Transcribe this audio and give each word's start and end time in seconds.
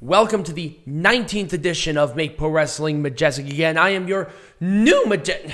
Welcome 0.00 0.44
to 0.44 0.52
the 0.52 0.76
19th 0.86 1.52
edition 1.52 1.98
of 1.98 2.14
Make 2.14 2.38
Pro 2.38 2.50
Wrestling 2.50 3.02
Majestic 3.02 3.46
again. 3.48 3.76
I 3.76 3.90
am 3.90 4.06
your 4.06 4.30
new 4.60 5.06
Majestic. 5.06 5.50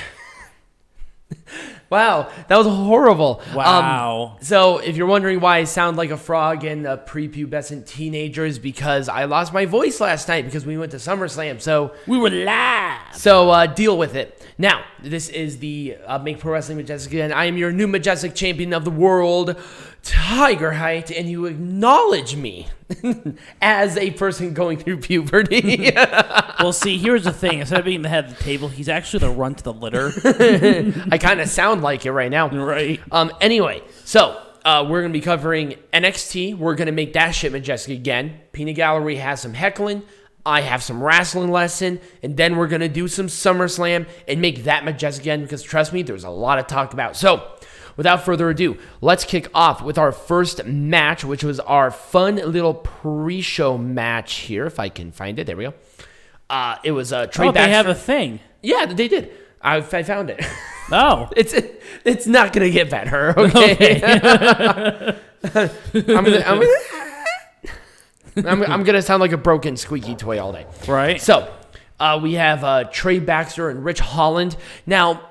wow, 1.90 2.30
that 2.48 2.56
was 2.58 2.66
horrible. 2.66 3.40
Um, 3.52 3.56
Wow. 3.56 4.36
so, 4.42 4.78
if 4.78 4.98
you're 4.98 5.06
wondering 5.06 5.40
why 5.40 5.58
I 5.58 5.64
sound 5.64 5.96
like 5.96 6.10
a 6.10 6.18
frog 6.18 6.62
and 6.62 6.86
a 6.86 6.98
prepubescent 6.98 7.86
teenager, 7.86 8.44
is 8.44 8.58
because 8.58 9.08
I 9.08 9.24
lost 9.24 9.54
my 9.54 9.64
voice 9.64 9.98
last 9.98 10.28
night 10.28 10.44
because 10.44 10.66
we 10.66 10.76
went 10.76 10.90
to 10.90 10.98
SummerSlam. 10.98 11.58
So, 11.62 11.94
we 12.06 12.18
were 12.18 12.28
live. 12.28 13.14
so 13.16 13.48
uh, 13.48 13.64
deal 13.66 13.96
with 13.96 14.14
it. 14.14 14.46
Now, 14.58 14.84
this 15.02 15.30
is 15.30 15.58
the 15.58 15.96
uh, 16.06 16.18
Make 16.18 16.38
Pro 16.38 16.52
Wrestling 16.52 16.76
Majestic 16.76 17.12
again. 17.14 17.32
I 17.32 17.46
am 17.46 17.56
your 17.56 17.72
new 17.72 17.86
Majestic 17.88 18.34
Champion 18.34 18.74
of 18.74 18.84
the 18.84 18.90
World, 18.90 19.58
Tiger 20.04 20.72
Height, 20.72 21.10
and 21.10 21.28
you 21.28 21.46
acknowledge 21.46 22.36
me 22.36 22.68
as 23.62 23.96
a 23.96 24.10
person 24.12 24.52
going 24.52 24.78
through 24.78 24.98
puberty. 24.98 25.92
Well, 26.60 26.72
see, 26.72 26.96
here's 26.96 27.24
the 27.24 27.32
thing. 27.32 27.58
Instead 27.58 27.80
of 27.80 27.84
being 27.84 28.00
the 28.02 28.08
head 28.08 28.26
of 28.26 28.38
the 28.38 28.42
table, 28.42 28.68
he's 28.68 28.88
actually 28.88 29.18
the 29.18 29.28
run 29.28 29.54
to 29.56 29.64
the 29.64 29.72
litter. 29.72 30.12
I 31.10 31.18
kind 31.18 31.40
of 31.40 31.48
sound 31.48 31.82
like 31.82 32.06
it 32.06 32.12
right 32.12 32.30
now. 32.30 32.48
right. 32.48 33.00
Um. 33.10 33.32
Anyway, 33.40 33.82
so 34.04 34.40
uh, 34.64 34.86
we're 34.88 35.02
gonna 35.02 35.12
be 35.12 35.20
covering 35.20 35.74
NXT. 35.92 36.56
We're 36.56 36.76
gonna 36.76 36.92
make 36.92 37.12
that 37.14 37.32
shit 37.32 37.52
majestic 37.52 37.98
again. 37.98 38.40
Peanut 38.52 38.76
Gallery 38.76 39.16
has 39.16 39.42
some 39.42 39.52
heckling. 39.52 40.04
I 40.46 40.60
have 40.62 40.82
some 40.82 41.02
wrestling 41.02 41.50
lesson, 41.50 42.00
and 42.22 42.36
then 42.36 42.56
we're 42.56 42.68
gonna 42.68 42.88
do 42.88 43.08
some 43.08 43.26
SummerSlam 43.26 44.06
and 44.28 44.40
make 44.40 44.64
that 44.64 44.84
majestic 44.84 45.24
again. 45.24 45.42
Because 45.42 45.62
trust 45.62 45.92
me, 45.92 46.02
there's 46.02 46.24
a 46.24 46.30
lot 46.30 46.56
to 46.56 46.62
talk 46.62 46.94
about. 46.94 47.16
So. 47.16 47.53
Without 47.96 48.24
further 48.24 48.50
ado, 48.50 48.76
let's 49.00 49.24
kick 49.24 49.48
off 49.54 49.82
with 49.82 49.98
our 49.98 50.10
first 50.12 50.64
match, 50.64 51.24
which 51.24 51.44
was 51.44 51.60
our 51.60 51.90
fun 51.90 52.36
little 52.36 52.74
pre-show 52.74 53.78
match 53.78 54.34
here. 54.34 54.66
If 54.66 54.78
I 54.80 54.88
can 54.88 55.12
find 55.12 55.38
it, 55.38 55.46
there 55.46 55.56
we 55.56 55.64
go. 55.64 55.74
Uh, 56.50 56.76
it 56.84 56.90
was 56.92 57.12
uh, 57.12 57.26
Trey 57.26 57.48
Oh, 57.48 57.52
they 57.52 57.70
have 57.70 57.86
a 57.86 57.94
thing. 57.94 58.40
yeah, 58.62 58.86
they 58.86 59.08
did. 59.08 59.30
I, 59.62 59.76
I 59.76 60.02
found 60.02 60.30
it. 60.30 60.44
Oh. 60.92 61.28
It's 61.36 61.54
it's 62.04 62.26
not 62.26 62.52
gonna 62.52 62.68
get 62.70 62.90
better. 62.90 63.34
Okay. 63.38 64.00
I'm 65.44 65.70
gonna 66.24 66.42
I'm 66.46 66.60
gonna, 66.60 66.78
I'm, 68.48 68.62
I'm 68.64 68.82
gonna 68.84 69.02
sound 69.02 69.20
like 69.20 69.32
a 69.32 69.36
broken 69.38 69.76
squeaky 69.76 70.14
toy 70.14 70.38
all 70.42 70.52
day. 70.52 70.66
Right. 70.88 71.20
So 71.20 71.52
uh, 72.00 72.18
we 72.22 72.34
have 72.34 72.64
uh, 72.64 72.84
Trey 72.84 73.18
Baxter 73.20 73.70
and 73.70 73.84
Ridge 73.84 74.00
Holland. 74.00 74.56
Now, 74.86 75.28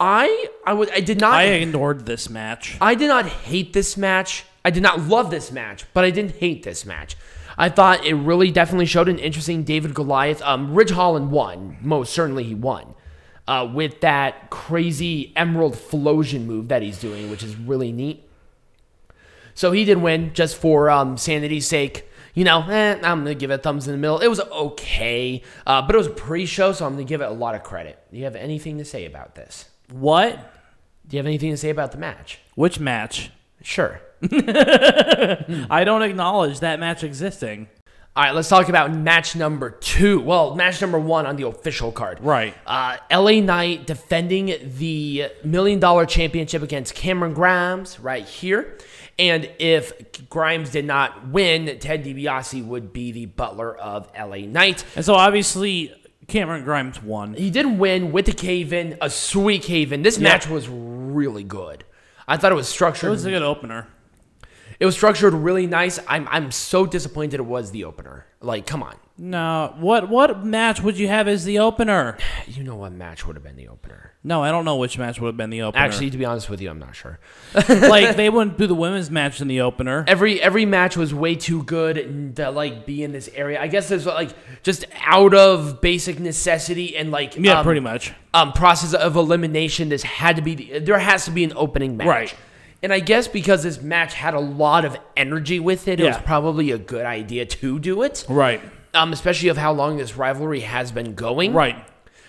I 0.00 0.48
I 0.66 0.72
would 0.72 0.90
I 0.90 1.00
did 1.00 1.20
not 1.20 1.34
I 1.34 1.44
ignored 1.44 2.06
this 2.06 2.28
match. 2.28 2.76
I 2.80 2.94
did 2.94 3.08
not 3.08 3.26
hate 3.26 3.72
this 3.72 3.96
match. 3.96 4.44
I 4.64 4.70
did 4.70 4.82
not 4.82 5.00
love 5.00 5.30
this 5.30 5.50
match, 5.52 5.84
but 5.92 6.04
I 6.04 6.10
didn't 6.10 6.36
hate 6.36 6.62
this 6.62 6.84
match. 6.84 7.16
I 7.58 7.68
thought 7.68 8.04
it 8.04 8.14
really 8.14 8.50
definitely 8.50 8.86
showed 8.86 9.08
an 9.08 9.18
interesting 9.18 9.62
David 9.64 9.94
Goliath. 9.94 10.40
Um, 10.42 10.74
Ridge 10.74 10.90
Holland 10.90 11.30
won. 11.30 11.76
Most 11.80 12.12
certainly 12.12 12.44
he 12.44 12.54
won. 12.54 12.94
Uh, 13.46 13.70
with 13.72 14.00
that 14.00 14.50
crazy 14.50 15.32
Emerald 15.36 15.76
Flowsion 15.76 16.46
move 16.46 16.68
that 16.68 16.82
he's 16.82 16.98
doing, 16.98 17.30
which 17.30 17.42
is 17.42 17.56
really 17.56 17.92
neat. 17.92 18.28
So 19.54 19.72
he 19.72 19.84
did 19.84 19.98
win 19.98 20.32
just 20.32 20.56
for 20.56 20.88
um, 20.88 21.16
sanity's 21.18 21.66
sake. 21.66 22.08
You 22.34 22.44
know, 22.44 22.62
eh, 22.62 22.94
I'm 23.02 23.18
gonna 23.18 23.34
give 23.34 23.50
it 23.50 23.62
thumbs 23.62 23.86
in 23.86 23.92
the 23.92 23.98
middle. 23.98 24.20
It 24.20 24.28
was 24.28 24.40
okay, 24.40 25.42
uh, 25.66 25.82
but 25.82 25.94
it 25.94 25.98
was 25.98 26.06
a 26.06 26.10
pre-show, 26.10 26.72
so 26.72 26.86
I'm 26.86 26.92
gonna 26.92 27.04
give 27.04 27.20
it 27.20 27.28
a 27.28 27.32
lot 27.32 27.54
of 27.54 27.62
credit. 27.62 27.98
Do 28.10 28.16
you 28.16 28.24
have 28.24 28.36
anything 28.36 28.78
to 28.78 28.84
say 28.84 29.04
about 29.04 29.34
this? 29.34 29.66
What? 29.92 30.36
Do 31.06 31.16
you 31.16 31.18
have 31.18 31.26
anything 31.26 31.50
to 31.50 31.56
say 31.56 31.70
about 31.70 31.92
the 31.92 31.98
match? 31.98 32.38
Which 32.54 32.80
match? 32.80 33.30
Sure. 33.62 34.00
I 34.22 35.82
don't 35.84 36.02
acknowledge 36.02 36.60
that 36.60 36.80
match 36.80 37.04
existing. 37.04 37.68
All 38.14 38.22
right, 38.22 38.34
let's 38.34 38.48
talk 38.50 38.68
about 38.68 38.92
match 38.92 39.34
number 39.34 39.70
two. 39.70 40.20
Well, 40.20 40.54
match 40.54 40.82
number 40.82 40.98
one 40.98 41.24
on 41.26 41.36
the 41.36 41.46
official 41.46 41.90
card. 41.90 42.20
Right. 42.20 42.54
Uh, 42.66 42.98
LA 43.10 43.40
Knight 43.40 43.86
defending 43.86 44.54
the 44.76 45.30
million 45.44 45.80
dollar 45.80 46.04
championship 46.04 46.62
against 46.62 46.94
Cameron 46.94 47.32
Grimes 47.32 47.98
right 47.98 48.24
here. 48.24 48.76
And 49.18 49.50
if 49.58 50.28
Grimes 50.28 50.70
did 50.70 50.84
not 50.84 51.28
win, 51.28 51.78
Ted 51.78 52.04
DiBiase 52.04 52.64
would 52.66 52.92
be 52.92 53.12
the 53.12 53.26
butler 53.26 53.74
of 53.74 54.10
LA 54.14 54.46
Knight. 54.46 54.84
And 54.94 55.04
so 55.04 55.14
obviously 55.14 55.94
Cameron 56.32 56.64
Grimes 56.64 57.02
won. 57.02 57.34
He 57.34 57.50
did 57.50 57.66
win 57.66 58.10
with 58.10 58.24
the 58.24 58.32
cave 58.32 58.72
in, 58.72 58.96
a 59.02 59.10
sweet 59.10 59.62
cave 59.62 59.92
in. 59.92 60.02
This 60.02 60.18
match 60.18 60.48
was 60.48 60.66
really 60.66 61.44
good. 61.44 61.84
I 62.26 62.38
thought 62.38 62.52
it 62.52 62.54
was 62.54 62.68
structured. 62.68 63.08
It 63.08 63.10
was 63.10 63.26
a 63.26 63.30
good 63.30 63.42
opener. 63.42 63.86
It 64.80 64.86
was 64.86 64.94
structured 64.94 65.34
really 65.34 65.66
nice. 65.66 65.98
I'm 66.08 66.26
I'm 66.30 66.50
so 66.50 66.86
disappointed 66.86 67.38
it 67.38 67.44
was 67.44 67.70
the 67.70 67.84
opener. 67.84 68.26
Like, 68.40 68.66
come 68.66 68.82
on. 68.82 68.96
No. 69.22 69.74
What 69.78 70.08
what 70.08 70.44
match 70.44 70.82
would 70.82 70.98
you 70.98 71.06
have 71.06 71.28
as 71.28 71.44
the 71.44 71.60
opener? 71.60 72.18
You 72.48 72.64
know 72.64 72.74
what 72.74 72.92
match 72.92 73.24
would 73.26 73.36
have 73.36 73.44
been 73.44 73.56
the 73.56 73.68
opener? 73.68 74.12
No, 74.24 74.42
I 74.42 74.50
don't 74.50 74.64
know 74.64 74.76
which 74.76 74.98
match 74.98 75.20
would 75.20 75.28
have 75.28 75.36
been 75.36 75.50
the 75.50 75.62
opener. 75.62 75.82
Actually, 75.82 76.10
to 76.10 76.18
be 76.18 76.24
honest 76.24 76.50
with 76.50 76.60
you, 76.60 76.68
I'm 76.68 76.78
not 76.78 76.94
sure. 76.94 77.18
like 77.68 78.16
they 78.16 78.28
wouldn't 78.28 78.58
do 78.58 78.66
the 78.66 78.74
women's 78.74 79.10
match 79.10 79.40
in 79.40 79.48
the 79.48 79.60
opener. 79.62 80.04
Every 80.08 80.42
every 80.42 80.66
match 80.66 80.96
was 80.96 81.14
way 81.14 81.36
too 81.36 81.62
good 81.62 82.34
to 82.36 82.50
like 82.50 82.84
be 82.84 83.04
in 83.04 83.12
this 83.12 83.30
area. 83.32 83.60
I 83.60 83.68
guess 83.68 83.88
there's 83.88 84.06
like 84.06 84.30
just 84.62 84.84
out 85.04 85.34
of 85.34 85.80
basic 85.80 86.18
necessity 86.18 86.96
and 86.96 87.10
like 87.12 87.36
Yeah, 87.36 87.60
um, 87.60 87.64
pretty 87.64 87.80
much. 87.80 88.12
um 88.34 88.52
process 88.52 88.92
of 88.92 89.14
elimination. 89.16 89.88
This 89.88 90.02
had 90.02 90.36
to 90.36 90.42
be 90.42 90.54
the, 90.56 90.78
there 90.80 90.98
has 90.98 91.24
to 91.26 91.30
be 91.30 91.44
an 91.44 91.52
opening 91.54 91.96
match. 91.96 92.08
Right. 92.08 92.34
And 92.82 92.92
I 92.92 92.98
guess 92.98 93.28
because 93.28 93.62
this 93.62 93.80
match 93.80 94.14
had 94.14 94.34
a 94.34 94.40
lot 94.40 94.84
of 94.84 94.96
energy 95.16 95.60
with 95.60 95.86
it, 95.86 96.00
it 96.00 96.04
was 96.04 96.18
probably 96.18 96.72
a 96.72 96.78
good 96.78 97.06
idea 97.06 97.46
to 97.46 97.78
do 97.78 98.02
it. 98.02 98.26
Right. 98.28 98.60
Um, 98.94 99.12
especially 99.12 99.48
of 99.48 99.56
how 99.56 99.72
long 99.72 99.96
this 99.96 100.16
rivalry 100.16 100.60
has 100.60 100.92
been 100.92 101.14
going. 101.14 101.54
Right. 101.54 101.76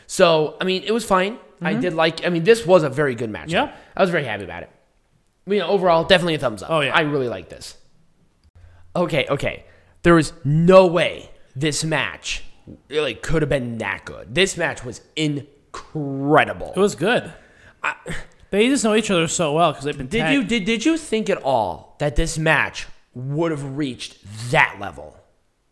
So, 0.07 0.56
I 0.62 0.63
mean, 0.63 0.84
it 0.84 0.91
was 0.91 1.03
fine. 1.03 1.38
I 1.62 1.74
did 1.75 1.94
like, 1.94 2.25
I 2.25 2.29
mean, 2.29 2.44
this 2.44 2.66
was 2.66 2.84
a 2.84 2.90
very 2.90 3.16
good 3.16 3.29
match. 3.29 3.50
Mm-hmm. 3.50 3.68
Yeah. 3.69 3.75
I 3.96 4.01
was 4.01 4.09
very 4.09 4.25
happy 4.25 4.44
about 4.44 4.63
it. 4.63 4.69
You 5.46 5.59
know, 5.59 5.68
overall, 5.68 6.03
definitely 6.03 6.35
a 6.35 6.40
thumbs 6.40 6.62
up. 6.62 6.69
Oh, 6.69 6.81
yeah. 6.81 6.94
I 6.94 7.01
really 7.01 7.29
like 7.29 7.50
this. 7.50 7.78
Okay, 8.96 9.25
okay. 9.29 9.66
There 10.03 10.13
was 10.13 10.34
no 10.44 10.88
way 10.88 11.29
this 11.56 11.84
match 11.84 12.44
really 12.90 13.16
could 13.16 13.41
have 13.41 13.50
been 13.50 13.78
that 13.80 14.06
good. 14.06 14.35
This 14.35 14.57
match 14.57 14.84
was 14.84 15.01
incredible. 15.16 16.74
It 16.75 16.80
was 16.80 16.95
good. 16.95 17.31
they 18.51 18.68
just 18.68 18.84
know 18.84 18.95
each 18.95 19.12
other 19.12 19.28
so 19.28 19.53
well 19.53 19.72
because 19.72 19.85
they've 19.85 19.97
been. 19.97 20.07
Did 20.07 20.31
you 20.34 20.44
did, 20.44 20.66
did 20.66 20.85
you 20.85 20.97
think 20.97 21.30
at 21.30 21.38
all 21.44 21.95
that 22.00 22.16
this 22.16 22.38
match 22.38 22.88
would 23.13 23.51
have 23.51 23.78
reached 23.78 24.18
that 24.51 24.78
level? 24.80 25.18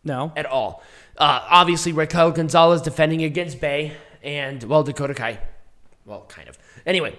No. 0.04 0.32
at 0.36 0.46
all. 0.46 0.82
Uh, 1.16 1.44
obviously, 1.48 1.92
Raquel 1.92 2.32
Gonzalez 2.32 2.82
defending 2.82 3.22
against 3.22 3.60
Bay, 3.60 3.92
and 4.22 4.62
well, 4.64 4.82
Dakota 4.82 5.14
Kai. 5.14 5.38
Well, 6.04 6.24
kind 6.28 6.48
of. 6.48 6.58
Anyway, 6.86 7.16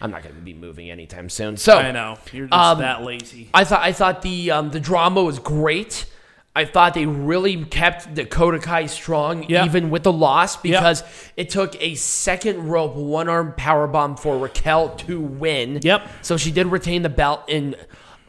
I'm 0.00 0.10
not 0.10 0.22
going 0.22 0.34
to 0.34 0.40
be 0.42 0.52
moving 0.52 0.90
anytime 0.90 1.28
soon. 1.30 1.56
So 1.56 1.78
I 1.78 1.90
know 1.92 2.18
you're 2.32 2.46
just 2.48 2.52
Um, 2.58 2.78
that 2.80 3.02
lazy. 3.02 3.48
I 3.54 3.64
thought 3.64 3.80
I 3.82 3.92
thought 3.92 4.22
the 4.22 4.50
um, 4.50 4.70
the 4.70 4.80
drama 4.80 5.22
was 5.22 5.38
great. 5.38 6.06
I 6.54 6.64
thought 6.64 6.94
they 6.94 7.04
really 7.06 7.64
kept 7.66 8.14
Dakota 8.14 8.58
Kai 8.58 8.86
strong 8.86 9.44
Yeah. 9.48 9.66
even 9.66 9.90
with 9.90 10.04
the 10.04 10.12
loss 10.12 10.56
because 10.56 11.02
it 11.36 11.50
took 11.50 11.80
a 11.82 11.94
second 11.96 12.68
rope 12.68 12.94
one 12.94 13.28
arm 13.28 13.52
power 13.56 13.86
bomb 13.86 14.16
for 14.16 14.38
Raquel 14.38 14.96
to 14.96 15.20
win. 15.20 15.80
Yep. 15.82 16.08
So 16.22 16.38
she 16.38 16.50
did 16.50 16.66
retain 16.68 17.02
the 17.02 17.10
belt 17.10 17.42
in 17.48 17.76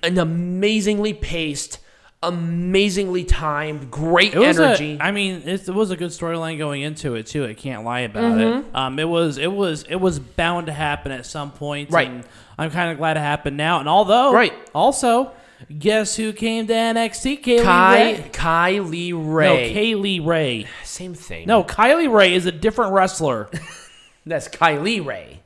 an 0.03 0.17
amazingly 0.17 1.13
paced, 1.13 1.79
amazingly 2.23 3.23
timed, 3.23 3.91
great 3.91 4.33
It 4.33 4.39
was 4.39 4.59
energy. 4.59 4.97
A, 4.99 5.03
I 5.03 5.11
mean, 5.11 5.43
it, 5.45 5.67
it 5.67 5.73
was 5.73 5.91
a 5.91 5.95
good 5.97 6.09
storyline 6.11 6.57
going 6.57 6.81
into 6.81 7.15
it 7.15 7.27
too. 7.27 7.45
I 7.45 7.53
can't 7.53 7.83
lie 7.83 8.01
about 8.01 8.23
Mm-hmm. 8.37 8.69
it. 8.69 8.75
Um, 8.75 8.99
it 8.99 9.07
was 9.07 9.37
it 9.37 9.51
was 9.51 9.83
it 9.83 9.95
was 9.97 10.19
bound 10.19 10.67
to 10.67 10.73
happen 10.73 11.11
at 11.11 11.25
some 11.25 11.51
point. 11.51 11.91
Right. 11.91 12.07
And 12.09 12.23
I'm 12.57 12.71
kind 12.71 12.91
of 12.91 12.97
glad 12.97 13.17
it 13.17 13.21
happened 13.21 13.57
now. 13.57 13.79
And 13.79 13.87
although, 13.87 14.33
Right. 14.33 14.53
Also, 14.73 15.31
guess 15.77 16.15
who 16.15 16.33
came 16.33 16.67
to 16.67 16.73
NXT? 16.73 17.43
Kaylee 17.43 17.63
Kai 17.63 18.05
Ray. 18.15 18.29
Kylie 18.31 19.13
Ray. 19.35 19.67
No. 19.67 19.73
Kay 19.73 19.95
Lee 19.95 20.19
Ray. 20.19 20.67
Same 20.83 21.13
thing. 21.13 21.47
No, 21.47 21.63
Kylie 21.63 22.11
Rae 22.11 22.33
is 22.33 22.45
a 22.45 22.51
different 22.51 22.93
wrestler. 22.93 23.49
that's 24.25 24.47
Kylie 24.47 25.05
Ray. 25.05 25.41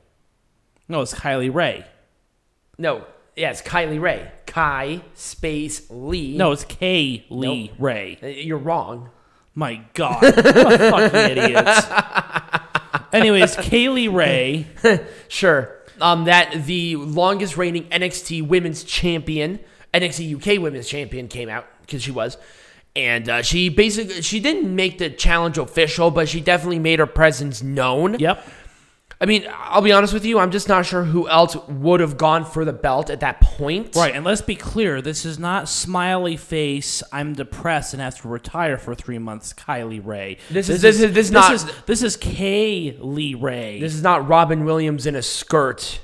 no, 0.88 1.02
it's 1.02 1.14
Kylie 1.14 1.52
Ray. 1.54 1.84
No, 2.78 3.04
yes, 3.36 3.62
Kylie 3.62 4.00
Ray. 4.00 4.30
Kai 4.52 5.00
space 5.14 5.90
Lee. 5.90 6.36
No, 6.36 6.52
it's 6.52 6.64
Kay 6.64 7.24
Lee 7.30 7.68
Nope. 7.68 7.76
Ray. 7.78 8.18
Uh, 8.22 8.26
You're 8.26 8.58
wrong. 8.58 9.08
My 9.54 9.80
God, 9.94 10.20
what 10.22 10.36
a 10.36 10.78
fucking 11.10 11.38
idiots. 11.38 11.86
Anyways, 13.14 13.56
Kay 13.56 13.88
Lee 13.88 14.08
Ray. 14.08 14.66
Sure. 15.28 15.74
Um, 16.02 16.24
that 16.24 16.66
the 16.66 16.96
longest 16.96 17.56
reigning 17.56 17.84
NXT 17.84 18.46
Women's 18.46 18.84
Champion, 18.84 19.58
NXT 19.94 20.36
UK 20.36 20.60
Women's 20.60 20.86
Champion, 20.86 21.28
came 21.28 21.48
out 21.48 21.64
because 21.80 22.02
she 22.02 22.10
was, 22.10 22.36
and 22.94 23.30
uh, 23.30 23.40
she 23.40 23.70
basically 23.70 24.20
she 24.20 24.38
didn't 24.38 24.74
make 24.74 24.98
the 24.98 25.08
challenge 25.08 25.56
official, 25.56 26.10
but 26.10 26.28
she 26.28 26.42
definitely 26.42 26.78
made 26.78 26.98
her 26.98 27.06
presence 27.06 27.62
known. 27.62 28.18
Yep. 28.18 28.46
I 29.22 29.26
mean, 29.26 29.46
I'll 29.56 29.82
be 29.82 29.92
honest 29.92 30.12
with 30.12 30.24
you. 30.24 30.40
I'm 30.40 30.50
just 30.50 30.68
not 30.68 30.84
sure 30.84 31.04
who 31.04 31.28
else 31.28 31.54
would 31.68 32.00
have 32.00 32.16
gone 32.18 32.44
for 32.44 32.64
the 32.64 32.72
belt 32.72 33.08
at 33.08 33.20
that 33.20 33.40
point. 33.40 33.94
Right, 33.94 34.12
and 34.16 34.24
let's 34.24 34.42
be 34.42 34.56
clear, 34.56 35.00
this 35.00 35.24
is 35.24 35.38
not 35.38 35.68
smiley 35.68 36.36
face. 36.36 37.04
I'm 37.12 37.34
depressed 37.34 37.94
and 37.94 38.02
have 38.02 38.20
to 38.22 38.28
retire 38.28 38.76
for 38.78 38.96
three 38.96 39.18
months. 39.18 39.52
Kylie 39.52 40.04
Rae. 40.04 40.38
This 40.50 40.68
is- 40.68 40.82
this 40.82 41.00
is- 41.00 41.12
this 41.14 41.26
is 41.26 41.30
not- 41.32 41.52
This 41.52 41.62
is, 41.64 41.70
this 41.86 42.02
is 42.02 42.16
Kay 42.16 42.96
Lee 42.98 43.34
Ray. 43.34 43.78
This 43.78 43.94
is 43.94 44.02
not 44.02 44.26
Robin 44.26 44.64
Williams 44.64 45.06
in 45.06 45.14
a 45.14 45.22
skirt. 45.22 46.00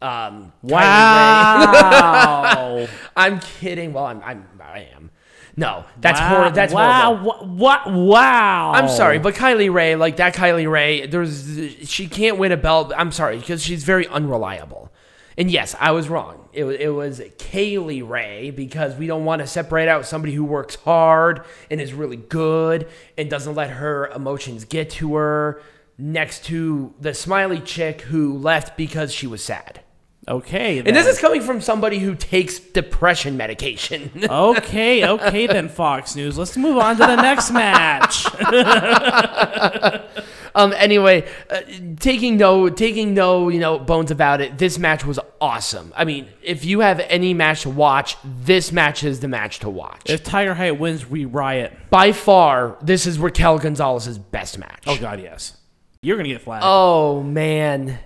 Um, 0.00 0.52
Kylie 0.64 0.70
Rae. 0.70 0.72
wow. 0.76 2.88
I'm 3.16 3.40
kidding. 3.40 3.92
Well, 3.92 4.06
I'm, 4.06 4.22
I'm 4.24 4.46
I 4.62 4.86
am. 4.94 5.09
No, 5.56 5.84
that's 6.00 6.20
wow. 6.20 6.28
horrible. 6.28 6.54
That's 6.54 6.72
wow. 6.72 7.16
horrible. 7.16 7.46
What? 7.56 7.92
Wow. 7.92 8.72
I'm 8.72 8.88
sorry, 8.88 9.18
but 9.18 9.34
Kylie 9.34 9.72
Rae, 9.72 9.96
like 9.96 10.16
that 10.16 10.34
Kylie 10.34 10.70
Rae, 10.70 11.06
there's 11.06 11.88
she 11.88 12.08
can't 12.08 12.38
win 12.38 12.52
a 12.52 12.56
belt. 12.56 12.92
I'm 12.96 13.12
sorry 13.12 13.38
because 13.38 13.62
she's 13.62 13.84
very 13.84 14.06
unreliable. 14.06 14.92
And 15.36 15.50
yes, 15.50 15.74
I 15.80 15.92
was 15.92 16.08
wrong. 16.08 16.48
It 16.52 16.64
was 16.64 16.76
it 16.78 16.88
was 16.88 17.22
Kay 17.38 17.78
Lee 17.78 18.02
Ray 18.02 18.50
because 18.50 18.94
we 18.96 19.06
don't 19.06 19.24
want 19.24 19.40
to 19.40 19.46
separate 19.46 19.88
out 19.88 20.06
somebody 20.06 20.34
who 20.34 20.44
works 20.44 20.74
hard 20.76 21.44
and 21.70 21.80
is 21.80 21.92
really 21.94 22.16
good 22.16 22.88
and 23.16 23.30
doesn't 23.30 23.54
let 23.54 23.70
her 23.70 24.08
emotions 24.08 24.64
get 24.64 24.90
to 24.90 25.14
her 25.14 25.62
next 25.96 26.44
to 26.46 26.94
the 27.00 27.14
smiley 27.14 27.60
chick 27.60 28.02
who 28.02 28.36
left 28.36 28.76
because 28.76 29.12
she 29.12 29.26
was 29.26 29.42
sad. 29.42 29.80
Okay. 30.28 30.78
And 30.78 30.94
this 30.94 31.06
is 31.06 31.18
coming 31.18 31.40
from 31.40 31.60
somebody 31.60 31.98
who 31.98 32.14
takes 32.14 32.60
depression 32.60 33.36
medication. 33.36 34.10
okay. 34.30 35.06
Okay, 35.06 35.46
then 35.46 35.68
Fox 35.68 36.14
News. 36.14 36.38
Let's 36.38 36.56
move 36.56 36.76
on 36.76 36.96
to 36.96 37.06
the 37.06 37.16
next 37.16 37.50
match. 37.50 38.26
Um. 40.52 40.72
Anyway, 40.76 41.28
uh, 41.48 41.60
taking 42.00 42.36
no 42.36 42.68
taking 42.68 43.14
no 43.14 43.48
you 43.50 43.60
know 43.60 43.78
bones 43.78 44.10
about 44.10 44.40
it. 44.40 44.58
This 44.58 44.78
match 44.78 45.04
was 45.04 45.20
awesome. 45.40 45.92
I 45.96 46.04
mean, 46.04 46.28
if 46.42 46.64
you 46.64 46.80
have 46.80 46.98
any 47.00 47.34
match 47.34 47.62
to 47.62 47.70
watch, 47.70 48.16
this 48.24 48.72
match 48.72 49.04
is 49.04 49.20
the 49.20 49.28
match 49.28 49.60
to 49.60 49.70
watch. 49.70 50.10
if 50.10 50.24
Tiger 50.24 50.54
Height 50.54 50.72
wins, 50.78 51.08
we 51.08 51.24
riot. 51.24 51.72
By 51.88 52.10
far, 52.10 52.76
this 52.82 53.06
is 53.06 53.18
Raquel 53.18 53.58
Gonzalez's 53.58 54.18
best 54.18 54.58
match. 54.58 54.82
Oh 54.88 54.98
God, 54.98 55.20
yes. 55.20 55.56
You're 56.02 56.16
gonna 56.16 56.28
get 56.28 56.40
flagged. 56.42 56.64
Oh 56.66 57.22
man, 57.22 57.98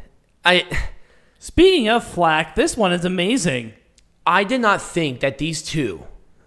I 0.45 0.67
Speaking 1.45 1.91
of 1.91 2.03
flack, 2.03 2.55
this 2.55 2.75
one 2.75 2.91
is 2.95 3.05
amazing. 3.05 3.75
I 4.27 4.45
did 4.45 4.63
not 4.63 4.81
think 4.81 5.21
that 5.21 5.37
these 5.37 5.61
two, 5.61 6.03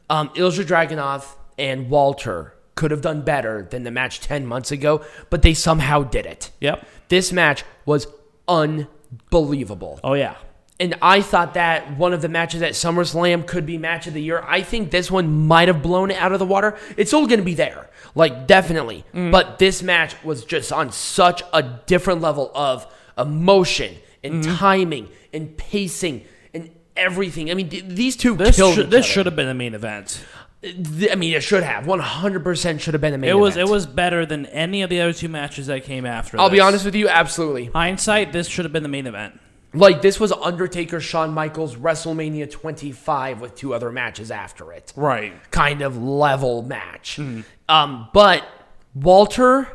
um, 0.09 0.29
Ilja 0.29 0.65
Dragunov 0.65 1.35
and 1.55 1.87
Walter, 1.91 2.55
could 2.73 2.89
have 2.89 3.01
done 3.01 3.21
better 3.21 3.67
than 3.69 3.83
the 3.83 3.91
match 3.91 4.21
ten 4.21 4.47
months 4.47 4.71
ago, 4.71 5.05
but 5.29 5.43
they 5.43 5.53
somehow 5.53 6.01
did 6.01 6.25
it. 6.25 6.49
Yep. 6.61 6.87
This 7.09 7.31
match 7.31 7.63
was 7.85 8.07
unbelievable. 8.47 9.99
Oh 10.03 10.15
yeah. 10.15 10.37
And 10.79 10.95
I 10.99 11.21
thought 11.21 11.53
that 11.53 11.95
one 11.95 12.11
of 12.11 12.23
the 12.23 12.29
matches 12.29 12.63
at 12.63 12.71
SummerSlam 12.71 13.45
could 13.45 13.67
be 13.67 13.77
match 13.77 14.07
of 14.07 14.15
the 14.15 14.21
year. 14.23 14.43
I 14.47 14.63
think 14.63 14.89
this 14.89 15.11
one 15.11 15.45
might 15.45 15.67
have 15.67 15.83
blown 15.83 16.09
it 16.09 16.17
out 16.17 16.31
of 16.31 16.39
the 16.39 16.45
water. 16.45 16.75
It's 16.97 17.11
still 17.11 17.27
going 17.27 17.39
to 17.39 17.45
be 17.45 17.53
there, 17.53 17.87
like 18.15 18.47
definitely. 18.47 19.05
But 19.13 19.59
this 19.59 19.83
match 19.83 20.15
was 20.23 20.43
just 20.43 20.73
on 20.73 20.91
such 20.91 21.43
a 21.53 21.61
different 21.61 22.21
level 22.21 22.51
of 22.55 22.91
emotion 23.15 23.97
and 24.23 24.43
timing 24.43 25.09
and 25.33 25.55
pacing 25.57 26.25
and 26.53 26.69
everything. 26.95 27.49
I 27.51 27.53
mean, 27.53 27.69
th- 27.69 27.85
these 27.87 28.15
two 28.15 28.35
This 28.35 28.55
killed 28.55 28.75
should, 28.75 28.89
this 28.91 29.05
other. 29.05 29.11
should 29.11 29.25
have 29.25 29.35
been 29.35 29.47
the 29.47 29.53
main 29.53 29.73
event. 29.73 30.23
I 30.63 31.15
mean, 31.15 31.33
it 31.35 31.43
should 31.43 31.61
have. 31.63 31.85
One 31.85 31.99
hundred 31.99 32.43
percent 32.43 32.81
should 32.81 32.95
have 32.95 33.01
been 33.01 33.11
the 33.11 33.17
main. 33.19 33.29
It 33.29 33.33
was 33.37 33.55
event. 33.55 33.69
it 33.69 33.71
was 33.71 33.85
better 33.85 34.25
than 34.25 34.47
any 34.47 34.81
of 34.81 34.89
the 34.89 34.99
other 35.01 35.13
two 35.13 35.29
matches 35.29 35.67
that 35.67 35.83
came 35.83 36.05
after. 36.05 36.39
I'll 36.39 36.49
be 36.49 36.59
honest 36.59 36.83
with 36.83 36.95
you, 36.95 37.07
absolutely. 37.07 37.65
Hindsight, 37.65 38.33
this 38.33 38.47
should 38.47 38.65
have 38.65 38.73
been 38.73 38.83
the 38.83 38.89
main 38.89 39.05
event. 39.05 39.39
Like 39.73 40.01
this 40.01 40.19
was 40.19 40.31
Undertaker, 40.31 40.99
Shawn 40.99 41.31
Michaels, 41.33 41.75
WrestleMania 41.75 42.49
25 42.49 43.39
with 43.41 43.53
two 43.53 43.73
other 43.75 43.91
matches 43.91 44.31
after 44.31 44.71
it. 44.71 44.91
Right. 44.95 45.33
kind 45.51 45.81
of 45.83 45.95
level 46.01 46.63
match. 46.63 47.19
Um, 47.69 48.07
but 48.13 48.43
Walter 48.95 49.67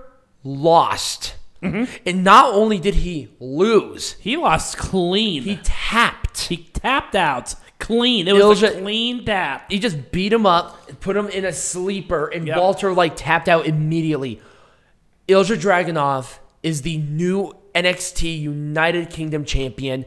lost. 0.43 1.37
Mm-hmm. 1.63 1.95
And 2.07 2.25
not 2.25 2.53
only 2.55 2.79
did 2.79 2.95
he 2.97 3.29
lose, 3.39 4.13
He 4.21 4.37
lost 4.37 4.77
clean. 4.79 5.43
he 5.43 5.59
tapped. 5.63 6.39
He, 6.49 6.57
tapped 6.73 7.15
out 7.15 7.55
clean. 7.79 8.27
It 8.29 8.35
was 8.35 8.63
a 8.63 8.81
clean 8.81 9.25
tap. 9.25 9.71
he 9.71 9.79
just 9.79 10.11
beat 10.13 10.33
him 10.33 10.45
up, 10.47 11.01
put 11.01 11.17
him 11.17 11.29
in 11.29 11.45
a 11.45 11.53
sleeper, 11.53 12.27
and 12.29 12.47
Yep. 12.47 12.57
Walter 12.57 12.93
like 12.93 13.15
tapped 13.17 13.49
out 13.49 13.67
immediately. 13.67 14.41
Ilja 15.29 15.57
Dragunov 15.57 16.39
is 16.63 16.83
the 16.83 16.97
new 16.99 17.55
NXT 17.75 18.41
United 18.41 19.11
Kingdom 19.11 19.45
champion. 19.45 20.05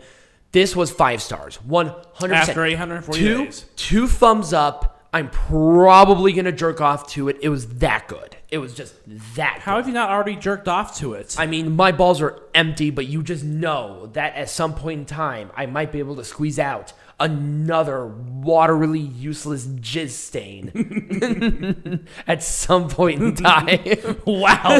This 0.51 0.75
was 0.75 0.91
five 0.91 1.21
stars, 1.21 1.55
one 1.63 1.87
hundred 2.13 2.35
percent. 2.35 2.49
After 2.49 2.65
840 2.65 3.19
two, 3.19 3.45
days. 3.45 3.65
two 3.75 4.07
thumbs 4.07 4.53
up. 4.53 5.07
I'm 5.13 5.29
probably 5.29 6.33
gonna 6.33 6.51
jerk 6.51 6.81
off 6.81 7.09
to 7.11 7.29
it. 7.29 7.37
It 7.41 7.49
was 7.49 7.67
that 7.79 8.07
good. 8.07 8.35
It 8.55 8.59
was 8.59 8.73
just 8.73 8.95
that. 9.35 9.59
How 9.59 9.75
have 9.75 9.85
you 9.85 9.93
not 9.93 10.09
already 10.09 10.37
jerked 10.37 10.69
off 10.69 10.97
to 10.99 11.11
it? 11.11 11.35
I 11.37 11.45
mean, 11.45 11.75
my 11.75 11.91
balls 11.91 12.21
are 12.21 12.41
empty, 12.53 12.89
but 12.89 13.05
you 13.05 13.21
just 13.21 13.43
know 13.43 14.05
that 14.13 14.33
at 14.35 14.49
some 14.49 14.75
point 14.75 14.99
in 15.01 15.05
time, 15.05 15.51
I 15.57 15.65
might 15.65 15.91
be 15.91 15.99
able 15.99 16.15
to 16.15 16.23
squeeze 16.23 16.57
out 16.57 16.93
another 17.19 18.07
watery, 18.07 19.01
useless 19.01 19.65
jizz 19.65 20.11
stain 20.11 22.07
at 22.27 22.43
some 22.43 22.87
point 22.87 23.21
in 23.21 23.35
time. 23.35 23.81
wow. 24.25 24.79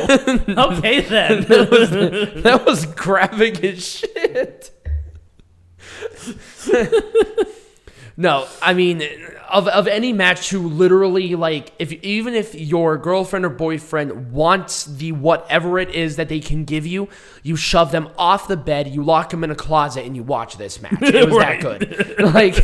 okay 0.70 1.02
then. 1.02 1.42
that 2.44 2.64
was 2.66 2.86
graphic 2.86 3.62
as 3.62 3.86
shit. 3.86 4.72
No, 8.18 8.48
I 8.62 8.74
mean, 8.74 9.04
of, 9.50 9.68
of 9.68 9.88
any 9.88 10.14
match 10.14 10.50
who 10.50 10.68
literally 10.68 11.36
like, 11.36 11.72
if 11.80 11.92
even 11.92 12.34
if 12.34 12.56
your 12.56 12.98
girlfriend 12.98 13.46
or 13.46 13.50
boyfriend 13.50 14.32
wants 14.32 14.86
the 14.86 15.12
whatever 15.12 15.80
it 15.80 15.94
is 15.94 16.16
that 16.16 16.30
they 16.30 16.40
can 16.40 16.64
give 16.66 16.86
you, 16.86 17.10
you 17.44 17.56
shove 17.56 17.92
them 17.92 18.10
off 18.18 18.48
the 18.48 18.58
bed, 18.58 18.88
you 18.88 19.04
lock 19.04 19.30
them 19.32 19.44
in 19.44 19.52
a 19.52 19.56
closet, 19.56 20.06
and 20.06 20.16
you 20.16 20.24
watch 20.24 20.58
this 20.58 20.82
match. 20.82 21.02
It 21.02 21.30
was 21.30 21.38
that 21.38 21.62
good. 21.62 22.20
Like, 22.20 22.56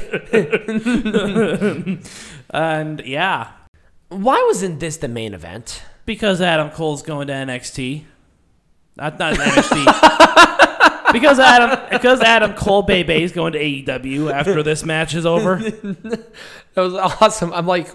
and 2.50 3.01
yeah, 3.06 3.51
why 4.09 4.44
wasn't 4.47 4.80
this 4.80 4.97
the 4.97 5.07
main 5.07 5.33
event? 5.33 5.83
because 6.06 6.42
Adam 6.42 6.69
Cole's 6.71 7.01
going 7.01 7.27
to 7.27 7.33
NXT. 7.33 8.04
Not 8.97 9.19
not 9.19 9.36
NXT. 9.36 10.57
because 11.11 11.39
Adam 11.39 11.79
because 11.91 12.21
Adam 12.21 12.53
Cole 12.53 12.81
Bay 12.83 13.03
Bay 13.03 13.23
is 13.23 13.31
going 13.31 13.53
to 13.53 13.59
AEW 13.59 14.31
after 14.31 14.63
this 14.63 14.85
match 14.85 15.15
is 15.15 15.25
over. 15.25 15.61
That 16.73 16.83
was 16.83 16.93
awesome. 16.93 17.51
I'm 17.51 17.67
like, 17.67 17.89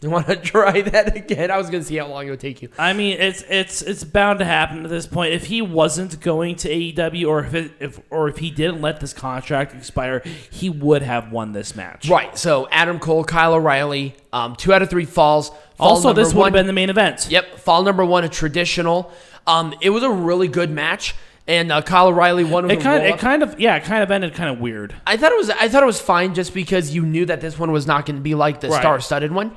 you 0.00 0.10
want 0.10 0.26
to 0.26 0.36
try 0.36 0.82
that 0.82 1.16
again? 1.16 1.50
I 1.50 1.56
was 1.56 1.70
gonna 1.70 1.82
see 1.82 1.96
how 1.96 2.06
long 2.06 2.26
it 2.26 2.30
would 2.30 2.40
take 2.40 2.62
you. 2.62 2.68
I 2.78 2.92
mean, 2.92 3.18
it's 3.18 3.42
it's 3.48 3.82
it's 3.82 4.04
bound 4.04 4.38
to 4.40 4.44
happen 4.44 4.84
at 4.84 4.90
this 4.90 5.06
point. 5.06 5.32
If 5.32 5.46
he 5.46 5.62
wasn't 5.62 6.20
going 6.20 6.56
to 6.56 6.68
AEW, 6.68 7.26
or 7.26 7.44
if, 7.44 7.54
it, 7.54 7.72
if 7.80 8.00
or 8.10 8.28
if 8.28 8.36
he 8.38 8.50
didn't 8.50 8.80
let 8.80 9.00
this 9.00 9.12
contract 9.12 9.74
expire, 9.74 10.22
he 10.50 10.70
would 10.70 11.02
have 11.02 11.32
won 11.32 11.52
this 11.52 11.74
match. 11.74 12.08
Right. 12.08 12.36
So 12.36 12.68
Adam 12.70 12.98
Cole, 12.98 13.24
Kyle 13.24 13.54
O'Reilly, 13.54 14.14
um, 14.32 14.54
two 14.54 14.72
out 14.72 14.82
of 14.82 14.90
three 14.90 15.06
falls. 15.06 15.50
Fall 15.76 15.88
Also, 15.88 16.12
this 16.12 16.28
would 16.28 16.40
one, 16.40 16.46
have 16.48 16.52
been 16.52 16.66
the 16.66 16.72
main 16.72 16.90
event. 16.90 17.28
Yep. 17.30 17.58
Fall 17.58 17.82
number 17.82 18.04
one, 18.04 18.24
a 18.24 18.28
traditional. 18.28 19.10
Um, 19.46 19.74
it 19.80 19.90
was 19.90 20.02
a 20.02 20.10
really 20.10 20.48
good 20.48 20.70
match, 20.70 21.14
and 21.48 21.72
uh, 21.72 21.82
Kyle 21.82 22.06
O'Reilly 22.08 22.44
won 22.44 22.64
with 22.64 22.72
It 22.72 22.78
a 22.78 22.82
kind 22.82 23.04
of, 23.04 23.14
it 23.14 23.18
kind 23.18 23.42
of, 23.42 23.58
yeah, 23.58 23.74
it 23.76 23.82
kind 23.84 24.02
of 24.04 24.10
ended 24.12 24.34
kind 24.34 24.50
of 24.50 24.60
weird. 24.60 24.94
I 25.06 25.16
thought 25.16 25.32
it 25.32 25.38
was. 25.38 25.50
I 25.50 25.68
thought 25.68 25.82
it 25.82 25.86
was 25.86 26.00
fine, 26.00 26.34
just 26.34 26.54
because 26.54 26.94
you 26.94 27.02
knew 27.04 27.24
that 27.26 27.40
this 27.40 27.58
one 27.58 27.72
was 27.72 27.86
not 27.86 28.06
going 28.06 28.16
to 28.16 28.22
be 28.22 28.34
like 28.36 28.60
the 28.60 28.68
Right. 28.68 28.78
star-studded 28.80 29.32
one. 29.32 29.56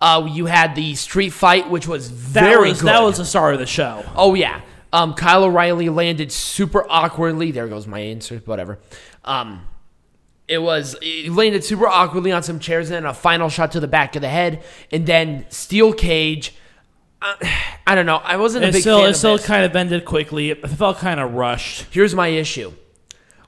Uh, 0.00 0.28
you 0.30 0.46
had 0.46 0.74
the 0.74 0.94
street 0.96 1.30
fight, 1.30 1.70
which 1.70 1.88
was 1.88 2.10
That 2.34 2.44
very 2.44 2.68
was 2.68 2.82
good. 2.82 2.88
that 2.88 3.02
was 3.02 3.16
the 3.16 3.24
star 3.24 3.52
of 3.52 3.58
the 3.58 3.66
show. 3.66 4.04
Oh 4.14 4.34
yeah. 4.34 4.60
Um, 4.92 5.14
Kyle 5.14 5.42
O'Reilly 5.44 5.88
landed 5.88 6.30
super 6.30 6.84
awkwardly. 6.88 7.50
There 7.50 7.66
goes 7.68 7.86
my 7.86 7.98
answer. 8.00 8.40
Whatever. 8.44 8.78
Um, 9.24 9.62
it 10.46 10.58
was 10.58 10.94
he 11.00 11.30
landed 11.30 11.64
super 11.64 11.86
awkwardly 11.88 12.30
on 12.32 12.42
some 12.42 12.58
chairs 12.58 12.90
and 12.90 12.96
then 12.96 13.06
a 13.10 13.14
final 13.14 13.48
shot 13.48 13.72
to 13.72 13.80
the 13.80 13.88
back 13.88 14.14
of 14.14 14.20
the 14.22 14.28
head, 14.28 14.62
and 14.92 15.06
then 15.06 15.46
steel 15.48 15.92
cage. 15.94 16.54
Uh, 17.24 17.36
I 17.86 17.94
don't 17.94 18.06
know. 18.06 18.16
I 18.16 18.36
wasn't 18.36 18.64
a 18.64 18.72
big 18.72 18.80
still 18.80 19.00
fan 19.00 19.10
it 19.10 19.14
still 19.14 19.38
kind 19.38 19.64
of 19.64 19.74
ended 19.76 20.04
quickly. 20.04 20.50
It 20.50 20.68
felt 20.70 20.98
kind 20.98 21.20
of 21.20 21.34
rushed. 21.34 21.86
Here's 21.90 22.14
my 22.14 22.28
issue. 22.28 22.72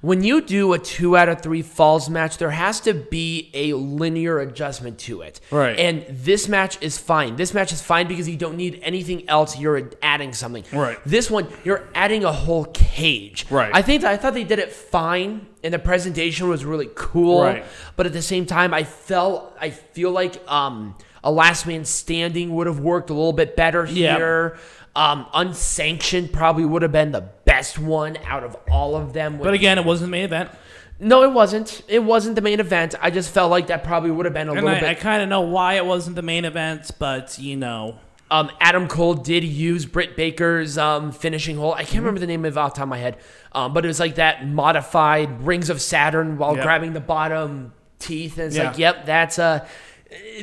When 0.03 0.23
you 0.23 0.43
do 0.43 0.73
a 0.75 0.79
two 0.79 1.17
out 1.17 1.29
of 1.29 1.41
three 1.41 1.63
falls 1.63 2.11
match, 2.11 2.37
there 2.37 2.51
has 2.51 2.81
to 2.83 2.93
be 2.93 3.51
a 3.55 3.73
linear 3.73 4.39
adjustment 4.39 4.99
to 5.01 5.23
it. 5.23 5.41
Right. 5.51 5.77
And 5.79 6.05
this 6.09 6.49
match 6.49 6.81
is 6.83 6.99
fine. 6.99 7.37
This 7.37 7.55
match 7.55 7.73
is 7.73 7.81
fine 7.81 8.07
because 8.07 8.29
you 8.29 8.37
don't 8.37 8.57
need 8.57 8.79
anything 8.83 9.29
else. 9.29 9.59
You're 9.59 9.91
adding 10.03 10.35
something. 10.35 10.65
Right. 10.71 10.99
This 11.07 11.31
one, 11.31 11.49
you're 11.65 11.89
adding 11.95 12.25
a 12.25 12.33
whole 12.33 12.67
cage. 12.67 13.47
Right. 13.51 13.75
I 13.75 13.81
think 13.81 14.05
I 14.05 14.19
thought 14.19 14.35
they 14.35 14.45
did 14.45 14.59
it 14.59 14.71
fine, 14.71 15.47
and 15.65 15.73
the 15.73 15.79
presentation 15.79 16.49
was 16.49 16.65
really 16.65 16.91
cool. 16.95 17.43
Right. 17.43 17.65
But 17.97 18.05
at 18.07 18.13
the 18.13 18.23
same 18.23 18.45
time, 18.45 18.75
I 18.75 18.85
felt 18.85 19.57
I 19.59 19.71
feel 19.71 20.11
like 20.11 20.41
um, 20.47 20.95
a 21.27 21.31
last 21.31 21.67
man 21.67 21.85
standing 21.85 22.55
would 22.55 22.67
have 22.67 22.79
worked 22.81 23.11
a 23.11 23.15
little 23.15 23.33
bit 23.33 23.57
better 23.57 23.85
here. 23.85 24.57
Um, 24.95 25.27
unsanctioned 25.35 26.33
probably 26.33 26.65
would 26.65 26.81
have 26.83 26.93
been 26.93 27.13
the 27.13 27.21
best 27.45 27.79
one 27.79 28.17
out 28.27 28.45
of 28.45 28.57
all 28.71 28.97
of 28.97 29.13
them. 29.13 29.37
But 29.39 29.53
again, 29.53 29.77
it 29.79 29.85
wasn't 29.85 30.09
the 30.09 30.13
main 30.13 30.25
event. 30.25 30.51
no, 30.99 31.23
it 31.25 31.33
wasn't. 31.33 31.83
It 31.89 32.03
wasn't 32.03 32.35
the 32.37 32.41
main 32.41 32.61
event. 32.61 32.95
I 33.03 33.11
just 33.11 33.31
felt 33.31 33.51
like 33.51 33.67
that 33.67 33.85
probably 33.85 34.11
would 34.11 34.25
have 34.25 34.33
been 34.33 34.49
a 34.49 34.55
And 34.55 34.65
little 34.65 34.87
I, 34.87 34.93
I 34.93 34.95
kind 34.95 35.23
of 35.23 35.29
know 35.29 35.43
why 35.43 35.75
it 35.75 35.85
wasn't 35.85 36.17
the 36.17 36.23
main 36.23 36.47
event, 36.47 36.91
but 36.99 37.39
you 37.39 37.57
know, 37.57 37.99
Um, 38.31 38.51
Adam 38.61 38.89
Cole 38.89 39.13
did 39.15 39.45
use 39.45 39.85
Britt 39.85 40.17
Baker's 40.17 40.79
um, 40.79 41.13
finishing 41.13 41.57
hole. 41.59 41.75
I 41.75 41.83
Mm-hmm. 41.83 41.91
can't 41.93 42.03
remember 42.03 42.21
the 42.21 42.27
name 42.27 42.45
of 42.47 42.57
it 42.57 42.59
off 42.59 42.73
the 42.73 42.79
top 42.79 42.85
of 42.85 42.89
my 42.89 42.99
head, 42.99 43.19
um, 43.53 43.75
but 43.75 43.85
it 43.85 43.89
was 43.89 44.01
like 44.01 44.15
that 44.15 44.49
modified 44.49 45.43
Rings 45.47 45.69
of 45.69 45.83
Saturn 45.83 46.39
while 46.39 46.55
Yep. 46.55 46.63
grabbing 46.65 46.93
the 46.95 47.01
bottom 47.01 47.73
teeth. 47.99 48.39
And 48.39 48.47
it's 48.49 48.57
Yeah. 48.57 48.69
like, 48.71 48.79
yep, 48.79 49.05
that's 49.07 49.39
a 49.39 49.67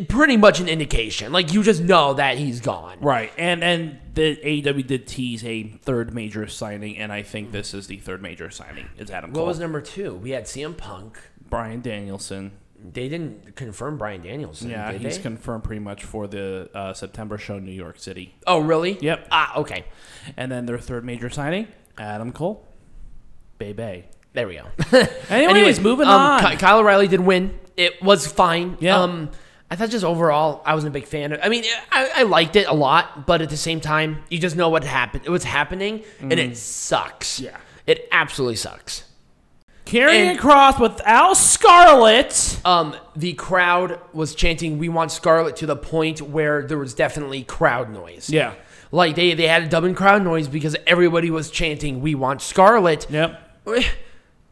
pretty 0.07 0.37
much 0.37 0.59
an 0.59 0.67
indication. 0.67 1.31
Like 1.31 1.53
you 1.53 1.63
just 1.63 1.81
know 1.81 2.13
that 2.15 2.37
he's 2.37 2.61
gone. 2.61 2.99
right? 3.01 3.31
And 3.37 3.63
and 3.63 3.99
the 4.13 4.35
AEW 4.37 4.85
did 4.85 5.07
tease 5.07 5.43
a 5.43 5.63
third 5.81 6.13
major 6.13 6.47
signing, 6.47 6.97
and 6.97 7.11
I 7.11 7.23
think 7.23 7.51
this 7.51 7.73
is 7.73 7.87
the 7.87 7.97
third 7.97 8.21
major 8.21 8.49
signing. 8.49 8.87
Is 8.97 9.09
Adam 9.09 9.31
Cole, 9.33 9.43
What 9.43 9.47
was 9.49 9.59
number 9.59 9.81
two? 9.81 10.15
We 10.15 10.31
had 10.31 10.45
CM 10.45 10.75
Punk. 10.77 11.19
Bryan 11.49 11.81
Danielson. 11.81 12.51
They 12.85 13.07
didn't 13.07 13.55
confirm 13.55 13.97
Bryan 13.97 14.21
Danielson. 14.21 14.69
Yeah, 14.69 14.91
he's 14.91 15.17
they? 15.17 15.23
confirmed 15.23 15.63
pretty 15.63 15.79
much 15.79 16.03
for 16.03 16.27
the 16.27 16.69
uh, 16.73 16.93
September 16.93 17.37
show 17.37 17.55
in 17.57 17.63
New 17.63 17.71
York 17.71 17.97
City. 17.97 18.35
oh, 18.45 18.59
really? 18.59 18.97
Yep. 18.99 19.27
Ah, 19.31 19.57
okay. 19.59 19.85
And 20.35 20.51
then 20.51 20.65
their 20.65 20.77
third 20.77 21.05
major 21.05 21.29
signing, 21.29 21.69
Adam 21.97 22.33
Cole, 22.33 22.67
Bay 23.57 23.71
Bay. 23.71 24.05
There 24.33 24.47
we 24.47 24.55
go. 24.55 24.65
Anyways, 25.29 25.79
moving 25.79 26.07
um, 26.07 26.13
on. 26.13 26.41
Ky- 26.41 26.57
Kyle 26.57 26.79
O'Reilly 26.79 27.07
did 27.07 27.21
win. 27.21 27.57
It 27.77 28.01
was 28.03 28.27
fine. 28.27 28.77
Yeah. 28.81 28.99
Um, 28.99 29.29
I 29.71 29.75
thought 29.75 29.89
just 29.89 30.05
overall, 30.05 30.61
I 30.65 30.75
wasn't 30.75 30.95
a 30.95 30.99
big 30.99 31.07
fan 31.07 31.31
of. 31.31 31.39
I 31.41 31.49
mean, 31.49 31.63
I, 31.91 32.11
I 32.17 32.23
liked 32.23 32.55
it 32.55 32.67
a 32.67 32.73
lot, 32.73 33.25
but 33.25 33.41
at 33.41 33.49
the 33.49 33.57
same 33.57 33.79
time, 33.81 34.23
you 34.29 34.37
just 34.37 34.55
know 34.55 34.69
what 34.69 34.83
happened. 34.83 35.23
It 35.25 35.31
was 35.31 35.43
happening, 35.43 36.03
and 36.19 36.33
it 36.33 36.57
sucks. 36.57 37.39
Yeah. 37.39 37.57
It 37.87 38.07
absolutely 38.11 38.55
sucks. 38.57 39.03
Carrying 39.85 40.29
and- 40.29 40.37
across 40.37 40.79
without 40.79 41.33
Scarlett. 41.35 42.59
Um, 42.63 42.95
the 43.15 43.33
crowd 43.33 43.99
was 44.13 44.35
chanting 44.35 44.77
"We 44.77 44.89
want 44.89 45.11
Scarlett" 45.11 45.55
to 45.57 45.65
the 45.65 45.75
point 45.75 46.21
where 46.21 46.65
there 46.65 46.77
was 46.77 46.93
definitely 46.93 47.43
crowd 47.43 47.89
noise. 47.89 48.29
Yeah. 48.29 48.53
Like 48.91 49.15
they 49.15 49.33
they 49.33 49.47
had 49.47 49.63
a 49.63 49.67
dubbing 49.67 49.95
crowd 49.95 50.23
noise 50.23 50.47
because 50.47 50.75
everybody 50.87 51.31
was 51.31 51.49
chanting 51.49 52.01
"We 52.01 52.15
want 52.15 52.41
Scarlett." 52.41 53.07
Yep. 53.09 53.39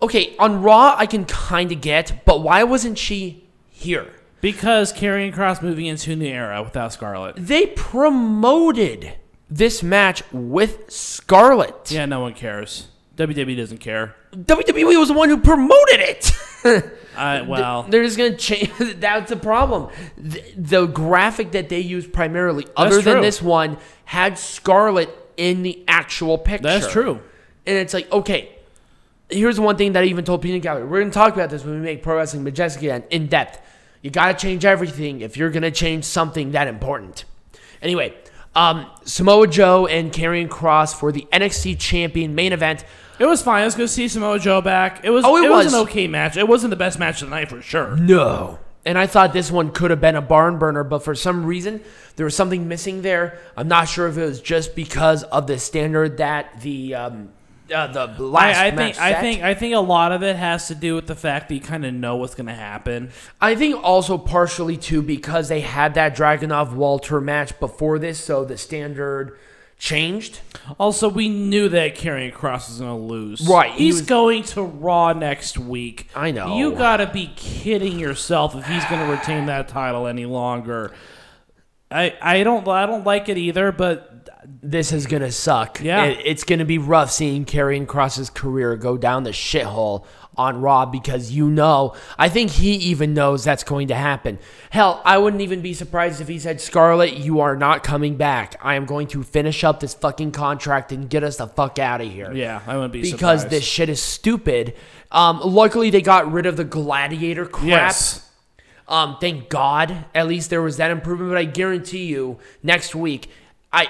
Okay, 0.01 0.35
on 0.39 0.61
Raw 0.63 0.95
I 0.97 1.05
can 1.05 1.25
kind 1.25 1.71
of 1.71 1.79
get, 1.79 2.25
but 2.25 2.41
why 2.41 2.63
wasn't 2.63 2.97
she 2.97 3.45
here? 3.69 4.11
Because 4.41 4.91
Karrion 4.91 5.33
Kross 5.33 5.61
moving 5.61 5.85
into 5.85 6.13
a 6.13 6.15
new 6.15 6.27
era 6.27 6.61
without 6.63 6.93
Scarlett. 6.93 7.35
They 7.37 7.67
promoted 7.67 9.13
this 9.49 9.83
match 9.83 10.23
with 10.31 10.89
Scarlett. 10.91 11.91
Yeah, 11.91 12.05
no 12.05 12.21
one 12.21 12.33
cares. 12.33 12.87
WWE 13.17 13.55
doesn't 13.55 13.79
care. 13.79 14.15
WWE 14.33 14.97
was 14.99 15.09
the 15.09 15.13
one 15.13 15.29
who 15.29 15.37
promoted 15.37 15.99
it. 15.99 16.31
Uh, 16.63 16.79
I 17.17 17.41
well, 17.41 17.83
They're 17.89 18.03
just 18.03 18.19
gonna 18.19 18.37
change. 18.37 18.71
That's 18.97 19.31
the 19.31 19.35
problem. 19.35 19.89
The, 20.15 20.43
the 20.55 20.85
graphic 20.85 21.53
that 21.53 21.69
they 21.69 21.79
used 21.79 22.13
primarily, 22.13 22.67
other 22.77 23.01
than 23.01 23.21
this 23.21 23.41
one, 23.41 23.79
had 24.05 24.37
Scarlett 24.37 25.09
in 25.37 25.63
the 25.63 25.83
actual 25.87 26.37
picture. 26.37 26.67
that's 26.67 26.91
true. 26.91 27.19
And 27.65 27.77
it's 27.77 27.95
like, 27.95 28.11
okay, 28.11 28.55
here's 29.31 29.59
one 29.59 29.75
thing 29.75 29.93
that 29.93 30.03
I 30.03 30.05
even 30.07 30.23
told 30.23 30.41
Peanut 30.41 30.61
Gallery. 30.61 30.83
We're 30.83 30.99
going 30.99 31.11
to 31.11 31.13
talk 31.13 31.33
about 31.33 31.49
this 31.49 31.63
when 31.63 31.75
we 31.75 31.81
make 31.81 32.03
Pro 32.03 32.17
Wrestling 32.17 32.43
Majestic 32.43 32.83
again 32.83 33.03
in 33.09 33.27
depth. 33.27 33.59
You 34.01 34.09
got 34.09 34.27
to 34.27 34.45
change 34.45 34.65
everything 34.65 35.21
if 35.21 35.37
you're 35.37 35.51
going 35.51 35.63
to 35.63 35.71
change 35.71 36.05
something 36.05 36.51
that 36.51 36.67
important. 36.67 37.25
Anyway, 37.81 38.13
um, 38.55 38.87
Samoa 39.05 39.47
Joe 39.47 39.87
and 39.87 40.11
Karrion 40.11 40.47
Kross 40.47 40.93
for 40.93 41.11
the 41.11 41.27
NXT 41.31 41.79
Champion 41.79 42.35
main 42.35 42.53
event. 42.53 42.83
It 43.19 43.25
was 43.25 43.41
fine. 43.41 43.61
I 43.61 43.65
was 43.65 43.75
going 43.75 43.87
to 43.87 43.93
see 43.93 44.07
Samoa 44.07 44.39
Joe 44.39 44.61
back. 44.61 45.01
It 45.03 45.11
was. 45.11 45.23
Oh, 45.25 45.37
it 45.37 45.45
it 45.45 45.49
was. 45.49 45.65
was. 45.65 45.73
an 45.73 45.79
okay 45.81 46.07
match. 46.07 46.37
It 46.37 46.47
wasn't 46.47 46.71
the 46.71 46.75
best 46.75 46.97
match 46.97 47.21
of 47.21 47.29
the 47.29 47.35
night 47.35 47.49
for 47.49 47.61
sure. 47.61 47.95
No. 47.95 48.59
And 48.83 48.97
I 48.97 49.05
thought 49.05 49.31
this 49.31 49.51
one 49.51 49.71
could 49.71 49.91
have 49.91 50.01
been 50.01 50.15
a 50.15 50.21
barn 50.23 50.57
burner, 50.57 50.83
but 50.83 51.03
for 51.03 51.13
some 51.13 51.45
reason, 51.45 51.81
there 52.15 52.23
was 52.23 52.35
something 52.35 52.67
missing 52.67 53.03
there. 53.03 53.37
I'm 53.55 53.67
not 53.67 53.87
sure 53.87 54.07
if 54.07 54.17
it 54.17 54.23
was 54.23 54.41
just 54.41 54.75
because 54.75 55.23
of 55.23 55.45
the 55.47 55.59
standard 55.59 56.17
that 56.17 56.61
the. 56.61 56.95
Um, 56.95 57.29
uh, 57.71 57.87
the 57.87 58.23
last 58.23 58.57
I, 58.57 58.67
I 58.67 58.71
think. 58.71 58.99
I 58.99 59.13
think. 59.21 59.41
I 59.43 59.53
think 59.53 59.75
a 59.75 59.79
lot 59.79 60.11
of 60.11 60.23
it 60.23 60.35
has 60.35 60.67
to 60.67 60.75
do 60.75 60.95
with 60.95 61.07
the 61.07 61.15
fact 61.15 61.49
that 61.49 61.55
you 61.55 61.61
kind 61.61 61.85
of 61.85 61.93
know 61.93 62.15
what's 62.17 62.35
going 62.35 62.47
to 62.47 62.53
happen. 62.53 63.11
I 63.39 63.55
think 63.55 63.81
also 63.83 64.17
partially 64.17 64.77
too 64.77 65.01
because 65.01 65.47
they 65.49 65.61
had 65.61 65.93
that 65.95 66.15
Dragunov 66.15 66.73
Walter 66.73 67.21
match 67.21 67.59
before 67.59 67.99
this, 67.99 68.19
so 68.23 68.43
the 68.45 68.57
standard 68.57 69.37
changed. 69.77 70.41
Also, 70.79 71.09
we 71.09 71.27
knew 71.27 71.67
that 71.69 71.95
Karrion 71.95 72.31
Kross 72.31 72.69
was 72.69 72.79
going 72.79 72.95
to 72.95 73.03
lose. 73.03 73.47
Right, 73.47 73.71
he 73.71 73.85
He's 73.85 73.95
was- 73.95 74.01
going 74.05 74.43
to 74.43 74.61
Raw 74.61 75.13
next 75.13 75.57
week. 75.57 76.07
I 76.15 76.29
know. 76.31 76.55
You 76.57 76.73
got 76.73 76.97
to 76.97 77.07
be 77.07 77.31
kidding 77.35 77.97
yourself 77.97 78.55
if 78.55 78.65
he's 78.67 78.85
going 78.85 79.03
to 79.05 79.11
retain 79.11 79.47
that 79.47 79.67
title 79.69 80.05
any 80.05 80.25
longer. 80.25 80.93
I 81.89 82.15
I 82.21 82.43
don't 82.43 82.65
I 82.67 82.85
don't 82.85 83.05
like 83.05 83.27
it 83.27 83.37
either, 83.37 83.71
but 83.71 84.10
This 84.45 84.91
is 84.91 85.05
gonna 85.05 85.31
suck. 85.31 85.79
Yeah. 85.81 86.05
It- 86.05 86.21
it's 86.25 86.43
gonna 86.43 86.65
be 86.65 86.77
rough 86.77 87.11
seeing 87.11 87.45
Karrion 87.45 87.85
Kross's 87.85 88.29
career 88.29 88.75
go 88.75 88.97
down 88.97 89.23
the 89.23 89.29
shithole 89.31 90.05
on 90.37 90.61
Raw 90.61 90.85
because 90.85 91.29
you 91.31 91.49
know, 91.49 91.93
I 92.17 92.29
think 92.29 92.51
he 92.51 92.71
even 92.75 93.13
knows 93.13 93.43
that's 93.43 93.63
going 93.65 93.89
to 93.89 93.95
happen. 93.95 94.39
Hell, 94.69 95.01
I 95.03 95.17
wouldn't 95.17 95.41
even 95.41 95.61
be 95.61 95.73
surprised 95.73 96.21
if 96.21 96.29
he 96.29 96.39
said, 96.39 96.61
Scarlett, 96.61 97.13
you 97.17 97.41
are 97.41 97.55
not 97.57 97.83
coming 97.83 98.15
back. 98.15 98.55
I 98.61 98.75
am 98.75 98.85
going 98.85 99.07
to 99.07 99.23
finish 99.23 99.63
up 99.65 99.81
this 99.81 99.93
fucking 99.93 100.31
contract 100.31 100.93
and 100.93 101.09
get 101.09 101.23
us 101.25 101.35
the 101.35 101.47
fuck 101.47 101.77
out 101.79 101.99
of 101.99 102.09
here. 102.09 102.31
yeah, 102.33 102.61
I 102.65 102.75
wouldn't 102.75 102.93
be 102.93 103.01
because 103.01 103.41
surprised. 103.41 103.49
this 103.49 103.65
shit 103.65 103.89
is 103.89 104.01
stupid. 104.01 104.73
Um, 105.11 105.41
luckily, 105.43 105.89
they 105.89 106.01
got 106.01 106.31
rid 106.31 106.45
of 106.45 106.55
the 106.55 106.63
gladiator 106.63 107.45
crap. 107.45 107.67
Yes. 107.67 108.27
Um, 108.87 109.17
thank 109.19 109.49
God. 109.49 110.05
At 110.15 110.27
least 110.27 110.49
there 110.49 110.61
was 110.61 110.77
that 110.77 110.91
improvement. 110.91 111.31
But 111.31 111.37
I 111.39 111.43
guarantee 111.43 112.05
you, 112.05 112.39
next 112.63 112.95
week, 112.95 113.29
I, 113.73 113.89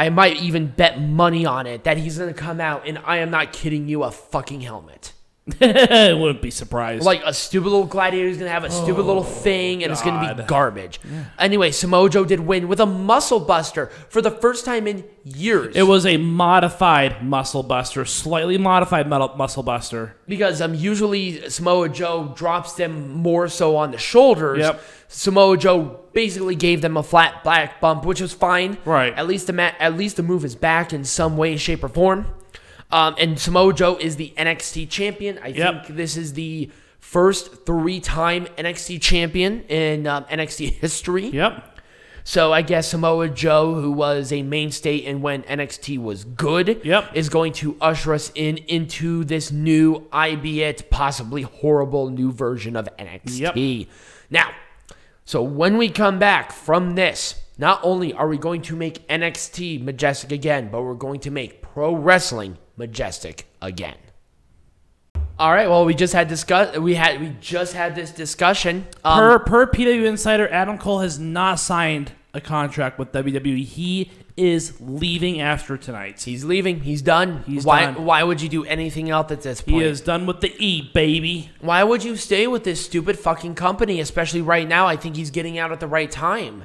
I 0.00 0.08
might 0.08 0.38
even 0.38 0.68
bet 0.68 0.98
money 0.98 1.44
on 1.44 1.66
it 1.66 1.84
that 1.84 1.98
he's 1.98 2.16
gonna 2.16 2.32
come 2.32 2.58
out 2.58 2.88
and 2.88 2.96
I 3.04 3.18
am 3.18 3.30
not 3.30 3.52
kidding 3.52 3.86
you, 3.86 4.02
a 4.02 4.10
fucking 4.10 4.62
helmet. 4.62 5.12
I 5.60 6.12
wouldn't 6.18 6.42
be 6.42 6.50
surprised. 6.50 7.04
Like 7.04 7.22
a 7.24 7.32
stupid 7.34 7.68
little 7.70 7.86
gladiator 7.86 8.28
is 8.28 8.36
gonna 8.38 8.50
have 8.50 8.64
a 8.64 8.70
stupid 8.70 9.02
little 9.04 9.24
thing, 9.24 9.82
and 9.82 9.90
it's 9.92 10.02
gonna 10.02 10.20
be 10.34 10.38
God. 10.42 10.46
garbage. 10.46 11.00
Anyway, 11.38 11.70
Samoa 11.70 12.08
Joe 12.10 12.24
did 12.24 12.40
win 12.40 12.68
with 12.68 12.78
a 12.78 12.86
muscle 12.86 13.40
buster 13.40 13.86
for 14.10 14.22
the 14.22 14.30
first 14.30 14.64
time 14.64 14.86
in 14.86 15.04
years. 15.24 15.74
it 15.74 15.82
was 15.84 16.06
a 16.06 16.16
modified 16.18 17.24
muscle 17.24 17.62
buster, 17.62 18.04
slightly 18.04 18.58
modified 18.58 19.08
metal 19.08 19.34
muscle 19.36 19.62
buster. 19.62 20.14
because 20.28 20.60
um 20.60 20.74
usually 20.74 21.48
Samoa 21.48 21.88
Joe 21.88 22.32
drops 22.36 22.74
them 22.74 23.10
more 23.10 23.48
so 23.48 23.76
on 23.76 23.90
the 23.90 23.98
shoulders. 23.98 24.58
Yep. 24.58 24.80
Samoa 25.08 25.56
Joe 25.56 26.00
basically 26.12 26.54
gave 26.54 26.82
them 26.82 26.96
a 26.96 27.02
flat 27.02 27.42
black 27.42 27.80
bump, 27.80 28.04
which 28.04 28.20
was 28.20 28.32
fine. 28.32 28.78
Right. 28.84 29.12
At 29.14 29.26
least 29.26 29.46
the 29.48 29.52
ma- 29.52 29.72
at 29.80 29.96
least 29.96 30.16
the 30.16 30.22
move 30.22 30.44
is 30.44 30.54
back 30.54 30.92
in 30.92 31.04
some 31.04 31.36
way, 31.36 31.56
shape, 31.56 31.82
or 31.82 31.88
form. 31.88 32.26
Um, 32.92 33.14
and 33.18 33.38
Samoa 33.38 33.72
Joe 33.72 33.96
is 33.96 34.16
the 34.16 34.32
NXT 34.36 34.88
champion. 34.90 35.38
I 35.42 35.48
Yep. 35.48 35.86
think 35.86 35.96
this 35.96 36.16
is 36.16 36.32
the 36.34 36.70
first 36.98 37.64
three-time 37.64 38.46
NXT 38.58 39.00
champion 39.00 39.62
in 39.68 40.06
um, 40.06 40.24
NXT 40.24 40.70
history. 40.74 41.28
Yep. 41.28 41.66
So 42.22 42.52
I 42.52 42.62
guess 42.62 42.88
Samoa 42.88 43.28
Joe, 43.28 43.74
who 43.74 43.90
was 43.92 44.30
a 44.32 44.42
mainstay 44.42 45.04
and 45.06 45.22
when 45.22 45.42
NXT 45.44 45.98
was 45.98 46.24
good, 46.24 46.80
Yep. 46.84 47.12
is 47.14 47.28
going 47.28 47.52
to 47.54 47.76
usher 47.80 48.12
us 48.12 48.30
in 48.34 48.58
into 48.68 49.24
this 49.24 49.50
new, 49.50 50.06
albeit 50.12 50.90
possibly 50.90 51.42
horrible, 51.42 52.10
new 52.10 52.30
version 52.30 52.76
of 52.76 52.88
NXT. 52.98 53.78
Yep. 53.80 53.88
Now, 54.30 54.50
so 55.24 55.42
when 55.42 55.78
we 55.78 55.88
come 55.88 56.18
back 56.18 56.52
from 56.52 56.94
this, 56.94 57.36
not 57.56 57.80
only 57.82 58.12
are 58.12 58.28
we 58.28 58.36
going 58.36 58.62
to 58.62 58.76
make 58.76 59.06
NXT 59.08 59.82
majestic 59.82 60.30
again, 60.32 60.68
but 60.70 60.82
we're 60.82 60.94
going 60.94 61.20
to 61.20 61.30
make 61.30 61.62
pro 61.62 61.94
wrestling 61.94 62.58
majestic 62.80 63.46
again. 63.62 63.96
All 65.38 65.52
right. 65.52 65.68
Well, 65.70 65.84
we 65.84 65.94
just 65.94 66.12
had 66.12 66.26
discuss. 66.26 66.76
We 66.76 66.96
had 66.96 67.20
we 67.20 67.36
just 67.40 67.74
had 67.74 67.94
this 67.94 68.10
discussion. 68.10 68.86
Um, 69.04 69.18
Per 69.18 69.38
per 69.38 69.66
PW 69.68 70.04
Insider, 70.04 70.48
Adam 70.48 70.76
Cole 70.76 70.98
has 70.98 71.18
not 71.18 71.60
signed 71.60 72.12
a 72.34 72.40
contract 72.40 72.98
with 72.98 73.12
WWE. 73.12 73.64
He 73.64 74.10
is 74.36 74.80
leaving 74.80 75.40
after 75.40 75.76
tonight. 75.76 76.22
He's 76.22 76.44
leaving. 76.44 76.80
He's 76.80 77.02
done. 77.02 77.42
He's 77.46 77.64
why, 77.64 77.86
done. 77.86 78.04
Why 78.04 78.22
would 78.22 78.40
you 78.40 78.48
do 78.48 78.64
anything 78.64 79.10
else 79.10 79.30
at 79.32 79.42
this 79.42 79.60
point? 79.60 79.82
He 79.82 79.88
is 79.88 80.00
done 80.00 80.26
with 80.26 80.40
the 80.40 80.54
E, 80.58 80.90
baby. 80.92 81.50
Why 81.60 81.84
would 81.84 82.04
you 82.04 82.16
stay 82.16 82.46
with 82.46 82.64
this 82.64 82.84
stupid 82.84 83.18
fucking 83.18 83.54
company, 83.54 84.00
especially 84.00 84.42
right 84.42 84.68
now? 84.68 84.86
I 84.86 84.96
think 84.96 85.16
he's 85.16 85.30
getting 85.30 85.58
out 85.58 85.72
at 85.72 85.80
the 85.80 85.86
right 85.86 86.10
time. 86.10 86.64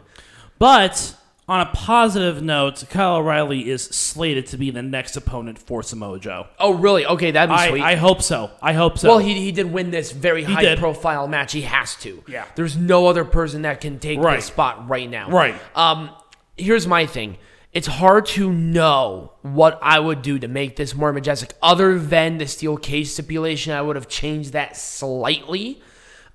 But 0.60 1.16
on 1.48 1.62
a 1.62 1.68
positive 1.68 2.42
note, 2.42 2.84
Kyle 2.90 3.18
O'Reilly 3.18 3.70
is 3.70 3.84
slated 3.84 4.48
to 4.48 4.58
be 4.58 4.72
the 4.72 4.82
next 4.82 5.16
opponent 5.16 5.60
for 5.60 5.84
Samoa 5.84 6.20
Joe. 6.20 6.48
Oh, 6.58 6.74
really? 6.74 7.06
Okay, 7.06 7.30
that'd 7.32 7.50
be 7.50 7.56
I, 7.56 7.70
sweet. 7.70 7.82
I 7.84 7.96
hope 7.96 8.22
so. 8.24 8.50
I 8.62 8.74
hope 8.74 8.98
so. 8.98 9.10
well, 9.10 9.20
he, 9.20 9.36
he 9.36 9.52
did 9.52 9.72
win 9.72 9.92
this 9.92 10.12
very 10.12 10.44
high 10.44 10.62
did. 10.62 10.80
profile 10.80 11.28
match. 11.28 11.52
He 11.52 11.62
has 11.62 11.96
to. 11.98 12.24
Yeah. 12.28 12.46
There's 12.56 12.76
no 12.76 13.06
other 13.08 13.24
person 13.26 13.62
that 13.62 13.80
can 13.80 14.00
take 14.00 14.20
Right. 14.20 14.38
this 14.38 14.46
spot 14.46 14.90
right 14.90 15.08
now. 15.10 15.30
Right. 15.30 15.56
Um, 15.76 16.10
here's 16.58 16.88
my 16.88 17.06
thing. 17.06 17.38
it's 17.74 17.88
hard 17.88 18.26
to 18.26 18.52
know 18.52 19.34
what 19.42 19.78
I 19.84 20.00
would 20.00 20.22
do 20.22 20.40
to 20.40 20.48
make 20.48 20.78
this 20.78 20.96
more 20.96 21.12
majestic. 21.14 21.54
Other 21.62 22.00
than 22.00 22.38
the 22.40 22.48
steel 22.48 22.78
cage 22.78 23.10
stipulation, 23.10 23.74
I 23.74 23.82
would 23.82 23.98
have 23.98 24.08
changed 24.08 24.54
that 24.54 24.78
slightly 24.78 25.82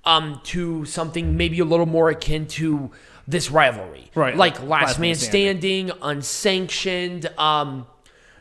um, 0.05 0.39
to 0.45 0.85
something 0.85 1.35
maybe 1.37 1.59
a 1.59 1.65
little 1.65 1.85
more 1.85 2.09
akin 2.09 2.45
to 2.47 2.91
this 3.31 3.49
rivalry, 3.49 4.11
Right, 4.13 4.35
Like 4.35 4.59
like 4.59 4.67
last, 4.67 4.99
man 4.99 5.15
standing, 5.15 5.91
unsanctioned. 6.01 7.27
Um, 7.37 7.87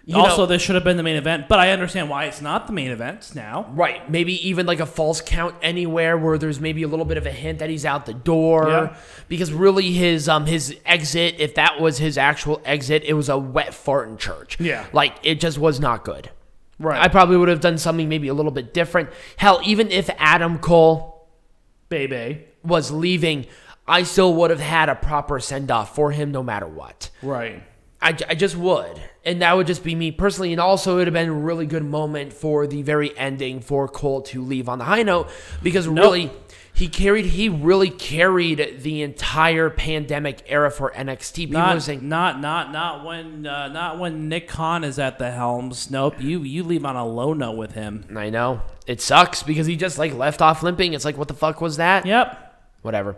you 0.05 0.17
also, 0.17 0.39
know, 0.39 0.47
this 0.47 0.63
should 0.63 0.75
have 0.75 0.83
been 0.83 0.97
the 0.97 1.03
main 1.03 1.17
event, 1.17 1.47
but 1.47 1.61
I 1.61 1.71
understand 1.71 2.11
why 2.11 2.25
it's 2.25 2.41
not 2.41 2.67
the 2.67 2.73
main 2.73 2.91
event 2.91 3.33
now. 3.35 3.71
Right. 3.73 4.11
Maybe 4.11 4.49
even 4.49 4.67
like 4.67 4.81
a 4.81 4.87
false 4.87 5.21
count 5.21 5.55
anywhere 5.63 6.19
where 6.19 6.37
there's 6.37 6.59
maybe 6.59 6.83
a 6.83 6.89
little 6.89 7.05
bit 7.05 7.17
of 7.17 7.27
a 7.27 7.31
hint 7.31 7.61
that 7.61 7.71
he's 7.71 7.85
out 7.85 8.07
the 8.07 8.15
door. 8.15 8.69
Yeah. 8.69 8.97
Because 9.29 9.53
really 9.53 9.93
his 9.93 10.29
um 10.29 10.47
his 10.47 10.75
exit, 10.85 11.37
if 11.39 11.55
that 11.55 11.81
was 11.81 11.99
his 11.99 12.19
actual 12.19 12.61
exit, 12.65 13.05
it 13.05 13.13
was 13.13 13.29
a 13.29 13.39
wet 13.39 13.73
fart 13.73 14.09
in 14.09 14.17
church. 14.17 14.59
Yeah. 14.59 14.87
Like 14.93 15.15
it 15.23 15.39
just 15.39 15.59
was 15.59 15.79
not 15.79 16.05
good. 16.05 16.31
Right. 16.81 17.01
I 17.01 17.09
probably 17.09 17.37
would 17.37 17.49
have 17.49 17.61
done 17.61 17.79
something 17.79 18.09
maybe 18.09 18.29
a 18.29 18.35
little 18.35 18.53
bit 18.53 18.73
different. 18.75 19.11
Hell, 19.37 19.61
even 19.65 19.91
if 19.93 20.09
Adam 20.17 20.59
Cole 20.59 21.29
Baby. 21.91 22.47
was 22.65 22.91
leaving, 22.91 23.47
I 23.91 24.05
still 24.05 24.33
would 24.35 24.51
have 24.51 24.61
had 24.61 24.89
a 24.89 24.95
proper 24.95 25.41
send 25.41 25.71
off 25.71 25.97
for 25.97 26.13
him 26.13 26.31
no 26.31 26.45
matter 26.45 26.67
what. 26.67 27.11
Right. 27.23 27.63
I, 28.01 28.17
I 28.29 28.35
just 28.35 28.57
would. 28.57 29.03
And 29.25 29.43
that 29.43 29.57
would 29.57 29.67
just 29.67 29.83
be 29.83 29.95
me 29.95 30.13
personally. 30.13 30.53
And 30.53 30.61
also, 30.61 30.95
it 30.95 30.97
would 30.99 31.07
have 31.09 31.15
been 31.15 31.29
a 31.29 31.33
really 31.33 31.67
good 31.67 31.85
moment 31.85 32.33
for 32.33 32.67
the 32.67 32.83
very 32.83 33.17
ending 33.19 33.61
for 33.61 33.89
Cole 33.89 34.23
to 34.23 34.43
leave 34.43 34.69
on 34.69 34.79
the 34.79 34.85
high 34.85 35.03
note 35.03 35.29
because 35.63 35.89
really, 35.89 36.31
he 36.73 36.89
carried, 36.89 37.27
he 37.27 37.49
really 37.49 37.91
carried 37.91 38.81
the 38.81 39.03
entire 39.03 39.69
pandemic 39.69 40.45
era 40.47 40.71
for 40.71 40.93
NXT. 40.93 41.35
People 41.35 41.61
Not, 41.61 41.83
saying, 41.83 42.09
not, 42.09 42.41
not, 42.41 42.73
not 42.73 43.05
when, 43.05 43.45
uh, 43.45 43.69
not 43.69 43.99
when 43.99 44.29
Nick 44.29 44.49
Khan 44.49 44.85
is 44.85 44.99
at 44.99 45.19
the 45.19 45.33
helm. 45.33 45.73
Nope. 45.91 46.23
You, 46.23 46.43
you 46.43 46.63
leave 46.63 46.85
on 46.87 46.97
a 46.97 47.05
low 47.05 47.35
note 47.35 47.57
with 47.57 47.73
him. 47.73 48.07
I 48.17 48.31
know. 48.31 48.63
It 48.87 49.03
sucks 49.03 49.43
because 49.43 49.67
he 49.67 49.77
just 49.77 49.99
like 49.99 50.15
left 50.15 50.41
off 50.41 50.63
limping. 50.63 50.95
It's 50.95 51.05
like, 51.05 51.19
what 51.19 51.29
the 51.29 51.35
fuck 51.35 51.61
was 51.61 51.77
that? 51.77 52.07
Yep. 52.07 52.47
Whatever. 52.83 53.17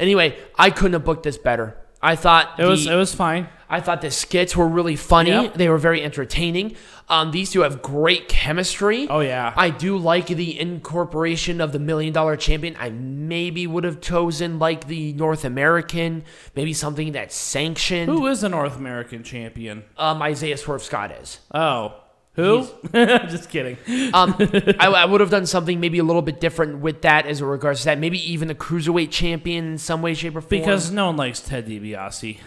Anyway, 0.00 0.36
I 0.56 0.70
couldn't 0.70 0.94
have 0.94 1.04
booked 1.04 1.22
this 1.22 1.38
better. 1.38 1.76
I 2.02 2.16
thought 2.16 2.58
It 2.58 2.64
was, 2.64 2.86
it 2.86 2.94
was 2.94 3.14
fine. 3.14 3.48
I 3.68 3.80
thought 3.80 4.00
the 4.00 4.10
skits 4.10 4.56
were 4.56 4.66
really 4.66 4.96
funny. 4.96 5.30
Yep. 5.30 5.54
They 5.54 5.68
were 5.68 5.78
very 5.78 6.02
entertaining. 6.02 6.74
Um, 7.08 7.30
these 7.30 7.52
two 7.52 7.60
have 7.60 7.82
great 7.82 8.26
chemistry. 8.28 9.06
Oh, 9.08 9.20
yeah. 9.20 9.52
I 9.56 9.70
do 9.70 9.96
like 9.98 10.26
the 10.26 10.58
incorporation 10.58 11.60
of 11.60 11.72
the 11.72 11.78
million 11.78 12.12
dollar 12.12 12.36
champion. 12.36 12.74
I 12.80 12.90
maybe 12.90 13.66
would 13.66 13.84
have 13.84 14.00
chosen 14.00 14.58
like 14.58 14.86
the 14.88 15.12
North 15.12 15.44
American, 15.44 16.24
maybe 16.56 16.72
something 16.72 17.12
that's 17.12 17.36
sanctioned. 17.36 18.10
Who 18.10 18.26
is 18.26 18.40
the 18.40 18.48
North 18.48 18.76
American 18.76 19.22
champion? 19.22 19.84
Um, 19.98 20.22
Isaiah 20.22 20.56
Swerve 20.56 20.82
Scott 20.82 21.12
is. 21.12 21.38
Oh. 21.54 21.94
Who? 22.34 22.66
I'm 22.94 23.28
just 23.28 23.50
kidding. 23.50 23.76
Um, 24.14 24.34
I, 24.78 24.86
I 24.86 25.04
would 25.06 25.20
have 25.20 25.30
done 25.30 25.46
something 25.46 25.80
maybe 25.80 25.98
a 25.98 26.04
little 26.04 26.22
bit 26.22 26.40
different 26.40 26.78
with 26.78 27.02
that 27.02 27.26
as 27.26 27.40
it 27.40 27.44
regards 27.44 27.80
to 27.80 27.84
that. 27.86 27.98
Maybe 27.98 28.18
even 28.32 28.48
the 28.48 28.54
cruiserweight 28.54 29.10
champion 29.10 29.72
in 29.72 29.78
some 29.78 30.00
way, 30.00 30.14
shape, 30.14 30.36
or 30.36 30.40
form. 30.40 30.48
Because 30.48 30.90
no 30.90 31.06
one 31.06 31.16
likes 31.16 31.40
Ted 31.40 31.66
DiBiase. 31.66 32.38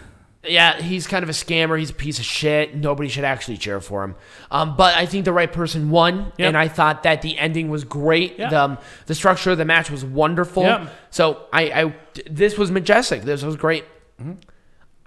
Yeah, 0.46 0.80
he's 0.80 1.06
kind 1.06 1.22
of 1.22 1.28
a 1.30 1.32
scammer. 1.32 1.78
He's 1.78 1.88
a 1.90 1.94
piece 1.94 2.18
of 2.18 2.24
shit. 2.26 2.74
Nobody 2.74 3.08
should 3.08 3.24
actually 3.24 3.56
cheer 3.56 3.80
for 3.80 4.04
him. 4.04 4.14
Um, 4.50 4.76
but 4.76 4.94
I 4.94 5.06
think 5.06 5.24
the 5.24 5.32
right 5.32 5.50
person 5.50 5.88
won, 5.90 6.32
Yep. 6.36 6.48
and 6.48 6.56
I 6.56 6.68
thought 6.68 7.02
that 7.04 7.22
the 7.22 7.38
ending 7.38 7.70
was 7.70 7.84
great. 7.84 8.38
Yep. 8.38 8.50
The, 8.50 8.60
um, 8.62 8.78
the 9.06 9.14
structure 9.14 9.52
of 9.52 9.58
the 9.58 9.64
match 9.64 9.90
was 9.90 10.04
wonderful. 10.04 10.64
Yep. 10.64 10.90
So 11.10 11.46
I, 11.50 11.62
I, 11.84 11.94
this 12.30 12.58
was 12.58 12.70
majestic. 12.70 13.22
This 13.22 13.42
was 13.42 13.56
great. 13.56 13.84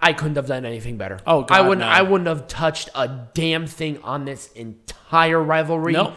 I 0.00 0.12
couldn't 0.12 0.36
have 0.36 0.46
done 0.46 0.64
anything 0.64 0.96
better. 0.96 1.18
Oh, 1.26 1.42
God, 1.42 1.50
I 1.56 1.60
wouldn't. 1.62 1.80
no. 1.80 1.86
I 1.86 2.02
wouldn't 2.02 2.28
have 2.28 2.46
touched 2.46 2.88
a 2.94 3.26
damn 3.34 3.66
thing 3.66 3.98
on 4.02 4.24
this 4.24 4.52
entire 4.52 5.42
rivalry, 5.42 5.92
Nope. 5.94 6.14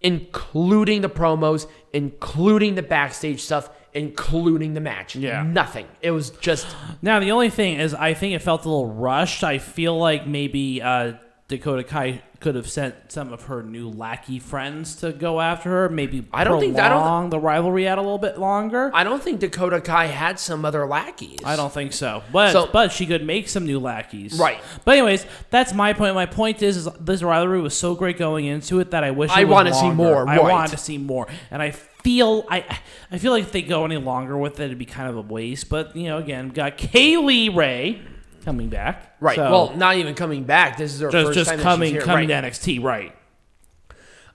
including 0.00 1.00
the 1.00 1.08
promos, 1.08 1.66
including 1.92 2.74
the 2.74 2.82
backstage 2.82 3.40
stuff, 3.42 3.70
including 3.94 4.74
the 4.74 4.80
match. 4.80 5.16
Yeah. 5.16 5.42
nothing. 5.42 5.86
It 6.02 6.10
was 6.10 6.30
just. 6.30 6.66
Now 7.02 7.18
the 7.20 7.32
only 7.32 7.50
thing 7.50 7.78
is, 7.80 7.94
I 7.94 8.14
think 8.14 8.34
it 8.34 8.40
felt 8.42 8.64
a 8.64 8.68
little 8.68 8.86
rushed. 8.92 9.42
I 9.42 9.58
feel 9.58 9.98
like 9.98 10.26
maybe 10.26 10.82
uh, 10.82 11.14
Dakota 11.48 11.84
Kai 11.84 12.22
could 12.40 12.56
have 12.56 12.68
sent 12.68 12.94
some 13.12 13.32
of 13.32 13.44
her 13.44 13.62
new 13.62 13.88
lackey 13.88 14.40
friends 14.40 14.96
to 14.96 15.12
go 15.12 15.40
after 15.40 15.70
her. 15.70 15.88
Maybe 15.88 16.26
I 16.32 16.42
don't 16.42 16.58
think- 16.60 16.76
I 16.78 16.88
don't- 16.88 17.30
the 17.30 17.38
rivalry 17.38 17.86
out 17.86 17.98
a 17.98 18.00
little 18.02 18.18
bit 18.18 18.38
longer. 18.38 18.90
I 18.92 19.04
don't 19.04 19.22
think 19.22 19.38
Dakota 19.40 19.80
Kai 19.80 20.06
had 20.06 20.40
some 20.40 20.64
other 20.64 20.86
lackeys. 20.86 21.38
I 21.44 21.54
don't 21.54 21.72
think 21.72 21.92
so. 21.92 22.22
But 22.32 22.50
So- 22.52 22.68
but 22.72 22.90
she 22.90 23.06
could 23.06 23.24
make 23.24 23.48
some 23.48 23.64
new 23.64 23.78
lackeys. 23.78 24.38
Right. 24.40 24.58
But 24.84 24.96
anyways, 24.98 25.24
that's 25.50 25.72
my 25.72 25.92
point. 25.92 26.14
My 26.16 26.26
point 26.26 26.62
is, 26.62 26.76
is 26.78 26.88
this 27.00 27.22
rivalry 27.22 27.60
was 27.60 27.76
so 27.76 27.94
great 27.94 28.18
going 28.18 28.44
into 28.44 28.80
it 28.80 28.90
that 28.90 29.04
I 29.04 29.12
wish 29.12 29.30
I 29.30 29.44
was 29.44 29.52
wanna 29.52 29.72
see 29.72 29.90
more, 29.90 30.28
I 30.28 30.36
right. 30.36 30.42
wanted 30.42 30.72
to 30.72 30.78
see 30.78 30.98
more. 30.98 31.28
And 31.52 31.62
I 31.62 31.70
feel 31.70 32.44
I 32.50 32.64
I 33.10 33.18
feel 33.18 33.30
like 33.32 33.44
if 33.44 33.52
they 33.52 33.62
go 33.62 33.84
any 33.84 33.96
longer 33.96 34.36
with 34.36 34.58
it, 34.60 34.64
it'd 34.64 34.78
be 34.78 34.84
kind 34.84 35.08
of 35.08 35.16
a 35.16 35.20
waste. 35.20 35.68
But 35.68 35.96
you 35.96 36.08
know, 36.08 36.18
again, 36.18 36.48
got 36.50 36.76
Kay 36.76 37.16
Lee 37.16 37.48
Ray 37.48 38.00
coming 38.46 38.68
back. 38.68 39.16
Right. 39.20 39.34
So, 39.34 39.50
well, 39.50 39.76
not 39.76 39.96
even 39.96 40.14
coming 40.14 40.44
back. 40.44 40.78
This 40.78 40.94
is 40.94 41.00
her 41.00 41.10
just 41.10 41.26
first 41.26 41.36
just 41.36 41.50
time 41.50 41.58
that 41.58 41.62
coming 41.64 41.88
she's 41.88 41.92
here. 41.94 42.02
coming 42.02 42.28
right. 42.28 42.40
to 42.42 42.48
NXT, 42.48 42.82
right. 42.82 43.14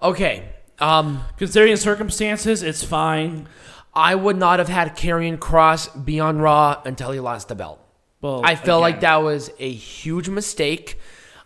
Okay. 0.01 0.49
Um, 0.79 1.23
Considering 1.37 1.71
the 1.71 1.77
circumstances, 1.77 2.61
it's 2.61 2.83
fine. 2.83 3.47
I 3.93 4.15
would 4.15 4.35
not 4.35 4.59
have 4.59 4.67
had 4.67 4.97
Karrion 4.97 5.37
Kross 5.37 6.05
be 6.05 6.19
on 6.19 6.39
Raw 6.39 6.81
until 6.83 7.11
he 7.11 7.21
lost 7.21 7.47
the 7.47 7.55
belt. 7.55 7.79
Well, 8.19 8.41
I 8.43 8.55
felt 8.55 8.81
like 8.81 8.99
that 8.99 9.23
was 9.23 9.49
a 9.59 9.71
huge 9.71 10.27
mistake. 10.27 10.99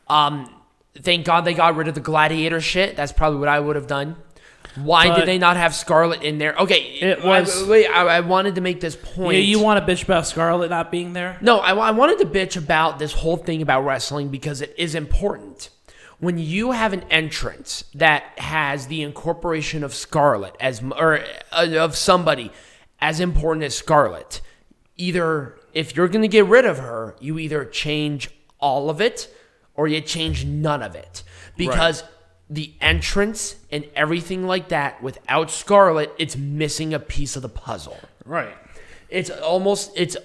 Um, 0.07 0.51
thank 0.99 1.23
God 1.25 1.45
they 1.45 1.53
got 1.53 1.75
rid 1.75 1.87
of 1.87 1.93
the 1.93 2.01
gladiator 2.01 2.59
shit. 2.61 2.97
That's 2.97 3.11
probably 3.11 3.39
what 3.39 3.47
I 3.47 3.59
would 3.59 3.75
have 3.75 3.87
done. 3.87 4.15
Why 4.75 5.07
But- 5.07 5.15
did 5.19 5.27
they 5.27 5.37
not 5.37 5.57
have 5.57 5.73
Scarlett 5.73 6.21
in 6.23 6.37
there? 6.37 6.53
Okay, 6.55 6.81
It 7.01 7.19
I- 7.23 7.25
was- 7.41 7.65
wait. 7.65 7.87
I, 7.87 8.01
I 8.17 8.19
wanted 8.21 8.55
to 8.55 8.61
make 8.61 8.81
this 8.81 8.95
point. 8.95 9.35
Yeah, 9.37 9.41
you 9.43 9.59
want 9.59 9.85
to 9.85 9.91
bitch 9.93 10.03
about 10.03 10.27
Scarlett 10.27 10.69
not 10.69 10.91
being 10.91 11.13
there? 11.13 11.37
No, 11.41 11.59
I, 11.59 11.73
I 11.73 11.91
wanted 11.91 12.19
to 12.19 12.25
bitch 12.25 12.57
about 12.57 12.99
this 12.99 13.13
whole 13.13 13.37
thing 13.37 13.61
about 13.61 13.81
wrestling 13.81 14.29
because 14.29 14.61
it 14.61 14.73
is 14.77 14.95
important. 14.95 15.69
When 16.19 16.37
you 16.37 16.71
have 16.71 16.93
an 16.93 17.03
entrance 17.11 17.83
that 17.93 18.23
has 18.37 18.87
the 18.87 19.01
incorporation 19.01 19.83
of 19.83 19.93
Scarlett 19.93 20.55
as 20.59 20.81
or 20.97 21.19
uh, 21.51 21.67
of 21.77 21.95
somebody 21.95 22.51
as 23.01 23.19
important 23.19 23.65
as 23.65 23.75
Scarlett, 23.75 24.41
either 24.97 25.57
if 25.73 25.95
you're 25.95 26.07
going 26.07 26.21
to 26.21 26.27
get 26.29 26.45
rid 26.45 26.65
of 26.65 26.77
her, 26.79 27.15
you 27.19 27.37
either 27.37 27.65
change 27.65 28.29
all 28.59 28.89
of 28.89 29.01
it 29.01 29.27
or 29.75 29.87
you 29.87 29.99
change 30.01 30.45
none 30.45 30.81
of 30.81 30.95
it 30.95 31.21
because 31.57 32.03
the 32.49 32.73
entrance 32.81 33.55
and 33.71 33.85
everything 33.95 34.45
like 34.45 34.69
that 34.69 35.01
without 35.01 35.49
Scarlett, 35.49 36.13
it's 36.17 36.37
missing 36.37 36.93
a 36.93 36.99
piece 36.99 37.35
of 37.35 37.41
the 37.41 37.49
puzzle 37.49 37.97
Right. 38.25 38.55
it's 39.09 39.29
almost 39.29 39.91
it's 39.95 40.15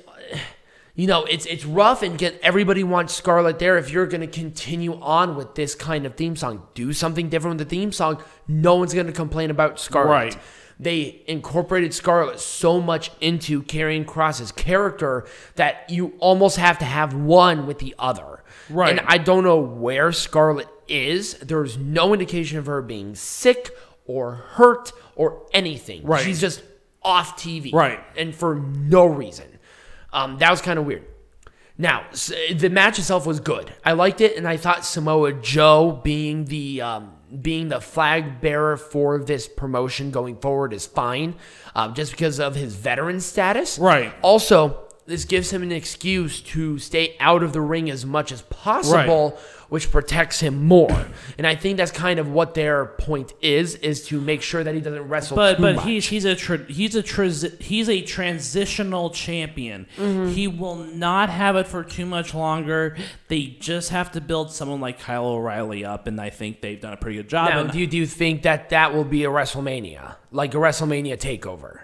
you 0.94 1.06
know 1.06 1.24
it's 1.24 1.46
it's 1.46 1.64
rough 1.64 2.02
and 2.02 2.18
get 2.18 2.38
everybody 2.42 2.82
wants 2.84 3.14
Scarlett 3.14 3.58
there 3.58 3.78
if 3.78 3.90
you're 3.90 4.06
going 4.06 4.20
to 4.22 4.26
continue 4.26 4.98
on 5.00 5.36
with 5.36 5.54
this 5.54 5.74
kind 5.74 6.04
of 6.06 6.14
theme 6.16 6.36
song 6.36 6.66
do 6.74 6.92
something 6.92 7.28
different 7.28 7.58
with 7.58 7.68
the 7.68 7.76
theme 7.76 7.92
song 7.92 8.22
no 8.48 8.76
one's 8.76 8.92
going 8.94 9.06
to 9.06 9.12
complain 9.12 9.50
about 9.50 9.78
Scarlett 9.80 10.10
Right. 10.10 10.38
they 10.78 11.22
incorporated 11.26 11.94
Scarlett 11.94 12.40
so 12.40 12.80
much 12.80 13.10
into 13.20 13.62
Karrion 13.62 14.04
Kross's 14.04 14.50
character 14.52 15.26
that 15.56 15.88
you 15.88 16.14
almost 16.18 16.56
have 16.56 16.78
to 16.78 16.84
have 16.84 17.14
one 17.14 17.66
with 17.66 17.78
the 17.78 17.94
other 17.98 18.42
Right. 18.68 18.90
and 18.98 19.00
I 19.06 19.18
don't 19.18 19.44
know 19.44 19.58
where 19.58 20.10
Scarlett 20.12 20.68
is 20.90 21.34
there's 21.34 21.78
no 21.78 22.12
indication 22.12 22.58
of 22.58 22.66
her 22.66 22.82
being 22.82 23.14
sick 23.14 23.70
or 24.06 24.32
hurt 24.34 24.92
or 25.16 25.42
anything 25.52 26.02
Right. 26.04 26.22
she's 26.24 26.40
just 26.40 26.62
off 27.02 27.36
TV 27.40 27.72
Right. 27.72 28.00
and 28.16 28.34
for 28.34 28.54
no 28.56 29.06
reason. 29.06 29.46
Um, 30.12 30.38
that 30.38 30.50
was 30.50 30.60
kind 30.60 30.78
of 30.78 30.84
weird. 30.86 31.04
Now, 31.78 32.04
the 32.52 32.68
match 32.68 32.98
itself 32.98 33.24
was 33.26 33.40
good. 33.40 33.72
I 33.84 33.92
liked 33.92 34.20
it, 34.20 34.36
and 34.36 34.46
I 34.46 34.58
thought 34.58 34.84
Samoa 34.84 35.32
Joe 35.32 35.98
being 36.04 36.44
the 36.44 36.82
um, 36.82 37.12
being 37.40 37.68
the 37.68 37.80
flag 37.80 38.40
bearer 38.42 38.76
for 38.76 39.18
this 39.18 39.48
promotion 39.48 40.10
going 40.10 40.36
forward 40.36 40.74
is 40.74 40.84
fine, 40.84 41.36
um, 41.74 41.94
just 41.94 42.10
because 42.10 42.38
of 42.38 42.54
his 42.54 42.74
veteran 42.74 43.18
status. 43.20 43.78
Right. 43.78 44.12
Also, 44.20 44.78
this 45.06 45.24
gives 45.24 45.52
him 45.52 45.62
an 45.62 45.72
excuse 45.72 46.42
to 46.42 46.78
stay 46.78 47.16
out 47.18 47.42
of 47.42 47.54
the 47.54 47.62
ring 47.62 47.88
as 47.88 48.04
much 48.04 48.30
as 48.30 48.42
possible, 48.42 49.38
which 49.70 49.90
protects 49.90 50.40
him 50.40 50.66
more. 50.66 51.06
And 51.38 51.46
I 51.46 51.54
think 51.54 51.78
that's 51.78 51.90
kind 51.90 52.18
of 52.20 52.30
what 52.30 52.54
their 52.54 52.84
point 52.86 53.32
is: 53.40 53.76
is 53.76 54.06
to 54.08 54.20
make 54.20 54.42
sure 54.42 54.62
that 54.62 54.74
he 54.74 54.80
doesn't 54.80 55.08
wrestle 55.08 55.36
But 55.36 55.56
too 55.56 55.62
but 55.62 55.76
much. 55.76 55.84
he's 55.86 56.06
he's 56.06 56.24
a 56.26 56.34
tra- 56.36 56.64
he's 56.66 56.94
a 56.94 57.02
transi- 57.02 57.58
he's 57.62 57.88
a 57.88 58.02
transitional 58.02 59.10
champion. 59.10 59.86
Mm-hmm. 59.96 60.28
He 60.32 60.46
will 60.48 60.76
not 60.76 61.30
have 61.30 61.56
it 61.56 61.66
for 61.66 61.82
too 61.82 62.04
much 62.04 62.34
longer. 62.34 62.96
They 63.28 63.56
just 63.60 63.90
have 63.90 64.12
to 64.12 64.20
build 64.20 64.50
someone 64.52 64.80
like 64.80 64.98
Kyle 65.00 65.24
O'Reilly 65.26 65.84
up, 65.84 66.06
and 66.06 66.20
I 66.20 66.30
think 66.30 66.60
they've 66.60 66.80
done 66.80 66.92
a 66.92 66.96
pretty 66.96 67.16
good 67.16 67.28
job. 67.28 67.50
Now, 67.50 67.60
and 67.60 67.70
do 67.72 67.78
you, 67.78 67.86
do 67.86 67.96
you 67.96 68.06
think 68.06 68.42
that 68.42 68.70
that 68.70 68.92
will 68.92 69.04
be 69.04 69.24
a 69.24 69.28
WrestleMania, 69.30 70.16
like 70.32 70.52
a 70.54 70.58
WrestleMania 70.58 71.16
takeover? 71.16 71.82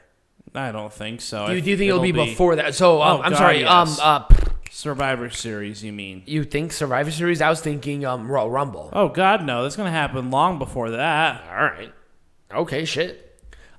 I 0.54 0.72
don't 0.72 0.92
think 0.92 1.20
so. 1.20 1.46
Do 1.46 1.54
you, 1.54 1.60
do 1.60 1.70
you 1.70 1.76
think 1.76 1.88
it'll, 1.90 2.00
be, 2.02 2.12
before 2.12 2.56
that? 2.56 2.74
So 2.74 3.00
um, 3.02 3.20
Oh, 3.20 3.22
I'm 3.22 3.32
God, 3.32 3.38
sorry. 3.38 3.60
yes. 3.60 3.70
Um, 3.70 3.96
uh, 4.02 4.24
Survivor 4.70 5.30
Series, 5.30 5.82
you 5.82 5.92
mean? 5.92 6.22
You 6.26 6.44
think 6.44 6.72
Survivor 6.72 7.10
Series? 7.10 7.40
I 7.40 7.48
was 7.48 7.60
thinking 7.60 8.04
um, 8.04 8.30
Royal 8.30 8.50
Rumble. 8.50 8.90
Oh 8.92 9.08
God, 9.08 9.44
no! 9.44 9.62
That's 9.62 9.76
gonna 9.76 9.90
happen 9.90 10.30
long 10.30 10.58
before 10.58 10.90
that. 10.90 11.44
All 11.48 11.64
right. 11.64 11.92
Okay, 12.52 12.84
shit. 12.84 13.22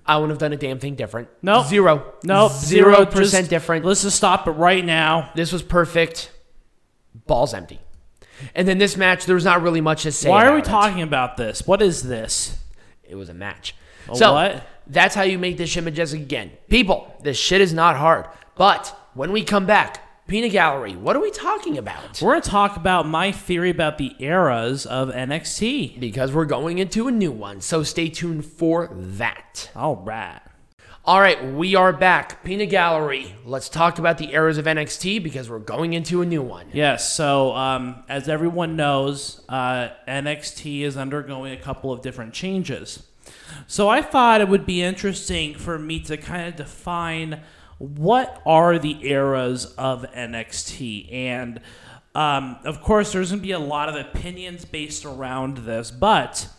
I 0.06 0.16
wouldn't 0.18 0.32
have 0.32 0.40
done 0.40 0.54
a 0.54 0.58
damn 0.58 0.80
thing 0.80 0.96
different. 0.96 1.28
Nope. 1.42 1.68
Zero. 1.68 2.14
No, 2.24 2.48
Zero 2.48 3.06
percent 3.06 3.50
different. 3.50 3.84
Let's 3.84 4.04
just 4.04 4.16
stop 4.16 4.48
it 4.48 4.52
right 4.52 4.84
now. 4.84 5.32
This 5.36 5.52
was 5.52 5.62
perfect. 5.62 6.32
Balls 7.26 7.54
empty. 7.54 7.82
And 8.56 8.68
then 8.68 8.78
this 8.78 8.96
match, 8.96 9.26
there 9.26 9.36
was 9.36 9.46
not 9.46 9.62
really 9.62 9.82
much 9.82 10.04
to 10.04 10.12
say. 10.12 10.30
Why 10.30 10.46
are 10.46 10.54
we 10.54 10.62
it. 10.62 10.66
talking 10.66 11.02
about 11.02 11.38
this? 11.38 11.68
What 11.68 11.82
is 11.82 12.04
this? 12.04 12.58
It 13.04 13.16
was 13.16 13.30
a 13.30 13.34
match. 13.34 13.76
A 14.10 14.16
so 14.16 14.34
what? 14.34 14.66
that's 14.86 15.16
how 15.16 15.24
you 15.24 15.38
make 15.38 15.58
this 15.58 15.70
shit 15.70 15.84
majestic 15.84 16.22
again. 16.22 16.52
People, 16.70 17.14
this 17.24 17.38
shit 17.38 17.62
is 17.62 17.74
not 17.74 17.98
hard. 17.98 18.28
But 18.56 18.96
when 19.14 19.32
we 19.32 19.44
come 19.44 19.66
back, 19.66 20.07
Peanut 20.28 20.52
Gallery, 20.52 20.94
what 20.94 21.16
are 21.16 21.22
we 21.22 21.32
talking 21.32 21.78
about? 21.78 22.22
We're 22.22 22.34
gonna 22.34 22.42
talk 22.42 22.76
about 22.76 23.08
my 23.08 23.32
theory 23.32 23.70
about 23.70 23.98
the 23.98 24.14
eras 24.20 24.86
of 24.86 25.08
NXT. 25.08 26.02
Because 26.02 26.34
we're 26.34 26.44
going 26.44 26.80
into 26.80 27.08
a 27.08 27.12
new 27.12 27.32
one. 27.32 27.62
So 27.62 27.82
stay 27.82 28.10
tuned 28.10 28.46
for 28.46 28.90
that. 28.94 29.72
All 29.74 29.96
right. 29.96 30.42
All 31.06 31.22
right, 31.22 31.54
we 31.54 31.76
are 31.76 31.94
back. 31.94 32.44
Peanut 32.44 32.70
Gallery. 32.70 33.34
Let's 33.46 33.70
talk 33.70 34.00
about 34.00 34.18
the 34.18 34.34
eras 34.34 34.58
of 34.58 34.66
NXT 34.66 35.24
because 35.24 35.50
we're 35.50 35.60
going 35.60 35.94
into 35.94 36.22
a 36.22 36.26
new 36.26 36.42
one. 36.42 36.68
Yes. 36.74 37.14
So, 37.14 37.56
um, 37.56 38.04
as 38.10 38.28
everyone 38.28 38.76
knows, 38.76 39.46
uh, 39.48 39.88
NXT 40.10 40.82
is 40.82 40.98
undergoing 40.98 41.54
a 41.54 41.58
couple 41.58 41.94
of 41.94 42.02
different 42.02 42.34
changes. 42.34 43.04
So, 43.68 43.88
I 43.88 44.02
thought 44.02 44.42
it 44.42 44.50
would 44.50 44.66
be 44.66 44.84
interesting 44.84 45.56
for 45.56 45.80
me 45.80 46.02
to 46.02 46.18
kind 46.18 46.50
of 46.50 46.58
define 46.58 47.40
what 47.78 48.42
are 48.46 48.80
the 48.80 49.08
eras 49.08 49.66
of 49.78 50.06
NXT. 50.14 51.14
And, 51.14 51.62
um, 52.16 52.58
of 52.64 52.82
course, 52.82 53.12
there's 53.12 53.30
going 53.30 53.40
to 53.40 53.46
be 53.46 53.52
a 53.52 53.60
lot 53.60 53.90
of 53.90 53.96
opinions 53.96 54.66
based 54.66 55.06
around 55.06 55.60
this, 55.60 55.92
but. 55.92 56.50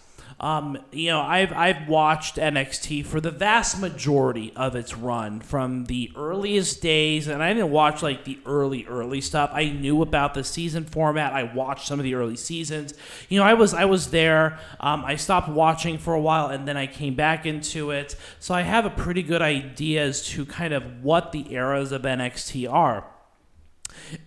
Um, 0.40 0.78
you 0.92 1.08
know, 1.08 1.20
I've 1.20 1.52
I've 1.52 1.88
watched 1.88 2.36
NXT 2.36 3.04
for 3.06 3.20
the 3.20 3.32
vast 3.32 3.80
majority 3.80 4.52
of 4.54 4.76
its 4.76 4.96
run 4.96 5.40
from 5.40 5.86
the 5.86 6.12
earliest 6.14 6.80
days, 6.80 7.26
and 7.26 7.42
I 7.42 7.52
didn't 7.52 7.70
watch 7.70 8.02
like 8.02 8.24
the 8.24 8.38
early 8.46 8.86
early 8.86 9.20
stuff. 9.20 9.50
I 9.52 9.70
knew 9.70 10.00
about 10.00 10.34
the 10.34 10.44
season 10.44 10.84
format. 10.84 11.32
I 11.32 11.42
watched 11.42 11.88
some 11.88 11.98
of 11.98 12.04
the 12.04 12.14
early 12.14 12.36
seasons. 12.36 12.94
You 13.28 13.40
know, 13.40 13.44
I 13.44 13.54
was 13.54 13.74
I 13.74 13.86
was 13.86 14.10
there. 14.10 14.60
Um, 14.78 15.04
I 15.04 15.16
stopped 15.16 15.48
watching 15.48 15.98
for 15.98 16.14
a 16.14 16.20
while, 16.20 16.46
and 16.46 16.68
then 16.68 16.76
I 16.76 16.86
came 16.86 17.16
back 17.16 17.44
into 17.44 17.90
it. 17.90 18.14
So 18.38 18.54
I 18.54 18.62
have 18.62 18.86
a 18.86 18.90
pretty 18.90 19.24
good 19.24 19.42
idea 19.42 20.04
as 20.04 20.24
to 20.28 20.46
kind 20.46 20.72
of 20.72 21.02
what 21.02 21.32
the 21.32 21.52
eras 21.52 21.90
of 21.90 22.02
NXT 22.02 22.72
are. 22.72 23.04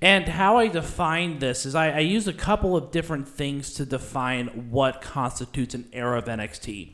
And 0.01 0.27
how 0.27 0.57
I 0.57 0.67
define 0.67 1.39
this 1.39 1.65
is 1.65 1.75
I, 1.75 1.91
I 1.91 1.99
use 1.99 2.27
a 2.27 2.33
couple 2.33 2.75
of 2.75 2.91
different 2.91 3.27
things 3.27 3.73
to 3.75 3.85
define 3.85 4.69
what 4.69 5.01
constitutes 5.01 5.73
an 5.73 5.87
era 5.93 6.17
of 6.17 6.25
NXT. 6.25 6.91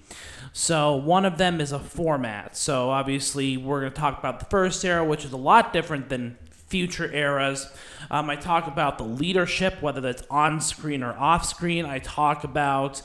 So 0.54 0.96
one 0.96 1.26
of 1.26 1.38
them 1.38 1.62
is 1.62 1.72
a 1.72 1.80
format. 1.80 2.58
So 2.58 2.90
obviously 2.90 3.58
we're 3.58 3.82
going 3.82 3.92
to 3.94 4.00
talk 4.00 4.18
about 4.20 4.40
the 4.40 4.46
first 4.46 4.84
era, 4.84 5.04
which 5.04 5.26
is 5.26 5.32
a 5.32 5.38
lot 5.38 5.74
different 5.74 6.10
than 6.10 6.38
future 6.50 7.12
eras. 7.14 7.70
Um, 8.12 8.30
I 8.30 8.36
talk 8.36 8.68
about 8.68 8.98
the 8.98 9.04
leadership, 9.04 9.82
whether 9.82 10.02
that's 10.02 10.24
on 10.30 10.60
screen 10.62 11.04
or 11.04 11.14
off 11.14 11.46
screen. 11.46 11.86
I 11.86 12.00
talk 12.00 12.44
about 12.44 13.02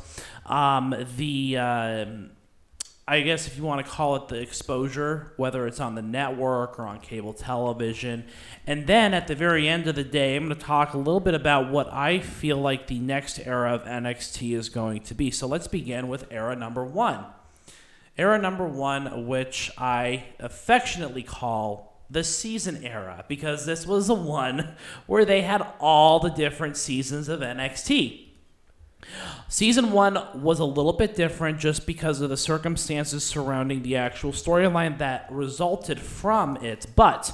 um, 0.46 0.94
the. 1.16 1.58
um 1.58 2.30
I 3.06 3.20
guess 3.20 3.48
if 3.48 3.56
you 3.56 3.64
want 3.64 3.84
to 3.84 3.90
call 3.90 4.14
it 4.14 4.28
the 4.28 4.40
exposure, 4.40 5.32
whether 5.36 5.66
it's 5.66 5.80
on 5.80 5.96
the 5.96 6.02
network 6.02 6.78
or 6.78 6.84
on 6.84 7.00
cable 7.00 7.32
television. 7.32 8.24
And 8.64 8.86
then 8.86 9.12
at 9.12 9.26
the 9.26 9.34
very 9.34 9.68
end 9.68 9.88
of 9.88 9.96
the 9.96 10.04
day, 10.04 10.36
I'm 10.36 10.46
going 10.46 10.56
to 10.56 10.64
talk 10.64 10.94
a 10.94 10.98
little 10.98 11.18
bit 11.18 11.34
about 11.34 11.68
what 11.68 11.92
I 11.92 12.20
feel 12.20 12.58
like 12.58 12.86
the 12.86 13.00
next 13.00 13.40
era 13.40 13.74
of 13.74 13.82
NXT 13.84 14.56
is 14.56 14.68
going 14.68 15.00
to 15.02 15.14
be. 15.14 15.32
So 15.32 15.48
let's 15.48 15.66
begin 15.66 16.06
with 16.06 16.26
era 16.30 16.54
number 16.54 16.84
one. 16.84 17.24
Era 18.16 18.38
number 18.38 18.68
one, 18.68 19.26
which 19.26 19.72
I 19.76 20.26
affectionately 20.38 21.24
call 21.24 22.04
the 22.08 22.22
season 22.22 22.84
era, 22.84 23.24
because 23.26 23.66
this 23.66 23.84
was 23.84 24.06
the 24.06 24.14
one 24.14 24.76
where 25.06 25.24
they 25.24 25.40
had 25.40 25.66
all 25.80 26.20
the 26.20 26.30
different 26.30 26.76
seasons 26.76 27.28
of 27.28 27.40
NXT. 27.40 28.31
Season 29.48 29.92
one 29.92 30.18
was 30.34 30.60
a 30.60 30.64
little 30.64 30.92
bit 30.94 31.14
different 31.14 31.58
just 31.58 31.86
because 31.86 32.20
of 32.20 32.30
the 32.30 32.36
circumstances 32.36 33.22
surrounding 33.24 33.82
the 33.82 33.96
actual 33.96 34.32
storyline 34.32 34.98
that 34.98 35.26
resulted 35.30 36.00
from 36.00 36.56
it. 36.58 36.86
But 36.96 37.32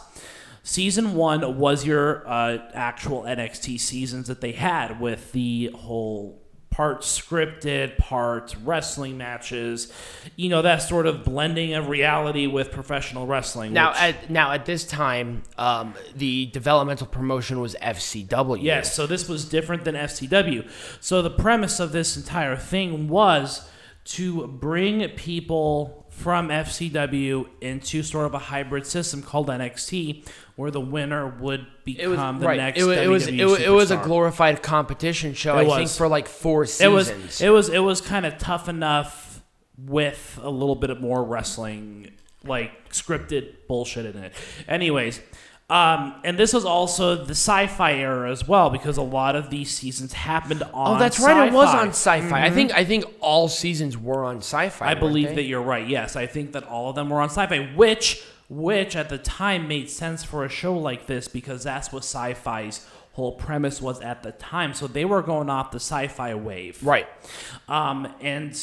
season 0.63 1.15
one 1.15 1.59
was 1.59 1.87
your 1.87 2.27
uh, 2.29 2.59
actual 2.75 3.23
NXT 3.23 3.79
seasons 3.79 4.27
that 4.27 4.41
they 4.41 4.53
had 4.53 5.01
with 5.01 5.33
the 5.33 5.71
whole 5.75 6.43
part 6.71 7.01
scripted, 7.01 7.97
part 7.99 8.55
wrestling 8.65 9.17
matches, 9.19 9.93
you 10.37 10.49
know, 10.49 10.63
that 10.63 10.83
sort 10.83 11.07
of 11.07 11.25
blending 11.25 11.75
of 11.75 11.89
reality 11.89 12.47
with 12.47 12.71
professional 12.71 13.27
wrestling. 13.27 13.73
Now, 13.73 13.91
which- 13.91 14.01
at 14.01 14.31
now 14.31 14.53
at 14.53 14.67
this 14.67 14.85
time, 14.85 15.43
um, 15.57 15.95
the 16.15 16.47
developmental 16.47 17.07
promotion 17.07 17.61
was 17.61 17.75
FCW. 17.81 18.63
Yes, 18.63 18.95
so 18.95 19.07
this 19.07 19.29
was 19.29 19.45
different 19.45 19.85
than 19.85 19.97
FCW. 19.97 20.69
So 21.01 21.23
the 21.23 21.31
premise 21.31 21.81
of 21.81 21.93
this 21.93 22.17
entire 22.17 22.57
thing 22.57 23.09
was 23.09 23.69
to 24.05 24.47
bring 24.47 25.07
people 25.11 26.07
from 26.19 26.49
FCW 26.49 27.47
into 27.61 28.03
sort 28.03 28.27
of 28.27 28.35
a 28.35 28.39
hybrid 28.39 28.85
system 28.85 29.23
called 29.23 29.47
NXT, 29.49 30.27
where 30.57 30.71
the 30.71 30.81
winner 30.81 31.29
would 31.29 31.65
become 31.85 32.35
was 32.35 32.41
the 32.41 32.47
right. 32.49 32.57
next 32.57 32.81
It 32.81 32.85
was 32.85 32.99
it 32.99 33.09
was, 33.09 33.27
WWE 33.29 33.39
it 33.39 33.45
was, 33.45 33.61
it 33.61 33.71
was 33.71 33.91
a 33.93 33.97
glorified 33.99 34.61
competition 34.61 35.33
show. 35.35 35.57
It 35.59 35.69
I 35.69 35.77
think 35.77 35.91
for 35.91 36.09
like 36.09 36.27
four 36.27 36.67
seasons. 36.67 37.09
It 37.09 37.19
was 37.19 37.41
it 37.41 37.49
was 37.51 37.69
it 37.69 37.79
was 37.79 38.01
kind 38.01 38.27
of 38.27 38.37
tough 38.39 38.69
enough 38.69 39.43
with 39.79 40.41
a 40.43 40.51
little 40.51 40.75
bit 40.75 40.91
of 40.91 41.01
more 41.01 41.23
wrestling, 41.23 42.11
like 42.45 42.91
scripted 42.91 43.55
bullshit 43.69 44.07
in 44.07 44.25
it. 44.25 44.33
Anyways, 44.67 45.21
um, 45.71 46.15
and 46.25 46.39
this 46.39 46.55
was 46.55 46.65
also 46.65 47.15
the 47.15 47.33
sci-fi 47.35 47.93
era 47.93 48.31
as 48.31 48.49
well 48.49 48.71
because 48.71 48.97
a 48.97 49.03
lot 49.03 49.37
of 49.37 49.51
these 49.51 49.71
seasons 49.71 50.15
happened 50.15 50.63
on. 50.73 50.97
Oh, 50.97 50.99
that's 50.99 51.21
right. 51.21 51.49
It 51.49 51.53
was 51.53 51.75
on 51.75 51.89
Sci-Fi. 51.89 52.43
I 52.43 52.51
think 52.51 52.73
I 52.73 52.85
think 52.87 53.05
all 53.21 53.49
seasons 53.49 53.99
were 53.99 54.25
on 54.25 54.39
Sci-Fi. 54.39 54.87
I 54.87 54.95
believe 54.95 55.29
they? 55.29 55.35
that 55.37 55.43
you're 55.43 55.61
right. 55.63 55.87
Yes, 55.87 56.17
I 56.17 56.27
think 56.27 56.53
that 56.53 56.65
all 56.65 56.89
of 56.89 56.95
them 56.95 57.11
were 57.11 57.21
on 57.21 57.29
sci-fi, 57.29 57.75
which 57.75 58.25
which 58.49 58.97
at 58.97 59.11
the 59.11 59.19
time 59.19 59.69
made 59.69 59.91
sense 59.91 60.25
for 60.25 60.43
a 60.43 60.49
show 60.49 60.75
like 60.75 61.07
this 61.07 61.29
because 61.29 61.65
that's 61.65 61.93
what 61.93 62.03
sci-fi's 62.03 62.87
whole 63.13 63.33
premise 63.33 63.83
was 63.83 64.01
at 64.01 64.23
the 64.23 64.33
time. 64.33 64.73
So 64.73 64.87
they 64.87 65.05
were 65.05 65.21
going 65.21 65.51
off 65.51 65.71
the 65.71 65.81
sci-fi 65.81 66.35
wave. 66.35 66.83
right. 66.83 67.07
Um, 67.69 68.09
and 68.23 68.55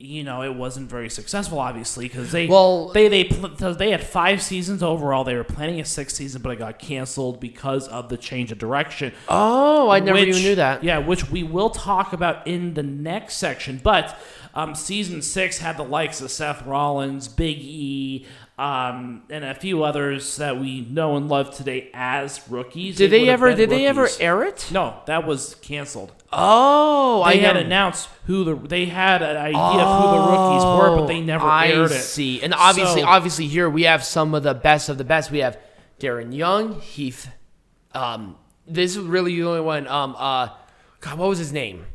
you 0.00 0.22
know 0.22 0.42
it 0.42 0.54
wasn't 0.54 0.88
very 0.88 1.10
successful, 1.10 1.58
obviously, 1.58 2.06
because 2.06 2.30
they 2.30 2.46
Well- 2.46 2.90
they 2.90 3.08
they 3.08 3.24
pl- 3.24 3.74
they 3.74 3.90
had 3.90 4.02
five 4.04 4.40
seasons 4.40 4.80
overall. 4.82 5.24
They 5.24 5.34
were 5.34 5.42
planning 5.42 5.80
a 5.80 5.84
sixth 5.84 6.16
season, 6.16 6.40
but 6.40 6.50
it 6.50 6.58
got 6.60 6.78
canceled 6.78 7.40
because 7.40 7.88
of 7.88 8.08
the 8.08 8.16
change 8.16 8.52
of 8.52 8.58
direction. 8.58 9.12
Oh, 9.28 9.90
I 9.90 9.98
never 9.98 10.18
which- 10.20 10.28
even 10.28 10.42
knew 10.42 10.54
that. 10.54 10.84
Yeah, 10.84 10.98
which 10.98 11.28
we 11.30 11.42
will 11.42 11.70
talk 11.70 12.12
about 12.12 12.46
in 12.46 12.74
the 12.74 12.82
next 12.84 13.34
section. 13.38 13.80
But 13.82 14.16
um, 14.54 14.74
season 14.76 15.20
six 15.20 15.58
had 15.58 15.76
the 15.76 15.82
likes 15.84 16.20
of 16.20 16.30
Seth 16.30 16.64
Rollins, 16.64 17.26
Big 17.26 17.58
E. 17.58 18.24
Um, 18.58 19.22
and 19.30 19.44
a 19.44 19.54
few 19.54 19.84
others 19.84 20.36
that 20.38 20.58
we 20.58 20.80
know 20.80 21.16
and 21.16 21.28
love 21.28 21.54
today 21.54 21.90
as 21.94 22.40
rookies. 22.50 22.96
Did 22.96 23.12
they 23.12 23.26
have 23.26 23.34
ever? 23.40 23.54
Did 23.54 23.70
they 23.70 23.86
ever 23.86 24.08
air 24.18 24.42
it? 24.42 24.68
No, 24.72 25.00
that 25.06 25.24
was 25.24 25.54
canceled. 25.56 26.12
Oh, 26.32 27.22
They 27.24 27.30
I 27.30 27.34
had 27.36 27.54
never- 27.54 27.58
announced 27.66 28.08
who 28.26 28.42
the 28.42 28.56
they 28.56 28.86
had 28.86 29.22
an 29.22 29.36
idea 29.36 29.60
of 29.60 30.02
who 30.02 30.10
the 30.10 30.32
rookies 30.32 30.64
were, 30.64 30.96
but 30.96 31.06
they 31.06 31.20
never 31.20 31.44
Oh, 31.44 31.48
I 31.48 31.68
aired 31.68 31.92
it. 31.92 31.94
I 31.94 31.98
see. 31.98 32.42
And 32.42 32.52
obviously, 32.52 33.02
So- 33.02 33.06
obviously, 33.06 33.46
here 33.46 33.70
we 33.70 33.84
have 33.84 34.02
some 34.02 34.34
of 34.34 34.42
the 34.42 34.54
best 34.54 34.88
of 34.88 34.98
the 34.98 35.04
best. 35.04 35.30
We 35.30 35.38
have 35.38 35.56
Darren 36.00 36.34
Young, 36.34 36.80
Heath. 36.80 37.28
Um, 37.94 38.34
this 38.66 38.96
is 38.96 38.98
really 39.04 39.36
the 39.36 39.44
only 39.44 39.60
one. 39.60 39.86
Um, 39.86 40.16
uh, 40.18 40.48
God, 41.00 41.16
what 41.16 41.28
was 41.28 41.38
his 41.38 41.52
name? 41.52 41.86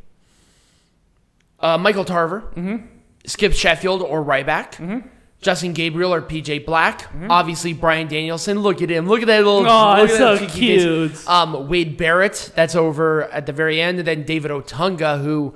Uh, 1.59 1.77
Michael 1.77 2.05
Tarver, 2.05 2.41
mm-hmm. 2.55 2.85
Skip 3.25 3.51
Sheffield 3.53 4.01
or 4.01 4.23
Ryback, 4.23 4.75
mm-hmm. 4.77 4.99
Justin 5.43 5.73
Gabriel 5.73 6.13
or 6.13 6.21
PJ 6.21 6.65
Black. 6.65 7.07
Obviously, 7.29 7.73
Bryan 7.73 8.07
Danielson. 8.07 8.59
Look 8.59 8.81
at 8.81 8.89
him. 8.89 9.07
Look 9.07 9.21
at 9.21 9.27
that 9.27 9.43
little. 9.43 9.67
Oh, 9.67 9.95
look 9.97 10.09
it's 10.09 10.17
that 10.17 10.39
so 10.39 10.47
cute. 10.47 11.27
Um, 11.29 11.67
Wade 11.67 11.97
Barrett. 11.97 12.51
That's 12.55 12.75
over 12.75 13.25
at 13.25 13.45
the 13.45 13.53
very 13.53 13.79
end, 13.81 13.99
and 13.99 14.07
then 14.07 14.23
David 14.23 14.49
Otunga, 14.51 15.21
who 15.21 15.53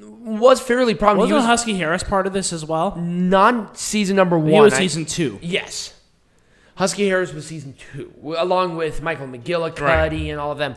was 0.00 0.60
fairly 0.60 0.94
prominent. 0.94 1.20
Wasn't 1.30 1.36
was 1.36 1.46
Husky 1.46 1.74
Harris 1.78 2.02
part 2.02 2.26
of 2.26 2.32
this 2.32 2.52
as 2.52 2.64
well? 2.64 2.94
non 2.96 3.74
season 3.74 4.14
number 4.16 4.38
one. 4.38 4.52
He 4.52 4.60
was 4.60 4.74
season 4.74 5.04
two. 5.04 5.38
yes. 5.42 5.94
Husky 6.76 7.08
Harris 7.08 7.32
was 7.32 7.44
season 7.44 7.74
two, 7.92 8.12
along 8.38 8.76
with 8.76 9.02
Michael 9.02 9.26
McGillicutty 9.26 9.80
Right. 9.80 10.12
and 10.12 10.38
all 10.38 10.52
of 10.52 10.58
them. 10.58 10.76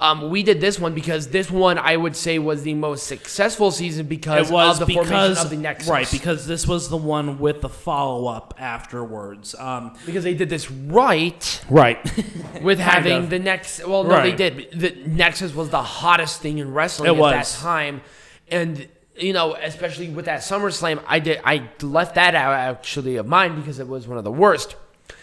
Um, 0.00 0.30
we 0.30 0.44
did 0.44 0.60
this 0.60 0.78
one 0.78 0.94
because 0.94 1.28
this 1.28 1.50
one 1.50 1.76
I 1.76 1.96
would 1.96 2.14
say 2.14 2.38
was 2.38 2.62
the 2.62 2.74
most 2.74 3.06
successful 3.08 3.72
season 3.72 4.06
because 4.06 4.48
It 4.48 4.52
was 4.52 4.80
of 4.80 4.86
the 4.86 4.94
formation 4.94 5.36
of 5.44 5.50
the 5.50 5.56
Nexus. 5.56 5.88
right 5.88 6.08
because 6.10 6.46
this 6.46 6.68
was 6.68 6.88
the 6.88 6.96
one 6.96 7.40
with 7.40 7.62
the 7.62 7.68
follow 7.68 8.26
up 8.28 8.54
afterwards. 8.58 9.56
Um, 9.58 9.96
because 10.06 10.22
they 10.22 10.34
did 10.34 10.48
this 10.50 10.70
right 10.70 11.64
right. 11.68 12.02
with 12.62 12.78
Kind 12.78 12.80
having 12.80 13.12
of. 13.24 13.30
the 13.30 13.38
next. 13.40 13.84
Well, 13.86 14.04
no, 14.04 14.22
they 14.22 14.32
did. 14.32 14.70
The 14.72 14.90
Nexus 15.06 15.54
was 15.54 15.70
the 15.70 15.82
hottest 15.82 16.40
thing 16.40 16.58
in 16.58 16.72
wrestling 16.72 17.08
It 17.08 17.14
at 17.14 17.18
was. 17.18 17.32
that 17.32 17.60
time, 17.60 18.02
and 18.48 18.86
you 19.16 19.32
know, 19.32 19.54
especially 19.54 20.08
with 20.10 20.26
that 20.26 20.40
SummerSlam, 20.42 21.02
I 21.08 21.18
did. 21.18 21.40
I 21.44 21.68
left 21.82 22.14
that 22.14 22.36
out 22.36 22.52
actually 22.52 23.16
of 23.16 23.26
mine 23.26 23.56
because 23.58 23.80
it 23.80 23.88
was 23.88 24.06
one 24.06 24.16
of 24.16 24.22
the 24.22 24.30
worst. 24.30 24.76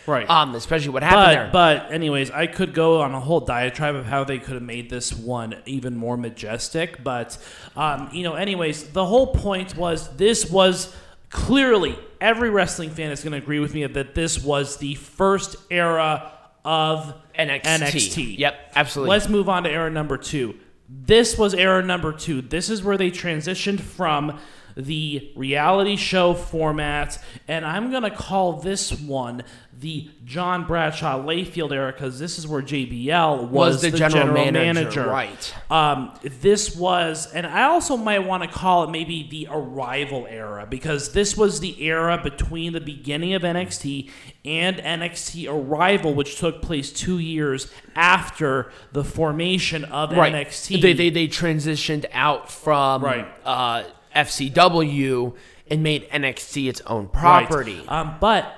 Right. 0.08 0.30
Um, 0.30 0.54
especially 0.56 0.90
what 0.90 1.04
happened 1.04 1.38
there. 1.38 1.50
But 1.52 1.86
but 1.86 1.94
anyways, 1.94 2.32
I 2.32 2.48
could 2.48 2.74
go 2.74 3.02
on 3.02 3.14
a 3.14 3.20
whole 3.20 3.40
diatribe 3.40 3.96
of 3.96 4.06
how 4.06 4.24
they 4.24 4.40
could 4.40 4.54
have 4.54 4.64
made 4.64 4.90
this 4.90 5.14
one 5.14 5.56
even 5.66 5.96
more 5.96 6.18
majestic. 6.18 7.04
But 7.04 7.38
um, 7.76 8.10
you 8.12 8.24
know, 8.24 8.36
anyways, 8.36 8.90
the 8.90 9.06
whole 9.06 9.28
point 9.28 9.76
was 9.76 10.16
this 10.16 10.50
was 10.50 10.96
clearly 11.30 11.98
every 12.22 12.50
wrestling 12.50 12.90
fan 12.92 13.12
is 13.12 13.24
going 13.24 13.32
to 13.32 13.38
agree 13.38 13.60
with 13.60 13.74
me 13.74 13.86
that 13.86 14.16
this 14.16 14.44
was 14.44 14.78
the 14.78 14.96
first 14.96 15.56
era 15.70 16.32
of 16.64 17.14
NXT. 17.38 17.62
NXT. 17.62 18.40
Yep, 18.40 18.74
absolutely. 18.76 19.10
Let's 19.10 19.30
move 19.30 19.50
on 19.50 19.64
to 19.64 19.70
era 19.70 19.90
number 19.90 20.18
two. 20.18 20.56
This 20.88 21.38
was 21.38 21.54
era 21.54 21.84
number 21.84 22.14
two. 22.14 22.42
This 22.42 22.70
is 22.70 22.84
where 22.84 22.98
they 22.98 23.12
transitioned 23.12 23.80
from 23.80 24.40
the 24.76 25.32
reality 25.36 25.96
show 25.96 26.34
format, 26.34 27.22
and 27.48 27.66
I'm 27.66 27.92
gonna 27.92 28.12
call 28.12 28.54
this 28.54 28.92
one 28.92 29.44
the 29.78 30.10
John 30.24 30.66
Bradshaw 30.66 31.20
Layfield 31.22 31.72
era 31.72 31.92
because 31.92 32.18
this 32.18 32.40
is 32.40 32.48
where 32.48 32.62
JBL 32.62 33.50
was, 33.50 33.84
Was 33.84 33.92
the 33.92 33.98
general 33.98 34.52
manager, 34.52 35.06
right. 35.06 35.54
Um, 35.70 36.14
this 36.24 36.76
was, 36.76 37.32
and 37.34 37.46
I 37.46 37.64
also 37.64 37.98
might 37.98 38.20
want 38.20 38.44
to 38.44 38.50
call 38.50 38.86
it 38.86 38.90
maybe 38.92 39.28
the 39.30 39.48
arrival 39.52 40.28
era 40.30 40.66
because 40.70 41.12
this 41.12 41.36
was 41.36 41.60
the 41.60 41.82
era 41.84 42.20
between 42.22 42.72
the 42.72 42.80
beginning 42.80 43.34
of 43.34 43.42
NXT 43.42 44.10
and 44.46 44.78
NXT 44.78 45.50
arrival, 45.50 46.14
which 46.14 46.38
took 46.38 46.62
place 46.62 46.92
two 46.92 47.20
years 47.20 47.70
after 47.96 48.72
the 48.94 49.04
formation 49.04 49.84
of 49.86 50.12
right. 50.14 50.34
NXT. 50.34 50.82
They, 50.82 50.94
they 50.94 51.10
they 51.10 51.28
transitioned 51.28 52.06
out 52.14 52.50
from 52.50 53.04
Right. 53.04 53.28
uh, 53.44 53.84
FCW 54.16 55.36
and 55.70 55.84
made 55.84 56.10
NXT 56.10 56.68
its 56.70 56.82
own 56.82 57.06
Right. 57.14 57.48
property. 57.48 57.82
Um, 57.88 58.16
but 58.20 58.54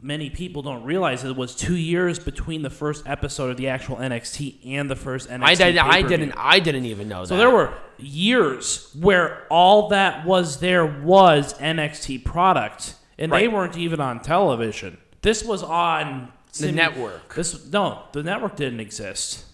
many 0.00 0.30
people 0.30 0.62
don't 0.62 0.84
realize 0.84 1.24
it 1.24 1.36
was 1.36 1.54
two 1.54 1.74
years 1.76 2.18
between 2.18 2.62
the 2.62 2.70
first 2.70 3.04
episode 3.06 3.50
of 3.50 3.56
the 3.56 3.68
actual 3.68 3.96
NXT 3.96 4.58
and 4.76 4.88
the 4.90 4.96
first 4.96 5.28
NXT. 5.28 5.42
I 5.44 5.54
did, 5.54 5.78
I 5.78 6.02
didn't. 6.02 6.32
I 6.36 6.58
didn't 6.60 6.84
even 6.86 7.08
know 7.08 7.22
that. 7.22 7.28
So 7.28 7.36
there 7.36 7.50
were 7.50 7.72
years 7.98 8.90
where 9.00 9.46
all 9.50 9.88
that 9.88 10.24
was 10.26 10.60
there 10.60 10.86
was 10.86 11.54
NXT 11.54 12.24
product, 12.24 12.94
and 13.18 13.32
they 13.32 13.48
weren't 13.48 13.76
even 13.76 14.00
on 14.00 14.20
television. 14.20 14.98
This 15.22 15.42
was 15.42 15.62
on 15.62 16.32
The 16.60 16.70
network. 16.72 17.34
This 17.34 17.70
no, 17.72 18.02
the 18.12 18.22
network 18.22 18.54
didn't 18.56 18.80
exist. 18.80 19.44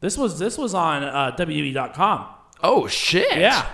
This 0.00 0.16
was 0.16 0.38
this 0.38 0.56
was 0.56 0.74
on 0.74 1.02
uh, 1.02 1.34
WWE.com. 1.36 2.26
Oh 2.62 2.86
shit! 2.86 3.36
Yeah. 3.38 3.66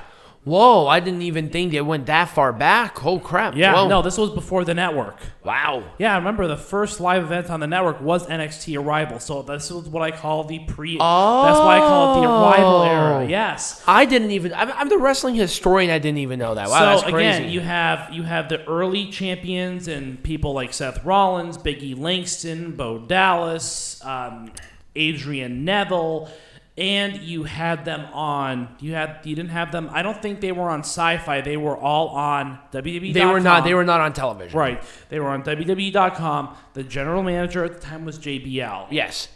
Whoa! 0.45 0.89
I 0.89 0.99
didn't 0.99 1.23
even 1.23 1.51
think 1.51 1.73
it 1.73 1.83
went 1.83 2.07
that 2.07 2.25
far 2.25 2.53
back. 2.53 3.05
Oh 3.05 3.21
crap! 3.21 3.55
Yeah, 3.55 3.75
Whoa. 3.75 3.89
no, 3.89 4.03
this 4.03 4.19
was 4.19 4.31
before 4.31 4.65
the 4.65 4.75
network. 4.75 5.17
Wow. 5.45 5.85
Yeah, 5.99 6.15
I 6.15 6.19
remember 6.19 6.49
the 6.49 6.57
first 6.57 6.99
live 7.01 7.23
event 7.23 7.49
on 7.49 7.61
the 7.61 7.69
network 7.69 8.01
was 8.01 8.27
NXT 8.27 8.77
Arrival. 8.77 9.21
So 9.21 9.43
this 9.43 9.71
is 9.71 9.89
what 9.89 10.03
I 10.03 10.11
call 10.11 10.43
the 10.43 10.59
pre 10.61 10.99
oh, 11.01 11.43
That's 11.45 11.59
why 11.61 11.77
I 11.77 11.79
call 11.79 12.19
it 12.19 12.21
the 12.23 12.29
Arrival 12.29 12.83
era. 12.83 13.19
Oh. 13.19 13.29
Yes. 13.29 13.85
I 13.87 14.05
didn't 14.05 14.33
even. 14.33 14.53
I'm, 14.53 14.73
I'm 14.73 14.89
the 14.89 14.99
wrestling 14.99 15.37
historian. 15.37 15.91
I 15.91 16.01
didn't 16.01 16.19
even 16.19 16.41
know 16.41 16.57
that. 16.57 16.69
Wow, 16.69 16.79
so 16.79 16.85
that's 16.87 17.03
crazy. 17.13 17.39
again, 17.39 17.51
you 17.51 17.61
have 17.61 18.13
you 18.13 18.25
have 18.25 18.49
the 18.49 18.65
early 18.67 19.13
champions 19.13 19.87
and 19.87 20.21
people 20.25 20.55
like 20.55 20.73
Seth 20.73 21.05
Rollins, 21.05 21.57
Biggie 21.57 21.97
Langston, 21.97 22.73
Bo 22.73 22.99
Dallas, 22.99 24.05
um, 24.05 24.51
Adrian 24.97 25.65
Neville, 25.65 26.29
and 26.77 27.19
you 27.19 27.45
had 27.45 27.85
them 27.85 28.07
on. 28.13 28.77
You 28.81 28.95
had 28.95 29.21
you 29.25 29.35
didn't 29.37 29.51
have 29.51 29.73
them. 29.73 29.91
I 29.93 30.03
don't 30.03 30.21
think 30.23 30.41
they 30.41 30.53
were 30.53 30.71
on 30.71 30.81
Sci-Fi. 30.81 31.43
They 31.43 31.57
were 31.57 31.77
all 31.77 32.09
on 32.09 32.59
WWE. 32.73 33.13
they 33.13 33.27
were 33.27 33.41
not. 33.41 33.65
They 33.65 33.75
were 33.75 33.85
not 33.85 34.01
on 34.01 34.13
television. 34.13 34.59
right. 34.59 34.83
They 35.09 35.21
were 35.21 35.29
on 35.29 35.43
WWE.com. 35.43 36.57
The 36.75 36.83
general 36.83 37.23
manager 37.23 37.65
at 37.65 37.75
the 37.75 37.81
time 37.81 38.05
was 38.05 38.19
JBL. 38.19 38.87
Yes. 38.91 39.29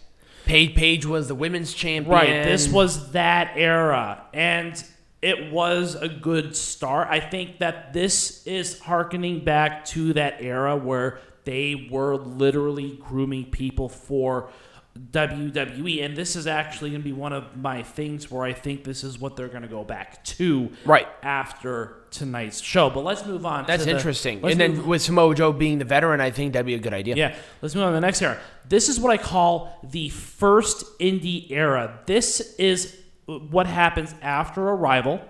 Paige 0.47 0.77
Page 0.77 1.05
was 1.05 1.29
the 1.29 1.35
women's 1.35 1.75
champion. 1.75 2.15
Right. 2.15 2.45
This 2.45 2.69
was 2.69 3.13
that 3.13 3.53
era. 3.57 4.25
And 4.33 4.83
it 5.21 5.51
was 5.53 5.97
a 5.97 6.09
good 6.09 6.55
start. 6.55 7.09
I 7.11 7.19
think 7.21 7.59
that 7.59 7.93
this 7.93 8.47
is 8.47 8.79
harkening 8.79 9.45
back 9.45 9.85
to 9.87 10.13
that 10.13 10.41
era 10.41 10.77
where 10.77 11.19
they 11.45 11.89
were 11.91 12.17
literally 12.17 12.99
grooming 13.03 13.47
people 13.47 13.89
for 13.89 14.51
WWE. 14.97 16.05
And 16.05 16.17
this 16.17 16.37
is 16.37 16.47
actually 16.47 16.91
going 16.91 17.03
to 17.03 17.05
be 17.05 17.13
one 17.13 17.33
of 17.33 17.57
my 17.57 17.83
things 17.83 18.31
where 18.31 18.45
I 18.45 18.53
think 18.53 18.85
this 18.85 19.05
is 19.05 19.19
what 19.19 19.37
they're 19.37 19.49
going 19.49 19.63
to 19.63 19.69
go 19.69 19.85
back 19.85 20.25
to 20.25 20.71
Right. 20.85 21.07
after 21.23 21.97
tonight's 22.11 22.61
show. 22.61 22.91
But 22.91 23.05
let's 23.05 23.25
move 23.27 23.45
on. 23.47 23.65
That's 23.67 23.85
to 23.85 23.91
the- 23.91 23.97
interesting. 23.97 24.41
let's 24.43 24.53
And 24.53 24.61
then 24.61 24.77
move- 24.77 24.87
with 24.87 25.03
Samoa 25.03 25.35
Joe 25.35 25.53
being 25.53 25.79
the 25.79 25.85
veteran, 25.85 26.21
I 26.21 26.31
think 26.31 26.53
that'd 26.53 26.67
be 26.67 26.75
a 26.75 26.79
good 26.79 26.95
idea. 26.95 27.17
yeah, 27.17 27.35
let's 27.63 27.75
move 27.75 27.85
on 27.85 27.91
to 27.91 27.95
the 27.97 28.01
next 28.01 28.23
era. 28.23 28.39
This 28.69 28.89
is 28.89 28.99
what 28.99 29.11
I 29.13 29.17
call 29.19 29.79
the 29.89 30.09
first 30.09 30.99
indie 30.99 31.51
era. 31.51 31.99
This 32.07 32.55
is 32.59 32.97
what 33.27 33.67
happens 33.67 34.15
after 34.23 34.63
Arrival, 34.69 35.21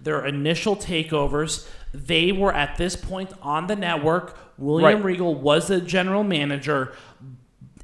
their 0.00 0.24
initial 0.26 0.76
takeovers. 0.76 1.66
They 1.92 2.32
were 2.32 2.52
at 2.52 2.76
this 2.76 2.96
point 2.96 3.30
on 3.42 3.66
the 3.68 3.76
network. 3.76 4.36
William 4.58 4.96
Right. 4.98 5.04
Regal 5.04 5.34
was 5.34 5.68
the 5.68 5.80
general 5.80 6.24
manager, 6.24 6.92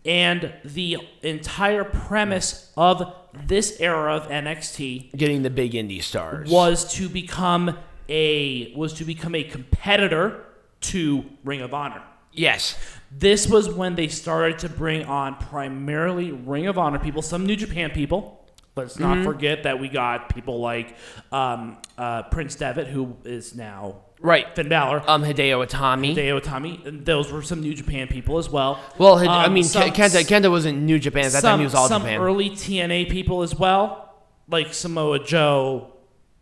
and 0.04 0.52
the 0.64 0.96
entire 1.22 1.84
premise 1.84 2.72
of 2.76 3.14
this 3.46 3.78
era 3.80 4.16
of 4.16 4.28
NXT 4.28 5.16
Getting 5.16 5.42
the 5.42 5.50
big 5.50 5.72
indie 5.72 6.02
stars. 6.02 6.50
was 6.50 6.92
to 6.94 7.08
become 7.08 7.76
a 8.08 8.72
was 8.74 8.92
to 8.94 9.04
become 9.04 9.34
a 9.34 9.44
competitor 9.44 10.44
to 10.80 11.24
Ring 11.44 11.60
of 11.60 11.72
Honor. 11.74 12.02
Yes. 12.32 12.76
This 13.12 13.46
was 13.48 13.68
when 13.68 13.94
they 13.96 14.08
started 14.08 14.58
to 14.60 14.68
bring 14.68 15.04
on 15.04 15.34
primarily 15.36 16.32
Ring 16.32 16.66
of 16.68 16.78
Honor 16.78 16.98
people, 16.98 17.22
some 17.22 17.44
New 17.46 17.56
Japan 17.56 17.90
people. 17.90 18.36
Let's 18.76 18.98
not 18.98 19.16
Mm-hmm. 19.18 19.24
forget 19.24 19.62
that 19.64 19.78
we 19.80 19.88
got 19.88 20.32
people 20.32 20.60
like 20.60 20.96
um, 21.32 21.78
uh, 21.98 22.22
Prince 22.24 22.54
Devitt, 22.54 22.86
who 22.86 23.16
is 23.24 23.54
now 23.54 23.96
Right. 24.22 24.54
Finn 24.54 24.68
Balor, 24.68 25.02
Um, 25.06 25.24
Hideo 25.24 25.66
Itami. 25.66 26.14
Deo 26.14 26.38
Itami. 26.40 26.84
and 26.86 27.06
Those 27.06 27.32
were 27.32 27.40
some 27.42 27.60
New 27.62 27.72
Japan 27.74 28.06
people 28.06 28.36
as 28.38 28.50
well. 28.50 28.78
well, 28.98 29.16
Hide- 29.18 29.28
I 29.28 29.44
Um, 29.46 29.54
mean, 29.54 29.64
some- 29.64 29.90
Ke- 29.90 29.94
Kenta, 29.94 30.20
Kenta 30.28 30.50
was 30.50 30.66
in 30.66 30.84
New 30.84 30.98
Japan 30.98 31.24
at 31.24 31.32
that 31.32 31.42
time. 31.42 31.58
He 31.58 31.64
was 31.64 31.74
all 31.74 31.88
some 31.88 32.02
Japan. 32.02 32.20
early 32.20 32.50
TNA 32.50 33.06
people 33.06 33.40
as 33.42 33.54
well, 33.54 34.12
like 34.48 34.74
Samoa 34.74 35.18
Joe 35.24 35.92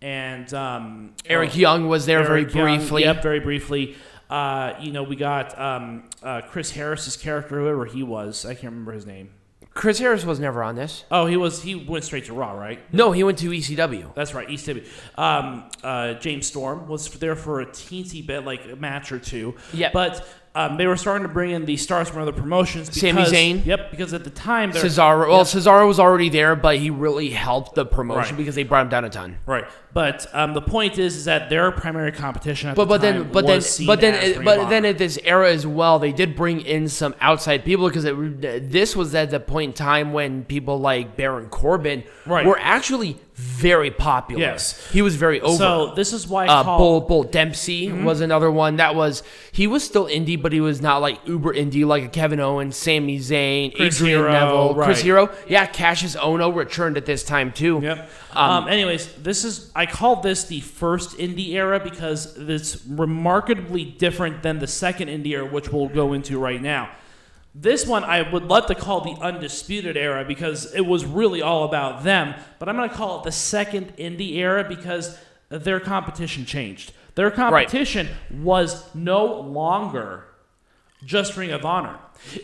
and 0.02 0.52
um, 0.54 1.10
Eric 1.26 1.56
Young 1.56 1.88
was 1.88 2.06
there 2.06 2.18
Eric 2.18 2.50
very 2.50 2.66
Young, 2.70 2.78
briefly. 2.78 3.02
Yep, 3.04 3.22
very 3.22 3.40
briefly. 3.40 3.96
Uh, 4.28 4.72
you 4.80 4.92
know, 4.92 5.02
we 5.04 5.16
got 5.16 5.58
um, 5.60 6.02
uh, 6.22 6.40
Chris 6.50 6.72
Harris's 6.72 7.16
character, 7.16 7.60
whoever 7.60 7.84
he 7.86 8.02
was. 8.02 8.44
I 8.44 8.54
can't 8.54 8.72
remember 8.72 8.92
his 8.92 9.06
name. 9.06 9.30
Chris 9.78 10.00
Harris 10.00 10.24
was 10.24 10.40
never 10.40 10.64
on 10.64 10.74
this. 10.74 11.04
Oh, 11.08 11.26
he 11.26 11.36
was. 11.36 11.62
He 11.62 11.76
went 11.76 12.02
straight 12.02 12.24
to 12.24 12.34
Raw, 12.34 12.50
right? 12.50 12.80
No, 12.92 13.12
he 13.12 13.22
went 13.22 13.38
to 13.38 13.50
ECW. 13.50 14.12
That's 14.12 14.34
right, 14.34 14.48
Tibby. 14.58 14.84
Um, 15.16 15.70
uh, 15.84 16.14
James 16.14 16.48
Storm 16.48 16.88
was 16.88 17.08
there 17.10 17.36
for 17.36 17.60
a 17.60 17.66
teensy 17.66 18.26
bit, 18.26 18.44
like 18.44 18.64
a 18.68 18.74
match 18.74 19.12
or 19.12 19.20
two. 19.20 19.54
Yeah. 19.72 19.90
But 19.92 20.26
um, 20.58 20.76
they 20.76 20.88
were 20.88 20.96
starting 20.96 21.22
to 21.26 21.32
bring 21.32 21.52
in 21.52 21.64
the 21.66 21.76
stars 21.76 22.08
from 22.08 22.20
other 22.22 22.32
promotions. 22.32 22.88
Because, 22.88 23.00
Sami 23.00 23.22
Zayn? 23.24 23.64
Yep, 23.64 23.92
because 23.92 24.12
at 24.12 24.24
the 24.24 24.30
time 24.30 24.72
Cesaro. 24.72 25.28
Well, 25.28 25.44
Cesaro 25.44 25.86
was 25.86 26.00
already 26.00 26.28
there, 26.28 26.56
but 26.56 26.78
he 26.78 26.90
really 26.90 27.30
helped 27.30 27.76
the 27.76 27.86
promotion 27.86 28.34
Right. 28.34 28.36
because 28.38 28.56
they 28.56 28.64
brought 28.64 28.82
him 28.82 28.88
down 28.88 29.04
a 29.04 29.10
ton. 29.10 29.38
right. 29.46 29.64
But 29.92 30.26
um, 30.34 30.52
the 30.54 30.60
point 30.60 30.98
is, 30.98 31.16
is 31.16 31.24
that 31.24 31.48
their 31.48 31.70
primary 31.72 32.12
competition 32.12 32.68
at 32.70 32.76
But 32.76 32.84
the 32.84 32.88
but 32.88 33.00
then 33.00 33.32
but 33.32 33.46
then 33.46 33.62
but 33.86 34.00
then 34.00 34.44
but 34.44 34.68
then 34.68 34.84
at 34.84 34.98
this 34.98 35.18
era 35.24 35.50
as 35.50 35.66
well, 35.66 35.98
they 35.98 36.12
did 36.12 36.36
bring 36.36 36.60
in 36.60 36.88
some 36.88 37.14
outside 37.20 37.64
people 37.64 37.88
because 37.88 38.04
it, 38.04 38.70
this 38.70 38.94
was 38.94 39.14
at 39.14 39.30
the 39.30 39.40
point 39.40 39.68
in 39.70 39.72
time 39.74 40.12
when 40.12 40.44
people 40.44 40.78
like 40.78 41.16
Baron 41.16 41.48
Corbin 41.48 42.04
Right. 42.26 42.44
were 42.44 42.58
actually 42.60 43.18
very 43.38 43.92
popular. 43.92 44.40
Yes. 44.40 44.90
he 44.90 45.00
was 45.00 45.14
very 45.14 45.40
over. 45.40 45.56
So 45.56 45.94
this 45.94 46.12
is 46.12 46.26
why 46.26 46.46
I 46.46 46.48
uh, 46.48 46.64
call 46.64 46.78
Bull 46.78 47.00
Bull 47.02 47.22
Dempsey 47.22 47.92
was 47.92 48.20
another 48.20 48.50
one 48.50 48.76
that 48.76 48.96
was 48.96 49.22
he 49.52 49.68
was 49.68 49.84
still 49.84 50.06
indie, 50.06 50.40
but 50.40 50.52
he 50.52 50.60
was 50.60 50.82
not 50.82 51.00
like 51.00 51.24
uber 51.24 51.54
indie 51.54 51.86
like 51.86 52.02
a 52.02 52.08
Kevin 52.08 52.40
Owens, 52.40 52.76
Sami 52.76 53.20
Zayn, 53.20 53.72
Chris 53.76 53.96
Adrian 53.96 54.18
Hero, 54.18 54.32
Neville, 54.32 54.74
Chris. 54.74 55.00
Hero. 55.00 55.30
Yeah, 55.46 55.68
Kassius 55.68 56.16
Ohno 56.16 56.52
returned 56.52 56.96
at 56.96 57.06
this 57.06 57.22
time 57.22 57.52
too. 57.52 57.78
Yep. 57.80 58.10
Um, 58.32 58.66
anyways, 58.66 59.12
this 59.14 59.44
is 59.44 59.70
I 59.76 59.86
call 59.86 60.20
this 60.20 60.44
the 60.44 60.58
first 60.60 61.16
indie 61.16 61.50
era 61.50 61.78
because 61.78 62.36
it's 62.36 62.84
remarkably 62.86 63.84
different 63.84 64.42
than 64.42 64.58
the 64.58 64.66
second 64.66 65.08
indie 65.08 65.28
era, 65.28 65.46
which 65.46 65.70
we'll 65.72 65.88
go 65.88 66.12
into 66.12 66.40
right 66.40 66.60
now. 66.60 66.90
This 67.54 67.86
one 67.86 68.04
I 68.04 68.30
would 68.30 68.44
love 68.44 68.66
to 68.66 68.74
call 68.74 69.00
the 69.00 69.20
Undisputed 69.20 69.96
Era 69.96 70.24
because 70.24 70.72
it 70.74 70.82
was 70.82 71.04
really 71.04 71.42
all 71.42 71.64
about 71.64 72.04
them, 72.04 72.34
but 72.58 72.68
I'm 72.68 72.76
going 72.76 72.88
to 72.88 72.94
call 72.94 73.18
it 73.18 73.24
the 73.24 73.32
second 73.32 73.96
indie 73.96 74.36
era 74.36 74.64
because 74.68 75.18
their 75.48 75.80
competition 75.80 76.44
changed. 76.44 76.92
Their 77.14 77.30
competition 77.30 78.08
was 78.30 78.94
no 78.94 79.40
longer 79.40 80.24
just 81.04 81.36
Ring 81.36 81.50
of 81.50 81.64
Honor. 81.64 81.98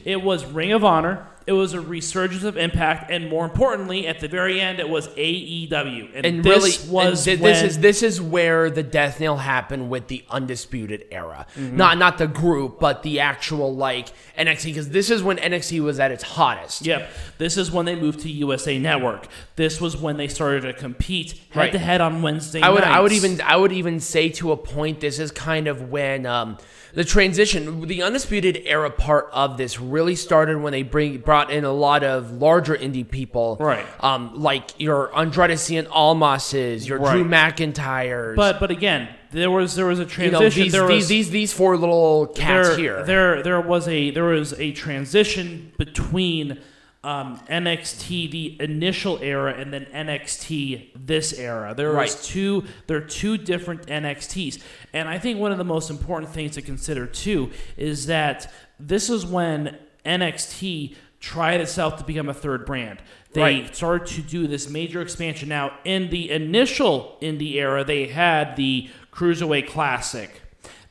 It 0.04 0.22
was 0.22 0.44
Ring 0.44 0.72
of 0.72 0.84
Honor. 0.84 1.26
It 1.46 1.52
was 1.52 1.74
a 1.74 1.80
resurgence 1.80 2.44
of 2.44 2.56
Impact, 2.56 3.10
and 3.10 3.28
more 3.28 3.44
importantly, 3.44 4.06
at 4.06 4.20
the 4.20 4.28
very 4.28 4.60
end, 4.60 4.80
it 4.80 4.88
was 4.88 5.08
AEW. 5.08 6.10
And, 6.14 6.26
and 6.26 6.44
this 6.44 6.86
really 6.86 6.92
was 6.92 7.26
and 7.26 7.40
when, 7.40 7.52
this 7.52 7.62
is 7.62 7.78
this 7.80 8.02
is 8.02 8.20
where 8.20 8.70
the 8.70 8.82
death 8.82 9.20
nail 9.20 9.36
happened 9.36 9.90
with 9.90 10.08
the 10.08 10.24
undisputed 10.30 11.06
era 11.10 11.46
Mm-hmm. 11.56 11.76
not 11.76 11.98
not 11.98 12.18
the 12.18 12.26
group 12.26 12.80
but 12.80 13.02
the 13.02 13.20
actual 13.20 13.74
like 13.74 14.08
nxt 14.38 14.64
because 14.64 14.88
this 14.90 15.10
is 15.10 15.22
when 15.22 15.36
nxt 15.36 15.78
was 15.80 16.00
at 16.00 16.10
its 16.10 16.22
hottest 16.22 16.86
Yep. 16.86 17.10
This 17.38 17.56
is 17.56 17.70
when 17.70 17.84
they 17.84 17.94
moved 17.96 18.20
to 18.20 18.30
USA 18.30 18.78
Network. 18.78 19.26
This 19.56 19.80
was 19.80 19.96
when 19.96 20.16
they 20.16 20.28
started 20.28 20.62
to 20.62 20.72
compete 20.72 21.40
head 21.50 21.72
to 21.72 21.78
head 21.78 22.00
on 22.00 22.22
Wednesday 22.22 22.60
I 22.62 22.70
would 22.70 22.84
I 22.84 23.00
would 23.00 23.12
even 23.12 23.40
I 23.42 23.56
would 23.56 23.72
even 23.72 24.00
say 24.00 24.28
to 24.30 24.52
a 24.52 24.56
point 24.56 25.00
this 25.00 25.18
is 25.18 25.30
kind 25.30 25.66
of 25.68 25.90
when 25.90 26.24
um, 26.26 26.58
the 26.94 27.04
transition 27.04 27.86
the 27.86 28.02
undisputed 28.02 28.62
era 28.64 28.90
part 28.90 29.28
of 29.32 29.56
this 29.58 29.80
really 29.80 30.14
started 30.14 30.58
when 30.62 30.72
they 30.72 30.82
bring 30.82 31.18
brought 31.18 31.33
in 31.42 31.64
a 31.64 31.72
lot 31.72 32.02
of 32.04 32.30
larger 32.32 32.74
indie 32.76 33.08
people 33.08 33.56
Right. 33.60 33.84
um 34.00 34.32
like 34.34 34.78
your 34.78 35.10
Andrade 35.16 35.50
Cien 35.58 35.86
Almases 35.88 36.86
your 36.86 36.98
Drew 36.98 37.24
McIntyres 37.24 38.36
But 38.36 38.60
but 38.60 38.70
again, 38.70 39.08
there 39.30 39.50
was 39.50 39.74
there 39.74 39.86
was 39.86 39.98
a 39.98 40.02
you 40.02 40.08
transition. 40.08 40.40
know 40.42 40.48
these, 40.48 40.72
there 40.72 40.86
these 40.86 41.02
was, 41.02 41.08
these 41.08 41.30
these 41.30 41.52
four 41.52 41.76
little 41.76 42.26
cats 42.28 42.68
there, 42.68 42.76
here 42.76 43.02
There 43.04 43.42
there 43.42 43.60
was 43.60 43.88
a 43.88 44.10
there 44.10 44.24
was 44.24 44.52
a 44.60 44.72
transition 44.72 45.72
between 45.78 46.58
um, 47.02 47.38
NXT 47.50 48.30
the 48.30 48.56
initial 48.60 49.18
era 49.20 49.52
and 49.58 49.70
then 49.74 49.84
NXT 49.92 50.88
this 50.96 51.34
era. 51.34 51.74
There 51.76 51.92
was 51.92 52.26
two 52.26 52.64
there 52.86 52.96
are 52.96 53.00
two 53.02 53.36
different 53.36 53.86
NXTs. 53.86 54.62
And 54.94 55.06
I 55.08 55.18
think 55.18 55.38
one 55.38 55.52
of 55.52 55.58
the 55.58 55.64
most 55.64 55.90
important 55.90 56.32
things 56.32 56.54
to 56.54 56.62
consider 56.62 57.06
too 57.06 57.50
is 57.76 58.06
that 58.06 58.50
this 58.80 59.10
is 59.10 59.26
when 59.26 59.76
NXT 60.06 60.94
tried 61.24 61.60
itself 61.60 61.96
to 61.96 62.04
become 62.04 62.28
a 62.28 62.34
third 62.34 62.66
brand. 62.66 62.98
They 63.32 63.40
Right. 63.40 63.74
started 63.76 64.06
to 64.16 64.20
do 64.20 64.46
this 64.46 64.68
major 64.68 65.00
expansion. 65.00 65.48
Now, 65.48 65.72
in 65.84 66.10
the 66.10 66.30
initial 66.30 67.16
indie 67.22 67.54
era, 67.54 67.82
they 67.82 68.06
had 68.08 68.56
the 68.56 68.90
Cruiserweight 69.12 69.68
Classic. 69.68 70.42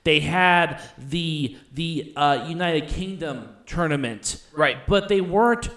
They 0.04 0.19
had 0.22 0.82
the 0.98 1.56
the 1.72 2.12
uh, 2.15 2.46
United 2.50 2.88
Kingdom 2.89 3.50
tournament, 3.65 4.41
Right. 4.54 4.78
But 4.88 5.08
they 5.08 5.22
weren't 5.22 5.69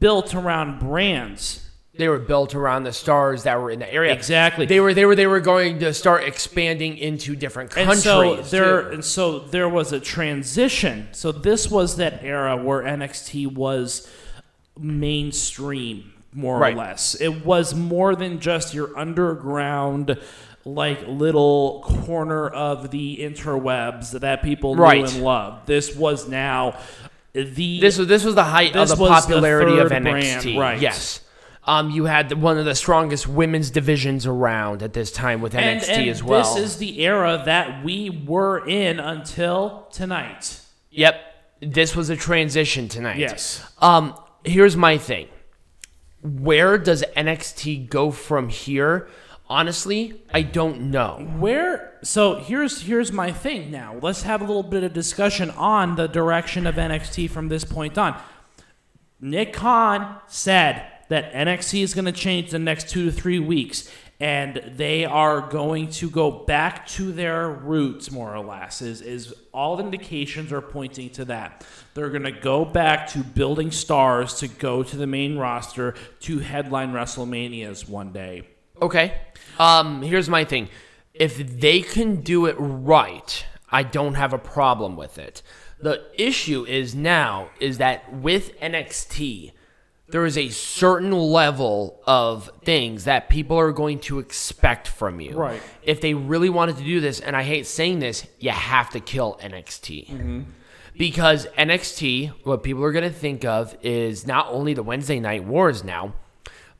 built 0.00 0.34
around 0.34 0.80
brands. 0.80 1.67
They 1.98 2.08
were 2.08 2.18
built 2.18 2.54
around 2.54 2.84
the 2.84 2.92
stars 2.92 3.42
that 3.42 3.60
were 3.60 3.70
in 3.70 3.80
the 3.80 3.92
area 3.92 4.12
Exactly. 4.12 4.64
they 4.66 4.80
were 4.80 4.94
they 4.94 5.04
were 5.04 5.14
they 5.16 5.26
were 5.26 5.40
going 5.40 5.80
to 5.80 5.92
start 5.92 6.24
expanding 6.24 6.96
into 6.96 7.36
different 7.36 7.70
countries. 7.70 7.96
and 7.96 8.02
so 8.02 8.36
there 8.56 8.82
too. 8.84 8.88
and 8.94 9.04
so 9.04 9.40
there 9.40 9.68
was 9.68 9.92
a 9.92 10.00
transition. 10.00 11.08
So 11.12 11.32
this 11.32 11.70
was 11.70 11.96
that 11.96 12.22
era 12.24 12.56
where 12.56 12.82
NXT 12.82 13.52
was 13.52 14.08
mainstream, 14.78 16.12
more 16.32 16.58
Right. 16.58 16.74
or 16.74 16.78
less. 16.78 17.14
It 17.20 17.44
was 17.44 17.74
more 17.74 18.14
than 18.14 18.40
just 18.40 18.74
your 18.74 18.96
underground 18.98 20.18
like 20.64 21.06
little 21.08 21.80
corner 22.04 22.46
of 22.48 22.90
the 22.90 23.18
interwebs 23.20 24.10
that 24.20 24.42
people 24.42 24.74
knew 24.74 24.84
and 24.84 25.22
loved. 25.22 25.66
This 25.66 25.94
was 25.96 26.28
now 26.28 26.76
the 27.32 27.80
This 27.80 27.96
was 27.98 28.06
this 28.08 28.24
was 28.24 28.34
the 28.34 28.44
height 28.44 28.76
of 28.76 28.88
the 28.88 28.96
was 28.96 28.98
the 29.26 29.34
popularity 29.34 29.78
of 29.78 29.90
NXT. 29.90 30.02
brand, 30.02 30.58
right. 30.58 30.80
Yes. 30.80 31.20
Um, 31.68 31.90
you 31.90 32.06
had 32.06 32.32
one 32.32 32.56
of 32.56 32.64
the 32.64 32.74
strongest 32.74 33.28
women's 33.28 33.70
divisions 33.70 34.24
around 34.24 34.82
at 34.82 34.94
this 34.94 35.12
time 35.12 35.42
with 35.42 35.54
and, 35.54 35.82
NXT 35.82 35.88
and 35.90 36.08
as 36.08 36.22
well. 36.22 36.54
This 36.54 36.64
is 36.64 36.78
the 36.78 37.00
era 37.04 37.42
that 37.44 37.84
we 37.84 38.08
were 38.08 38.66
in 38.66 38.98
until 38.98 39.86
tonight. 39.92 40.62
yep. 40.90 41.20
This 41.60 41.94
was 41.94 42.08
a 42.08 42.16
transition 42.16 42.88
tonight. 42.88 43.18
Yes. 43.18 43.70
Um, 43.82 44.18
here's 44.44 44.78
my 44.78 44.96
thing. 44.96 45.28
Where 46.22 46.78
does 46.78 47.04
NXT 47.14 47.90
go 47.90 48.12
from 48.12 48.48
here? 48.48 49.08
Honestly, 49.50 50.22
I 50.32 50.42
don't 50.42 50.90
know. 50.90 51.28
Where 51.38 51.98
so 52.02 52.36
here's 52.36 52.82
here's 52.82 53.12
my 53.12 53.30
thing 53.30 53.70
now. 53.70 53.96
Let's 54.00 54.22
have 54.22 54.40
a 54.40 54.44
little 54.44 54.62
bit 54.62 54.84
of 54.84 54.94
discussion 54.94 55.50
on 55.50 55.96
the 55.96 56.06
direction 56.06 56.66
of 56.66 56.76
NXT 56.76 57.28
from 57.28 57.48
this 57.48 57.64
point 57.64 57.98
on. 57.98 58.18
Nick 59.20 59.52
Khan 59.52 60.20
said 60.28 60.86
that 61.08 61.32
NXT 61.32 61.82
is 61.82 61.94
going 61.94 62.04
to 62.04 62.12
change 62.12 62.50
the 62.50 62.58
next 62.58 62.90
2 62.90 63.06
to 63.06 63.12
3 63.12 63.38
weeks 63.38 63.90
and 64.20 64.60
they 64.76 65.04
are 65.04 65.40
going 65.40 65.88
to 65.88 66.10
go 66.10 66.30
back 66.30 66.86
to 66.88 67.12
their 67.12 67.48
roots 67.48 68.10
more 68.10 68.34
or 68.34 68.44
less 68.44 68.82
is 68.82 69.00
is 69.00 69.32
all 69.52 69.78
indications 69.78 70.52
are 70.52 70.60
pointing 70.60 71.10
to 71.10 71.24
that. 71.24 71.64
They're 71.94 72.10
going 72.10 72.24
to 72.24 72.32
go 72.32 72.64
back 72.64 73.08
to 73.08 73.18
building 73.18 73.70
stars 73.70 74.34
to 74.40 74.48
go 74.48 74.82
to 74.82 74.96
the 74.96 75.06
main 75.06 75.38
roster 75.38 75.94
to 76.20 76.38
headline 76.40 76.92
WrestleManias 76.92 77.88
one 77.88 78.12
day. 78.12 78.48
Okay. 78.82 79.18
Um, 79.58 80.02
here's 80.02 80.28
my 80.28 80.44
thing. 80.44 80.68
If 81.14 81.60
they 81.60 81.80
can 81.80 82.20
do 82.20 82.46
it 82.46 82.56
right, 82.58 83.44
I 83.70 83.82
don't 83.82 84.14
have 84.14 84.32
a 84.32 84.38
problem 84.38 84.96
with 84.96 85.18
it. 85.18 85.42
The 85.80 86.04
issue 86.16 86.64
is 86.64 86.94
now 86.94 87.50
is 87.60 87.78
that 87.78 88.12
with 88.12 88.58
NXT, 88.60 89.52
there 90.08 90.24
is 90.24 90.38
a 90.38 90.48
certain 90.48 91.12
level 91.12 92.00
of 92.06 92.50
things 92.64 93.04
that 93.04 93.28
people 93.28 93.58
are 93.58 93.72
going 93.72 93.98
to 94.00 94.18
expect 94.18 94.88
from 94.88 95.20
you. 95.20 95.36
Right. 95.36 95.62
If 95.82 96.00
they 96.00 96.14
really 96.14 96.48
wanted 96.48 96.78
to 96.78 96.84
do 96.84 97.00
this, 97.00 97.20
and 97.20 97.36
I 97.36 97.42
hate 97.42 97.66
saying 97.66 97.98
this, 97.98 98.26
you 98.38 98.50
have 98.50 98.90
to 98.90 99.00
kill 99.00 99.38
NXT. 99.42 100.08
Mm-hmm. 100.08 100.40
Because 100.96 101.46
NXT, 101.58 102.32
what 102.44 102.62
people 102.62 102.82
are 102.84 102.90
going 102.90 103.04
to 103.04 103.16
think 103.16 103.44
of 103.44 103.76
is 103.82 104.26
not 104.26 104.48
only 104.48 104.74
the 104.74 104.82
Wednesday 104.82 105.20
night 105.20 105.44
wars 105.44 105.84
now, 105.84 106.14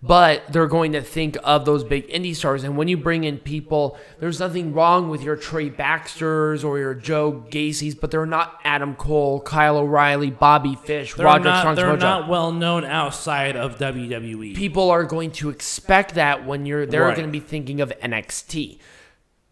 but 0.00 0.44
they're 0.52 0.68
going 0.68 0.92
to 0.92 1.02
think 1.02 1.36
of 1.42 1.64
those 1.64 1.82
big 1.82 2.08
indie 2.08 2.34
stars. 2.36 2.62
And 2.62 2.76
when 2.76 2.86
you 2.86 2.96
bring 2.96 3.24
in 3.24 3.38
people, 3.38 3.98
there's 4.20 4.38
nothing 4.38 4.72
wrong 4.72 5.08
with 5.08 5.22
your 5.22 5.34
Trey 5.34 5.68
Baxters 5.70 6.62
or 6.62 6.78
your 6.78 6.94
Joe 6.94 7.32
Gacy's, 7.50 7.96
but 7.96 8.12
they're 8.12 8.24
not 8.26 8.60
Adam 8.62 8.94
Cole, 8.94 9.40
Kyle 9.40 9.76
O'Reilly, 9.76 10.30
Bobby 10.30 10.76
Fish, 10.76 11.14
They're 11.14 11.26
Roderick 11.26 11.44
not, 11.46 11.58
Strong's 11.60 11.76
they're 11.78 11.96
Mojo. 11.96 12.00
not 12.00 12.28
well 12.28 12.52
known 12.52 12.84
outside 12.84 13.56
of. 13.56 13.78
WWE. 13.78 14.54
People 14.54 14.90
are 14.90 15.02
going 15.04 15.32
to 15.32 15.50
expect 15.50 16.14
that 16.14 16.46
when 16.46 16.64
you're 16.64 16.86
they're 16.86 17.02
Right. 17.02 17.16
going 17.16 17.26
to 17.28 17.32
be 17.32 17.40
thinking 17.40 17.80
of 17.80 17.92
NXT. 18.00 18.78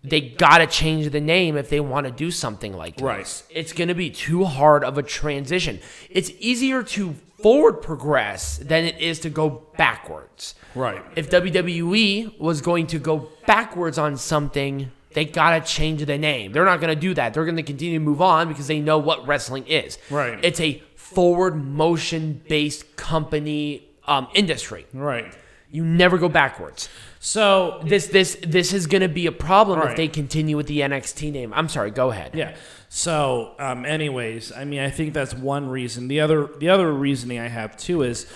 They 0.04 0.20
got 0.20 0.58
to 0.58 0.68
change 0.68 1.10
the 1.10 1.20
name 1.20 1.56
if 1.56 1.68
they 1.68 1.80
want 1.80 2.06
to 2.06 2.12
do 2.12 2.30
something 2.30 2.72
like 2.72 2.96
this. 2.98 3.02
Right. 3.02 3.42
It's 3.50 3.72
going 3.72 3.88
to 3.88 3.94
be 3.94 4.10
too 4.10 4.44
hard 4.44 4.84
of 4.84 4.96
a 4.98 5.02
transition. 5.02 5.80
It's 6.08 6.30
easier 6.38 6.84
to 6.84 7.16
forward 7.40 7.82
progress 7.82 8.58
than 8.58 8.84
it 8.84 8.98
is 8.98 9.20
to 9.20 9.30
go 9.30 9.66
backwards. 9.76 10.54
Right. 10.74 11.02
If 11.16 11.30
WWE 11.30 12.38
was 12.38 12.60
going 12.60 12.86
to 12.88 12.98
go 12.98 13.28
backwards 13.46 13.98
on 13.98 14.16
something, 14.16 14.90
they 15.14 15.24
got 15.24 15.50
to 15.58 15.72
change 15.72 16.04
the 16.04 16.18
name. 16.18 16.52
They're 16.52 16.64
not 16.64 16.80
going 16.80 16.94
to 16.94 17.00
do 17.00 17.14
that. 17.14 17.34
They're 17.34 17.44
going 17.44 17.56
to 17.56 17.62
continue 17.62 17.98
to 17.98 18.04
move 18.04 18.20
on 18.20 18.48
because 18.48 18.66
they 18.66 18.80
know 18.80 18.98
what 18.98 19.26
wrestling 19.26 19.66
is. 19.66 19.98
Right. 20.10 20.38
It's 20.44 20.60
a 20.60 20.82
forward 20.94 21.56
motion 21.56 22.42
based 22.48 22.96
company 22.96 23.88
um, 24.06 24.28
industry. 24.34 24.86
Right. 24.92 25.34
You 25.70 25.84
never 25.84 26.18
go 26.18 26.28
backwards. 26.28 26.88
So 27.18 27.80
This 27.84 28.06
this 28.06 28.36
this 28.42 28.72
is 28.72 28.86
going 28.86 29.00
to 29.02 29.08
be 29.08 29.26
a 29.26 29.32
problem 29.32 29.80
if 29.88 29.96
they 29.96 30.06
continue 30.06 30.56
with 30.56 30.68
the 30.68 30.80
NXT 30.80 31.32
name. 31.32 31.52
I'm 31.54 31.68
sorry. 31.68 31.90
Go 31.90 32.10
ahead. 32.12 32.32
yeah. 32.34 32.54
So 32.96 33.52
um, 33.58 33.84
anyways, 33.84 34.52
I 34.52 34.64
mean, 34.64 34.80
I 34.80 34.88
think 34.88 35.12
that's 35.12 35.34
one 35.34 35.68
reason. 35.68 36.08
The 36.08 36.20
other 36.20 36.46
the 36.46 36.70
other 36.70 36.90
reasoning 36.90 37.38
I 37.38 37.48
have 37.48 37.76
too 37.76 38.00
is 38.00 38.26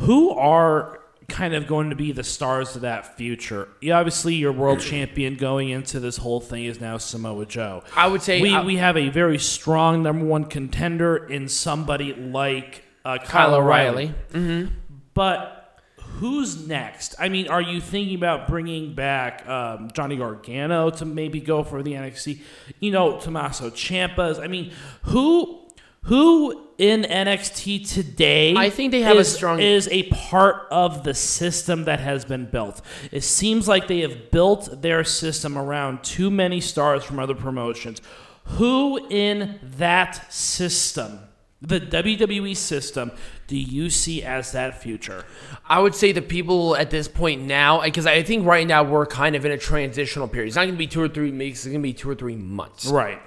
who 0.00 0.28
are 0.32 1.00
kind 1.30 1.54
of 1.54 1.66
going 1.66 1.88
to 1.88 1.96
be 1.96 2.12
the 2.12 2.22
stars 2.22 2.76
of 2.76 2.82
that 2.82 3.16
future. 3.16 3.66
Yeah, 3.80 3.98
obviously, 3.98 4.34
your 4.34 4.52
world 4.52 4.80
champion 4.92 5.36
going 5.36 5.70
into 5.70 6.00
this 6.00 6.18
whole 6.18 6.40
thing 6.40 6.66
is 6.66 6.82
now 6.82 6.98
Samoa 6.98 7.46
Joe. 7.46 7.82
I 7.96 8.06
would 8.06 8.20
say 8.20 8.42
we 8.42 8.54
I- 8.54 8.62
we 8.62 8.76
have 8.76 8.98
a 8.98 9.08
very 9.08 9.38
strong 9.38 10.02
number 10.02 10.26
one 10.26 10.44
contender 10.44 11.16
in 11.16 11.48
somebody 11.48 12.12
like 12.12 12.84
uh, 13.06 13.16
Kyle, 13.16 13.26
Kyle 13.26 13.54
O'Reilly. 13.54 14.12
O'Reilly. 14.34 14.70
But 15.14 15.63
who's 16.18 16.66
next? 16.66 17.14
I 17.18 17.28
mean, 17.28 17.48
are 17.48 17.62
you 17.62 17.80
thinking 17.80 18.14
about 18.14 18.48
bringing 18.48 18.94
back 18.94 19.46
um, 19.48 19.90
Johnny 19.92 20.16
Gargano 20.16 20.90
to 20.90 21.04
maybe 21.04 21.40
go 21.40 21.62
for 21.62 21.82
the 21.82 21.92
NXT? 21.92 22.40
You 22.80 22.90
know, 22.90 23.18
Tommaso 23.20 23.70
Ciampa's. 23.70 24.38
I 24.38 24.46
mean, 24.46 24.72
who 25.02 25.60
who 26.04 26.68
in 26.76 27.02
NXT 27.02 27.88
today? 27.88 28.54
I 28.54 28.68
think 28.70 28.90
they 28.92 29.00
have 29.00 29.16
a 29.16 29.24
strong- 29.24 29.60
is 29.60 29.88
a 29.88 30.04
part 30.04 30.66
of 30.70 31.02
the 31.02 31.14
system 31.14 31.84
that 31.84 32.00
has 32.00 32.24
been 32.24 32.46
built. 32.46 32.82
It 33.10 33.22
seems 33.22 33.66
like 33.66 33.88
they 33.88 34.00
have 34.00 34.30
built 34.30 34.82
their 34.82 35.02
system 35.02 35.56
around 35.56 36.04
too 36.04 36.30
many 36.30 36.60
stars 36.60 37.04
from 37.04 37.18
other 37.18 37.34
promotions. 37.34 38.02
Who 38.44 39.06
in 39.08 39.58
that 39.78 40.30
system 40.32 41.20
the 41.66 41.80
WWE 41.80 42.56
system 42.56 43.10
do 43.46 43.56
you 43.56 43.90
see 43.90 44.22
as 44.22 44.52
that 44.52 44.82
future? 44.82 45.24
I 45.68 45.80
would 45.80 45.94
say 45.94 46.12
the 46.12 46.22
people 46.22 46.76
at 46.76 46.90
this 46.90 47.08
point 47.08 47.42
now, 47.42 47.82
because 47.82 48.06
I 48.06 48.22
think 48.22 48.46
right 48.46 48.66
now 48.66 48.82
we're 48.84 49.06
kind 49.06 49.34
of 49.36 49.44
in 49.44 49.52
a 49.52 49.58
transitional 49.58 50.28
period. 50.28 50.48
It's 50.48 50.56
not 50.56 50.62
going 50.64 50.74
to 50.74 50.78
be 50.78 50.86
two 50.86 51.00
or 51.02 51.08
three 51.08 51.30
weeks. 51.30 51.60
It's 51.60 51.66
going 51.66 51.80
to 51.80 51.82
be 51.82 51.92
two 51.92 52.10
or 52.10 52.14
three 52.14 52.36
months. 52.36 52.86
Right. 52.86 53.18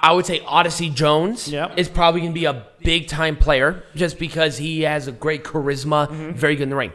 I 0.00 0.12
would 0.12 0.26
say 0.26 0.40
Odyssey 0.46 0.90
Jones 0.90 1.48
Yep. 1.48 1.76
is 1.76 1.88
probably 1.88 2.20
going 2.20 2.32
to 2.32 2.38
be 2.40 2.44
a 2.44 2.66
big 2.84 3.08
time 3.08 3.36
player 3.36 3.82
just 3.96 4.18
because 4.18 4.56
he 4.58 4.82
has 4.82 5.08
a 5.08 5.12
great 5.12 5.42
charisma, 5.44 6.06
Mm-hmm. 6.08 6.32
very 6.32 6.54
good 6.56 6.64
in 6.64 6.70
the 6.70 6.76
ring. 6.76 6.92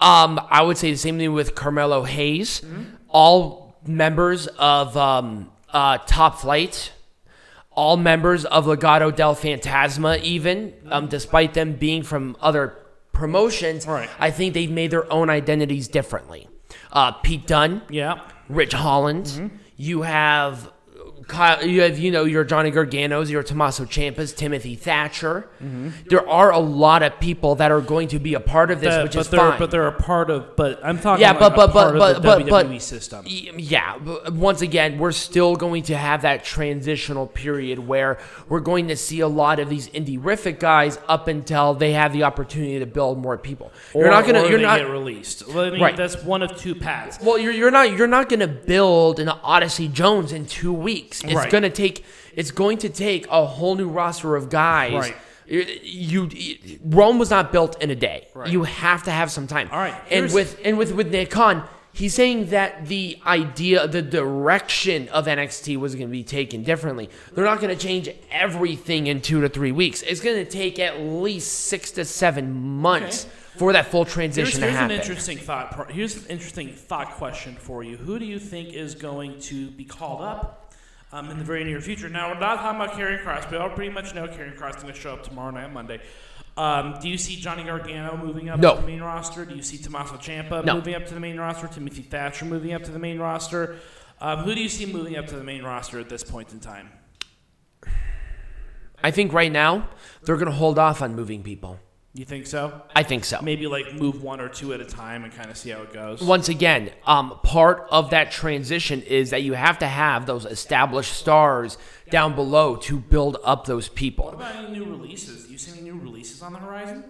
Um, 0.00 0.40
I 0.50 0.62
would 0.62 0.76
say 0.76 0.90
the 0.90 0.98
same 0.98 1.18
thing 1.18 1.32
with 1.32 1.54
Carmelo 1.54 2.02
Hayes. 2.02 2.60
Mm-hmm. 2.60 2.82
All 3.08 3.76
members 3.86 4.46
of 4.58 4.96
um, 4.96 5.52
uh, 5.72 5.98
Top 6.06 6.40
Flight, 6.40 6.92
all 7.74 7.96
members 7.96 8.44
of 8.44 8.66
Legado 8.66 9.14
del 9.14 9.34
Fantasma, 9.34 10.20
even 10.22 10.74
um, 10.90 11.06
despite 11.08 11.54
them 11.54 11.72
being 11.74 12.02
from 12.02 12.36
other 12.40 12.76
promotions, 13.12 13.86
Right. 13.86 14.08
I 14.18 14.30
think 14.30 14.54
they've 14.54 14.70
made 14.70 14.90
their 14.90 15.10
own 15.12 15.30
identities 15.30 15.88
differently. 15.88 16.48
Uh, 16.92 17.12
Pete 17.12 17.46
Dunne, 17.46 17.82
Yeah. 17.88 18.20
Ridge 18.48 18.72
Holland. 18.72 19.26
Mm-hmm. 19.26 19.56
You 19.76 20.02
have 20.02 20.70
Kyle, 21.32 21.64
you 21.66 21.80
have 21.80 21.98
you 21.98 22.10
know 22.10 22.24
your 22.24 22.44
Johnny 22.44 22.70
Garganos, 22.70 23.30
your 23.30 23.42
Tommaso 23.42 23.84
Ciampas, 23.86 24.36
Timothy 24.36 24.76
Thatcher. 24.76 25.48
There 26.08 26.28
are 26.28 26.50
a 26.52 26.58
lot 26.58 27.02
of 27.02 27.18
people 27.20 27.54
that 27.56 27.70
are 27.72 27.80
going 27.80 28.08
to 28.08 28.18
be 28.18 28.34
a 28.34 28.40
part 28.40 28.70
of 28.70 28.80
this, 28.80 28.94
The- 28.94 29.02
which 29.04 29.14
but 29.14 29.20
is 29.20 29.28
fine. 29.28 29.58
but 29.58 29.70
they're 29.70 29.86
a 29.88 29.92
part 29.92 30.30
of. 30.30 30.54
But 30.56 30.80
I'm 30.84 30.98
talking. 30.98 31.22
Yeah, 31.22 31.30
like 31.30 31.40
but- 31.40 31.52
a 31.52 31.56
but- 31.56 31.72
part 31.72 31.94
but- 31.98 32.16
of 32.16 32.22
but- 32.22 32.38
the 32.44 32.50
but- 32.50 32.66
WWE 32.66 32.74
but- 32.74 32.82
system. 32.82 33.24
Yeah, 33.26 33.94
uh, 34.06 34.30
once 34.32 34.60
again, 34.60 34.98
we're 34.98 35.12
still 35.12 35.56
going 35.56 35.84
to 35.84 35.96
have 35.96 36.22
that 36.22 36.44
transitional 36.44 37.26
period 37.26 37.78
where 37.88 38.18
we're 38.48 38.60
going 38.60 38.88
to 38.88 38.96
see 38.96 39.20
a 39.20 39.28
lot 39.28 39.58
of 39.58 39.68
these 39.70 39.88
indie-rific 39.90 40.58
guys 40.60 40.98
up 41.08 41.28
until 41.28 41.72
they 41.74 41.92
have 41.92 42.12
the 42.12 42.24
opportunity 42.24 42.78
to 42.78 42.86
build 42.86 43.18
more 43.18 43.38
people. 43.38 43.72
You're 43.94 44.10
not 44.10 44.26
gonna. 44.26 44.42
or 44.42 44.48
You're 44.48 44.58
they 44.58 44.64
not. 44.64 44.78
get 44.80 44.90
released. 44.90 45.48
Well, 45.48 45.60
I 45.66 45.70
mean, 45.70 45.80
Right. 45.80 45.96
That's 45.96 46.22
one 46.22 46.42
of 46.42 46.56
two 46.56 46.74
paths. 46.74 47.18
Well, 47.22 47.38
you're, 47.38 47.52
you're 47.52 47.70
not 47.70 47.96
you're 47.96 48.06
not 48.06 48.28
gonna 48.28 48.46
build 48.48 49.18
an 49.18 49.28
Odyssey 49.28 49.88
Jones 49.88 50.32
in 50.32 50.46
two 50.46 50.72
weeks. 50.72 51.21
It's 51.24 51.34
Right. 51.34 51.50
gonna 51.50 51.70
take 51.70 52.04
it's 52.34 52.50
going 52.50 52.78
to 52.78 52.88
take 52.88 53.26
a 53.28 53.44
whole 53.44 53.74
new 53.74 53.88
roster 53.88 54.36
of 54.36 54.48
guys. 54.50 54.92
Right. 54.92 55.16
You, 55.46 56.28
you 56.32 56.78
Rome 56.84 57.18
was 57.18 57.30
not 57.30 57.52
built 57.52 57.82
in 57.82 57.90
a 57.90 57.94
day. 57.96 58.28
Right. 58.32 58.48
You 58.50 58.62
have 58.62 59.02
to 59.04 59.10
have 59.10 59.30
some 59.30 59.46
time. 59.46 59.68
All 59.72 59.78
right, 59.78 59.94
And 60.10 60.32
with 60.32 60.58
and 60.64 60.78
with 60.78 60.92
with 60.92 61.10
Nick 61.10 61.30
Khan, 61.30 61.64
he's 61.92 62.14
saying 62.14 62.46
that 62.50 62.86
the 62.86 63.18
idea, 63.26 63.86
the 63.86 64.02
direction 64.02 65.08
of 65.08 65.26
NXT 65.26 65.76
was 65.76 65.94
going 65.94 66.06
to 66.06 66.12
be 66.12 66.24
taken 66.24 66.62
differently. 66.62 67.10
They're 67.32 67.44
not 67.44 67.60
going 67.60 67.76
to 67.76 67.80
change 67.80 68.08
everything 68.30 69.08
in 69.08 69.20
two 69.20 69.40
to 69.42 69.48
three 69.48 69.72
weeks. 69.72 70.02
It's 70.02 70.20
going 70.20 70.36
to 70.42 70.50
take 70.50 70.78
at 70.78 71.00
least 71.00 71.66
six 71.66 71.90
to 71.92 72.04
seven 72.04 72.52
months 72.80 73.26
for 73.58 73.72
that 73.74 73.86
full 73.86 74.04
Here's, 74.04 74.14
transition 74.14 74.62
here's 74.62 74.74
to 74.74 74.84
an 74.84 74.90
interesting 74.90 75.38
thought. 75.38 75.90
Here's 75.90 76.16
an 76.16 76.30
interesting 76.30 76.72
thought 76.72 77.10
question 77.12 77.56
for 77.56 77.82
you. 77.82 77.96
Who 77.96 78.18
do 78.18 78.24
you 78.24 78.38
think 78.38 78.72
is 78.72 78.94
going 78.94 79.38
to 79.40 79.70
be 79.70 79.84
called 79.84 80.22
up 80.22 80.61
um, 81.12 81.30
in 81.30 81.38
the 81.38 81.44
very 81.44 81.64
near 81.64 81.80
future? 81.80 82.08
Now 82.08 82.28
we're 82.32 82.40
not 82.40 82.56
talking 82.60 82.80
about 82.80 82.94
Karrion 82.96 83.22
Kross. 83.22 83.42
But 83.42 83.52
we 83.52 83.56
all 83.58 83.70
pretty 83.70 83.92
much 83.92 84.14
know 84.14 84.26
Karrion 84.26 84.56
Kross 84.56 84.76
is 84.76 84.82
going 84.82 84.94
to 84.94 85.00
show 85.00 85.12
up 85.14 85.22
tomorrow 85.22 85.50
night, 85.50 85.64
on 85.64 85.72
Monday. 85.72 86.00
Um, 86.56 86.96
do 87.00 87.08
you 87.08 87.16
see 87.16 87.36
Johnny 87.36 87.64
Gargano 87.64 88.16
moving 88.16 88.50
up 88.50 88.60
No. 88.60 88.74
to 88.76 88.80
the 88.82 88.86
main 88.86 89.00
roster? 89.02 89.44
Do 89.44 89.54
you 89.54 89.62
see 89.62 89.78
Tommaso 89.78 90.16
Ciampa 90.16 90.64
No. 90.64 90.74
moving 90.74 90.94
up 90.94 91.06
to 91.06 91.14
the 91.14 91.20
main 91.20 91.38
roster? 91.38 91.66
Timothy 91.68 92.02
Thatcher 92.02 92.44
moving 92.44 92.72
up 92.74 92.82
to 92.84 92.90
the 92.90 92.98
main 92.98 93.18
roster? 93.18 93.76
Um, 94.20 94.40
who 94.40 94.54
do 94.54 94.60
you 94.60 94.68
see 94.68 94.84
moving 94.86 95.16
up 95.16 95.26
to 95.28 95.36
the 95.36 95.44
main 95.44 95.62
roster 95.62 95.98
at 95.98 96.08
this 96.08 96.22
point 96.22 96.52
in 96.52 96.60
time? 96.60 96.90
I 99.02 99.10
think 99.10 99.32
right 99.32 99.50
now 99.50 99.88
they're 100.22 100.36
going 100.36 100.46
to 100.50 100.52
hold 100.56 100.78
off 100.78 101.02
on 101.02 101.16
moving 101.16 101.42
people. 101.42 101.80
You 102.14 102.26
think 102.26 102.46
so? 102.46 102.82
I 102.94 103.04
think 103.04 103.24
so. 103.24 103.40
Maybe 103.40 103.66
like 103.66 103.94
move 103.94 104.22
one 104.22 104.38
or 104.38 104.50
two 104.50 104.74
at 104.74 104.82
a 104.82 104.84
time 104.84 105.24
and 105.24 105.32
kind 105.32 105.48
of 105.50 105.56
see 105.56 105.70
how 105.70 105.80
it 105.80 105.94
goes. 105.94 106.20
Once 106.20 106.50
again, 106.50 106.90
um, 107.06 107.38
part 107.42 107.86
of 107.90 108.10
that 108.10 108.30
transition 108.30 109.00
is 109.02 109.30
that 109.30 109.42
you 109.42 109.54
have 109.54 109.78
to 109.78 109.86
have 109.86 110.26
those 110.26 110.44
established 110.44 111.14
stars 111.14 111.78
down 112.10 112.34
below 112.34 112.76
to 112.76 112.98
build 112.98 113.38
up 113.44 113.64
those 113.64 113.88
people. 113.88 114.26
What 114.26 114.34
about 114.34 114.56
any 114.56 114.78
new 114.78 114.84
releases? 114.84 115.46
Do 115.46 115.52
you 115.52 115.58
see 115.58 115.72
any 115.72 115.80
new 115.90 115.98
releases 115.98 116.42
on 116.42 116.52
the 116.52 116.58
horizon? 116.58 117.04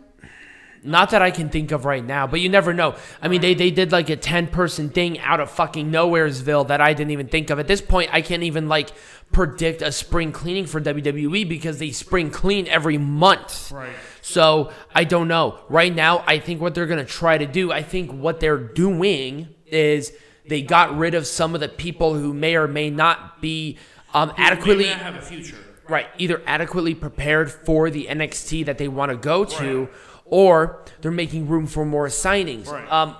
Not 0.84 1.10
that 1.10 1.22
I 1.22 1.32
can 1.32 1.48
think 1.48 1.72
of 1.72 1.84
right 1.84 2.04
now, 2.04 2.28
but 2.28 2.40
you 2.40 2.48
never 2.48 2.72
know. 2.72 2.94
I 3.20 3.28
mean, 3.28 3.40
they, 3.40 3.54
they 3.54 3.70
did 3.70 3.90
like 3.90 4.08
a 4.08 4.16
10 4.16 4.48
person 4.48 4.88
thing 4.88 5.18
out 5.20 5.40
of 5.40 5.50
fucking 5.50 5.90
Nowheresville 5.90 6.68
that 6.68 6.80
I 6.80 6.92
didn't 6.92 7.12
even 7.12 7.28
think 7.28 7.50
of. 7.50 7.58
At 7.58 7.66
this 7.68 7.80
point, 7.80 8.12
I 8.12 8.20
can't 8.20 8.42
even 8.44 8.68
like 8.68 8.90
predict 9.32 9.82
a 9.82 9.90
spring 9.90 10.30
cleaning 10.32 10.66
for 10.66 10.80
WWE 10.80 11.48
because 11.48 11.78
they 11.78 11.90
spring 11.90 12.30
clean 12.30 12.66
every 12.68 12.98
month. 12.98 13.70
Right. 13.72 13.92
So 14.22 14.72
I 14.94 15.04
don't 15.04 15.28
know. 15.28 15.58
Right 15.68 15.94
now, 15.94 16.24
I 16.26 16.38
think 16.38 16.60
what 16.60 16.74
they're 16.74 16.86
going 16.86 17.04
to 17.04 17.10
try 17.10 17.36
to 17.36 17.46
do, 17.46 17.70
I 17.70 17.82
think 17.82 18.10
what 18.10 18.40
they're 18.40 18.56
doing 18.56 19.48
is 19.66 20.12
they 20.46 20.62
got 20.62 20.96
rid 20.96 21.14
of 21.14 21.26
some 21.26 21.54
of 21.54 21.60
the 21.60 21.68
people 21.68 22.14
who 22.14 22.32
may 22.32 22.56
or 22.56 22.66
may 22.66 22.88
not 22.88 23.42
be 23.42 23.78
um, 24.14 24.32
adequately. 24.36 24.86
Not 24.86 24.98
have 24.98 25.16
a 25.16 25.20
future. 25.20 25.56
Right, 25.88 26.06
either 26.16 26.40
adequately 26.46 26.94
prepared 26.94 27.50
for 27.50 27.90
the 27.90 28.06
NXT 28.06 28.64
that 28.66 28.78
they 28.78 28.88
want 28.88 29.10
to 29.10 29.16
go 29.16 29.44
to, 29.44 29.88
or 30.24 30.84
they're 31.00 31.10
making 31.10 31.48
room 31.48 31.66
for 31.66 31.84
more 31.84 32.06
signings. 32.06 32.68
Right. 32.68 32.90
Um, 32.90 33.16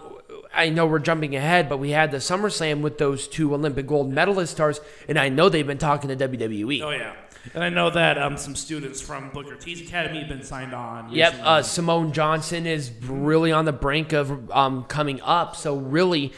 I 0.54 0.68
know 0.68 0.86
we're 0.86 1.00
jumping 1.00 1.34
ahead, 1.34 1.68
but 1.68 1.78
we 1.78 1.90
had 1.90 2.12
the 2.12 2.18
SummerSlam 2.18 2.80
with 2.80 2.98
those 2.98 3.26
two 3.26 3.52
Olympic 3.52 3.86
gold 3.86 4.12
medalist 4.12 4.52
stars, 4.52 4.80
and 5.08 5.18
I 5.18 5.28
know 5.28 5.48
they've 5.48 5.66
been 5.66 5.78
talking 5.78 6.16
to 6.16 6.28
WWE. 6.28 6.82
Oh 6.82 6.90
yeah. 6.90 7.14
And 7.54 7.64
I 7.64 7.68
know 7.68 7.90
that 7.90 8.18
um, 8.18 8.36
some 8.36 8.54
students 8.54 9.00
from 9.00 9.30
Booker 9.30 9.56
T's 9.56 9.80
Academy 9.80 10.20
have 10.20 10.28
been 10.28 10.42
signed 10.42 10.74
on. 10.74 11.12
Yep, 11.12 11.34
uh, 11.42 11.62
Simone 11.62 12.12
Johnson 12.12 12.66
is 12.66 12.90
really 13.02 13.52
on 13.52 13.64
the 13.64 13.72
brink 13.72 14.12
of 14.12 14.50
um, 14.50 14.84
coming 14.84 15.20
up. 15.22 15.56
So 15.56 15.76
really, 15.76 16.32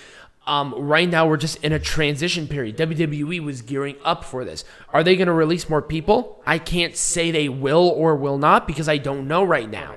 um, 0.46 0.74
right 0.76 1.08
now 1.08 1.26
we're 1.26 1.36
just 1.36 1.62
in 1.64 1.72
a 1.72 1.78
transition 1.78 2.48
period. 2.48 2.76
WWE 2.76 3.40
was 3.40 3.62
gearing 3.62 3.96
up 4.04 4.24
for 4.24 4.44
this. 4.44 4.64
Are 4.92 5.02
they 5.02 5.16
going 5.16 5.26
to 5.26 5.32
release 5.32 5.68
more 5.68 5.82
people? 5.82 6.42
I 6.46 6.58
can't 6.58 6.96
say 6.96 7.30
they 7.30 7.48
will 7.48 7.88
or 7.88 8.16
will 8.16 8.38
not 8.38 8.66
because 8.66 8.88
I 8.88 8.98
don't 8.98 9.28
know 9.28 9.44
right 9.44 9.70
now. 9.70 9.96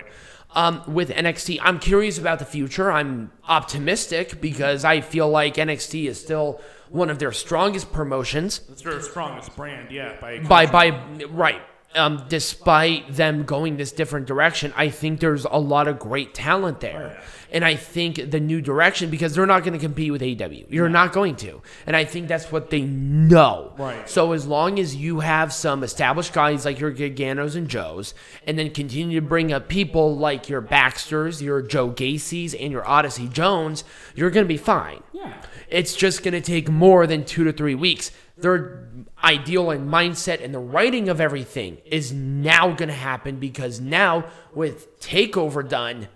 Um, 0.55 0.81
with 0.87 1.09
NXT, 1.09 1.59
I'm 1.61 1.77
curious 1.79 2.17
about 2.17 2.39
the 2.39 2.45
future. 2.45 2.91
I'm 2.91 3.31
optimistic 3.47 4.41
because 4.41 4.83
I 4.83 5.01
feel 5.01 5.29
like 5.29 5.55
NXT 5.55 6.07
is 6.07 6.19
still 6.19 6.61
one 6.89 7.09
of 7.09 7.19
their 7.19 7.31
strongest 7.31 7.91
promotions. 7.91 8.59
That's 8.59 8.81
their 8.81 9.01
strongest 9.01 9.55
brand, 9.55 9.91
yeah. 9.91 10.19
By, 10.19 10.39
by 10.39 10.65
by 10.65 11.23
right. 11.29 11.61
Um, 11.95 12.25
despite 12.27 13.15
them 13.15 13.43
going 13.43 13.77
this 13.77 13.93
different 13.93 14.27
direction 14.27 14.73
i 14.75 14.89
think 14.89 15.21
there's 15.21 15.45
a 15.45 15.57
lot 15.57 15.87
of 15.87 15.97
great 15.97 16.33
talent 16.33 16.81
there. 16.81 17.17
And 17.49 17.63
i 17.63 17.75
think 17.75 18.29
the 18.29 18.41
new 18.41 18.59
direction 18.61 19.09
because 19.09 19.33
they're 19.33 19.45
not 19.47 19.63
going 19.63 19.71
to 19.73 19.79
compete 19.79 20.11
with 20.11 20.21
aew 20.21 20.65
you're 20.69 20.89
not 20.89 21.13
going 21.13 21.37
to. 21.37 21.61
And 21.87 21.95
i 21.95 22.03
think 22.03 22.27
that's 22.27 22.51
what 22.51 22.69
they 22.71 22.81
know. 22.81 23.73
Right. 23.77 24.07
so 24.07 24.33
as 24.33 24.45
long 24.45 24.79
as 24.79 24.97
you 24.97 25.21
have 25.21 25.53
some 25.53 25.81
established 25.81 26.33
guys 26.33 26.65
like 26.65 26.77
your 26.77 26.91
Garganos 26.91 27.55
and 27.55 27.69
joes 27.69 28.13
and 28.45 28.59
then 28.59 28.69
continue 28.71 29.21
to 29.21 29.25
bring 29.25 29.53
up 29.53 29.69
people 29.69 30.15
like 30.17 30.49
your 30.49 30.61
baxters 30.61 31.41
your 31.41 31.61
joe 31.61 31.87
gacy's 31.87 32.53
and 32.53 32.71
your 32.71 32.85
odyssey 32.85 33.29
jones 33.29 33.85
you're 34.13 34.29
going 34.29 34.45
to 34.45 34.47
be 34.47 34.57
fine. 34.57 35.01
Yeah. 35.13 35.41
It's 35.69 35.95
just 35.95 36.23
going 36.23 36.33
to 36.33 36.41
take 36.41 36.69
more 36.69 37.07
than 37.07 37.25
two 37.25 37.43
to 37.43 37.51
three 37.51 37.75
weeks. 37.75 38.11
Their 38.37 38.87
ideal 39.23 39.71
and 39.71 39.89
mindset 39.89 40.43
and 40.43 40.53
the 40.53 40.59
writing 40.59 41.09
of 41.09 41.19
everything 41.19 41.77
is 41.85 42.13
now 42.13 42.67
going 42.73 42.89
to 42.89 42.95
happen 42.95 43.37
because 43.37 43.79
now, 43.79 44.25
with 44.53 44.99
TakeOver 44.99 45.67
done, 45.67 46.07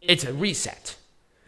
it's 0.00 0.24
a 0.24 0.32
reset. 0.32 0.96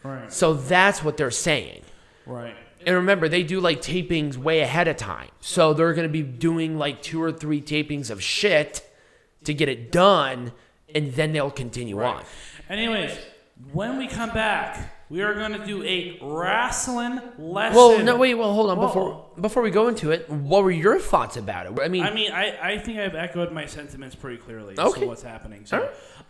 Right. 0.03 0.33
So 0.33 0.55
that's 0.55 1.03
what 1.05 1.17
they're 1.17 1.31
saying. 1.31 1.83
Right. 2.27 2.55
And 2.87 2.95
remember, 2.95 3.29
they 3.29 3.43
do 3.43 3.61
like 3.61 3.83
tapings 3.83 4.37
way 4.37 4.61
ahead 4.61 4.89
of 4.89 4.97
time. 4.97 5.29
So 5.41 5.75
they're 5.75 5.95
going 5.95 6.09
to 6.09 6.13
be 6.13 6.23
doing 6.23 6.79
like 6.79 7.03
two 7.03 7.23
or 7.23 7.33
three 7.33 7.61
tapings 7.61 8.11
of 8.11 8.23
shit 8.23 8.89
to 9.45 9.53
get 9.53 9.69
it 9.69 9.93
done, 9.93 10.53
and 10.95 11.13
then 11.15 11.33
they'll 11.33 11.51
continue 11.51 12.03
on. 12.03 12.23
Anyways, 12.69 13.17
when 13.73 13.99
we 13.99 14.07
come 14.07 14.31
back, 14.31 14.95
we 15.11 15.23
are 15.23 15.35
going 15.35 15.53
to 15.53 15.65
do 15.65 15.83
a 15.85 16.19
wrestling 16.23 17.21
lesson. 17.39 17.77
Well, 17.77 18.03
no, 18.05 18.17
wait, 18.17 18.35
well, 18.35 18.53
hold 18.53 18.71
on. 18.71 18.77
Whoa. 18.79 18.87
Before 18.87 19.25
before 19.41 19.63
we 19.63 19.71
go 19.71 19.89
into 19.89 20.11
it, 20.11 20.29
what 20.29 20.63
were 20.65 20.71
your 20.71 20.99
thoughts 20.99 21.37
about 21.37 21.67
it? 21.67 21.79
I 21.81 21.89
mean, 21.89 22.03
I 22.03 22.13
mean, 22.13 22.31
I, 22.33 22.73
I 22.75 22.79
think 22.79 22.99
I've 22.99 23.15
echoed 23.15 23.53
my 23.53 23.67
sentiments 23.67 24.15
pretty 24.15 24.37
clearly 24.39 24.75
as 24.75 24.79
Okay. 24.79 25.01
to 25.03 25.07
what's 25.07 25.23
happening. 25.23 25.65
So, 25.67 25.89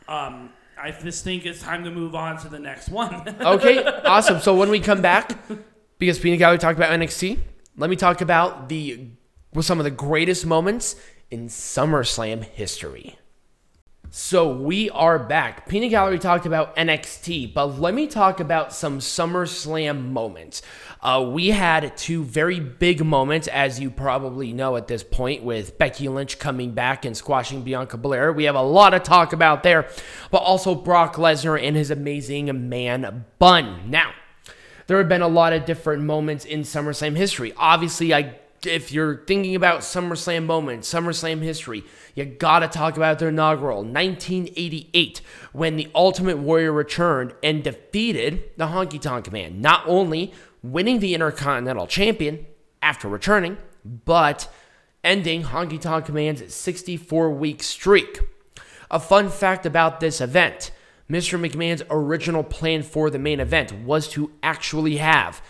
um, 0.09 0.51
I 0.81 0.93
just 0.93 1.25
think 1.25 1.45
it's 1.45 1.61
time 1.61 1.85
to 1.85 1.91
move 1.91 2.15
on 2.15 2.39
to 2.39 2.49
the 2.49 2.59
next 2.61 2.89
one. 2.89 3.35
Okay, 3.41 3.83
awesome. 3.85 4.41
So 4.41 4.55
when 4.55 4.71
we 4.71 4.79
come 4.81 5.03
back, 5.03 5.37
because 5.99 6.19
Peanut 6.19 6.39
Gallery 6.39 6.59
talked 6.59 6.79
about 6.79 6.93
NXT, 6.99 7.39
let 7.77 7.91
me 7.91 7.97
talk 7.97 8.21
about 8.21 8.69
the 8.69 9.09
with 9.53 9.65
some 9.67 9.79
of 9.81 9.85
the 9.85 9.91
greatest 9.91 10.47
moments 10.47 10.95
in 11.31 11.49
SummerSlam 11.49 12.45
history. 12.45 13.18
So 14.11 14.51
we 14.51 14.89
are 14.89 15.19
back. 15.19 15.69
Peanut 15.69 15.91
Gallery 15.91 16.19
talked 16.19 16.47
about 16.47 16.75
NXT, 16.77 17.53
but 17.53 17.79
let 17.79 17.93
me 17.93 18.07
talk 18.07 18.41
about 18.41 18.73
some 18.73 19.01
SummerSlam 19.01 20.09
moments. 20.13 20.63
Uh, 21.03 21.29
we 21.31 21.49
had 21.49 21.95
two 21.95 22.25
very 22.25 22.59
big 22.59 23.05
moments, 23.05 23.49
as 23.49 23.79
you 23.79 23.91
probably 23.91 24.55
know 24.55 24.77
at 24.77 24.89
this 24.89 25.03
point, 25.03 25.43
with 25.43 25.77
Becky 25.77 26.09
Lynch 26.09 26.39
coming 26.39 26.73
back 26.73 27.05
and 27.05 27.15
squashing 27.15 27.61
Bianca 27.61 27.99
Belair. 27.99 28.33
We 28.33 28.45
have 28.45 28.55
a 28.55 28.63
lot 28.63 28.95
of 28.95 29.03
talk 29.03 29.35
about 29.35 29.63
there, 29.63 29.87
but 30.31 30.39
also 30.39 30.75
Brock 30.75 31.17
Lesnar 31.17 31.63
and 31.63 31.77
his 31.77 31.91
amazing 31.91 32.71
man 32.71 33.27
bun. 33.39 33.91
Now, 33.91 34.13
there 34.87 34.97
have 34.97 35.11
been 35.11 35.21
a 35.21 35.29
lot 35.29 35.53
of 35.53 35.67
different 35.67 36.03
moments 36.05 36.47
in 36.47 36.61
SummerSlam 36.61 37.15
history. 37.15 37.53
Obviously, 37.59 38.15
I 38.15 38.39
if 38.65 38.93
you're 38.93 39.25
thinking 39.27 39.55
about 39.55 39.81
SummerSlam 39.81 40.47
moments, 40.47 40.93
SummerSlam 40.93 41.41
history, 41.41 41.85
you 42.15 42.25
gotta 42.25 42.69
talk 42.69 42.97
about 42.97 43.19
their 43.19 43.29
inaugural 43.29 43.79
1988 43.79 45.21
when 45.53 45.77
the 45.77 45.89
Ultimate 45.95 46.39
Warrior 46.39 46.73
returned 46.73 47.35
and 47.43 47.63
defeated 47.63 48.51
the 48.57 48.67
Honky 48.67 49.01
Tonk 49.01 49.31
Man. 49.33 49.61
Not 49.61 49.83
only 49.87 50.33
winning 50.63 51.01
the 51.01 51.15
Intercontinental 51.15 51.87
Champion 51.87 52.47
after 52.83 53.09
returning, 53.09 53.59
but 53.85 54.53
ending 55.05 55.45
Honky 55.45 55.81
Tonk 55.81 56.09
Man's 56.09 56.53
64 56.53 57.31
week 57.31 57.63
streak. 57.63 58.21
A 58.91 58.99
fun 58.99 59.29
fact 59.29 59.67
about 59.67 60.01
this 60.01 60.21
event 60.21 60.71
Mr. 61.11 61.41
McMahon's 61.41 61.83
original 61.91 62.43
plan 62.43 62.83
for 62.83 63.09
the 63.09 63.19
main 63.19 63.41
event 63.41 63.73
was 63.73 64.09
to 64.09 64.31
actually 64.43 64.99
have 64.99 65.41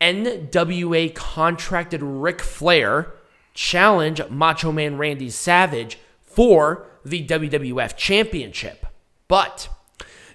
NWA 0.00 1.14
contracted 1.14 2.02
Ric 2.02 2.40
Flair 2.40 3.12
challenge 3.54 4.20
Macho 4.28 4.72
Man 4.72 4.96
Randy 4.96 5.30
Savage 5.30 5.98
for 6.20 6.86
the 7.04 7.26
WWF 7.26 7.96
Championship. 7.96 8.86
But 9.28 9.68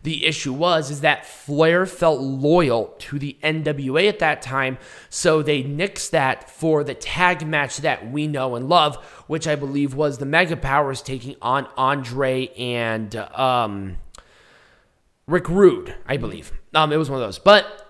the 0.03 0.25
issue 0.25 0.53
was 0.53 0.91
is 0.91 1.01
that 1.01 1.25
Flair 1.25 1.87
felt 1.87 2.21
loyal 2.21 2.95
to 2.99 3.17
the 3.17 3.37
NWA 3.43 4.07
at 4.07 4.19
that 4.19 4.43
time, 4.43 4.77
so 5.09 5.41
they 5.41 5.63
nixed 5.63 6.11
that 6.11 6.49
for 6.49 6.83
the 6.83 6.93
tag 6.93 7.45
match 7.45 7.77
that 7.77 8.11
we 8.11 8.27
know 8.27 8.55
and 8.55 8.69
love, 8.69 8.97
which 9.25 9.47
I 9.47 9.55
believe 9.55 9.95
was 9.95 10.19
the 10.19 10.25
Mega 10.27 10.55
Powers 10.55 11.01
taking 11.01 11.35
on 11.41 11.67
Andre 11.75 12.47
and 12.55 13.15
um, 13.15 13.97
Rick 15.25 15.49
Rude, 15.49 15.95
I 16.07 16.17
believe. 16.17 16.53
Um, 16.75 16.93
it 16.93 16.97
was 16.97 17.09
one 17.09 17.19
of 17.19 17.27
those, 17.27 17.39
but 17.39 17.84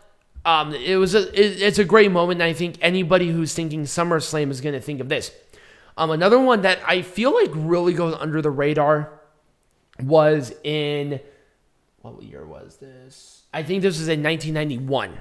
um, 0.46 0.74
it 0.74 0.96
was 0.96 1.16
a 1.16 1.28
it, 1.34 1.62
it's 1.62 1.80
a 1.80 1.84
great 1.84 2.12
moment. 2.12 2.42
I 2.42 2.54
think 2.54 2.78
anybody 2.82 3.30
who's 3.30 3.54
thinking 3.54 3.84
SummerSlam 3.84 4.52
is 4.52 4.62
going 4.62 4.74
to 4.74 4.82
think 4.82 5.00
of 5.00 5.10
this. 5.10 5.32
Um, 5.98 6.12
another 6.12 6.40
one 6.40 6.62
that 6.62 6.80
I 6.86 7.02
feel 7.02 7.34
like 7.34 7.52
really 7.54 7.94
goes 7.94 8.16
under 8.20 8.42
the 8.42 8.52
radar 8.52 9.22
was 10.00 10.54
in 10.64 11.20
what 12.02 12.22
year 12.22 12.46
was 12.46 12.78
this? 12.78 13.44
I 13.54 13.64
think 13.64 13.82
this 13.82 13.98
was 13.98 14.08
in 14.08 14.22
1991 14.22 15.18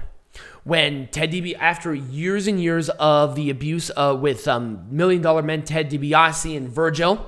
when 0.63 1.07
Ted 1.07 1.31
DiBiase, 1.31 1.57
after 1.59 1.93
years 1.93 2.47
and 2.47 2.61
years 2.61 2.89
of 2.89 3.35
the 3.35 3.49
abuse 3.49 3.89
uh, 3.95 4.17
with 4.19 4.47
um, 4.47 4.85
Million 4.91 5.21
Dollar 5.21 5.41
Men 5.41 5.63
Ted 5.63 5.89
DiBiase 5.89 6.55
and 6.57 6.69
Virgil, 6.69 7.25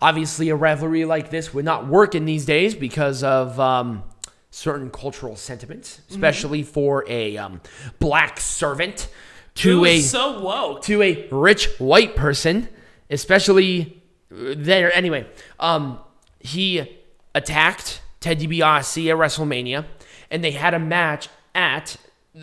obviously 0.00 0.48
a 0.48 0.56
rivalry 0.56 1.04
like 1.04 1.30
this 1.30 1.54
would 1.54 1.64
not 1.64 1.86
work 1.86 2.14
in 2.14 2.24
these 2.24 2.44
days 2.44 2.74
because 2.74 3.22
of 3.22 3.58
um, 3.60 4.02
certain 4.50 4.90
cultural 4.90 5.36
sentiments, 5.36 6.00
especially 6.10 6.62
mm-hmm. 6.62 6.70
for 6.70 7.04
a 7.08 7.36
um, 7.36 7.60
black 7.98 8.40
servant 8.40 9.08
to 9.54 9.84
a 9.84 10.00
so 10.00 10.40
woke 10.40 10.82
to 10.82 11.02
a 11.02 11.28
rich 11.30 11.68
white 11.78 12.16
person, 12.16 12.68
especially 13.10 14.02
there. 14.30 14.94
Anyway, 14.94 15.26
um, 15.58 15.98
he 16.38 16.98
attacked 17.34 18.00
Ted 18.20 18.38
DiBiase 18.40 19.10
at 19.10 19.16
WrestleMania, 19.16 19.84
and 20.30 20.42
they 20.42 20.52
had 20.52 20.74
a 20.74 20.78
match 20.78 21.28
at 21.54 21.96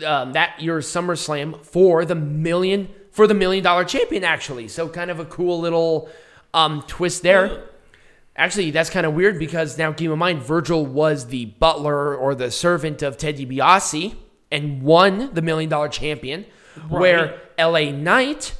um, 0.04 0.32
that 0.32 0.60
year's 0.60 0.86
SummerSlam 0.86 1.64
for 1.64 2.04
the 2.04 2.14
million 2.14 2.88
for 3.10 3.26
the 3.26 3.34
million 3.34 3.64
dollar 3.64 3.84
champion. 3.84 4.24
Actually, 4.24 4.68
so 4.68 4.88
kind 4.88 5.10
of 5.10 5.18
a 5.18 5.24
cool 5.24 5.58
little 5.60 6.10
um, 6.54 6.84
twist 6.86 7.22
there. 7.22 7.64
Actually, 8.36 8.70
that's 8.70 8.90
kind 8.90 9.06
of 9.06 9.14
weird 9.14 9.38
because 9.38 9.78
now 9.78 9.92
keep 9.92 10.10
in 10.10 10.18
mind, 10.18 10.42
Virgil 10.42 10.84
was 10.84 11.28
the 11.28 11.46
butler 11.46 12.14
or 12.14 12.34
the 12.34 12.50
servant 12.50 13.02
of 13.02 13.16
Ted 13.16 13.38
DiBiase 13.38 14.14
and 14.52 14.82
won 14.82 15.32
the 15.32 15.42
Million 15.42 15.70
Dollar 15.70 15.88
Champion, 15.88 16.44
right. 16.76 16.90
where 16.90 17.40
LA 17.58 17.90
Knight 17.90 18.54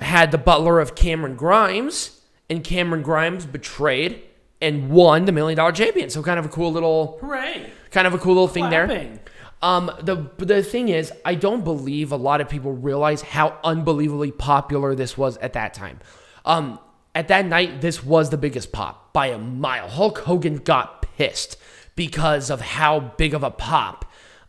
had 0.00 0.30
the 0.30 0.38
butler 0.38 0.80
of 0.80 0.94
Cameron 0.94 1.36
Grimes, 1.36 2.20
and 2.48 2.64
Cameron 2.64 3.02
Grimes 3.02 3.44
betrayed 3.44 4.22
and 4.60 4.90
won 4.90 5.26
the 5.26 5.32
Million 5.32 5.56
Dollar 5.58 5.72
Champion. 5.72 6.08
So 6.08 6.22
kind 6.22 6.38
of 6.38 6.46
a 6.46 6.48
cool 6.48 6.72
little, 6.72 7.18
hooray! 7.20 7.70
Kind 7.90 8.06
of 8.06 8.14
a 8.14 8.18
cool 8.18 8.34
little 8.34 8.48
thing 8.48 8.70
there. 8.70 9.20
Um, 9.62 9.90
the 10.02 10.30
the 10.38 10.62
thing 10.62 10.88
is, 10.88 11.12
I 11.24 11.34
don't 11.34 11.64
believe 11.64 12.12
a 12.12 12.16
lot 12.16 12.40
of 12.40 12.48
people 12.48 12.72
realize 12.72 13.22
how 13.22 13.58
unbelievably 13.64 14.32
popular 14.32 14.94
this 14.94 15.16
was 15.16 15.36
at 15.38 15.54
that 15.54 15.74
time. 15.74 16.00
Um, 16.44 16.78
at 17.16 17.28
that 17.28 17.46
night, 17.46 17.80
this 17.80 18.04
was 18.04 18.28
the 18.28 18.36
biggest 18.36 18.72
pop 18.72 19.14
by 19.14 19.28
a 19.28 19.38
mile. 19.38 19.88
Hulk 19.88 20.18
Hogan 20.18 20.58
got 20.58 21.00
pissed 21.16 21.56
because 21.94 22.50
of 22.50 22.60
how 22.60 23.00
big 23.00 23.32
of 23.32 23.42
a 23.42 23.50
pop 23.50 24.04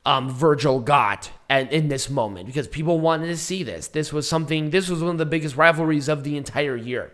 um, 0.05 0.29
Virgil 0.29 0.81
got 0.81 1.31
and 1.47 1.69
in 1.69 1.87
this 1.87 2.09
moment 2.09 2.45
because 2.45 2.67
people 2.67 2.99
wanted 2.99 3.27
to 3.27 3.37
see 3.37 3.63
this. 3.63 3.87
This 3.87 4.11
was 4.11 4.27
something, 4.27 4.71
this 4.71 4.89
was 4.89 5.01
one 5.01 5.11
of 5.11 5.17
the 5.17 5.25
biggest 5.25 5.55
rivalries 5.55 6.09
of 6.09 6.25
the 6.25 6.35
entire 6.35 6.75
year. 6.75 7.13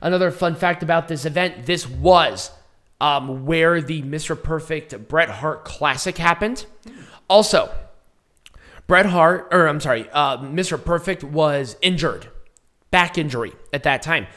Another 0.00 0.30
fun 0.30 0.54
fact 0.54 0.84
about 0.84 1.08
this 1.08 1.24
event 1.24 1.66
this 1.66 1.88
was 1.88 2.52
um, 3.00 3.44
where 3.44 3.80
the 3.80 4.02
Mr. 4.02 4.40
Perfect 4.40 5.08
Bret 5.08 5.28
Hart 5.28 5.64
Classic 5.64 6.16
happened. 6.16 6.66
Also, 7.28 7.68
Bret 8.86 9.06
Hart, 9.06 9.48
or 9.50 9.66
I'm 9.66 9.80
sorry, 9.80 10.08
uh, 10.12 10.38
Mr. 10.38 10.82
Perfect 10.82 11.24
was 11.24 11.76
injured, 11.82 12.28
back 12.92 13.18
injury 13.18 13.54
at 13.72 13.82
that 13.82 14.02
time 14.02 14.28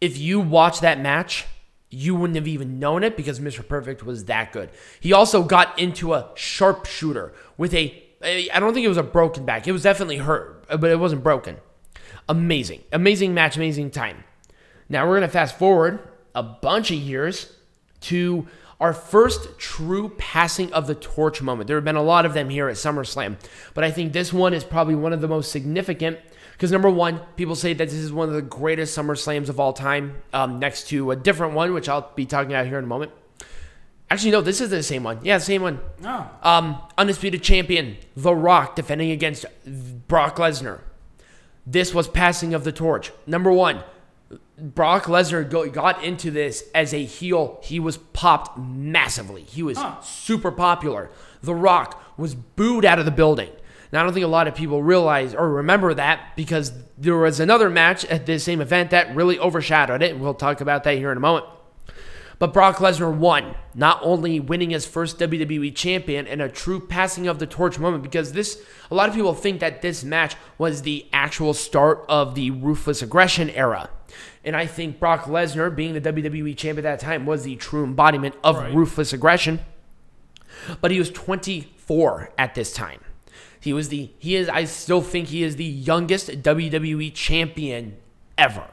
if 0.00 0.18
you 0.18 0.40
watch 0.40 0.80
that 0.80 1.00
match, 1.00 1.46
you 1.90 2.14
wouldn't 2.14 2.36
have 2.36 2.48
even 2.48 2.78
known 2.78 3.02
it 3.02 3.16
because 3.16 3.40
Mr. 3.40 3.66
Perfect 3.66 4.04
was 4.04 4.26
that 4.26 4.52
good. 4.52 4.70
He 5.00 5.12
also 5.12 5.42
got 5.42 5.78
into 5.78 6.14
a 6.14 6.30
sharpshooter 6.34 7.32
with 7.56 7.74
a, 7.74 8.02
I 8.22 8.60
don't 8.60 8.72
think 8.72 8.84
it 8.84 8.88
was 8.88 8.96
a 8.96 9.02
broken 9.02 9.44
back. 9.44 9.66
It 9.66 9.72
was 9.72 9.82
definitely 9.82 10.18
hurt, 10.18 10.66
but 10.68 10.90
it 10.90 10.98
wasn't 10.98 11.22
broken. 11.22 11.56
Amazing. 12.28 12.82
Amazing 12.92 13.34
match, 13.34 13.56
amazing 13.56 13.90
time. 13.90 14.24
Now 14.88 15.04
we're 15.04 15.18
going 15.18 15.28
to 15.28 15.28
fast 15.28 15.58
forward 15.58 16.00
a 16.34 16.42
bunch 16.42 16.90
of 16.90 16.96
years 16.96 17.52
to 18.02 18.46
our 18.80 18.92
first 18.94 19.58
true 19.58 20.10
passing 20.16 20.72
of 20.72 20.86
the 20.86 20.94
torch 20.94 21.42
moment. 21.42 21.66
There 21.66 21.76
have 21.76 21.84
been 21.84 21.96
a 21.96 22.02
lot 22.02 22.24
of 22.24 22.32
them 22.32 22.48
here 22.48 22.68
at 22.68 22.76
SummerSlam, 22.76 23.36
but 23.74 23.84
I 23.84 23.90
think 23.90 24.12
this 24.12 24.32
one 24.32 24.54
is 24.54 24.64
probably 24.64 24.94
one 24.94 25.12
of 25.12 25.20
the 25.20 25.28
most 25.28 25.52
significant 25.52 26.18
because 26.60 26.72
number 26.72 26.90
one, 26.90 27.22
people 27.36 27.56
say 27.56 27.72
that 27.72 27.88
this 27.88 27.94
is 27.94 28.12
one 28.12 28.28
of 28.28 28.34
the 28.34 28.42
greatest 28.42 28.92
Summer 28.92 29.16
Slams 29.16 29.48
of 29.48 29.58
all 29.58 29.72
time, 29.72 30.16
um, 30.34 30.58
next 30.58 30.88
to 30.88 31.10
a 31.10 31.16
different 31.16 31.54
one, 31.54 31.72
which 31.72 31.88
I'll 31.88 32.12
be 32.14 32.26
talking 32.26 32.52
about 32.52 32.66
here 32.66 32.76
in 32.76 32.84
a 32.84 32.86
moment. 32.86 33.12
Actually, 34.10 34.32
no, 34.32 34.42
this 34.42 34.60
is 34.60 34.68
the 34.68 34.82
same 34.82 35.02
one. 35.02 35.20
Yeah, 35.22 35.38
same 35.38 35.62
one. 35.62 35.80
Oh. 36.04 36.30
Um, 36.42 36.82
undisputed 36.98 37.42
champion, 37.42 37.96
The 38.14 38.34
Rock, 38.34 38.76
defending 38.76 39.10
against 39.10 39.46
Brock 40.06 40.36
Lesnar. 40.36 40.80
This 41.66 41.94
was 41.94 42.08
passing 42.08 42.52
of 42.52 42.64
the 42.64 42.72
torch. 42.72 43.10
Number 43.26 43.50
one, 43.50 43.82
Brock 44.58 45.04
Lesnar 45.04 45.72
got 45.72 46.04
into 46.04 46.30
this 46.30 46.64
as 46.74 46.92
a 46.92 47.02
heel. 47.02 47.58
He 47.62 47.80
was 47.80 47.96
popped 47.96 48.58
massively. 48.58 49.44
He 49.44 49.62
was 49.62 49.78
huh. 49.78 49.98
super 50.02 50.52
popular. 50.52 51.08
The 51.40 51.54
Rock 51.54 52.18
was 52.18 52.34
booed 52.34 52.84
out 52.84 52.98
of 52.98 53.06
the 53.06 53.10
building. 53.10 53.48
Now, 53.92 54.00
I 54.00 54.02
don't 54.04 54.12
think 54.12 54.24
a 54.24 54.28
lot 54.28 54.46
of 54.46 54.54
people 54.54 54.82
realize 54.82 55.34
or 55.34 55.48
remember 55.48 55.94
that 55.94 56.36
because 56.36 56.72
there 56.96 57.16
was 57.16 57.40
another 57.40 57.68
match 57.68 58.04
at 58.04 58.26
this 58.26 58.44
same 58.44 58.60
event 58.60 58.90
that 58.90 59.14
really 59.16 59.38
overshadowed 59.38 60.02
it. 60.02 60.12
And 60.12 60.20
we'll 60.20 60.34
talk 60.34 60.60
about 60.60 60.84
that 60.84 60.96
here 60.96 61.10
in 61.10 61.16
a 61.16 61.20
moment. 61.20 61.46
But 62.38 62.54
Brock 62.54 62.76
Lesnar 62.76 63.14
won, 63.14 63.54
not 63.74 64.00
only 64.02 64.40
winning 64.40 64.70
his 64.70 64.86
first 64.86 65.18
WWE 65.18 65.74
champion 65.74 66.26
and 66.26 66.40
a 66.40 66.48
true 66.48 66.80
passing 66.80 67.26
of 67.28 67.38
the 67.38 67.46
torch 67.46 67.78
moment, 67.78 68.02
because 68.02 68.32
this, 68.32 68.62
a 68.90 68.94
lot 68.94 69.10
of 69.10 69.14
people 69.14 69.34
think 69.34 69.60
that 69.60 69.82
this 69.82 70.02
match 70.02 70.36
was 70.56 70.80
the 70.80 71.06
actual 71.12 71.52
start 71.52 72.02
of 72.08 72.34
the 72.34 72.50
ruthless 72.50 73.02
aggression 73.02 73.50
era. 73.50 73.90
And 74.42 74.56
I 74.56 74.64
think 74.64 74.98
Brock 74.98 75.24
Lesnar, 75.24 75.74
being 75.74 75.92
the 75.92 76.00
WWE 76.00 76.56
champion 76.56 76.86
at 76.86 76.98
that 76.98 77.04
time, 77.04 77.26
was 77.26 77.42
the 77.42 77.56
true 77.56 77.84
embodiment 77.84 78.36
of 78.42 78.56
right. 78.56 78.74
ruthless 78.74 79.12
aggression. 79.12 79.60
But 80.80 80.92
he 80.92 80.98
was 80.98 81.10
24 81.10 82.32
at 82.38 82.54
this 82.54 82.72
time. 82.72 83.00
He 83.60 83.72
was 83.72 83.90
the 83.90 84.10
he 84.18 84.36
is 84.36 84.48
I 84.48 84.64
still 84.64 85.02
think 85.02 85.28
he 85.28 85.42
is 85.42 85.56
the 85.56 85.64
youngest 85.64 86.28
WWE 86.28 87.14
champion 87.14 87.96
ever. 88.38 88.66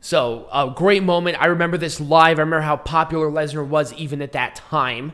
So 0.00 0.48
a 0.52 0.72
great 0.74 1.02
moment. 1.02 1.40
I 1.40 1.46
remember 1.46 1.76
this 1.76 2.00
live. 2.00 2.38
I 2.38 2.42
remember 2.42 2.60
how 2.60 2.76
popular 2.76 3.30
Lesnar 3.30 3.66
was 3.66 3.92
even 3.94 4.22
at 4.22 4.32
that 4.32 4.54
time. 4.54 5.12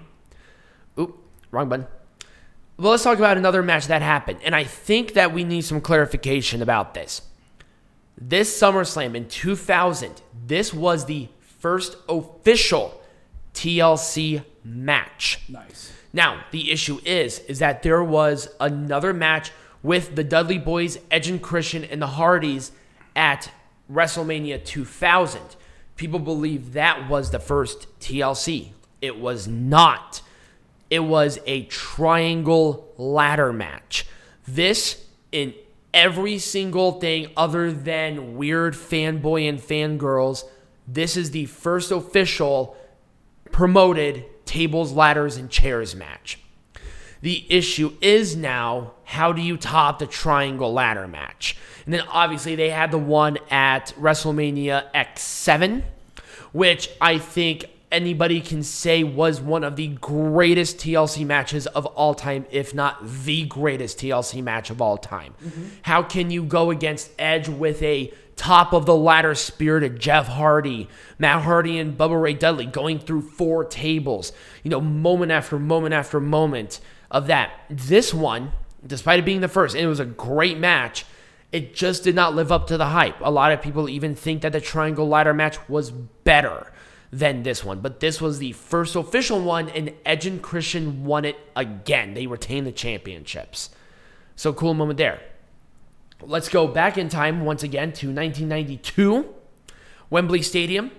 Oop, 0.99 1.19
wrong 1.51 1.69
button. 1.69 1.87
Well, 2.79 2.91
let's 2.91 3.05
talk 3.05 3.19
about 3.19 3.39
another 3.39 3.63
match 3.63 3.87
that 3.87 4.03
happened. 4.03 4.41
And 4.45 4.55
I 4.55 4.65
think 4.65 5.15
that 5.15 5.33
we 5.33 5.45
need 5.45 5.63
some 5.63 5.81
clarification 5.81 6.61
about 6.61 6.95
this. 6.95 7.23
This 8.19 8.61
SummerSlam 8.61 9.15
in 9.15 9.29
2000, 9.29 10.21
this 10.47 10.75
was 10.75 11.07
the 11.07 11.29
first 11.41 11.97
official 12.09 13.01
TLC 13.55 14.45
match. 14.67 15.41
Nice. 15.49 15.93
Now, 16.13 16.45
the 16.51 16.71
issue 16.71 17.01
is 17.05 17.41
is 17.41 17.59
that 17.61 17.83
there 17.83 18.03
was 18.03 18.49
another 18.59 19.13
match 19.13 19.53
with 19.83 20.17
the 20.17 20.25
Dudley 20.25 20.59
Boys, 20.59 20.99
Edge 21.11 21.29
and 21.29 21.41
Christian, 21.41 21.85
and 21.85 22.03
the 22.03 22.07
Hardys 22.09 22.73
at 23.15 23.51
WrestleMania 23.91 24.65
2000. 24.65 25.41
People 25.97 26.19
believe 26.19 26.73
that 26.73 27.09
was 27.09 27.31
the 27.31 27.39
first 27.39 27.87
TLC. 28.01 28.71
It 29.01 29.19
was 29.19 29.47
not. 29.47 30.23
It 30.91 31.01
was 31.01 31.39
a 31.47 31.65
triangle 31.65 32.93
ladder 32.97 33.53
match. 33.53 34.07
This 34.47 35.07
in 35.33 35.55
every 35.93 36.39
single 36.39 36.93
thing 37.01 37.29
other 37.37 37.73
than 37.73 38.37
weird 38.37 38.75
fanboy 38.75 39.49
and 39.49 39.59
fangirls, 39.59 40.45
this 40.87 41.17
is 41.17 41.31
the 41.31 41.47
first 41.47 41.91
official 41.91 42.77
promoted 43.51 44.25
tables, 44.47 44.93
ladders, 44.93 45.37
and 45.37 45.51
chairs 45.51 45.95
match. 45.95 46.39
The 47.21 47.45
issue 47.49 47.95
is 48.01 48.37
now 48.37 48.93
how 49.05 49.33
do 49.33 49.43
you 49.43 49.57
top 49.57 49.99
the 49.99 50.07
triangle 50.07 50.73
ladder 50.73 51.09
match? 51.09 51.57
And 51.85 51.95
then 51.95 52.03
obviously 52.09 52.57
they 52.57 52.71
had 52.71 52.91
the 52.91 52.99
one 52.99 53.39
at 53.51 53.93
WrestleMania 53.99 54.93
X7, 54.93 55.83
which 56.53 56.91
I 57.01 57.19
think 57.19 57.67
anybody 57.91 58.41
can 58.41 58.63
say 58.63 59.05
was 59.05 59.41
one 59.41 59.65
of 59.65 59.77
the 59.77 59.89
greatest 59.89 60.79
TLC 60.79 61.25
matches 61.25 61.67
of 61.69 61.87
all 61.87 62.15
time, 62.15 62.47
if 62.51 62.75
not 62.75 62.99
the 63.25 63.45
greatest 63.47 63.99
TLC 63.99 64.43
match 64.43 64.71
of 64.71 64.83
all 64.83 64.99
time. 64.99 65.35
Mm-hmm. 65.43 65.65
How 65.83 66.03
can 66.03 66.31
you 66.31 66.43
go 66.43 66.71
against 66.71 67.11
Edge 67.19 67.49
with 67.49 67.83
a 67.83 68.13
top 68.37 68.73
of 68.73 68.87
the 68.87 68.95
ladder 68.95 69.35
spirited 69.35 69.99
Jeff 69.99 70.29
Hardy, 70.29 70.89
Matt 71.19 71.43
Hardy, 71.43 71.79
and 71.79 71.97
Bubba 71.99 72.21
Ray 72.21 72.35
Dudley 72.35 72.67
going 72.67 72.99
through 72.99 73.23
four 73.23 73.65
tables, 73.65 74.33
you 74.63 74.71
know, 74.71 74.81
moment 74.81 75.33
after 75.33 75.59
moment 75.59 75.95
after 75.95 76.21
moment 76.21 76.81
of 77.11 77.27
that. 77.27 77.53
This 77.71 78.15
one, 78.15 78.53
despite 78.87 79.19
it 79.19 79.25
being 79.25 79.41
the 79.41 79.49
first, 79.49 79.75
and 79.75 79.85
it 79.85 79.89
was 79.89 80.01
a 80.01 80.05
great 80.05 80.59
match, 80.59 81.07
it 81.51 81.75
just 81.75 82.05
did 82.05 82.15
not 82.15 82.35
live 82.35 82.53
up 82.53 82.67
to 82.67 82.77
the 82.77 82.87
hype. 82.87 83.17
A 83.21 83.31
lot 83.31 83.53
of 83.53 83.63
people 83.63 83.89
even 83.89 84.15
think 84.15 84.43
that 84.43 84.53
the 84.53 84.61
triangle 84.61 85.09
ladder 85.09 85.33
match 85.33 85.59
was 85.69 85.91
better 85.91 86.73
than 87.11 87.43
this 87.43 87.65
one, 87.65 87.81
but 87.81 88.01
this 88.01 88.21
was 88.21 88.39
the 88.39 88.53
first 88.53 88.97
official 88.97 89.41
one, 89.41 89.71
and 89.71 89.95
Edge 90.05 90.27
and 90.27 90.43
Christian 90.43 91.05
won 91.05 91.25
it 91.25 91.37
again. 91.55 92.15
They 92.15 92.27
retained 92.27 92.67
the 92.67 92.73
championships. 92.73 93.71
So 94.35 94.53
cool 94.53 94.75
moment 94.75 94.99
there. 94.99 95.23
Let's 96.23 96.49
go 96.49 96.67
back 96.67 96.97
in 96.97 97.09
time 97.09 97.45
once 97.45 97.63
again 97.63 97.93
to 97.95 98.07
1992, 98.07 99.27
Wembley 100.09 100.43
Stadium, 100.43 100.91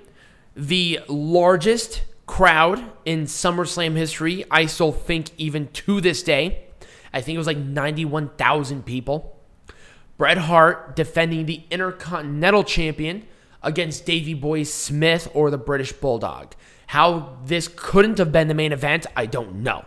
the 0.56 1.00
largest 1.08 2.04
crowd 2.28 2.84
in 3.04 3.24
SummerSlam 3.24 3.96
history. 3.96 4.46
I 4.52 4.68
still 4.68 4.92
think, 4.92 5.32
even 5.38 5.70
to 5.70 6.02
this 6.02 6.22
day, 6.22 6.66
I 7.12 7.22
think 7.22 7.36
it 7.36 7.40
was 7.40 7.48
like 7.48 7.58
91,000 7.58 8.86
people. 8.86 9.42
Bret 10.18 10.38
Hart 10.38 10.96
defending 10.96 11.46
the 11.48 11.64
Intercontinental 11.72 12.64
Champion 12.64 13.26
against 13.64 14.06
Davey 14.06 14.36
Boy 14.36 14.64
Smith 14.64 15.28
or 15.34 15.50
the 15.50 15.58
British 15.58 15.94
Bulldog. 15.94 16.54
How 16.88 17.38
this 17.44 17.68
couldn't 17.76 18.20
have 18.20 18.32
been 18.32 18.48
the 18.48 18.54
main 18.54 18.72
event, 18.72 19.08
I 19.16 19.26
don't 19.26 19.64
know. 19.64 19.84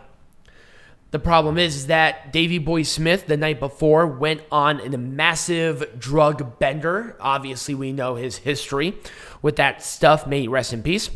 The 1.11 1.19
problem 1.19 1.57
is, 1.57 1.75
is 1.75 1.87
that 1.87 2.31
Davey 2.31 2.57
Boy 2.57 2.83
Smith 2.83 3.27
the 3.27 3.35
night 3.35 3.59
before 3.59 4.07
went 4.07 4.41
on 4.49 4.79
a 4.79 4.97
massive 4.97 5.99
drug 5.99 6.57
bender. 6.57 7.17
Obviously, 7.19 7.75
we 7.75 7.91
know 7.91 8.15
his 8.15 8.37
history 8.37 8.97
with 9.41 9.57
that 9.57 9.83
stuff. 9.83 10.25
May 10.25 10.41
he 10.41 10.47
rest 10.47 10.71
in 10.71 10.81
peace. 10.81 11.09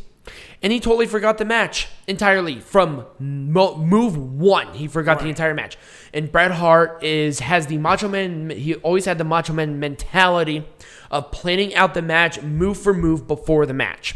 And 0.61 0.73
he 0.73 0.79
totally 0.79 1.05
forgot 1.05 1.37
the 1.37 1.45
match 1.45 1.87
entirely 2.07 2.59
from 2.59 3.05
mo- 3.19 3.77
move 3.77 4.17
one. 4.17 4.73
He 4.73 4.87
forgot 4.87 5.19
the 5.19 5.27
entire 5.27 5.53
match. 5.53 5.77
And 6.13 6.31
Bret 6.31 6.51
Hart 6.51 7.03
is 7.03 7.39
has 7.39 7.67
the 7.67 7.77
Macho 7.77 8.09
Man. 8.09 8.49
He 8.49 8.75
always 8.75 9.05
had 9.05 9.17
the 9.17 9.23
Macho 9.23 9.53
Man 9.53 9.79
mentality 9.79 10.65
of 11.11 11.31
planning 11.31 11.73
out 11.75 11.93
the 11.93 12.01
match 12.01 12.41
move 12.41 12.77
for 12.77 12.93
move 12.93 13.27
before 13.27 13.65
the 13.65 13.73
match. 13.73 14.15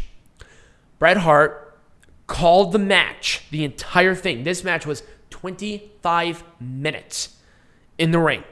Bret 0.98 1.18
Hart 1.18 1.78
called 2.26 2.72
the 2.72 2.78
match, 2.78 3.44
the 3.50 3.64
entire 3.64 4.14
thing. 4.14 4.42
This 4.42 4.64
match 4.64 4.84
was 4.84 5.04
25 5.30 6.44
minutes 6.60 7.36
in 7.98 8.10
the 8.10 8.18
ring. 8.18 8.44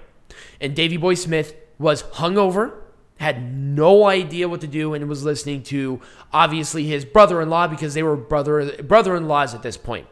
And 0.60 0.74
Davey 0.74 0.96
Boy 0.96 1.14
Smith 1.14 1.54
was 1.78 2.02
hungover, 2.04 2.74
had 3.18 3.52
no 3.52 4.06
idea 4.06 4.48
what 4.48 4.60
to 4.60 4.66
do, 4.66 4.94
and 4.94 5.08
was 5.08 5.24
listening 5.24 5.62
to 5.64 6.00
obviously 6.32 6.84
his 6.84 7.04
brother 7.04 7.40
in 7.40 7.50
law 7.50 7.66
because 7.66 7.94
they 7.94 8.02
were 8.02 8.16
brother 8.16 8.82
brother 8.82 9.16
in 9.16 9.28
laws 9.28 9.54
at 9.54 9.62
this 9.62 9.76
point. 9.76 10.06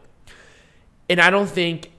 And 1.09 1.21
I 1.21 1.31
don't 1.31 1.49
think 1.49 1.93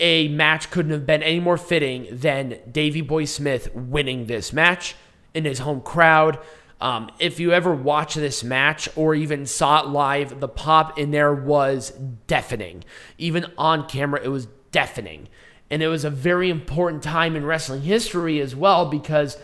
a 0.00 0.28
match 0.28 0.70
couldn't 0.70 0.92
have 0.92 1.06
been 1.06 1.22
any 1.22 1.40
more 1.40 1.58
fitting 1.58 2.08
than 2.10 2.58
Davey 2.70 3.02
Boy 3.02 3.26
Smith 3.26 3.72
winning 3.74 4.26
this 4.26 4.52
match 4.52 4.96
in 5.34 5.44
his 5.44 5.60
home 5.60 5.82
crowd. 5.82 6.38
Um, 6.80 7.10
if 7.18 7.38
you 7.38 7.52
ever 7.52 7.74
watch 7.74 8.14
this 8.14 8.42
match 8.42 8.88
or 8.96 9.14
even 9.14 9.44
saw 9.44 9.82
it 9.82 9.88
live, 9.88 10.40
the 10.40 10.48
pop 10.48 10.98
in 10.98 11.10
there 11.10 11.34
was 11.34 11.90
deafening. 12.26 12.84
Even 13.18 13.46
on 13.58 13.86
camera, 13.86 14.20
it 14.22 14.28
was 14.28 14.48
deafening. 14.72 15.28
And 15.70 15.82
it 15.82 15.88
was 15.88 16.04
a 16.04 16.10
very 16.10 16.48
important 16.48 17.02
time 17.02 17.36
in 17.36 17.44
wrestling 17.44 17.82
history 17.82 18.40
as 18.40 18.56
well 18.56 18.86
because 18.86 19.36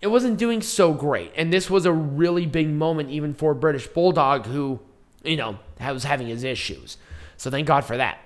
it 0.00 0.08
wasn't 0.08 0.38
doing 0.38 0.60
so 0.60 0.92
great. 0.92 1.32
And 1.34 1.52
this 1.52 1.70
was 1.70 1.86
a 1.86 1.92
really 1.92 2.44
big 2.44 2.68
moment 2.68 3.10
even 3.10 3.32
for 3.32 3.54
British 3.54 3.86
Bulldog, 3.86 4.46
who, 4.46 4.80
you 5.24 5.36
know, 5.36 5.58
was 5.80 6.04
having 6.04 6.26
his 6.26 6.44
issues. 6.44 6.98
So 7.36 7.50
thank 7.50 7.66
God 7.66 7.84
for 7.84 7.96
that. 7.96 8.18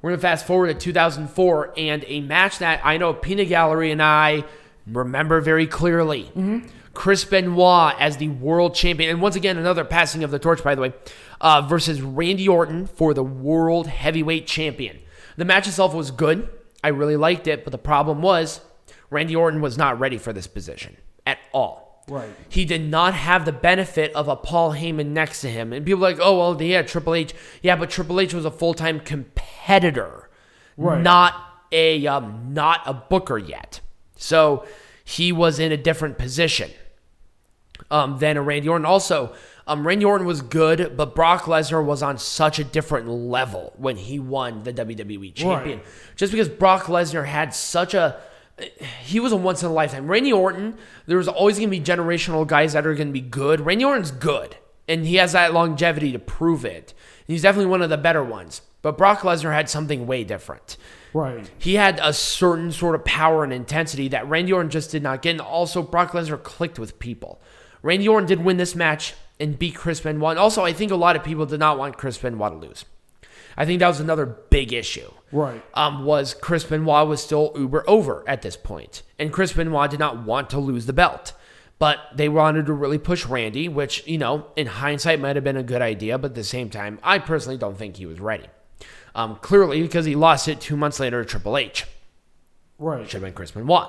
We're 0.00 0.10
going 0.10 0.18
to 0.18 0.22
fast 0.22 0.46
forward 0.46 0.68
to 0.68 0.74
2004 0.74 1.74
and 1.76 2.04
a 2.08 2.20
match 2.22 2.58
that 2.58 2.80
I 2.82 2.96
know 2.96 3.12
Peanut 3.12 3.48
Gallery 3.48 3.92
and 3.92 4.02
I 4.02 4.44
remember 4.86 5.40
very 5.40 5.66
clearly. 5.66 6.30
Chris 6.94 7.24
Benoit 7.24 7.94
as 7.98 8.18
the 8.18 8.28
world 8.28 8.74
champion. 8.74 9.10
And 9.10 9.20
once 9.22 9.36
again, 9.36 9.56
another 9.56 9.84
passing 9.84 10.24
of 10.24 10.30
the 10.30 10.38
torch, 10.38 10.62
by 10.62 10.74
the 10.74 10.82
way, 10.82 10.92
uh, 11.40 11.62
versus 11.62 12.02
Randy 12.02 12.48
Orton 12.48 12.86
for 12.86 13.14
the 13.14 13.22
world 13.22 13.86
heavyweight 13.86 14.46
champion. 14.46 14.98
The 15.36 15.44
match 15.44 15.66
itself 15.66 15.94
was 15.94 16.10
good. 16.10 16.48
I 16.84 16.88
really 16.88 17.16
liked 17.16 17.46
it, 17.46 17.64
but 17.64 17.70
the 17.70 17.78
problem 17.78 18.22
was 18.22 18.60
Randy 19.10 19.34
Orton 19.36 19.60
was 19.60 19.78
not 19.78 19.98
ready 19.98 20.18
for 20.18 20.32
this 20.32 20.46
position 20.46 20.96
at 21.26 21.38
all. 21.52 22.04
Right. 22.08 22.28
He 22.48 22.64
did 22.64 22.82
not 22.82 23.14
have 23.14 23.44
the 23.44 23.52
benefit 23.52 24.12
of 24.14 24.26
a 24.28 24.34
Paul 24.36 24.72
Heyman 24.72 25.08
next 25.08 25.40
to 25.42 25.48
him. 25.48 25.72
And 25.72 25.86
people 25.86 26.04
are 26.04 26.10
like, 26.10 26.18
oh, 26.20 26.38
well, 26.38 26.58
had 26.58 26.88
Triple 26.88 27.14
H. 27.14 27.32
Yeah, 27.62 27.76
but 27.76 27.90
Triple 27.90 28.18
H 28.20 28.34
was 28.34 28.44
a 28.44 28.50
full 28.50 28.74
time 28.74 29.00
competitor, 29.00 30.28
Right. 30.76 31.00
not 31.00 31.34
a 31.70 32.06
um, 32.06 32.48
not 32.52 32.80
a 32.86 32.92
booker 32.92 33.38
yet. 33.38 33.80
So 34.16 34.66
he 35.04 35.32
was 35.32 35.58
in 35.58 35.70
a 35.72 35.76
different 35.76 36.18
position 36.18 36.70
um, 37.92 38.18
than 38.18 38.36
a 38.36 38.42
Randy 38.42 38.68
Orton. 38.68 38.86
Also, 38.86 39.34
um, 39.66 39.86
Randy 39.86 40.04
Orton 40.04 40.26
was 40.26 40.42
good, 40.42 40.96
but 40.96 41.14
Brock 41.14 41.42
Lesnar 41.42 41.84
was 41.84 42.02
on 42.02 42.18
such 42.18 42.58
a 42.58 42.64
different 42.64 43.08
level 43.08 43.72
when 43.76 43.96
he 43.96 44.18
won 44.18 44.64
the 44.64 44.72
WWE 44.72 45.34
champion. 45.34 45.80
Just 46.16 46.32
because 46.32 46.48
Brock 46.48 46.84
Lesnar 46.84 47.26
had 47.26 47.54
such 47.54 47.94
a 47.94 48.20
he 49.02 49.20
was 49.20 49.32
a 49.32 49.36
once 49.36 49.62
in 49.62 49.68
a 49.68 49.72
lifetime. 49.72 50.08
Randy 50.08 50.32
Orton, 50.32 50.76
there 51.06 51.18
was 51.18 51.28
always 51.28 51.58
going 51.58 51.70
to 51.70 51.78
be 51.78 51.84
generational 51.84 52.46
guys 52.46 52.72
that 52.74 52.86
are 52.86 52.94
going 52.94 53.08
to 53.08 53.12
be 53.12 53.20
good. 53.20 53.60
Randy 53.60 53.84
Orton's 53.84 54.10
good, 54.10 54.56
and 54.88 55.06
he 55.06 55.16
has 55.16 55.32
that 55.32 55.52
longevity 55.52 56.12
to 56.12 56.18
prove 56.18 56.64
it. 56.64 56.94
He's 57.26 57.42
definitely 57.42 57.70
one 57.70 57.82
of 57.82 57.90
the 57.90 57.96
better 57.96 58.22
ones. 58.22 58.62
But 58.82 58.98
Brock 58.98 59.20
Lesnar 59.20 59.54
had 59.54 59.70
something 59.70 60.06
way 60.06 60.24
different. 60.24 60.76
Right. 61.14 61.48
He 61.58 61.74
had 61.74 62.00
a 62.02 62.12
certain 62.12 62.72
sort 62.72 62.96
of 62.96 63.04
power 63.04 63.44
and 63.44 63.52
intensity 63.52 64.08
that 64.08 64.28
Randy 64.28 64.52
Orton 64.52 64.70
just 64.70 64.90
did 64.90 65.02
not 65.02 65.22
get. 65.22 65.30
And 65.32 65.40
also, 65.40 65.82
Brock 65.82 66.12
Lesnar 66.12 66.42
clicked 66.42 66.78
with 66.78 66.98
people. 66.98 67.40
Randy 67.82 68.08
Orton 68.08 68.28
did 68.28 68.44
win 68.44 68.56
this 68.56 68.74
match 68.74 69.14
and 69.38 69.58
beat 69.58 69.74
Chris 69.74 70.00
Benoit. 70.00 70.32
And 70.32 70.38
also, 70.38 70.64
I 70.64 70.72
think 70.72 70.92
a 70.92 70.96
lot 70.96 71.16
of 71.16 71.24
people 71.24 71.46
did 71.46 71.60
not 71.60 71.78
want 71.78 71.98
Chris 71.98 72.18
Benoit 72.18 72.52
to 72.52 72.58
lose. 72.58 72.84
I 73.56 73.66
think 73.66 73.80
that 73.80 73.88
was 73.88 74.00
another 74.00 74.24
big 74.24 74.72
issue. 74.72 75.10
Right. 75.30 75.62
Um, 75.74 76.04
was 76.04 76.34
Chris 76.34 76.64
Benoit 76.64 77.06
was 77.06 77.22
still 77.22 77.52
uber 77.56 77.84
over 77.88 78.24
at 78.26 78.42
this 78.42 78.56
point, 78.56 79.02
and 79.18 79.32
Chris 79.32 79.52
Benoit 79.52 79.90
did 79.90 80.00
not 80.00 80.24
want 80.24 80.50
to 80.50 80.58
lose 80.58 80.86
the 80.86 80.92
belt, 80.92 81.32
but 81.78 81.98
they 82.14 82.28
wanted 82.28 82.66
to 82.66 82.72
really 82.72 82.98
push 82.98 83.26
Randy, 83.26 83.68
which 83.68 84.06
you 84.06 84.18
know, 84.18 84.46
in 84.56 84.66
hindsight, 84.66 85.20
might 85.20 85.36
have 85.36 85.44
been 85.44 85.56
a 85.56 85.62
good 85.62 85.82
idea, 85.82 86.18
but 86.18 86.30
at 86.30 86.34
the 86.34 86.44
same 86.44 86.70
time, 86.70 86.98
I 87.02 87.18
personally 87.18 87.58
don't 87.58 87.76
think 87.76 87.96
he 87.96 88.06
was 88.06 88.20
ready. 88.20 88.46
Um, 89.14 89.36
clearly, 89.36 89.82
because 89.82 90.06
he 90.06 90.14
lost 90.14 90.48
it 90.48 90.60
two 90.60 90.76
months 90.76 90.98
later 90.98 91.22
to 91.22 91.28
Triple 91.28 91.58
H. 91.58 91.84
Right. 92.78 93.04
Should 93.04 93.14
have 93.14 93.22
been 93.22 93.34
Chris 93.34 93.50
Benoit. 93.50 93.88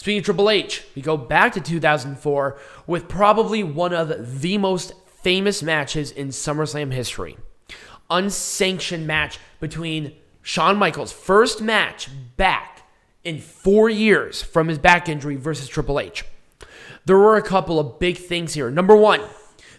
Speaking 0.00 0.20
of 0.20 0.24
Triple 0.24 0.48
H, 0.48 0.82
we 0.96 1.02
go 1.02 1.18
back 1.18 1.52
to 1.52 1.60
2004 1.60 2.58
with 2.86 3.06
probably 3.06 3.62
one 3.62 3.92
of 3.92 4.40
the 4.40 4.56
most 4.56 4.94
famous 5.22 5.62
matches 5.62 6.10
in 6.10 6.28
SummerSlam 6.28 6.90
history. 6.90 7.36
Unsanctioned 8.08 9.06
match 9.06 9.38
between 9.60 10.14
Shawn 10.40 10.78
Michaels' 10.78 11.12
first 11.12 11.60
match 11.60 12.08
back 12.38 12.88
in 13.24 13.40
four 13.40 13.90
years 13.90 14.40
from 14.40 14.68
his 14.68 14.78
back 14.78 15.06
injury 15.06 15.36
versus 15.36 15.68
Triple 15.68 16.00
H. 16.00 16.24
There 17.04 17.18
were 17.18 17.36
a 17.36 17.42
couple 17.42 17.78
of 17.78 17.98
big 17.98 18.16
things 18.16 18.54
here. 18.54 18.70
Number 18.70 18.96
one, 18.96 19.20
the 19.20 19.26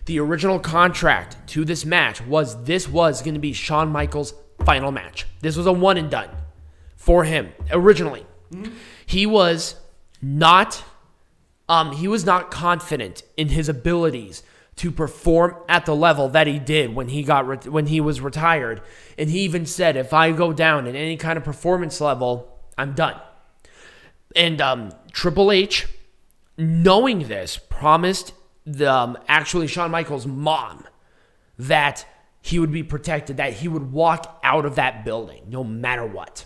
the 0.05 0.19
original 0.19 0.59
contract 0.59 1.35
to 1.47 1.65
this 1.65 1.83
match 1.83 2.21
was 2.21 2.63
this 2.65 2.87
was 2.87 3.23
going 3.23 3.33
to 3.33 3.39
be 3.39 3.53
Shawn 3.53 3.89
Michaels' 3.89 4.35
final 4.65 4.91
match. 4.91 5.25
This 5.39 5.57
was 5.57 5.65
a 5.65 5.73
one 5.73 5.97
and 5.97 6.11
done 6.11 6.29
for 6.95 7.23
him 7.23 7.53
originally. 7.71 8.23
Mm-hmm. 8.51 8.71
He 9.07 9.25
was 9.25 9.80
not 10.21 10.83
um, 11.71 11.93
he 11.93 12.07
was 12.07 12.25
not 12.25 12.51
confident 12.51 13.23
in 13.37 13.47
his 13.47 13.69
abilities 13.69 14.43
to 14.75 14.91
perform 14.91 15.55
at 15.69 15.85
the 15.85 15.95
level 15.95 16.27
that 16.27 16.45
he 16.45 16.59
did 16.59 16.93
when 16.93 17.07
he 17.07 17.23
got 17.23 17.47
re- 17.47 17.69
when 17.69 17.87
he 17.87 18.01
was 18.01 18.19
retired, 18.19 18.81
and 19.17 19.29
he 19.29 19.39
even 19.41 19.65
said, 19.65 19.95
"If 19.95 20.11
I 20.11 20.31
go 20.33 20.51
down 20.51 20.85
in 20.85 20.97
any 20.97 21.15
kind 21.15 21.37
of 21.37 21.43
performance 21.45 22.01
level, 22.01 22.59
I'm 22.77 22.93
done." 22.93 23.19
And 24.35 24.59
um, 24.59 24.91
Triple 25.13 25.51
H, 25.51 25.87
knowing 26.57 27.27
this, 27.29 27.57
promised 27.57 28.33
the 28.65 28.91
um, 28.91 29.17
actually 29.27 29.67
Shawn 29.67 29.91
Michaels' 29.91 30.27
mom 30.27 30.85
that 31.57 32.05
he 32.41 32.59
would 32.59 32.71
be 32.71 32.83
protected, 32.83 33.37
that 33.37 33.53
he 33.53 33.67
would 33.67 33.91
walk 33.91 34.39
out 34.43 34.65
of 34.65 34.75
that 34.75 35.05
building 35.05 35.43
no 35.47 35.63
matter 35.63 36.05
what. 36.05 36.45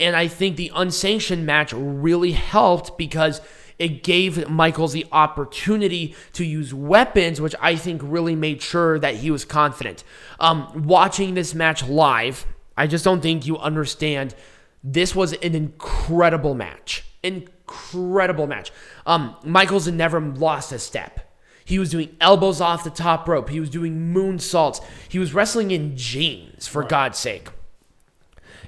And 0.00 0.16
I 0.16 0.26
think 0.26 0.56
the 0.56 0.72
unsanctioned 0.74 1.46
match 1.46 1.72
really 1.72 2.32
helped 2.32 2.96
because 2.98 3.40
it 3.78 4.02
gave 4.02 4.48
Michaels 4.48 4.92
the 4.92 5.06
opportunity 5.12 6.14
to 6.32 6.44
use 6.44 6.74
weapons, 6.74 7.40
which 7.40 7.54
I 7.60 7.76
think 7.76 8.00
really 8.04 8.34
made 8.34 8.60
sure 8.60 8.98
that 8.98 9.16
he 9.16 9.30
was 9.30 9.44
confident. 9.44 10.02
Um, 10.38 10.84
watching 10.84 11.34
this 11.34 11.54
match 11.54 11.86
live, 11.86 12.46
I 12.76 12.86
just 12.86 13.04
don't 13.04 13.20
think 13.20 13.46
you 13.46 13.58
understand. 13.58 14.34
This 14.82 15.14
was 15.14 15.34
an 15.34 15.54
incredible 15.54 16.54
match. 16.54 17.04
Incredible 17.22 18.46
match. 18.46 18.72
Um, 19.06 19.36
Michaels 19.44 19.84
had 19.84 19.94
never 19.94 20.20
lost 20.20 20.72
a 20.72 20.78
step. 20.78 21.30
He 21.64 21.78
was 21.78 21.90
doing 21.90 22.16
elbows 22.20 22.60
off 22.60 22.84
the 22.84 22.90
top 22.90 23.28
rope. 23.28 23.48
He 23.48 23.60
was 23.60 23.70
doing 23.70 24.12
moonsaults. 24.12 24.82
He 25.08 25.18
was 25.18 25.34
wrestling 25.34 25.70
in 25.70 25.96
jeans, 25.96 26.66
for 26.66 26.84
God's 26.84 27.18
sake. 27.18 27.48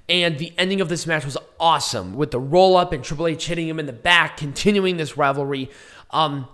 And 0.09 0.39
the 0.39 0.53
ending 0.59 0.81
of 0.81 0.89
this 0.89 1.07
match 1.07 1.25
was 1.25 1.39
awesome 1.61 2.15
with 2.15 2.33
the 2.33 2.41
roll 2.41 2.77
up 2.77 2.93
and 2.93 3.03
Triple 3.03 3.29
H 3.29 3.47
hitting 3.47 3.69
him 3.69 3.79
in 3.79 3.87
the 3.87 3.93
back, 3.93 4.37
continuing 4.37 4.97
this 4.97 5.17
rivalry. 5.17 5.71
Um, 6.11 6.49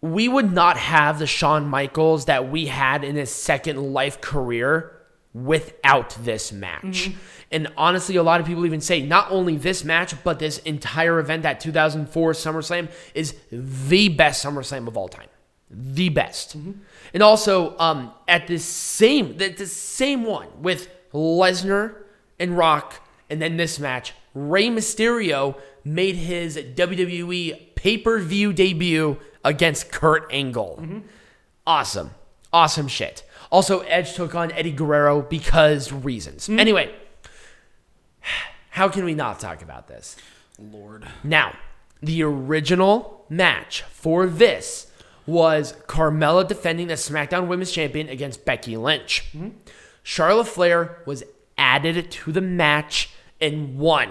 we 0.00 0.28
would 0.28 0.52
not 0.52 0.76
have 0.76 1.18
the 1.18 1.26
Shawn 1.26 1.66
Michaels 1.66 2.24
that 2.26 2.50
we 2.50 2.66
had 2.66 3.04
in 3.04 3.16
his 3.16 3.30
second 3.30 3.92
life 3.92 4.20
career 4.20 4.96
without 5.34 6.10
this 6.22 6.52
match. 6.52 7.10
And 7.52 7.68
honestly, 7.76 8.16
a 8.16 8.22
lot 8.22 8.40
of 8.40 8.46
people 8.46 8.64
even 8.64 8.80
say 8.80 9.02
not 9.02 9.30
only 9.30 9.56
this 9.56 9.84
match, 9.84 10.14
but 10.24 10.38
this 10.38 10.58
entire 10.58 11.18
event, 11.18 11.42
that 11.42 11.60
2004 11.60 12.32
SummerSlam, 12.32 12.88
is 13.14 13.34
the 13.50 14.08
best 14.08 14.44
SummerSlam 14.44 14.88
of 14.88 14.96
all 14.96 15.08
time. 15.08 15.28
The 15.70 16.08
best. 16.08 16.56
And 17.12 17.22
also, 17.22 17.78
um, 17.78 18.12
at 18.26 18.46
the 18.46 18.58
same, 18.58 19.36
the, 19.36 19.48
the 19.48 19.66
same 19.66 20.24
one 20.24 20.48
with 20.62 20.88
Lesnar 21.12 21.94
and 22.40 22.56
Rock, 22.56 23.06
and 23.28 23.40
then 23.40 23.56
this 23.56 23.78
match, 23.78 24.14
Rey 24.34 24.66
Mysterio 24.68 25.56
made 25.84 26.16
his 26.16 26.56
WWE 26.56 27.74
pay 27.76 27.98
per 27.98 28.18
view 28.18 28.52
debut 28.52 29.18
against 29.44 29.92
Kurt 29.92 30.26
Angle. 30.32 30.78
Mm-hmm. 30.80 30.98
Awesome. 31.66 32.10
Awesome 32.52 32.88
shit. 32.88 33.22
Also, 33.52 33.80
Edge 33.80 34.14
took 34.14 34.34
on 34.34 34.52
Eddie 34.52 34.72
Guerrero 34.72 35.22
because 35.22 35.92
reasons. 35.92 36.44
Mm-hmm. 36.44 36.60
Anyway, 36.60 36.94
how 38.70 38.88
can 38.88 39.04
we 39.04 39.14
not 39.14 39.40
talk 39.40 39.62
about 39.62 39.88
this? 39.88 40.16
Lord. 40.58 41.06
Now, 41.24 41.56
the 42.02 42.22
original 42.22 43.24
match 43.28 43.82
for 43.82 44.26
this 44.26 44.90
was 45.26 45.74
Carmella 45.86 46.46
defending 46.46 46.88
the 46.88 46.94
SmackDown 46.94 47.46
Women's 47.46 47.72
Champion 47.72 48.08
against 48.08 48.44
Becky 48.44 48.76
Lynch. 48.76 49.26
Mm-hmm. 49.32 49.50
Charlotte 50.02 50.48
Flair 50.48 51.02
was 51.06 51.22
added 51.60 52.10
to 52.10 52.32
the 52.32 52.40
match 52.40 53.10
and 53.40 53.78
won. 53.78 54.08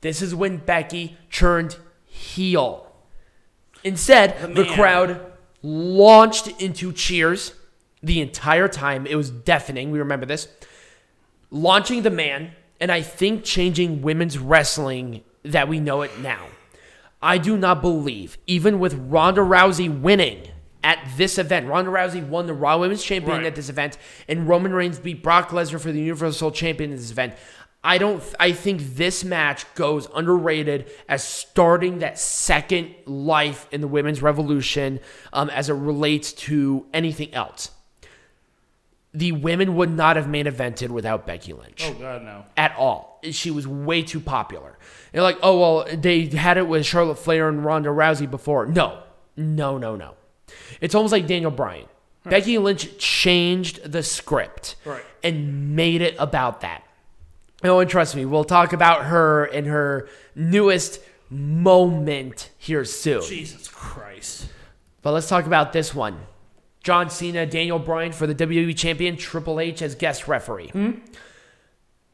This 0.00 0.22
is 0.22 0.34
when 0.34 0.58
Becky 0.58 1.18
turned 1.30 1.76
heel. 2.06 2.92
Instead, 3.82 4.54
the, 4.54 4.64
man. 4.64 4.74
crowd 4.74 5.32
launched 5.62 6.48
into 6.60 6.92
cheers 6.92 7.54
the 8.02 8.20
entire 8.20 8.68
time. 8.68 9.06
It 9.06 9.16
was 9.16 9.30
deafening. 9.30 9.90
We 9.90 9.98
remember 9.98 10.26
this 10.26 10.48
launching 11.50 12.02
the 12.02 12.10
man, 12.10 12.52
and 12.80 12.90
I 12.90 13.02
think 13.02 13.44
changing 13.44 14.02
women's 14.02 14.38
wrestling 14.38 15.22
that 15.42 15.68
we 15.68 15.80
know 15.80 16.02
it 16.02 16.18
now. 16.20 16.46
I 17.20 17.38
do 17.38 17.56
not 17.56 17.80
believe, 17.80 18.38
even 18.46 18.78
with 18.78 18.94
Ronda 18.94 19.40
Rousey 19.40 19.88
winning 19.88 20.48
at 20.84 21.00
this 21.16 21.38
event, 21.38 21.66
Ronda 21.66 21.90
Rousey 21.90 22.24
won 22.24 22.46
the 22.46 22.54
Raw 22.54 22.78
Women's 22.78 23.02
Champion 23.02 23.38
Right. 23.38 23.46
at 23.46 23.56
this 23.56 23.68
event, 23.68 23.98
and 24.28 24.46
Roman 24.48 24.72
Reigns 24.72 25.00
beat 25.00 25.22
Brock 25.22 25.48
Lesnar 25.48 25.80
for 25.80 25.90
the 25.90 25.98
Universal 26.00 26.52
Champion 26.52 26.92
at 26.92 26.98
this 26.98 27.10
event. 27.10 27.34
I 27.82 27.98
don't. 27.98 28.22
I 28.40 28.52
think 28.52 28.94
this 28.94 29.24
match 29.24 29.66
goes 29.74 30.08
underrated 30.14 30.90
as 31.08 31.22
starting 31.22 31.98
that 31.98 32.18
second 32.18 32.94
life 33.04 33.66
in 33.72 33.80
the 33.82 33.88
women's 33.88 34.22
revolution 34.22 35.00
um, 35.34 35.50
as 35.50 35.68
it 35.68 35.74
relates 35.74 36.32
to 36.32 36.86
anything 36.94 37.34
else. 37.34 37.70
The 39.12 39.32
women 39.32 39.76
would 39.76 39.90
not 39.90 40.16
have 40.16 40.28
main 40.28 40.46
evented 40.46 40.88
without 40.88 41.24
Becky 41.26 41.52
Lynch 41.52 41.84
Oh 41.84 41.94
God, 41.94 42.22
no. 42.22 42.44
at 42.56 42.74
all. 42.76 43.20
She 43.30 43.50
was 43.50 43.66
way 43.68 44.02
too 44.02 44.18
popular. 44.18 44.76
They're 45.12 45.22
like, 45.22 45.38
oh 45.42 45.60
well, 45.60 45.96
they 45.96 46.26
had 46.26 46.56
it 46.58 46.66
with 46.66 46.84
Charlotte 46.84 47.18
Flair 47.18 47.48
and 47.48 47.64
Ronda 47.64 47.90
Rousey 47.90 48.28
before. 48.28 48.66
No, 48.66 49.02
no, 49.36 49.78
no, 49.78 49.94
no. 49.94 50.14
It's 50.80 50.94
almost 50.94 51.12
like 51.12 51.26
Daniel 51.26 51.50
Bryan. 51.50 51.86
Becky 52.24 52.56
Lynch 52.58 52.96
changed 52.98 53.90
the 53.90 54.02
script 54.02 54.76
Right. 54.84 55.02
and 55.22 55.76
made 55.76 56.00
it 56.00 56.14
about 56.18 56.62
that. 56.62 56.82
Oh, 57.62 57.80
and 57.80 57.88
trust 57.90 58.16
me, 58.16 58.24
we'll 58.24 58.44
talk 58.44 58.72
about 58.72 59.04
her 59.06 59.44
in 59.46 59.66
her 59.66 60.08
newest 60.34 61.00
moment 61.30 62.50
here 62.58 62.84
soon. 62.84 63.22
Jesus 63.22 63.68
Christ. 63.68 64.46
But 65.02 65.12
let's 65.12 65.28
talk 65.28 65.46
about 65.46 65.72
this 65.72 65.94
one. 65.94 66.18
John 66.82 67.08
Cena, 67.10 67.44
Daniel 67.46 67.78
Bryan 67.78 68.12
for 68.12 68.26
the 68.26 68.34
WWE 68.34 68.76
Champion, 68.76 69.16
Triple 69.16 69.60
H 69.60 69.80
as 69.82 69.94
guest 69.94 70.28
referee. 70.28 70.70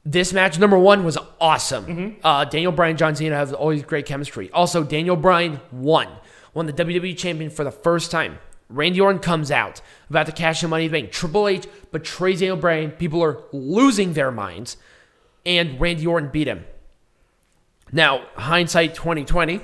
This 0.04 0.32
match, 0.32 0.58
number 0.58 0.78
one, 0.78 1.04
was 1.04 1.18
awesome. 1.40 2.16
Uh, 2.24 2.44
Daniel 2.46 2.72
Bryan, 2.72 2.96
John 2.96 3.14
Cena 3.14 3.36
have 3.36 3.52
always 3.52 3.82
great 3.82 4.06
chemistry. 4.06 4.50
Also, 4.52 4.82
Daniel 4.82 5.16
Bryan 5.16 5.60
won, 5.70 6.08
won 6.54 6.66
the 6.66 6.72
WWE 6.72 7.16
Champion 7.16 7.50
for 7.50 7.64
the 7.64 7.70
first 7.70 8.10
time. 8.10 8.38
Randy 8.68 9.00
Orton 9.00 9.20
comes 9.20 9.50
out 9.50 9.80
about 10.08 10.26
to 10.26 10.32
cash 10.32 10.62
in 10.62 10.70
Money 10.70 10.86
in 10.86 10.92
the 10.92 11.00
Bank. 11.00 11.12
Triple 11.12 11.48
H 11.48 11.66
betrays 11.90 12.40
Daniel 12.40 12.56
Bryan. 12.56 12.92
People 12.92 13.22
are 13.22 13.42
losing 13.52 14.12
their 14.12 14.30
minds, 14.30 14.76
and 15.44 15.80
Randy 15.80 16.06
Orton 16.06 16.30
beat 16.30 16.46
him. 16.46 16.64
Now, 17.92 18.26
hindsight 18.36 18.94
2020, 18.94 19.60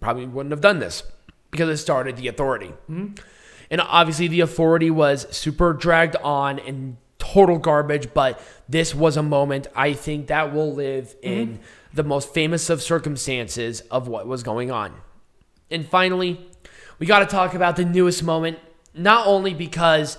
probably 0.00 0.26
wouldn't 0.26 0.52
have 0.52 0.62
done 0.62 0.78
this 0.78 1.02
because 1.50 1.68
it 1.68 1.76
started 1.76 2.16
the 2.16 2.28
authority. 2.28 2.72
Mm-hmm. 2.90 3.14
And 3.70 3.80
obviously, 3.80 4.28
the 4.28 4.40
authority 4.40 4.90
was 4.90 5.26
super 5.34 5.74
dragged 5.74 6.16
on 6.16 6.58
and 6.58 6.96
total 7.18 7.58
garbage, 7.58 8.12
but 8.12 8.40
this 8.68 8.94
was 8.94 9.16
a 9.16 9.22
moment 9.22 9.66
I 9.76 9.92
think 9.92 10.26
that 10.26 10.52
will 10.52 10.74
live 10.74 11.14
mm-hmm. 11.20 11.28
in 11.28 11.60
the 11.92 12.02
most 12.02 12.32
famous 12.32 12.70
of 12.70 12.82
circumstances 12.82 13.80
of 13.82 14.08
what 14.08 14.26
was 14.26 14.42
going 14.42 14.70
on. 14.70 14.94
And 15.72 15.86
finally, 15.86 16.40
we 16.98 17.06
got 17.06 17.20
to 17.20 17.26
talk 17.26 17.54
about 17.54 17.76
the 17.76 17.84
newest 17.84 18.22
moment, 18.22 18.58
not 18.94 19.26
only 19.26 19.54
because 19.54 20.18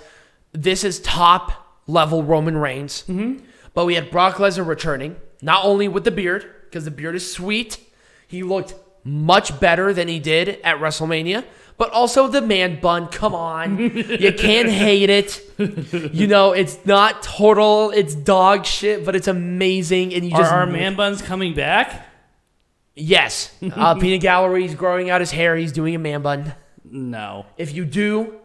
this 0.52 0.84
is 0.84 1.00
top 1.00 1.80
level 1.86 2.22
Roman 2.22 2.56
Reigns, 2.56 3.04
mm-hmm. 3.08 3.44
but 3.72 3.86
we 3.86 3.94
had 3.94 4.10
Brock 4.10 4.36
Lesnar 4.36 4.66
returning, 4.66 5.16
not 5.40 5.64
only 5.64 5.88
with 5.88 6.04
the 6.04 6.10
beard, 6.10 6.44
because 6.64 6.84
the 6.84 6.90
beard 6.90 7.14
is 7.14 7.30
sweet. 7.30 7.78
He 8.26 8.42
looked 8.42 8.74
much 9.04 9.58
better 9.60 9.92
than 9.92 10.08
he 10.08 10.18
did 10.18 10.60
at 10.62 10.78
WrestleMania, 10.78 11.44
but 11.76 11.90
also 11.90 12.28
the 12.28 12.40
man 12.40 12.80
bun. 12.80 13.08
Come 13.08 13.34
on. 13.34 13.78
you 13.78 14.32
can't 14.32 14.68
hate 14.68 15.10
it. 15.10 15.40
You 15.58 16.26
know, 16.26 16.52
it's 16.52 16.84
not 16.86 17.22
total, 17.22 17.90
it's 17.90 18.14
dog 18.14 18.64
shit, 18.64 19.04
but 19.04 19.14
it's 19.14 19.28
amazing. 19.28 20.14
And 20.14 20.24
you 20.24 20.34
Are 20.34 20.40
just. 20.40 20.52
our 20.52 20.66
man 20.66 20.96
buns 20.96 21.22
coming 21.22 21.54
back? 21.54 22.08
Yes. 22.94 23.52
Uh, 23.62 23.94
Peanut 24.00 24.20
Gallery's 24.20 24.74
growing 24.74 25.10
out 25.10 25.20
his 25.20 25.30
hair. 25.30 25.56
He's 25.56 25.72
doing 25.72 25.94
a 25.94 25.98
man 25.98 26.22
bun. 26.22 26.54
No. 26.84 27.46
If 27.56 27.74
you 27.74 27.84
do, 27.84 28.40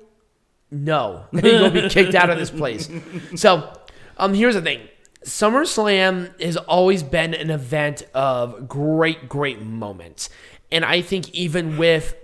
no, 0.72 1.26
you'll 1.32 1.72
be 1.72 1.90
kicked 1.90 2.16
out 2.16 2.30
of 2.30 2.38
this 2.38 2.52
place. 2.52 2.90
So, 3.36 3.72
um, 4.18 4.34
here's 4.34 4.56
the 4.56 4.62
thing: 4.62 4.82
SummerSlam 5.24 6.40
has 6.42 6.58
always 6.58 7.04
been 7.04 7.34
an 7.34 7.50
event 7.50 8.04
of 8.14 8.68
great, 8.68 9.30
great 9.30 9.62
moments, 9.62 10.30
and 10.72 10.84
I 10.86 11.02
think 11.02 11.30
even 11.32 11.78
with 11.78 12.16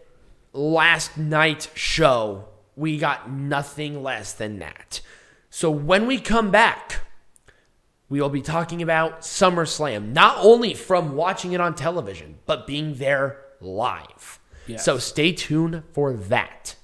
last 0.53 1.17
night's 1.17 1.69
show, 1.73 2.45
we 2.75 2.97
got 2.97 3.31
nothing 3.31 4.03
less 4.03 4.33
than 4.33 4.59
that. 4.59 5.01
So 5.49 5.71
when 5.71 6.05
we 6.05 6.19
come 6.19 6.51
back, 6.51 7.01
we 8.09 8.21
will 8.21 8.29
be 8.29 8.41
talking 8.41 8.81
about 8.81 9.21
SummerSlam, 9.21 10.13
not 10.13 10.37
only 10.39 10.73
from 10.73 11.15
watching 11.15 11.53
it 11.53 11.61
on 11.61 11.75
television, 11.75 12.37
but 12.45 12.67
being 12.67 12.95
there 12.95 13.37
live. 13.59 14.39
Yes. 14.67 14.85
So 14.85 14.97
stay 14.97 15.31
tuned 15.31 15.83
for 15.93 16.13
that. 16.13 16.74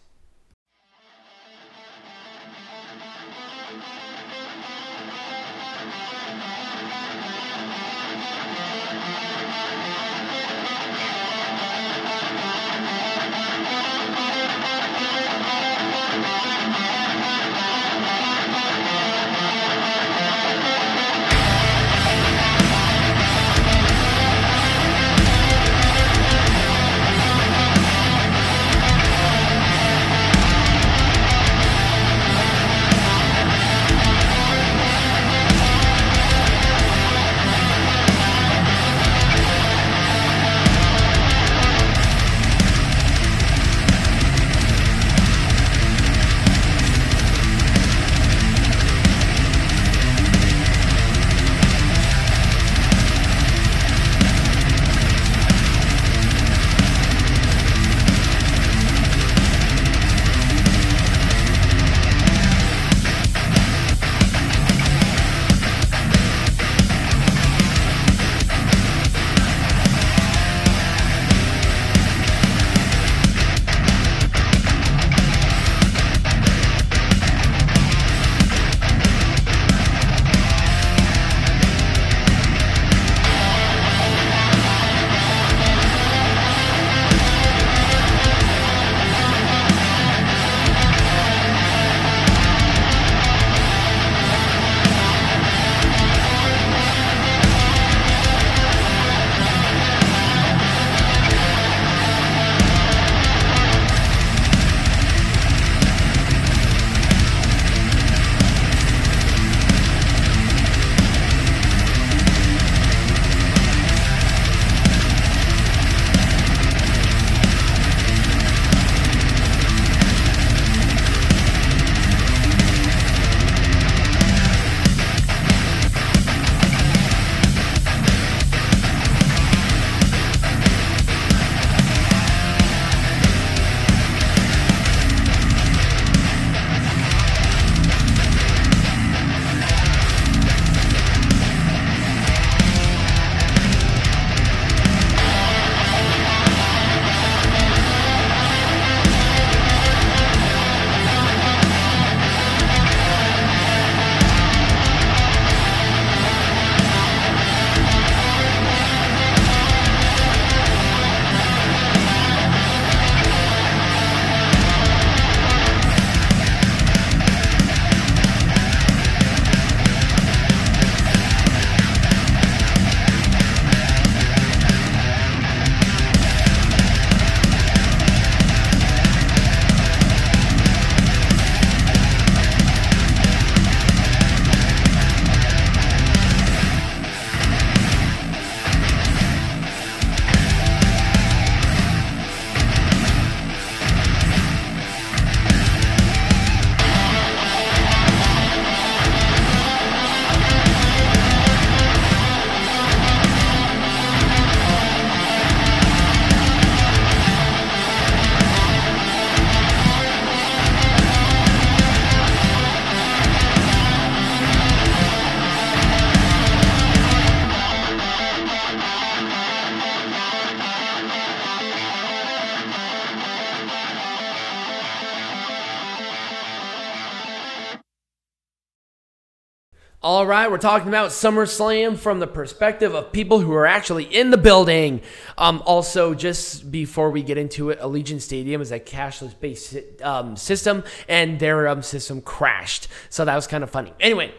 All 230.22 230.28
right, 230.28 230.51
we're 230.51 230.59
talking 230.59 230.88
about 230.88 231.09
SummerSlam 231.09 231.97
from 231.97 232.19
the 232.19 232.28
perspective 232.28 232.93
of 232.93 233.11
people 233.11 233.39
who 233.39 233.51
are 233.53 233.65
actually 233.65 234.03
in 234.03 234.30
the 234.30 234.38
building. 234.38 235.01
Um, 235.36 235.63
also, 235.65 236.13
just 236.13 236.72
before 236.72 237.09
we 237.09 237.24
get 237.24 237.39
into 237.39 237.72
it, 237.72 237.80
Allegiant 237.80 238.22
Stadium 238.22 238.61
is 238.61 238.72
a 238.72 238.80
cashless 238.80 239.34
based 239.39 239.76
um, 240.03 240.38
system, 240.38 240.84
and 241.09 241.39
their 241.39 241.67
um, 241.67 241.82
system 241.82 242.22
crashed. 242.22 242.88
So 243.09 243.26
that 243.26 243.34
was 243.34 243.47
kind 243.47 243.63
of 243.63 243.72
funny. 243.72 243.93
Anyway, 243.99 244.32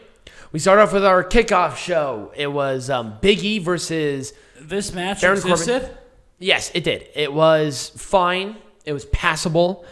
we 0.52 0.60
start 0.60 0.78
off 0.78 0.92
with 0.92 1.04
our 1.04 1.24
kickoff 1.24 1.74
show. 1.76 2.30
It 2.36 2.46
was 2.52 2.88
um, 2.88 3.18
Big 3.20 3.42
E 3.42 3.58
versus. 3.58 4.34
This 4.60 4.92
match 4.94 5.20
Baron 5.20 5.40
Corbin. 5.40 5.50
existed. 5.50 5.98
Yes, 6.38 6.70
it 6.76 6.84
did. 6.84 7.08
It 7.16 7.32
was 7.32 7.88
fine, 7.96 8.54
it 8.84 8.92
was 8.92 9.04
passable. 9.06 9.84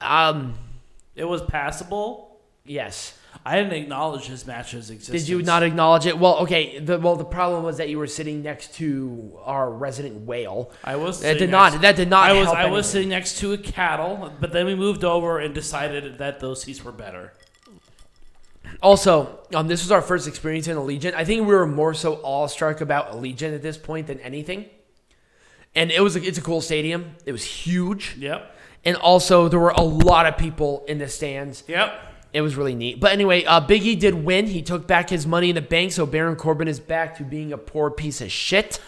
Um, 0.00 0.54
It 1.14 1.24
was 1.24 1.42
passable. 1.42 2.40
yes. 2.64 3.12
I 3.50 3.56
didn't 3.56 3.72
acknowledge 3.72 4.26
his 4.26 4.46
match's 4.46 4.90
existence. 4.90 5.22
Did 5.24 5.28
you 5.28 5.42
not 5.42 5.62
acknowledge 5.62 6.04
it? 6.06 6.18
Well, 6.18 6.38
okay. 6.40 6.78
The, 6.80 6.98
well, 6.98 7.16
the 7.16 7.24
problem 7.24 7.62
was 7.64 7.78
that 7.78 7.88
you 7.88 7.98
were 7.98 8.06
sitting 8.06 8.42
next 8.42 8.74
to 8.74 9.38
our 9.42 9.70
resident 9.70 10.26
whale. 10.26 10.70
I 10.84 10.96
was. 10.96 11.20
That 11.20 11.34
sitting 11.34 11.38
did 11.48 11.50
not. 11.50 11.72
next- 11.72 11.82
That 11.82 11.96
did 11.96 12.10
not. 12.10 12.30
I 12.30 12.32
was. 12.38 12.48
I 12.48 12.66
was 12.66 12.88
sitting 12.90 13.08
next 13.08 13.38
to 13.38 13.52
a 13.54 13.58
cattle, 13.58 14.32
but 14.40 14.52
then 14.52 14.66
we 14.66 14.74
moved 14.74 15.02
over 15.04 15.38
and 15.38 15.54
decided 15.54 16.18
that 16.18 16.40
those 16.40 16.62
seats 16.62 16.84
were 16.84 16.92
better. 16.92 17.32
Also, 18.82 19.40
um, 19.54 19.66
this 19.66 19.82
was 19.82 19.90
our 19.90 20.02
first 20.02 20.28
experience 20.28 20.68
in 20.68 20.76
Allegiant. 20.76 21.14
I 21.14 21.24
think 21.24 21.40
we 21.46 21.54
were 21.54 21.66
more 21.66 21.94
so 21.94 22.20
awestruck 22.22 22.80
about 22.80 23.12
Allegiant 23.12 23.54
at 23.54 23.62
this 23.62 23.76
point 23.78 24.06
than 24.06 24.20
anything. 24.20 24.66
And 25.74 25.90
it 25.90 26.00
was. 26.00 26.16
A, 26.16 26.22
it's 26.22 26.38
a 26.38 26.42
cool 26.42 26.60
stadium. 26.60 27.14
It 27.24 27.32
was 27.32 27.44
huge, 27.44 28.14
Yep. 28.18 28.54
and 28.84 28.96
also 28.96 29.48
there 29.48 29.58
were 29.60 29.70
a 29.70 29.82
lot 29.82 30.26
of 30.26 30.36
people 30.36 30.84
in 30.86 30.98
the 30.98 31.08
stands. 31.08 31.64
Yep. 31.66 32.04
It 32.32 32.42
was 32.42 32.56
really 32.56 32.74
neat. 32.74 33.00
But 33.00 33.12
anyway, 33.12 33.44
uh, 33.44 33.60
Big 33.60 33.84
E 33.86 33.94
did 33.96 34.14
win. 34.14 34.46
He 34.46 34.60
took 34.62 34.86
back 34.86 35.08
his 35.10 35.26
money 35.26 35.48
in 35.48 35.54
the 35.54 35.62
bank, 35.62 35.92
so 35.92 36.04
Baron 36.04 36.36
Corbin 36.36 36.68
is 36.68 36.78
back 36.78 37.16
to 37.18 37.24
being 37.24 37.52
a 37.52 37.58
poor 37.58 37.90
piece 37.90 38.20
of 38.20 38.30
shit. 38.30 38.78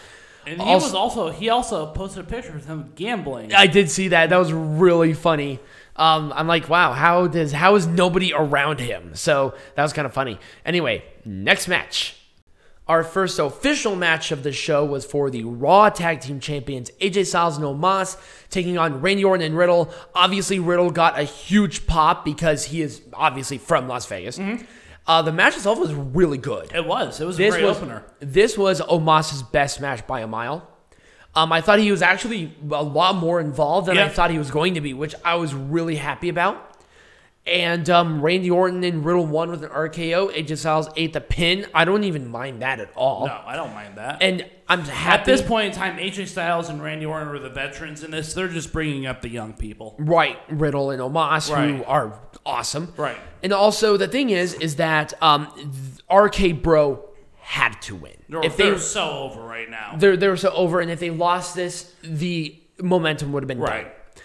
And 0.47 0.61
he 0.61 0.69
Also- 0.69 0.87
was 0.87 0.95
also. 0.95 1.31
He 1.31 1.49
also 1.49 1.87
posted 1.87 2.25
a 2.25 2.27
picture 2.27 2.55
of 2.55 2.67
him 2.67 2.93
gambling. 2.97 3.55
I 3.55 3.67
did 3.67 3.91
see 3.91 4.09
that. 4.09 4.31
That 4.31 4.39
was 4.39 4.53
really 4.53 5.13
funny. 5.15 5.59
Um, 5.97 6.33
I'm 6.35 6.47
like, 6.47 6.69
wow, 6.69 6.93
how 6.93 7.27
does 7.27 7.53
how 7.53 7.75
is 7.77 7.87
nobody 7.87 8.33
around 8.35 8.81
him? 8.81 9.11
So 9.15 9.55
that 9.75 9.83
was 9.83 9.93
kind 9.93 10.07
of 10.07 10.13
funny. 10.15 10.39
Anyway, 10.65 11.05
next 11.25 11.69
match. 11.69 12.17
Our 12.91 13.05
first 13.05 13.39
official 13.39 13.95
match 13.95 14.33
of 14.33 14.43
the 14.43 14.51
show 14.51 14.85
was 14.85 15.05
for 15.05 15.31
the 15.31 15.45
Raw 15.45 15.91
Tag 15.91 16.23
Team 16.23 16.41
Champions 16.41 16.91
AJ 17.01 17.27
Styles 17.27 17.57
and 17.57 17.65
Omos 17.65 18.17
taking 18.51 18.79
on 18.79 19.01
Randy 19.01 19.23
Orton 19.23 19.47
and 19.47 19.57
Riddle. 19.57 19.95
Obviously, 20.13 20.59
Riddle 20.59 20.91
got 20.91 21.17
a 21.17 21.23
huge 21.23 21.87
pop 21.87 22.25
because 22.25 22.65
he 22.65 22.83
is 22.83 23.01
obviously 23.15 23.59
from 23.59 23.87
Las 23.87 24.07
Vegas. 24.07 24.41
Uh, 25.07 25.23
the 25.23 25.31
match 25.31 25.55
itself 25.55 25.79
was 25.79 25.95
really 25.95 26.37
good. 26.37 26.73
It 26.75 26.85
was. 26.85 27.21
It 27.21 27.27
was 27.27 27.37
a 27.37 27.43
This 27.43 27.55
great 27.55 27.65
was 27.65 27.77
opener. 27.77 28.03
this 28.19 28.59
was 28.59 28.81
Omos's 28.81 29.45
best 29.45 29.81
match 29.81 30.05
by 30.09 30.23
a 30.23 30.27
mile. 30.27 30.67
Um, 31.37 31.53
I 31.53 31.61
thought 31.61 31.79
he 31.79 31.93
was 31.93 32.03
actually 32.03 32.53
a 32.73 32.83
lot 32.83 33.15
more 33.15 33.41
involved 33.41 33.87
than 33.87 33.99
I 33.99 34.09
thought 34.09 34.33
he 34.33 34.39
was 34.39 34.51
going 34.51 34.75
to 34.75 34.81
be, 34.81 34.95
which 34.95 35.15
I 35.25 35.37
was 35.37 35.55
really 35.55 35.95
happy 35.95 36.29
about. 36.29 36.70
And 37.47 37.89
um, 37.89 38.21
Randy 38.21 38.51
Orton 38.51 38.85
and 38.85 39.05
Riddle 39.05 39.27
won 39.27 39.51
with 39.51 39.65
an 39.65 39.71
RKO. 39.71 40.33
AJ 40.35 40.59
Styles 40.59 40.89
ate 40.95 41.15
the 41.15 41.23
pin. 41.23 41.67
I 41.75 41.85
don't 41.87 42.05
even 42.05 42.29
mind 42.29 42.61
that 42.63 42.81
at 42.81 42.93
all. 42.95 43.27
No, 43.27 43.41
I 43.45 43.57
don't 43.57 43.73
mind 43.73 43.97
that. 43.97 44.23
And 44.23 44.45
I'm 44.69 44.81
happy. 44.83 45.21
At 45.21 45.25
this 45.25 45.41
point 45.43 45.69
in 45.69 45.73
time, 45.73 45.97
AJ 45.97 46.29
Styles 46.29 46.69
and 46.69 46.83
Randy 46.83 47.07
Orton 47.07 47.29
are 47.29 47.39
the 47.39 47.49
veterans 47.49 48.05
in 48.05 48.11
this. 48.11 48.35
They're 48.35 48.47
just 48.49 48.73
bringing 48.73 49.07
up 49.07 49.23
the 49.23 49.31
young 49.31 49.55
people. 49.55 49.97
right, 49.99 50.39
Riddle 50.51 50.91
and 50.91 51.01
Omos, 51.01 51.49
who 51.49 51.83
are 51.85 52.21
awesome. 52.45 52.93
Right. 52.97 53.17
And 53.43 53.53
also 53.55 53.97
the 53.97 54.07
thing 54.07 54.31
is, 54.31 54.53
is 54.55 54.77
that 54.77 55.15
um, 55.23 55.49
RK 56.13 56.63
Bro 56.63 57.05
had 57.39 57.81
to 57.83 57.97
win. 57.97 58.13
They're, 58.29 58.45
if 58.45 58.57
they 58.59 58.69
they're 58.71 58.79
so 58.79 59.11
over 59.11 59.41
right 59.43 59.69
now. 59.69 59.95
they're 59.97 60.17
they're 60.17 60.37
so 60.37 60.51
over, 60.53 60.81
and 60.81 60.91
if 60.91 61.01
they 61.01 61.11
lost 61.11 61.57
this, 61.57 61.93
the 62.05 62.57
momentum 62.81 63.33
would 63.33 63.43
have 63.43 63.49
been 63.49 63.59
Right. 63.59 63.85
done. 63.85 64.23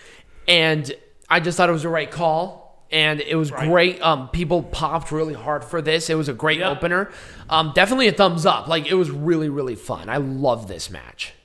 And 0.47 0.91
I 1.29 1.39
just 1.39 1.57
thought 1.57 1.69
it 1.69 1.71
was 1.71 1.81
the 1.83 1.89
right 1.89 2.11
call, 2.11 2.64
and 2.91 3.21
it 3.21 3.35
was 3.35 3.51
Right. 3.51 3.67
great. 3.67 4.01
Um, 4.01 4.29
people 4.29 4.63
popped 4.63 5.11
really 5.11 5.33
hard 5.33 5.63
for 5.65 5.81
this. 5.81 6.09
It 6.09 6.15
was 6.15 6.29
a 6.29 6.33
great 6.33 6.61
opener. 6.61 7.11
Um, 7.49 7.71
definitely 7.75 8.07
a 8.07 8.11
thumbs 8.11 8.45
up. 8.45 8.67
Like 8.67 8.87
it 8.87 8.95
was 8.95 9.09
really 9.11 9.49
really 9.49 9.75
fun. 9.75 10.09
I 10.09 10.17
love 10.17 10.67
this 10.67 10.89
match. 10.89 11.33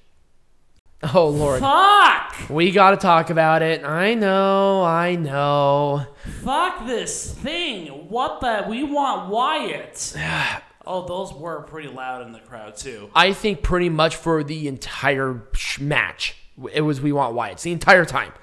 Oh 1.14 1.28
lord, 1.30 1.60
Fuck! 1.60 2.50
we 2.50 2.70
got 2.72 2.90
to 2.90 2.98
talk 2.98 3.30
about 3.30 3.62
it. 3.62 3.82
I 3.84 4.12
know, 4.12 4.82
I 4.84 5.14
know. 5.14 6.04
Fuck 6.44 6.86
this 6.86 7.32
thing. 7.32 7.86
What 8.10 8.42
the? 8.42 8.66
We 8.68 8.84
want 8.84 9.30
Wyatt. 9.30 10.14
oh, 10.86 11.06
those 11.06 11.32
were 11.32 11.62
pretty 11.62 11.88
loud 11.88 12.20
in 12.26 12.32
the 12.32 12.38
crowd, 12.40 12.76
too. 12.76 13.08
I 13.14 13.32
think 13.32 13.62
pretty 13.62 13.88
much 13.88 14.14
for 14.16 14.44
the 14.44 14.68
entire 14.68 15.42
match, 15.80 16.36
it 16.70 16.82
was 16.82 17.00
we 17.00 17.12
want 17.12 17.34
Wyatt's 17.34 17.62
the 17.62 17.72
entire 17.72 18.04
time, 18.04 18.34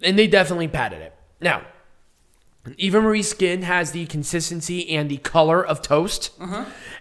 and 0.00 0.18
they 0.18 0.26
definitely 0.26 0.68
padded 0.68 1.02
it. 1.02 1.14
Now, 1.42 1.60
Eva 2.76 3.00
Marie 3.00 3.22
Skin 3.22 3.62
has 3.62 3.92
the 3.92 4.06
consistency 4.06 4.90
and 4.90 5.10
the 5.10 5.18
color 5.18 5.64
of 5.64 5.82
toast, 5.82 6.32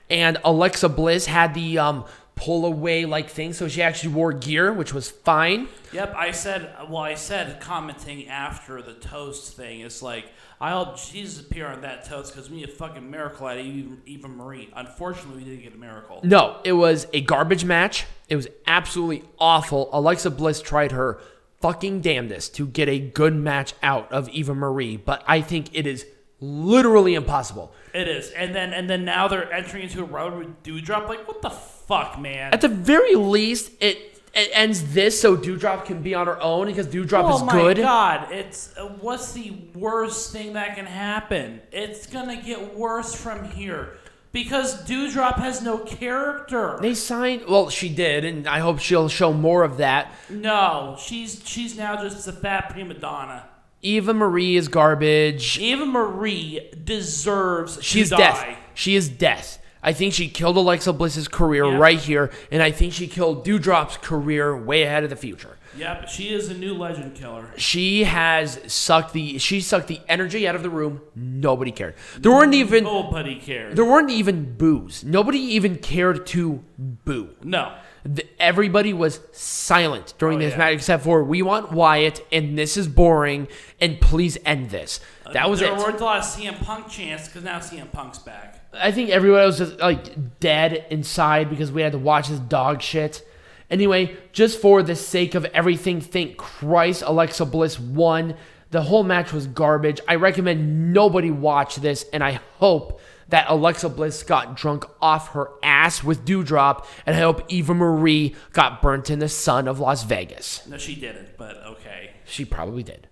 and 0.09 0.37
Alexa 0.43 0.89
Bliss 0.89 1.25
had 1.25 1.53
the 1.53 1.79
um, 1.79 2.05
pull 2.35 2.65
away 2.65 3.05
like 3.05 3.29
thing, 3.29 3.53
so 3.53 3.67
she 3.67 3.81
actually 3.81 4.13
wore 4.13 4.33
gear, 4.33 4.71
which 4.73 4.93
was 4.93 5.09
fine. 5.09 5.67
Yep, 5.93 6.13
I 6.15 6.31
said, 6.31 6.75
well, 6.89 7.01
I 7.01 7.15
said 7.15 7.59
commenting 7.61 8.27
after 8.27 8.81
the 8.81 8.93
toast 8.93 9.55
thing, 9.55 9.79
it's 9.79 10.01
like, 10.01 10.25
I 10.59 10.71
hope 10.71 10.97
Jesus 10.97 11.45
appear 11.45 11.67
on 11.67 11.81
that 11.81 12.05
toast 12.05 12.33
because 12.33 12.49
we 12.49 12.57
need 12.57 12.69
a 12.69 12.71
fucking 12.71 13.09
miracle 13.09 13.47
out 13.47 13.57
of 13.57 13.65
Eva 13.65 14.27
Marie. 14.27 14.69
Unfortunately, 14.75 15.43
we 15.43 15.49
didn't 15.49 15.63
get 15.63 15.73
a 15.73 15.77
miracle. 15.77 16.21
No, 16.23 16.59
it 16.63 16.73
was 16.73 17.07
a 17.13 17.21
garbage 17.21 17.65
match. 17.65 18.05
It 18.29 18.35
was 18.35 18.47
absolutely 18.65 19.23
awful. 19.37 19.89
Alexa 19.91 20.31
Bliss 20.31 20.61
tried 20.61 20.93
her 20.93 21.19
fucking 21.65 21.99
damnedest 21.99 22.53
to 22.53 22.67
get 22.67 22.87
a 22.87 22.99
good 22.99 23.33
match 23.33 23.73
out 23.81 24.11
of 24.11 24.29
Eva 24.29 24.53
Marie, 24.53 24.97
but 24.97 25.23
I 25.27 25.41
think 25.41 25.73
it 25.73 25.87
is 25.87 26.05
literally 26.39 27.15
impossible. 27.15 27.73
It 27.91 28.07
is. 28.07 28.29
And 28.31 28.53
then 28.53 28.71
and 28.71 28.87
then 28.87 29.03
now 29.03 29.27
they're 29.27 29.51
entering 29.51 29.81
into 29.81 30.01
a 30.01 30.05
road 30.05 30.37
with 30.37 30.61
Doudrop. 30.61 31.09
Like, 31.09 31.27
what 31.27 31.41
the 31.41 31.49
fuck, 31.49 32.19
man? 32.19 32.53
At 32.53 32.61
the 32.61 32.67
very 32.67 33.15
least, 33.15 33.71
it 33.79 34.21
it 34.35 34.51
ends 34.53 34.93
this 34.93 35.19
so 35.19 35.35
Doudrop 35.35 35.85
can 35.85 36.03
be 36.03 36.13
on 36.13 36.27
her 36.27 36.39
own 36.39 36.67
because 36.67 36.85
Doudrop 36.85 37.31
oh 37.31 37.35
is 37.35 37.41
good. 37.51 37.79
Oh 37.79 37.81
my 37.81 37.87
god! 37.87 38.31
It's 38.31 38.77
uh, 38.77 38.85
what's 39.01 39.31
the 39.31 39.57
worst 39.73 40.31
thing 40.31 40.53
that 40.53 40.75
can 40.75 40.85
happen? 40.85 41.61
It's 41.71 42.05
gonna 42.05 42.39
get 42.39 42.75
worse 42.77 43.15
from 43.15 43.43
here 43.43 43.97
because 44.35 44.83
Doudrop 44.83 45.37
has 45.37 45.61
no 45.61 45.77
character. 45.77 46.77
They 46.81 46.93
signed. 46.93 47.43
Well, 47.47 47.69
she 47.69 47.87
did, 47.87 48.25
and 48.25 48.45
I 48.47 48.59
hope 48.59 48.79
she'll 48.79 49.07
show 49.07 49.31
more 49.31 49.63
of 49.63 49.77
that. 49.77 50.11
No, 50.29 50.97
she's 50.99 51.41
she's 51.45 51.77
now 51.77 52.03
just 52.03 52.27
a 52.27 52.33
fat 52.33 52.69
prima 52.69 52.95
donna. 52.95 53.47
Eva 53.81 54.13
Marie 54.13 54.57
is 54.57 54.67
garbage. 54.67 55.57
Eva 55.57 55.85
Marie 55.85 56.69
deserves 56.83 57.81
She's 57.81 58.09
to 58.09 58.17
death. 58.17 58.57
She 58.73 58.95
is 58.95 59.07
death. 59.07 59.57
I 59.85 59.93
think 59.93 60.13
she 60.13 60.27
killed 60.27 60.57
Alexa 60.57 60.91
Bliss's 60.93 61.27
career 61.29 61.63
Yeah. 61.65 61.77
right 61.77 61.99
here, 61.99 62.31
and 62.51 62.61
I 62.61 62.71
think 62.71 62.91
she 62.91 63.07
killed 63.07 63.45
Doudrop's 63.45 63.97
career 63.97 64.57
way 64.57 64.81
ahead 64.83 65.03
of 65.05 65.09
the 65.11 65.15
future. 65.15 65.57
Yep, 65.77 66.07
she 66.09 66.29
is 66.33 66.49
a 66.49 66.53
new 66.53 66.73
legend 66.73 67.15
killer. 67.15 67.49
She 67.57 68.05
has 68.05 68.59
sucked 68.65 69.13
the 69.13 69.37
she 69.37 69.59
sucked 69.61 69.87
the 69.87 69.99
energy 70.07 70.47
out 70.47 70.55
of 70.55 70.63
the 70.63 70.69
room. 70.69 71.01
Nobody 71.15 71.71
cared. 71.71 71.95
There 72.17 72.31
weren't 72.31 72.53
even 72.53 72.85
Nobody 72.85 73.35
cares. 73.35 73.75
there 73.75 73.85
weren't 73.85 74.09
even 74.09 74.55
boos. 74.57 75.03
Nobody 75.03 75.37
even 75.39 75.75
cared 75.77 76.25
to 76.27 76.63
boo. 76.79 77.29
No. 77.43 77.73
Th- 78.05 78.27
everybody 78.39 78.93
was 78.93 79.19
silent 79.33 80.13
during 80.17 80.37
Oh, 80.37 80.41
this 80.41 80.51
yeah. 80.51 80.57
match 80.59 80.73
except 80.75 81.03
for 81.03 81.23
we 81.23 81.41
want 81.41 81.71
Wyatt 81.71 82.25
and 82.31 82.57
this 82.57 82.77
is 82.77 82.87
boring 82.87 83.47
and 83.81 83.99
please 83.99 84.37
end 84.45 84.69
this. 84.69 84.99
Uh, 85.25 85.33
that 85.33 85.49
was 85.49 85.59
there 85.59 85.73
it. 85.73 85.77
weren't 85.77 85.99
a 85.99 86.03
lot 86.05 86.19
of 86.19 86.23
CM 86.23 86.57
Punk 86.63 86.87
chants 86.87 87.27
because 87.27 87.43
now 87.43 87.59
CM 87.59 87.91
Punk's 87.91 88.19
back. 88.19 88.64
I 88.77 88.91
think 88.91 89.09
everyone 89.09 89.41
was 89.45 89.57
just 89.57 89.79
like 89.79 90.39
dead 90.39 90.85
inside 90.89 91.49
because 91.49 91.71
we 91.71 91.81
had 91.81 91.93
to 91.93 91.97
watch 91.97 92.29
this 92.29 92.39
dog 92.39 92.81
shit. 92.81 93.25
Anyway, 93.69 94.15
just 94.31 94.59
for 94.61 94.83
the 94.83 94.95
sake 94.95 95.33
of 95.33 95.45
everything, 95.45 95.99
thank 95.99 96.37
Christ 96.37 97.03
Alexa 97.05 97.45
Bliss 97.45 97.79
won. 97.79 98.35
The 98.71 98.83
whole 98.83 99.03
match 99.03 99.33
was 99.33 99.47
garbage. 99.47 100.01
I 100.07 100.15
recommend 100.15 100.93
nobody 100.93 101.31
watch 101.31 101.77
this, 101.77 102.05
and 102.13 102.23
I 102.23 102.39
hope 102.57 102.99
that 103.29 103.45
Alexa 103.49 103.89
Bliss 103.89 104.21
got 104.23 104.55
drunk 104.55 104.85
off 105.01 105.29
her 105.29 105.49
ass 105.63 106.03
with 106.03 106.25
Doudrop, 106.25 106.85
and 107.05 107.15
I 107.15 107.19
hope 107.19 107.43
Eva 107.47 107.73
Marie 107.73 108.35
got 108.53 108.81
burnt 108.81 109.09
in 109.09 109.19
the 109.19 109.29
sun 109.29 109.67
of 109.67 109.79
Las 109.79 110.03
Vegas. 110.03 110.65
No, 110.67 110.77
she 110.77 110.95
didn't, 110.95 111.37
but 111.37 111.57
okay. 111.57 112.11
She 112.25 112.45
probably 112.45 112.83
did. 112.83 113.07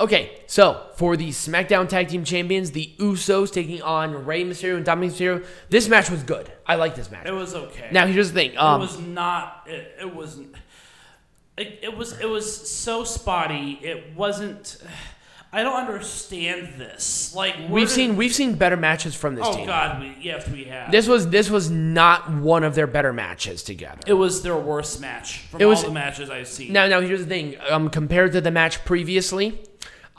Okay, 0.00 0.30
so 0.46 0.86
for 0.96 1.14
the 1.16 1.28
SmackDown 1.28 1.86
Tag 1.88 2.08
Team 2.08 2.24
Champions, 2.24 2.70
the 2.70 2.90
Usos 2.98 3.52
taking 3.52 3.82
on 3.82 4.24
Rey 4.24 4.44
Mysterio 4.44 4.76
and 4.78 4.86
Dominik 4.86 5.10
Mysterio. 5.10 5.44
This 5.68 5.88
match 5.88 6.10
was 6.10 6.22
good. 6.22 6.50
I 6.66 6.76
like 6.76 6.94
this 6.94 7.10
match. 7.10 7.26
It 7.26 7.32
was 7.32 7.54
okay. 7.54 7.88
Now 7.92 8.06
here's 8.06 8.32
the 8.32 8.34
thing. 8.34 8.56
Um, 8.58 8.80
it 8.80 8.84
was 8.84 8.98
not. 8.98 9.64
It, 9.66 9.94
it 10.00 10.14
wasn't. 10.14 10.54
It, 11.58 11.80
it 11.82 11.96
was. 11.96 12.18
It 12.18 12.28
was 12.28 12.68
so 12.70 13.04
spotty. 13.04 13.78
It 13.82 14.14
wasn't. 14.16 14.78
I 15.52 15.64
don't 15.64 15.80
understand 15.80 16.80
this. 16.80 17.34
Like 17.34 17.56
We've 17.68 17.88
did- 17.88 17.92
seen 17.94 18.16
we've 18.16 18.32
seen 18.32 18.54
better 18.54 18.76
matches 18.76 19.16
from 19.16 19.34
this 19.34 19.44
Oh 19.46 19.52
team. 19.52 19.64
Oh 19.64 19.66
God, 19.66 20.00
we, 20.00 20.16
yes, 20.20 20.48
we 20.48 20.62
have. 20.64 20.92
This 20.92 21.08
was 21.08 21.28
this 21.28 21.50
was 21.50 21.68
not 21.68 22.30
one 22.30 22.62
of 22.62 22.76
their 22.76 22.86
better 22.86 23.12
matches 23.12 23.64
together. 23.64 24.00
it 24.06 24.12
was 24.14 24.42
their 24.42 24.56
worst 24.56 25.00
match 25.00 25.38
from 25.50 25.60
It 25.60 25.64
was- 25.66 25.80
all 25.82 25.88
the 25.90 25.94
matches 25.94 26.30
I've 26.30 26.46
seen. 26.48 26.72
Now, 26.72 26.86
now 26.86 27.00
here's 27.00 27.20
the 27.20 27.26
thing. 27.26 27.56
Um, 27.68 27.90
compared 27.90 28.30
to 28.32 28.40
the 28.40 28.52
match 28.52 28.84
previously, 28.84 29.60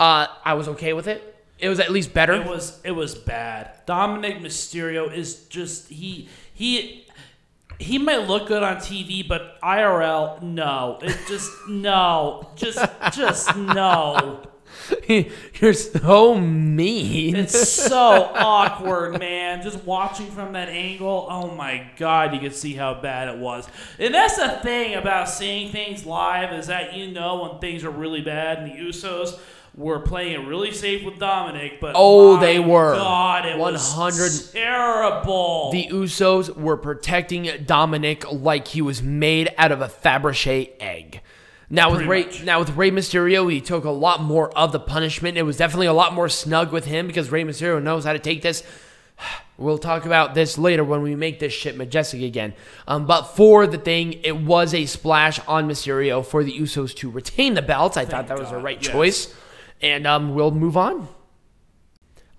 uh, 0.01 0.25
I 0.43 0.55
was 0.55 0.67
okay 0.69 0.93
with 0.93 1.07
it. 1.07 1.45
It 1.59 1.69
was 1.69 1.79
at 1.79 1.91
least 1.91 2.11
better. 2.11 2.33
It 2.33 2.47
was 2.47 2.81
it 2.83 2.91
was 2.91 3.13
bad. 3.13 3.85
Dominik 3.85 4.41
Mysterio 4.41 5.15
is 5.15 5.45
just 5.45 5.89
he 5.89 6.27
he 6.55 7.05
he 7.77 7.99
might 7.99 8.27
look 8.27 8.47
good 8.47 8.63
on 8.63 8.77
TV, 8.77 9.27
but 9.27 9.61
IRL, 9.61 10.41
no. 10.41 10.97
It 11.03 11.15
just 11.27 11.51
no. 11.69 12.49
Just 12.55 12.83
just 13.13 13.55
no. 13.55 14.47
You're 15.59 15.73
so 15.73 16.35
mean. 16.35 17.35
It's 17.35 17.69
so 17.69 18.31
awkward, 18.33 19.19
man. 19.19 19.61
Just 19.61 19.83
watching 19.83 20.31
from 20.31 20.53
that 20.53 20.69
angle, 20.69 21.27
oh 21.29 21.53
my 21.53 21.91
god, 21.97 22.33
you 22.33 22.39
can 22.39 22.53
see 22.53 22.73
how 22.73 22.99
bad 22.99 23.27
it 23.27 23.37
was. 23.37 23.67
And 23.99 24.15
that's 24.15 24.37
the 24.37 24.49
thing 24.63 24.95
about 24.95 25.29
seeing 25.29 25.71
things 25.71 26.07
live 26.07 26.53
is 26.53 26.67
that 26.67 26.95
you 26.95 27.11
know 27.11 27.43
when 27.43 27.59
things 27.59 27.83
are 27.83 27.91
really 27.91 28.21
bad. 28.21 28.59
And 28.59 28.71
the 28.71 28.75
Usos 28.79 29.37
were 29.75 29.99
playing 29.99 30.47
really 30.47 30.71
safe 30.73 31.03
with 31.05 31.15
Dominik, 31.15 31.79
but 31.79 31.93
Oh, 31.95 32.37
they 32.39 32.59
were. 32.59 32.95
God, 32.95 33.45
it 33.45 33.57
100 33.57 34.21
was 34.21 34.51
terrible. 34.51 35.71
the 35.71 35.87
Usos 35.91 36.55
were 36.55 36.77
protecting 36.77 37.45
Dominik 37.45 38.25
like 38.43 38.67
he 38.69 38.81
was 38.81 39.01
made 39.01 39.53
out 39.57 39.71
of 39.71 39.81
a 39.81 39.87
Fabergé 39.87 40.71
egg. 40.79 41.21
Now 41.69 41.89
with 41.89 41.99
Pretty 42.05 42.09
Rey, 42.09 42.23
much. 42.25 42.43
now 42.43 42.59
with 42.59 42.75
Rey 42.75 42.91
Mysterio, 42.91 43.49
he 43.49 43.61
took 43.61 43.85
a 43.85 43.89
lot 43.91 44.21
more 44.21 44.55
of 44.57 44.73
the 44.73 44.79
punishment. 44.79 45.37
It 45.37 45.43
was 45.43 45.55
definitely 45.55 45.87
a 45.87 45.93
lot 45.93 46.13
more 46.13 46.27
snug 46.27 46.73
with 46.73 46.83
him 46.83 47.07
because 47.07 47.31
Rey 47.31 47.45
Mysterio 47.45 47.81
knows 47.81 48.03
how 48.03 48.11
to 48.13 48.19
take 48.19 48.41
this. 48.41 48.63
We'll 49.57 49.77
talk 49.77 50.07
about 50.07 50.33
this 50.33 50.57
later 50.57 50.83
when 50.83 51.03
we 51.03 51.13
make 51.13 51.37
this 51.37 51.53
shit 51.53 51.77
majestic 51.77 52.23
again. 52.23 52.55
Um, 52.87 53.05
but 53.05 53.23
for 53.35 53.67
the 53.67 53.77
thing, 53.77 54.13
it 54.23 54.35
was 54.35 54.73
a 54.73 54.87
splash 54.87 55.39
on 55.47 55.67
Mysterio 55.69 56.25
for 56.25 56.43
the 56.43 56.51
Usos 56.57 56.95
to 56.95 57.11
retain 57.11 57.53
the 57.53 57.61
belts. 57.61 57.95
I 57.95 58.05
thought 58.05 58.27
that 58.29 58.39
was 58.39 58.49
the 58.49 58.57
right 58.57 58.81
yes. 58.81 58.91
choice, 58.91 59.35
and 59.81 60.05
um, 60.07 60.33
we'll 60.35 60.51
move 60.51 60.77
on. 60.77 61.07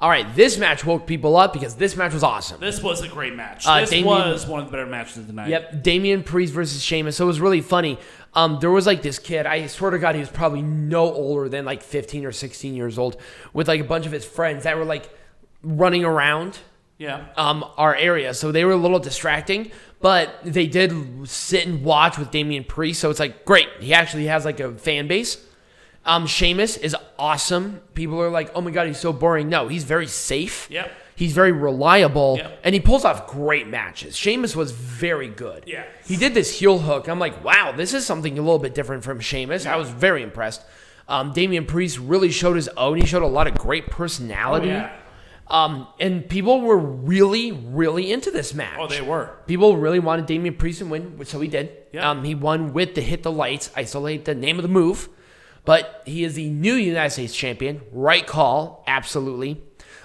All 0.01 0.09
right, 0.09 0.27
this 0.35 0.59
match 0.59 0.85
woke 0.85 1.07
people 1.07 1.37
up 1.37 1.53
because 1.53 1.77
this 1.77 1.95
match 1.95 2.13
was 2.13 2.25
awesome. 2.25 2.59
this 2.61 2.83
was 2.83 3.03
a 3.03 3.09
great 3.09 3.37
match. 3.37 3.65
Uh, 3.67 3.81
this 3.83 3.91
Damian- 3.91 4.07
was 4.33 4.47
one 4.49 4.59
of 4.61 4.67
the 4.67 4.73
better 4.73 4.87
matches 4.87 5.19
of 5.19 5.29
the 5.29 5.33
night. 5.33 5.49
Yep, 5.49 5.83
Damian 5.85 6.25
Priest 6.25 6.53
versus 6.53 6.83
Sheamus. 6.83 7.17
So 7.17 7.25
it 7.25 7.29
was 7.29 7.39
really 7.41 7.61
funny. 7.61 7.99
Um, 8.35 8.59
there 8.61 8.71
was 8.73 8.85
like 8.85 9.03
this 9.03 9.21
kid. 9.21 9.47
I 9.47 9.67
swear 9.69 9.93
to 9.93 10.01
God, 10.01 10.17
he 10.17 10.21
was 10.21 10.31
probably 10.31 10.63
no 10.63 11.03
older 11.13 11.49
than 11.49 11.65
like 11.65 11.83
15 11.83 12.25
or 12.27 12.33
16 12.33 12.75
years 12.75 12.99
old, 12.99 13.17
with 13.53 13.69
like 13.69 13.81
a 13.81 13.85
bunch 13.85 14.05
of 14.07 14.11
his 14.13 14.25
friends 14.25 14.65
that 14.65 14.77
were 14.77 14.85
like 14.85 15.09
running 15.63 16.05
around 16.05 16.59
Yeah. 16.99 17.27
um, 17.37 17.65
our 17.77 17.95
area. 17.95 18.35
So 18.35 18.51
they 18.51 18.65
were 18.65 18.73
a 18.73 18.77
little 18.77 18.99
distracting, 18.99 19.71
but 20.01 20.35
they 20.43 20.67
did 20.67 21.29
sit 21.29 21.65
and 21.69 21.85
watch 21.85 22.19
with 22.19 22.33
Damian 22.33 22.65
Priest. 22.65 22.99
So 23.01 23.09
it's 23.09 23.21
like 23.21 23.45
great. 23.45 23.69
He 23.79 23.95
actually 23.95 24.27
has 24.27 24.45
like 24.45 24.59
a 24.59 24.73
fan 24.73 25.07
base. 25.07 25.37
Um, 26.05 26.27
Sheamus 26.27 26.77
is 26.77 26.97
awesome. 27.19 27.81
People 27.95 28.21
are 28.21 28.31
like, 28.31 28.51
oh 28.55 28.61
my 28.61 28.71
God, 28.71 28.87
he's 28.87 28.99
so 28.99 29.13
boring. 29.13 29.49
No, 29.49 29.69
he's 29.69 29.85
very 29.85 30.07
safe. 30.07 30.69
Yep. 30.71 30.91
He's 31.15 31.35
very 31.35 31.53
reliable, 31.53 32.41
and 32.65 32.75
he 32.75 32.81
pulls 32.81 33.05
off 33.05 33.29
great 33.29 33.69
matches. 33.69 34.17
Sheamus 34.17 34.57
was 34.57 34.73
very 34.73 35.29
good. 35.29 35.65
Yeah. 35.67 35.85
He 36.05 36.17
did 36.17 36.35
this 36.35 36.59
heel 36.59 36.79
hook. 36.79 37.07
I'm 37.07 37.19
like, 37.19 37.45
wow, 37.45 37.71
this 37.71 37.95
is 37.95 38.05
something 38.05 38.39
a 38.39 38.43
little 38.43 38.59
bit 38.59 38.75
different 38.75 39.05
from 39.05 39.21
Sheamus. 39.21 39.67
I 39.67 39.77
was 39.77 39.91
very 39.91 40.23
impressed. 40.23 40.63
Um, 41.07 41.33
Damian 41.33 41.67
Priest 41.67 41.99
really 41.99 42.31
showed 42.31 42.57
his 42.57 42.69
own. 42.69 42.97
He 42.97 43.07
showed 43.07 43.23
a 43.23 43.27
lot 43.27 43.47
of 43.47 43.55
great 43.55 43.89
personality. 43.89 44.71
Oh, 44.71 44.75
yeah. 44.75 44.97
Um, 45.49 45.87
and 46.01 46.27
people 46.29 46.63
were 46.63 46.79
really, 46.79 47.53
really 47.53 48.11
into 48.11 48.31
this 48.31 48.55
match. 48.55 48.79
Oh, 48.81 48.89
they 48.89 49.03
were. 49.03 49.37
People 49.47 49.77
really 49.77 49.99
wanted 49.99 50.27
Damian 50.27 50.57
Priest 50.57 50.79
to 50.79 50.87
win, 50.87 51.23
so 51.27 51.41
he 51.41 51.49
did. 51.49 51.77
Yeah. 51.93 52.11
Um, 52.11 52.25
he 52.25 52.35
won 52.35 52.73
with 52.73 52.95
the 52.95 53.03
hit 53.03 53.23
the 53.23 53.31
lights. 53.31 53.71
I 53.77 53.85
still 53.85 54.07
hate 54.07 54.25
the 54.25 54.35
name 54.35 54.59
of 54.59 54.63
the 54.63 54.69
move, 54.69 55.11
but 55.65 56.03
he 56.07 56.25
is 56.25 56.35
the 56.35 56.49
new 56.51 56.75
United 56.75 57.11
States 57.11 57.35
champion. 57.35 57.81
Right 57.93 58.27
call, 58.27 58.83
absolutely. 58.87 59.61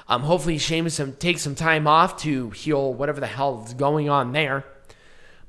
Um, 0.07 0.21
hopefully 0.23 0.57
Sheamus 0.57 0.99
takes 1.19 1.41
some 1.41 1.55
time 1.55 1.87
off 1.87 2.17
to 2.21 2.49
heal 2.51 2.93
whatever 2.93 3.19
the 3.19 3.27
hell 3.27 3.63
is 3.65 3.73
going 3.73 4.09
on 4.09 4.31
there. 4.31 4.63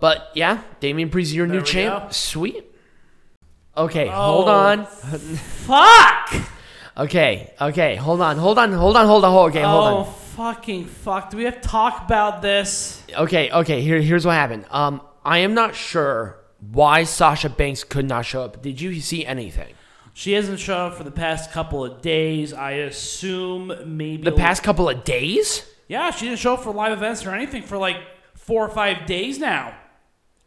But 0.01 0.31
yeah, 0.35 0.63
Damian 0.81 1.11
Priest 1.11 1.31
is 1.31 1.37
your 1.37 1.47
new 1.47 1.63
champ. 1.63 2.05
go. 2.07 2.11
Sweet. 2.11 2.65
Okay, 3.77 4.09
hold 4.09 4.49
Oh. 4.49 4.53
on. 4.53 4.87
Fuck! 4.87 6.35
Okay, 6.99 7.55
okay, 7.61 7.95
hold 7.95 8.21
on, 8.21 8.39
hold 8.39 8.59
on, 8.59 8.73
hold 8.73 8.97
on, 8.97 9.07
hold 9.07 9.25
on, 9.25 9.31
hold. 9.31 9.51
Okay, 9.51 9.63
hold 9.63 9.85
on. 9.85 9.95
Oh, 10.01 10.05
fucking 10.05 10.87
fuck. 10.87 11.31
Do 11.31 11.37
we 11.37 11.45
have 11.45 11.61
to 11.61 11.69
talk 11.69 12.05
about 12.05 12.43
this? 12.43 13.01
Okay, 13.17 13.53
okay. 13.53 13.83
Here, 13.83 14.01
here's 14.01 14.27
what 14.27 14.33
happened. 14.33 14.65
Um, 14.73 15.01
I 15.25 15.39
am 15.39 15.55
not 15.55 15.77
sure 15.77 16.41
why 16.73 17.05
Sasha 17.05 17.51
Banks 17.51 17.85
could 17.85 18.05
not 18.05 18.23
show 18.27 18.43
up. 18.43 18.61
Did 18.63 18.81
you 18.81 19.01
see 19.01 19.25
anything? 19.25 19.75
She 20.19 20.33
hasn't 20.33 20.59
shown 20.59 20.91
up 20.91 20.97
for 20.97 21.05
the 21.05 21.13
past 21.13 21.53
couple 21.53 21.85
of 21.85 22.03
days. 22.03 22.53
I 22.53 22.73
assume 22.73 23.73
maybe 23.87 24.25
The 24.25 24.33
past 24.33 24.65
couple 24.65 24.89
of 24.89 25.05
days? 25.05 25.65
Yeah, 25.87 26.11
she 26.11 26.27
didn't 26.27 26.41
show 26.41 26.55
up 26.55 26.65
for 26.65 26.75
live 26.75 26.91
events 26.91 27.25
or 27.25 27.31
anything 27.31 27.63
for 27.63 27.79
like 27.79 27.99
four 28.35 28.67
or 28.67 28.69
five 28.69 29.07
days 29.07 29.39
now. 29.39 29.77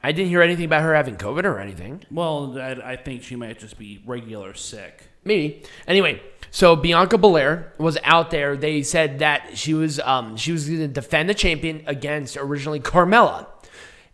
I 0.04 0.12
didn't 0.12 0.28
hear 0.28 0.42
anything 0.42 0.66
about 0.66 0.82
her 0.82 0.94
having 0.94 1.16
COVID 1.16 1.46
or 1.46 1.58
anything. 1.58 2.04
Well, 2.12 2.60
I, 2.60 2.72
I 2.84 2.96
think 2.98 3.24
she 3.24 3.38
might 3.38 3.60
just 3.60 3.80
be 3.80 4.04
regular 4.06 4.54
sick. 4.56 5.04
Maybe. 5.24 5.64
Anyway, 5.88 6.22
so 6.50 6.76
Bianca 6.76 7.18
Belair 7.18 7.72
was 7.78 7.98
out 8.04 8.30
there. 8.30 8.58
They 8.58 8.84
said 8.84 9.20
that 9.20 9.58
she 9.58 9.74
was 9.74 10.02
um 10.02 10.36
she 10.36 10.52
was 10.52 10.68
going 10.68 10.82
to 10.82 10.88
defend 10.90 11.30
the 11.30 11.34
champion 11.34 11.84
against 11.88 12.36
originally 12.36 12.82
Carmella, 12.82 13.48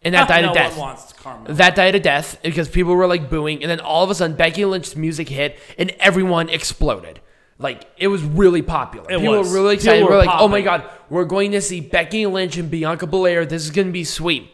and 0.03 0.13
that 0.13 0.27
died 0.29 0.41
no 0.43 0.49
of 0.49 0.53
death. 0.55 0.77
one 0.77 0.87
wants 0.89 1.13
Carmella. 1.13 1.55
That 1.57 1.75
died 1.75 1.95
of 1.95 2.01
death 2.01 2.39
because 2.43 2.67
people 2.69 2.95
were 2.95 3.07
like 3.07 3.29
booing, 3.29 3.61
and 3.63 3.69
then 3.69 3.79
all 3.79 4.03
of 4.03 4.09
a 4.09 4.15
sudden 4.15 4.35
Becky 4.35 4.65
Lynch's 4.65 4.95
music 4.95 5.29
hit, 5.29 5.57
and 5.77 5.91
everyone 5.99 6.49
exploded. 6.49 7.19
Like 7.59 7.89
it 7.97 8.07
was 8.07 8.21
really 8.23 8.61
popular. 8.61 9.09
It 9.11 9.19
people 9.19 9.37
was. 9.39 9.49
were 9.49 9.55
really 9.55 9.77
People 9.77 9.89
excited. 9.93 10.03
were 10.05 10.11
we're 10.11 10.17
like, 10.25 10.39
oh 10.39 10.47
my 10.47 10.61
god, 10.61 10.89
we're 11.09 11.25
going 11.25 11.51
to 11.53 11.61
see 11.61 11.81
Becky 11.81 12.25
Lynch 12.25 12.57
and 12.57 12.69
Bianca 12.69 13.07
Belair. 13.07 13.45
This 13.45 13.63
is 13.63 13.71
going 13.71 13.87
to 13.87 13.91
be 13.93 14.03
sweet. 14.03 14.51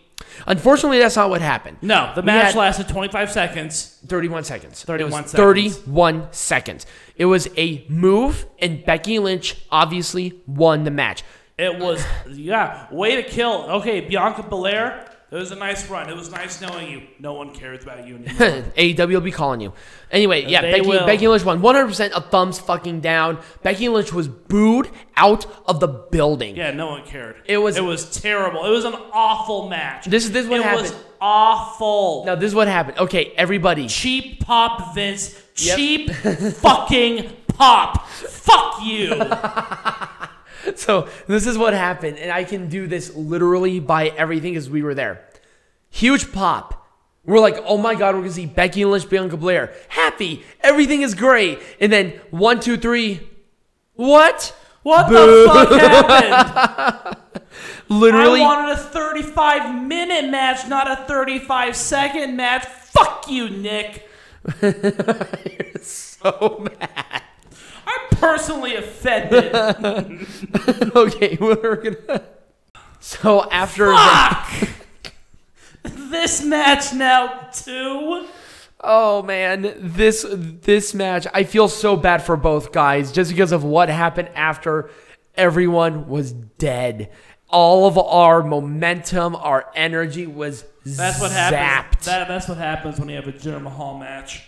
Unfortunately, 0.47 0.99
that's 0.99 1.15
not 1.15 1.29
what 1.29 1.41
happened. 1.41 1.77
No, 1.81 2.11
the 2.15 2.23
match 2.23 2.55
lasted 2.55 2.87
25 2.87 3.31
seconds. 3.31 3.99
31 4.07 4.43
seconds. 4.45 4.83
31 4.83 5.09
it 5.11 5.23
was 5.23 5.31
seconds. 5.31 5.77
31 5.77 6.27
seconds. 6.31 6.85
It 7.15 7.25
was 7.25 7.49
a 7.57 7.85
move, 7.89 8.45
and 8.59 8.83
Becky 8.85 9.19
Lynch 9.19 9.57
obviously 9.69 10.41
won 10.47 10.83
the 10.85 10.91
match. 10.91 11.23
It 11.57 11.77
was, 11.77 12.03
yeah, 12.27 12.87
way 12.91 13.15
to 13.17 13.23
kill. 13.23 13.63
Okay, 13.73 14.01
Bianca 14.01 14.43
Belair, 14.43 15.07
it 15.33 15.39
was 15.39 15.51
a 15.51 15.55
nice 15.55 15.89
run. 15.89 16.09
It 16.09 16.15
was 16.15 16.29
nice 16.31 16.61
knowing 16.61 16.89
you. 16.91 17.01
No 17.19 17.33
one 17.33 17.53
cares 17.53 17.83
about 17.83 18.07
you 18.07 18.15
anymore. 18.25 18.63
AEW 18.77 19.07
will 19.13 19.21
be 19.21 19.31
calling 19.31 19.61
you. 19.61 19.73
Anyway, 20.11 20.45
yeah, 20.45 20.61
Becky, 20.61 20.87
will. 20.87 21.05
Becky 21.05 21.27
Lynch 21.27 21.43
won 21.43 21.59
100% 21.61 22.11
a 22.13 22.21
thumbs 22.21 22.59
fucking 22.59 23.01
down. 23.01 23.39
Becky 23.63 23.89
Lynch 23.89 24.13
was 24.13 24.27
booed 24.27 24.89
out 25.17 25.45
of 25.67 25.79
the 25.79 25.87
building. 25.87 26.55
yeah, 26.55 26.71
no 26.71 26.87
one 26.87 27.03
cared. 27.03 27.37
It 27.45 27.57
was- 27.57 27.77
it 27.77 27.83
was 27.83 28.21
terrible. 28.21 28.65
It 28.65 28.69
was 28.71 28.85
an 28.85 28.93
awful 29.11 29.67
match. 29.69 30.05
This 30.05 30.25
is 30.25 30.31
this 30.31 30.43
is 30.43 30.49
what 30.49 30.59
it 30.59 30.63
happened. 30.63 30.83
was 30.89 30.95
awful. 31.19 32.23
Now 32.25 32.35
this 32.35 32.47
is 32.49 32.55
what 32.55 32.67
happened. 32.67 32.99
Okay, 32.99 33.33
everybody. 33.35 33.87
Cheap 33.87 34.41
pop, 34.45 34.93
Vince. 34.93 35.35
Yep. 35.57 35.77
Cheap 35.77 36.11
fucking 36.61 37.31
pop. 37.47 38.07
Fuck 38.07 38.83
you. 38.83 39.09
So 40.75 41.09
this 41.27 41.45
is 41.45 41.57
what 41.57 41.73
happened, 41.73 42.17
and 42.17 42.31
I 42.31 42.43
can 42.43 42.69
do 42.69 42.87
this 42.87 43.13
literally 43.15 43.79
by 43.79 44.07
everything 44.09 44.55
as 44.55 44.69
we 44.69 44.81
were 44.81 44.95
there. 44.95 45.25
Huge 45.89 46.31
pop. 46.31 46.87
We're 47.25 47.39
like, 47.39 47.57
oh 47.65 47.77
my 47.77 47.95
god, 47.95 48.15
we're 48.15 48.21
gonna 48.21 48.33
see 48.33 48.45
Becky 48.45 48.83
Lynch, 48.83 49.09
Bianca 49.09 49.37
Belair. 49.37 49.73
Happy, 49.89 50.43
everything 50.61 51.01
is 51.01 51.15
great. 51.15 51.59
And 51.79 51.91
then 51.91 52.19
one, 52.31 52.59
two, 52.59 52.77
three. 52.77 53.21
What? 53.93 54.55
What 54.83 55.07
Boo. 55.07 55.15
the 55.15 55.49
fuck 55.49 55.71
happened? 55.79 57.17
Literally, 57.89 58.41
I 58.41 58.43
wanted 58.43 58.73
a 58.73 58.77
35 58.77 59.83
minute 59.83 60.29
match, 60.29 60.67
not 60.67 60.89
a 60.91 61.05
35 61.05 61.75
second 61.75 62.35
match. 62.35 62.65
Fuck 62.65 63.29
you, 63.29 63.49
Nick. 63.49 64.09
You're 64.61 65.81
so 65.81 66.67
mad. 66.79 67.23
Personally 68.19 68.75
offended. 68.75 69.53
okay, 70.95 71.37
we're 71.39 71.75
gonna. 71.77 72.23
So 73.05 73.49
after 73.51 73.93
Fuck! 73.93 74.69
this 75.83 76.41
match 76.41 76.93
now, 76.93 77.49
too? 77.51 78.27
oh 78.79 79.21
man, 79.23 79.73
this 79.77 80.25
this 80.29 80.93
match, 80.93 81.27
I 81.33 81.43
feel 81.43 81.67
so 81.67 81.97
bad 81.97 82.23
for 82.23 82.37
both 82.37 82.71
guys 82.71 83.11
just 83.11 83.29
because 83.31 83.51
of 83.51 83.65
what 83.65 83.89
happened 83.89 84.29
after 84.35 84.89
everyone 85.35 86.07
was 86.07 86.31
dead. 86.31 87.09
All 87.49 87.87
of 87.87 87.97
our 87.97 88.41
momentum, 88.41 89.35
our 89.35 89.69
energy 89.75 90.25
was 90.25 90.63
That's 90.85 91.19
what 91.19 91.31
zapped. 91.31 91.51
happens. 91.51 92.05
That, 92.05 92.29
that's 92.29 92.47
what 92.47 92.57
happens 92.57 92.99
when 92.99 93.09
you 93.09 93.17
have 93.17 93.27
a 93.27 93.33
Jinder 93.33 93.61
Mahal 93.61 93.97
match. 93.99 94.43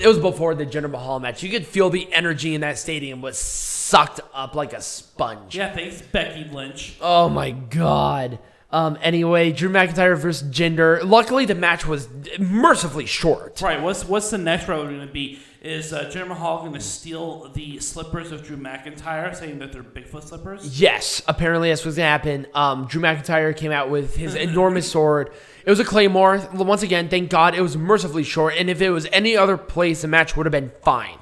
It 0.00 0.06
was 0.06 0.18
before 0.18 0.54
the 0.54 0.66
Jinder 0.66 0.90
Mahal 0.90 1.18
match. 1.18 1.42
You 1.42 1.50
could 1.50 1.66
feel 1.66 1.90
the 1.90 2.12
energy 2.12 2.54
in 2.54 2.60
that 2.60 2.78
stadium 2.78 3.20
was 3.20 3.38
sucked 3.38 4.20
up 4.34 4.54
like 4.54 4.72
a 4.72 4.80
sponge. 4.80 5.56
Yeah, 5.56 5.72
thanks, 5.74 6.02
Becky 6.02 6.44
Lynch. 6.44 6.96
Oh 7.00 7.28
my 7.28 7.50
god. 7.50 8.38
Um, 8.70 8.98
anyway, 9.00 9.50
Drew 9.50 9.70
McIntyre 9.70 10.16
versus 10.16 10.46
Jinder. 10.50 11.02
Luckily, 11.02 11.46
the 11.46 11.54
match 11.54 11.86
was 11.86 12.06
mercifully 12.38 13.06
short. 13.06 13.62
Right. 13.62 13.80
What's 13.80 14.04
what's 14.04 14.30
the 14.30 14.38
next 14.38 14.68
round 14.68 14.88
going 14.90 15.06
to 15.06 15.12
be? 15.12 15.38
Is 15.62 15.92
uh, 15.92 16.04
Jinder 16.04 16.28
Mahal 16.28 16.60
going 16.60 16.74
to 16.74 16.80
steal 16.80 17.48
the 17.48 17.80
slippers 17.80 18.30
of 18.30 18.44
Drew 18.44 18.56
McIntyre, 18.56 19.34
saying 19.34 19.58
that 19.58 19.72
they're 19.72 19.82
Bigfoot 19.82 20.22
slippers? 20.22 20.80
Yes, 20.80 21.20
apparently 21.26 21.70
that's 21.70 21.84
what's 21.84 21.96
gonna 21.96 22.06
happen. 22.06 22.46
Um, 22.54 22.86
Drew 22.86 23.02
McIntyre 23.02 23.56
came 23.56 23.72
out 23.72 23.90
with 23.90 24.14
his 24.14 24.34
enormous 24.36 24.88
sword. 24.88 25.32
It 25.68 25.72
was 25.72 25.80
a 25.80 25.84
claymore. 25.84 26.48
Once 26.54 26.82
again, 26.82 27.10
thank 27.10 27.28
God 27.28 27.54
it 27.54 27.60
was 27.60 27.76
mercifully 27.76 28.24
short. 28.24 28.54
And 28.56 28.70
if 28.70 28.80
it 28.80 28.88
was 28.88 29.06
any 29.12 29.36
other 29.36 29.58
place, 29.58 30.00
the 30.00 30.08
match 30.08 30.34
would 30.34 30.46
have 30.46 30.50
been 30.50 30.72
fine. 30.80 31.18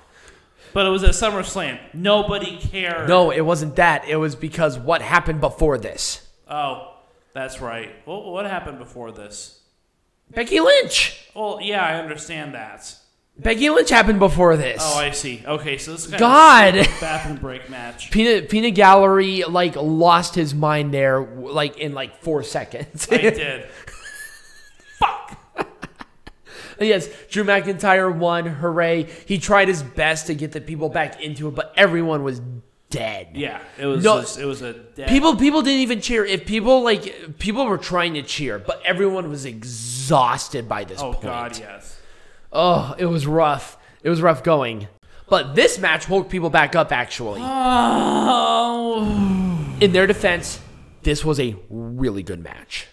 But 0.72 0.86
it 0.86 0.90
was 0.90 1.02
at 1.02 1.14
SummerSlam. 1.14 1.80
Nobody 1.92 2.56
cared. 2.56 3.08
No, 3.08 3.32
it 3.32 3.40
wasn't 3.40 3.74
that. 3.74 4.06
It 4.06 4.14
was 4.14 4.36
because 4.36 4.78
what 4.78 5.02
happened 5.02 5.40
before 5.40 5.78
this. 5.78 6.28
Oh, 6.48 6.94
that's 7.32 7.60
right. 7.60 7.90
Well, 8.06 8.30
what 8.30 8.46
happened 8.46 8.78
before 8.78 9.10
this? 9.10 9.62
Becky 10.30 10.60
Lynch. 10.60 11.28
Well, 11.34 11.58
yeah, 11.60 11.84
I 11.84 11.94
understand 11.94 12.54
that. 12.54 12.96
Becky 13.38 13.68
Lynch 13.68 13.90
happened 13.90 14.18
before 14.18 14.56
this. 14.56 14.80
Oh, 14.80 14.96
I 14.96 15.10
see. 15.10 15.42
Okay, 15.44 15.76
so 15.76 15.92
this 15.92 16.06
is 16.06 16.12
God. 16.12 16.74
bathroom 17.00 17.36
break 17.36 17.68
match. 17.68 18.10
Peanut 18.12 18.48
Peanut 18.48 18.74
Gallery 18.74 19.42
like 19.42 19.76
lost 19.76 20.34
his 20.34 20.54
mind 20.54 20.94
there 20.94 21.20
like 21.20 21.78
in 21.78 21.92
like 21.92 22.22
four 22.22 22.42
seconds. 22.42 23.08
I 23.10 23.18
did. 23.18 23.68
Yes, 26.80 27.08
Drew 27.30 27.44
McIntyre 27.44 28.14
won. 28.14 28.46
Hooray! 28.46 29.04
He 29.26 29.38
tried 29.38 29.68
his 29.68 29.82
best 29.82 30.26
to 30.26 30.34
get 30.34 30.52
the 30.52 30.60
people 30.60 30.88
back 30.88 31.22
into 31.22 31.48
it, 31.48 31.54
but 31.54 31.72
everyone 31.76 32.22
was 32.22 32.40
dead. 32.90 33.28
Yeah, 33.34 33.60
it 33.78 33.86
was. 33.86 34.04
No, 34.04 34.20
just, 34.20 34.38
it 34.38 34.44
was 34.44 34.62
a 34.62 34.72
dead. 34.72 35.08
People 35.08 35.36
people 35.36 35.62
didn't 35.62 35.80
even 35.80 36.00
cheer. 36.00 36.24
If 36.24 36.46
people 36.46 36.82
like 36.82 37.38
people 37.38 37.66
were 37.66 37.78
trying 37.78 38.14
to 38.14 38.22
cheer, 38.22 38.58
but 38.58 38.82
everyone 38.84 39.28
was 39.28 39.44
exhausted 39.44 40.68
by 40.68 40.84
this 40.84 41.00
oh, 41.00 41.12
point. 41.12 41.24
Oh 41.26 41.28
point. 41.28 41.52
God, 41.52 41.58
yes. 41.58 42.00
Oh, 42.52 42.94
it 42.98 43.06
was 43.06 43.26
rough. 43.26 43.76
It 44.02 44.10
was 44.10 44.22
rough 44.22 44.42
going. 44.42 44.88
But 45.28 45.56
this 45.56 45.78
match 45.78 46.08
woke 46.08 46.30
people 46.30 46.50
back 46.50 46.76
up 46.76 46.92
actually. 46.92 47.40
Oh. 47.42 49.02
In 49.80 49.92
their 49.92 50.06
defense, 50.06 50.60
this 51.02 51.24
was 51.24 51.40
a 51.40 51.56
really 51.68 52.22
good 52.22 52.42
match. 52.42 52.86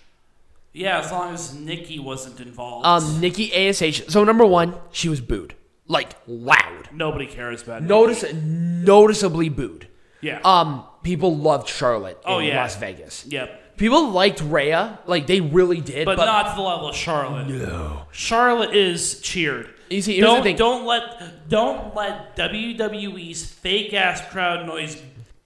Yeah, 0.73 0.99
as 0.99 1.11
long 1.11 1.33
as 1.33 1.53
Nikki 1.53 1.99
wasn't 1.99 2.39
involved. 2.39 2.85
Um, 2.85 3.19
Nikki 3.21 3.53
Ash. 3.53 4.01
So 4.07 4.23
number 4.23 4.45
one, 4.45 4.73
she 4.91 5.07
was 5.07 5.21
booed, 5.21 5.53
like 5.87 6.15
loud, 6.27 6.89
Nobody 6.91 7.27
cares 7.27 7.61
about 7.63 7.83
notice 7.83 8.23
noticeably 8.33 9.49
booed. 9.49 9.87
Yeah. 10.21 10.39
Um, 10.43 10.83
people 11.03 11.35
loved 11.37 11.67
Charlotte 11.69 12.17
in 12.25 12.31
Oh, 12.31 12.39
yeah. 12.39 12.57
Las 12.61 12.75
Vegas. 12.77 13.25
yep. 13.27 13.59
People 13.77 14.09
liked 14.11 14.39
Rhea, 14.41 14.99
like 15.07 15.25
they 15.27 15.41
really 15.41 15.81
did. 15.81 16.05
But, 16.05 16.17
But, 16.17 16.25
not 16.25 16.49
to 16.51 16.55
the 16.55 16.61
level 16.61 16.89
of 16.89 16.95
Charlotte. 16.95 17.47
no. 17.47 18.03
Charlotte 18.11 18.75
is 18.75 19.19
cheered. 19.21 19.69
You 19.89 20.01
see, 20.01 20.13
here's 20.15 20.25
don't 20.25 20.43
thing. 20.43 20.55
don't 20.55 20.85
let 20.85 21.49
don't 21.49 21.93
let 21.95 22.35
WWE's 22.35 23.45
fake 23.45 23.93
ass 23.93 24.21
crowd 24.31 24.65
noise 24.65 25.01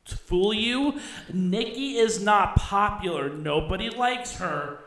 fool 0.05 0.53
you. 0.53 0.99
Nikki 1.33 1.97
is 1.97 2.21
not 2.23 2.55
popular. 2.55 3.29
Nobody 3.29 3.89
likes 3.89 4.33
her. 4.37 4.79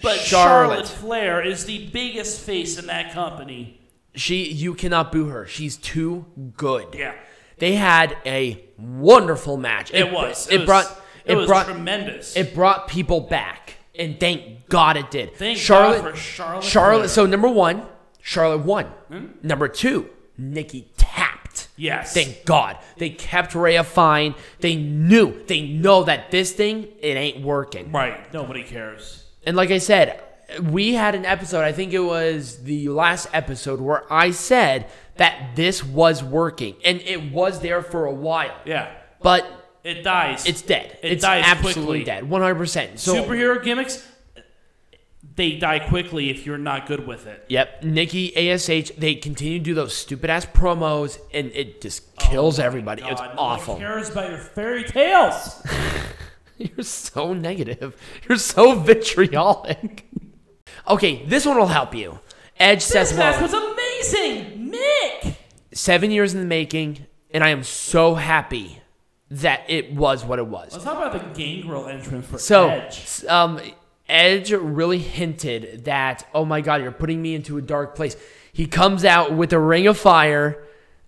But 0.00 0.18
Charlotte. 0.18 0.86
Charlotte 0.86 0.88
Flair 0.88 1.42
is 1.42 1.64
the 1.66 1.88
biggest 1.88 2.40
face 2.40 2.78
in 2.78 2.86
that 2.86 3.12
company. 3.12 3.80
She, 4.14 4.50
you 4.50 4.74
cannot 4.74 5.10
boo 5.12 5.26
her. 5.26 5.46
She's 5.46 5.76
too 5.76 6.26
good. 6.56 6.88
Yeah. 6.94 7.14
They 7.58 7.74
had 7.74 8.16
a 8.26 8.64
wonderful 8.78 9.56
match. 9.56 9.92
It, 9.92 10.12
was. 10.12 10.48
It, 10.48 10.58
was, 10.58 10.66
brought. 10.66 11.02
It, 11.24 11.32
It, 11.32 11.36
was 11.36 11.46
brought. 11.46 11.66
tremendous. 11.66 12.36
It 12.36 12.54
brought 12.54 12.88
people 12.88 13.20
back, 13.20 13.74
and 13.98 14.18
thank 14.18 14.68
God 14.68 14.96
it 14.96 15.10
did. 15.10 15.34
Thank 15.36 15.58
Charlotte, 15.58 16.02
God 16.02 16.10
for 16.12 16.16
Charlotte. 16.16 16.64
Charlotte. 16.64 16.98
Flair. 17.02 17.08
So 17.08 17.26
number 17.26 17.48
one, 17.48 17.84
Charlotte 18.20 18.64
won. 18.64 18.86
Hmm? 19.08 19.26
Number 19.42 19.68
two, 19.68 20.10
Nikki 20.36 20.88
tapped. 20.96 21.68
yes. 21.76 22.12
Thank 22.12 22.44
God 22.44 22.78
they 22.96 23.10
kept 23.10 23.54
Rhea 23.54 23.84
fine. 23.84 24.34
They 24.60 24.74
knew, 24.76 25.42
they 25.46 25.62
know 25.62 26.02
that 26.04 26.30
this 26.30 26.52
thing 26.52 26.88
it 27.00 27.16
ain't 27.16 27.44
working. 27.44 27.92
right. 27.92 28.30
Nobody 28.32 28.62
cares. 28.64 29.21
And 29.44 29.56
like 29.56 29.70
I 29.70 29.78
said, 29.78 30.22
we 30.62 30.94
had 30.94 31.14
an 31.14 31.24
episode. 31.24 31.62
I 31.62 31.72
think 31.72 31.92
it 31.92 31.98
was 32.00 32.62
the 32.62 32.88
last 32.88 33.28
episode 33.32 33.80
where 33.80 34.10
I 34.12 34.30
said 34.32 34.86
that 35.16 35.56
this 35.56 35.82
was 35.84 36.22
working, 36.22 36.76
and 36.84 37.00
it 37.00 37.32
was 37.32 37.60
there 37.60 37.82
for 37.82 38.04
a 38.06 38.12
while. 38.14 38.54
Yeah. 38.64 38.92
But 39.22 39.46
It 39.84 40.02
dies. 40.02 40.46
it's 40.46 40.62
dead. 40.62 40.98
It 41.02 41.12
it's 41.12 41.22
dies 41.22 41.44
absolutely 41.46 42.00
quickly. 42.00 42.04
dead. 42.04 42.28
One 42.28 42.40
hundred 42.42 42.56
percent. 42.56 42.98
So 43.00 43.14
superhero 43.14 43.62
gimmicks. 43.62 44.06
They 45.34 45.52
die 45.52 45.78
quickly 45.78 46.28
if 46.28 46.44
you're 46.44 46.58
not 46.58 46.86
good 46.86 47.06
with 47.06 47.26
it. 47.26 47.46
Yep, 47.48 47.84
Nikki 47.84 48.50
Ash. 48.50 48.66
They 48.66 49.14
continue 49.14 49.58
to 49.58 49.64
do 49.64 49.72
those 49.72 49.96
stupid 49.96 50.28
ass 50.28 50.44
promos, 50.44 51.18
and 51.32 51.50
it 51.54 51.80
just 51.80 52.02
oh 52.20 52.26
kills 52.30 52.58
everybody. 52.58 53.02
it's 53.02 53.20
Oh 53.20 53.32
awful. 53.38 53.74
Nobody 53.78 53.94
cares 53.94 54.10
about 54.10 54.28
your 54.28 54.38
fairy 54.38 54.84
tales. 54.84 55.62
You're 56.76 56.84
so 56.84 57.32
negative. 57.32 57.96
You're 58.28 58.38
so 58.38 58.78
vitriolic. 58.78 60.06
okay, 60.88 61.24
this 61.26 61.44
one 61.46 61.56
will 61.56 61.66
help 61.66 61.94
you. 61.94 62.18
Edge 62.58 62.82
says 62.82 63.08
This 63.10 63.18
Seth 63.18 63.40
match 63.40 63.42
was 63.42 63.54
amazing, 63.54 64.72
Mick. 64.72 65.34
Seven 65.72 66.10
years 66.10 66.34
in 66.34 66.40
the 66.40 66.46
making, 66.46 67.06
and 67.30 67.42
I 67.42 67.48
am 67.48 67.62
so 67.64 68.14
happy 68.14 68.80
that 69.30 69.62
it 69.68 69.92
was 69.94 70.24
what 70.24 70.38
it 70.38 70.46
was. 70.46 70.72
Let's 70.72 70.84
talk 70.84 70.98
about 70.98 71.12
the 71.12 71.38
Gangrel 71.40 71.86
entrance 71.88 72.26
for 72.26 72.38
So, 72.38 72.68
Edge. 72.68 73.24
um, 73.26 73.58
Edge 74.08 74.52
really 74.52 74.98
hinted 74.98 75.86
that, 75.86 76.28
oh 76.34 76.44
my 76.44 76.60
God, 76.60 76.82
you're 76.82 76.92
putting 76.92 77.22
me 77.22 77.34
into 77.34 77.56
a 77.56 77.62
dark 77.62 77.94
place. 77.94 78.14
He 78.52 78.66
comes 78.66 79.04
out 79.06 79.32
with 79.32 79.52
a 79.54 79.58
ring 79.58 79.86
of 79.86 79.96
fire. 79.96 80.62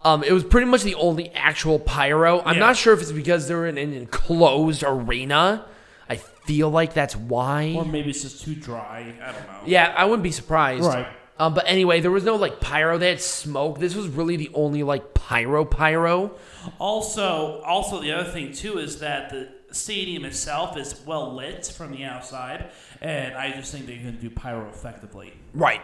Um, 0.04 0.22
it 0.22 0.32
was 0.32 0.44
pretty 0.44 0.66
much 0.66 0.82
the 0.82 0.94
only 0.96 1.30
actual 1.30 1.78
pyro. 1.78 2.42
I'm 2.44 2.54
Yeah. 2.54 2.60
not 2.60 2.76
sure 2.76 2.92
if 2.92 3.00
it's 3.00 3.12
because 3.12 3.48
they're 3.48 3.66
in 3.66 3.78
an 3.78 3.92
enclosed 3.94 4.84
arena. 4.86 5.64
I 6.08 6.16
feel 6.16 6.68
like 6.70 6.92
that's 6.92 7.16
why. 7.16 7.74
Or 7.76 7.84
maybe 7.86 8.10
it's 8.10 8.22
just 8.22 8.44
too 8.44 8.54
dry. 8.54 9.14
I 9.22 9.32
don't 9.32 9.46
know. 9.46 9.60
Yeah, 9.64 9.94
I 9.96 10.04
wouldn't 10.04 10.22
be 10.22 10.30
surprised. 10.32 10.84
Right. 10.84 11.06
Um, 11.38 11.54
but 11.54 11.64
anyway, 11.66 12.00
there 12.00 12.10
was 12.10 12.22
no 12.22 12.36
like 12.36 12.60
pyro. 12.60 12.98
They 12.98 13.08
had 13.08 13.20
smoke. 13.20 13.78
This 13.80 13.94
was 13.94 14.06
really 14.08 14.36
the 14.36 14.50
only 14.54 14.82
like 14.82 15.14
pyro 15.14 15.64
pyro. 15.64 16.32
Also, 16.78 17.60
also 17.62 18.00
the 18.00 18.12
other 18.12 18.30
thing 18.30 18.52
too 18.52 18.78
is 18.78 19.00
that 19.00 19.30
the 19.30 19.48
stadium 19.72 20.24
itself 20.24 20.76
is 20.76 20.94
well 21.06 21.34
lit 21.34 21.66
from 21.66 21.90
the 21.92 22.04
outside, 22.04 22.66
and 23.00 23.34
I 23.34 23.50
just 23.52 23.72
think 23.72 23.86
they 23.86 23.96
can 23.96 24.18
do 24.20 24.30
pyro 24.30 24.68
effectively. 24.68 25.32
Right. 25.54 25.80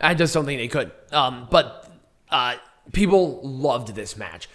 I 0.00 0.14
just 0.14 0.32
don't 0.32 0.46
think 0.46 0.60
they 0.60 0.68
could. 0.68 0.92
Um, 1.12 1.48
but 1.50 1.90
uh, 2.30 2.54
people 2.92 3.40
loved 3.42 3.94
this 3.94 4.16
match. 4.16 4.48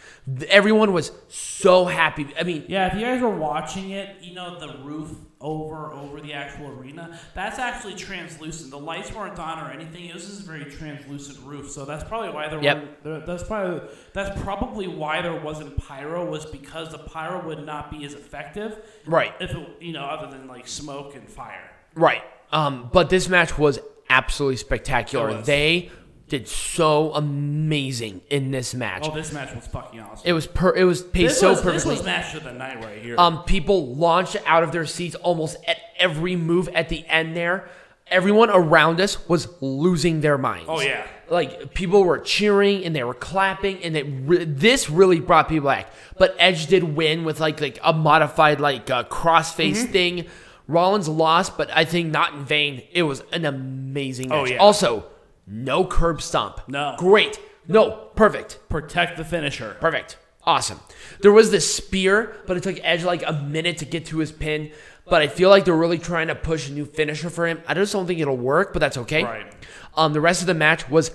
Everyone 0.49 0.93
was 0.93 1.11
so 1.27 1.85
happy. 1.85 2.27
I 2.39 2.43
mean, 2.43 2.65
Yeah, 2.67 2.87
if 2.87 2.95
you 2.95 3.01
guys 3.01 3.21
were 3.21 3.29
watching 3.29 3.91
it, 3.91 4.17
you 4.21 4.33
know 4.33 4.59
the 4.59 4.77
roof 4.83 5.15
over 5.41 5.93
over 5.93 6.19
the 6.19 6.33
actual 6.33 6.69
arena. 6.69 7.19
That's 7.35 7.59
actually 7.59 7.95
translucent. 7.95 8.71
The 8.71 8.79
lights 8.79 9.13
weren't 9.13 9.37
on 9.37 9.59
or 9.65 9.71
anything. 9.71 10.05
It 10.05 10.13
was 10.13 10.25
just 10.25 10.41
a 10.41 10.43
very 10.43 10.65
translucent 10.65 11.39
roof. 11.45 11.69
So 11.69 11.85
that's 11.85 12.03
probably 12.03 12.29
why 12.29 12.49
there. 12.49 12.61
Yep. 12.61 13.03
there 13.03 13.19
that's 13.21 13.43
probably 13.43 13.87
that's 14.13 14.41
probably 14.41 14.87
why 14.87 15.21
there 15.21 15.39
wasn't 15.39 15.77
pyro 15.77 16.25
was 16.25 16.45
because 16.45 16.91
the 16.91 16.97
pyro 16.97 17.45
would 17.45 17.65
not 17.65 17.91
be 17.91 18.05
as 18.05 18.13
effective 18.13 18.79
right, 19.05 19.33
if 19.39 19.51
it 19.51 19.67
you 19.79 19.93
know 19.93 20.03
other 20.03 20.35
than 20.35 20.47
like 20.47 20.67
smoke 20.67 21.15
and 21.15 21.29
fire. 21.29 21.71
right. 21.93 22.23
Um, 22.51 22.89
but 22.93 23.09
this 23.09 23.27
match 23.27 23.57
was 23.57 23.79
absolutely 24.09 24.57
spectacular. 24.57 25.27
Was. 25.27 25.45
They 25.45 25.91
did 26.27 26.47
so 26.47 27.13
amazing 27.13 28.21
in 28.29 28.51
this 28.51 28.73
match. 28.73 29.03
Oh, 29.05 29.13
this 29.13 29.31
match 29.31 29.53
was 29.53 29.67
fucking 29.67 29.99
awesome. 29.99 30.27
it 30.27 30.33
was 30.33 30.47
per. 30.47 30.75
It 30.75 30.83
was 30.83 31.01
paced 31.03 31.27
this 31.35 31.39
so 31.39 31.49
was, 31.51 31.61
perfectly. 31.61 31.91
This 31.95 31.99
was 31.99 32.05
match 32.05 32.35
of 32.35 32.43
the 32.43 32.53
night 32.53 32.83
right 32.83 33.01
here. 33.01 33.15
Um, 33.17 33.43
people 33.43 33.95
launched 33.95 34.37
out 34.45 34.63
of 34.63 34.71
their 34.71 34.85
seats 34.85 35.15
almost 35.15 35.57
at 35.67 35.77
every 35.97 36.35
move 36.35 36.67
at 36.69 36.89
the 36.89 37.05
end 37.07 37.35
there. 37.35 37.69
Everyone 38.07 38.49
around 38.51 39.01
us 39.01 39.27
was 39.27 39.47
losing 39.61 40.21
their 40.21 40.37
minds. 40.37 40.65
Oh, 40.69 40.79
yeah. 40.79 41.07
Like 41.27 41.73
people 41.73 42.03
were 42.03 42.19
cheering 42.19 42.85
and 42.85 42.95
they 42.95 43.03
were 43.03 43.15
clapping 43.15 43.83
and 43.83 43.97
it 43.97 44.05
re- 44.25 44.45
this 44.45 44.91
really 44.91 45.19
brought 45.19 45.49
people 45.49 45.69
back. 45.69 45.89
But 46.19 46.35
Edge 46.37 46.67
did 46.67 46.83
win 46.83 47.23
with 47.23 47.39
like 47.39 47.59
like 47.61 47.79
a 47.83 47.93
modified 47.93 48.59
like 48.59 48.91
uh, 48.91 49.05
crossface 49.05 49.73
Mm-hmm. 49.77 49.91
thing. 49.91 50.25
Rollins 50.67 51.07
lost, 51.07 51.57
but 51.57 51.69
I 51.75 51.85
think 51.85 52.11
not 52.11 52.33
in 52.33 52.45
vain. 52.45 52.83
It 52.91 53.03
was 53.03 53.23
an 53.31 53.45
amazing 53.45 54.29
match. 54.29 54.37
Oh, 54.39 54.45
yeah. 54.45 54.57
Also, 54.57 55.05
no 55.47 55.85
curb 55.85 56.21
stomp. 56.21 56.61
No. 56.67 56.95
Great. 56.97 57.39
No, 57.67 58.09
perfect. 58.15 58.59
Protect 58.69 59.17
the 59.17 59.25
finisher. 59.25 59.77
Perfect. 59.79 60.17
Awesome. 60.43 60.79
There 61.21 61.31
was 61.31 61.49
this 61.49 61.73
spear, 61.75 62.35
but 62.45 62.57
it 62.57 62.63
took 62.63 62.77
Edge 62.83 63.03
like 63.03 63.23
a 63.25 63.33
minute 63.33 63.79
to 63.79 63.85
get 63.85 64.05
to 64.07 64.19
his 64.19 64.31
pin. 64.31 64.71
But 65.07 65.21
I 65.21 65.27
feel 65.27 65.49
like 65.49 65.65
they're 65.65 65.75
really 65.75 65.97
trying 65.97 66.27
to 66.27 66.35
push 66.35 66.69
a 66.69 66.71
new 66.71 66.85
finisher 66.85 67.29
for 67.29 67.47
him. 67.47 67.61
I 67.67 67.73
just 67.73 67.93
don't 67.93 68.05
think 68.07 68.19
it'll 68.19 68.37
work, 68.37 68.73
but 68.73 68.79
that's 68.79 68.97
okay. 68.97 69.23
Right. 69.23 69.51
Um, 69.95 70.13
the 70.13 70.21
rest 70.21 70.41
of 70.41 70.47
the 70.47 70.53
match 70.53 70.89
was 70.89 71.11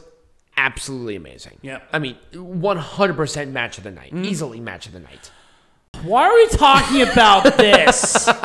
absolutely 0.56 1.16
amazing. 1.16 1.58
Yeah. 1.62 1.80
I 1.92 1.98
mean, 1.98 2.16
100% 2.32 3.50
match 3.52 3.78
of 3.78 3.84
the 3.84 3.90
night. 3.90 4.12
Easily 4.14 4.60
match 4.60 4.86
of 4.86 4.92
the 4.92 5.00
night. 5.00 5.30
Why 6.02 6.24
are 6.28 6.34
we 6.34 6.46
talking 6.48 7.02
about 7.02 7.56
this? 7.56 8.28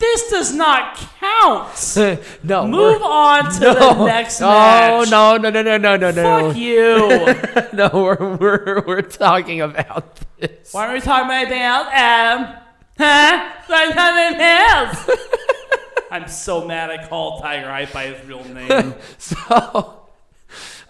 this 0.00 0.30
does 0.30 0.52
not 0.52 0.96
count. 1.20 1.96
no. 2.42 2.66
Move 2.66 3.02
on 3.02 3.52
to 3.52 3.60
no, 3.60 3.74
the 3.74 4.04
next 4.06 4.40
no, 4.40 4.48
match. 4.48 5.10
No, 5.10 5.36
no, 5.36 5.50
no, 5.50 5.62
no, 5.62 5.76
no, 5.76 5.96
no, 5.96 6.10
no. 6.10 6.48
Fuck 6.48 6.56
you. 6.56 7.36
No, 7.72 7.88
we're, 7.92 8.36
we're, 8.36 8.84
we're 8.86 9.02
talking 9.02 9.60
about 9.60 10.18
this. 10.38 10.72
Why 10.72 10.88
are 10.88 10.94
we 10.94 11.00
talking 11.00 11.26
about 11.26 11.86
um 11.86 12.56
huh? 12.98 13.52
Why 13.66 13.84
are 13.84 13.88
we 13.88 13.94
talking 13.94 14.34
about 14.34 15.06
Hills? 15.06 15.18
I'm 16.10 16.28
so 16.28 16.66
mad 16.66 16.90
I 16.90 17.06
called 17.06 17.42
Tiger 17.42 17.68
Hype 17.68 17.92
by 17.92 18.06
his 18.06 18.26
real 18.26 18.42
name. 18.44 18.94
So, 19.18 20.08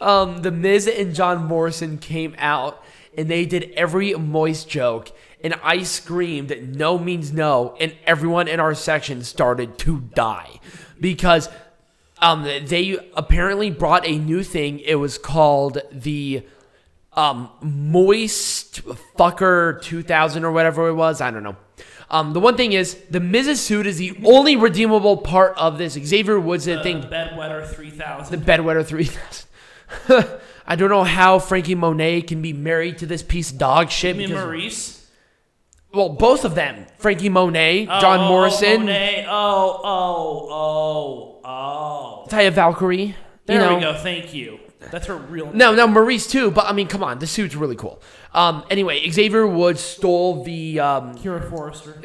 um, 0.01 0.39
the 0.43 0.51
Miz 0.51 0.87
and 0.89 1.15
John 1.15 1.45
Morrison 1.45 1.99
came 1.99 2.35
out 2.39 2.83
and 3.17 3.29
they 3.29 3.45
did 3.45 3.73
every 3.77 4.15
moist 4.15 4.69
joke, 4.69 5.13
and 5.43 5.55
I 5.63 5.83
screamed 5.83 6.77
"No 6.77 6.99
means 6.99 7.33
no," 7.33 7.77
and 7.81 7.95
everyone 8.07 8.49
in 8.49 8.61
our 8.61 8.75
section 8.75 9.23
started 9.25 9.79
to 9.79 10.01
die 10.15 10.61
because 11.01 11.49
um, 12.19 12.43
they 12.43 12.99
apparently 13.17 13.71
brought 13.71 14.07
a 14.07 14.19
new 14.19 14.43
thing. 14.43 14.81
It 14.81 14.97
was 14.97 15.19
called 15.19 15.81
the 15.91 16.43
um, 17.15 17.51
Moist 17.63 18.85
Fucker 19.19 19.83
2000 19.83 20.45
or 20.45 20.53
whatever 20.53 20.89
it 20.89 20.95
was. 20.95 21.21
I 21.21 21.31
don't 21.31 21.43
know. 21.43 21.57
Um, 22.11 22.33
the 22.33 22.41
one 22.41 22.57
thing 22.57 22.73
is, 22.73 22.95
the 23.09 23.21
Miz's 23.21 23.61
suit 23.61 23.87
is 23.87 23.99
the 23.99 24.19
only 24.25 24.57
redeemable 24.57 25.19
part 25.19 25.57
of 25.57 25.79
this. 25.79 25.93
Xavier 25.95 26.41
Woods 26.41 26.67
a 26.67 26.83
thing. 26.83 27.03
Bedwetter 27.03 27.67
3000. 27.69 28.41
The 28.41 28.45
Bedwetter 28.45 28.85
3000. 28.85 29.47
I 30.67 30.77
don't 30.77 30.91
know 30.91 31.05
how 31.05 31.39
Franky 31.39 31.75
Monet 31.75 32.23
can 32.23 32.43
be 32.43 32.53
married 32.53 32.99
to 32.99 33.07
this 33.07 33.23
piece 33.23 33.53
of 33.53 33.59
dog 33.59 33.91
shit. 33.91 34.17
Me 34.17 34.27
because- 34.27 34.45
Maurice. 34.45 35.00
Well, 35.93 36.11
both 36.11 36.45
of 36.45 36.55
them. 36.55 36.87
Franky 36.99 37.29
Monet, 37.29 37.87
John 37.87 38.21
oh, 38.21 38.29
Morrison, 38.29 38.75
Oh, 38.75 38.79
Monet. 38.79 39.27
oh, 39.29 39.81
oh, 39.85 40.49
oh, 40.53 41.41
oh. 41.45 42.27
Taya 42.29 42.53
Valkyrie. 42.53 43.17
There 43.47 43.61
you 43.61 43.67
know. 43.69 43.75
we 43.77 43.81
go. 43.81 43.95
Thank 43.95 44.33
you. 44.33 44.61
That's 44.91 45.07
her 45.07 45.17
real 45.17 45.47
name. 45.47 45.59
No, 45.59 45.75
no, 45.75 45.87
Maurice 45.87 46.27
too. 46.27 46.51
But 46.51 46.67
I 46.67 46.73
mean, 46.73 46.87
come 46.89 47.03
on, 47.03 47.19
the 47.19 47.27
suit's 47.27 47.55
really 47.57 47.77
cool. 47.77 48.01
Um, 48.33 48.65
anyway, 48.71 49.09
Xavier 49.11 49.47
Woods 49.47 49.81
stole 49.81 50.43
the 50.45 50.81
um, 50.81 51.15
Kira 51.19 51.49
Forster. 51.51 52.01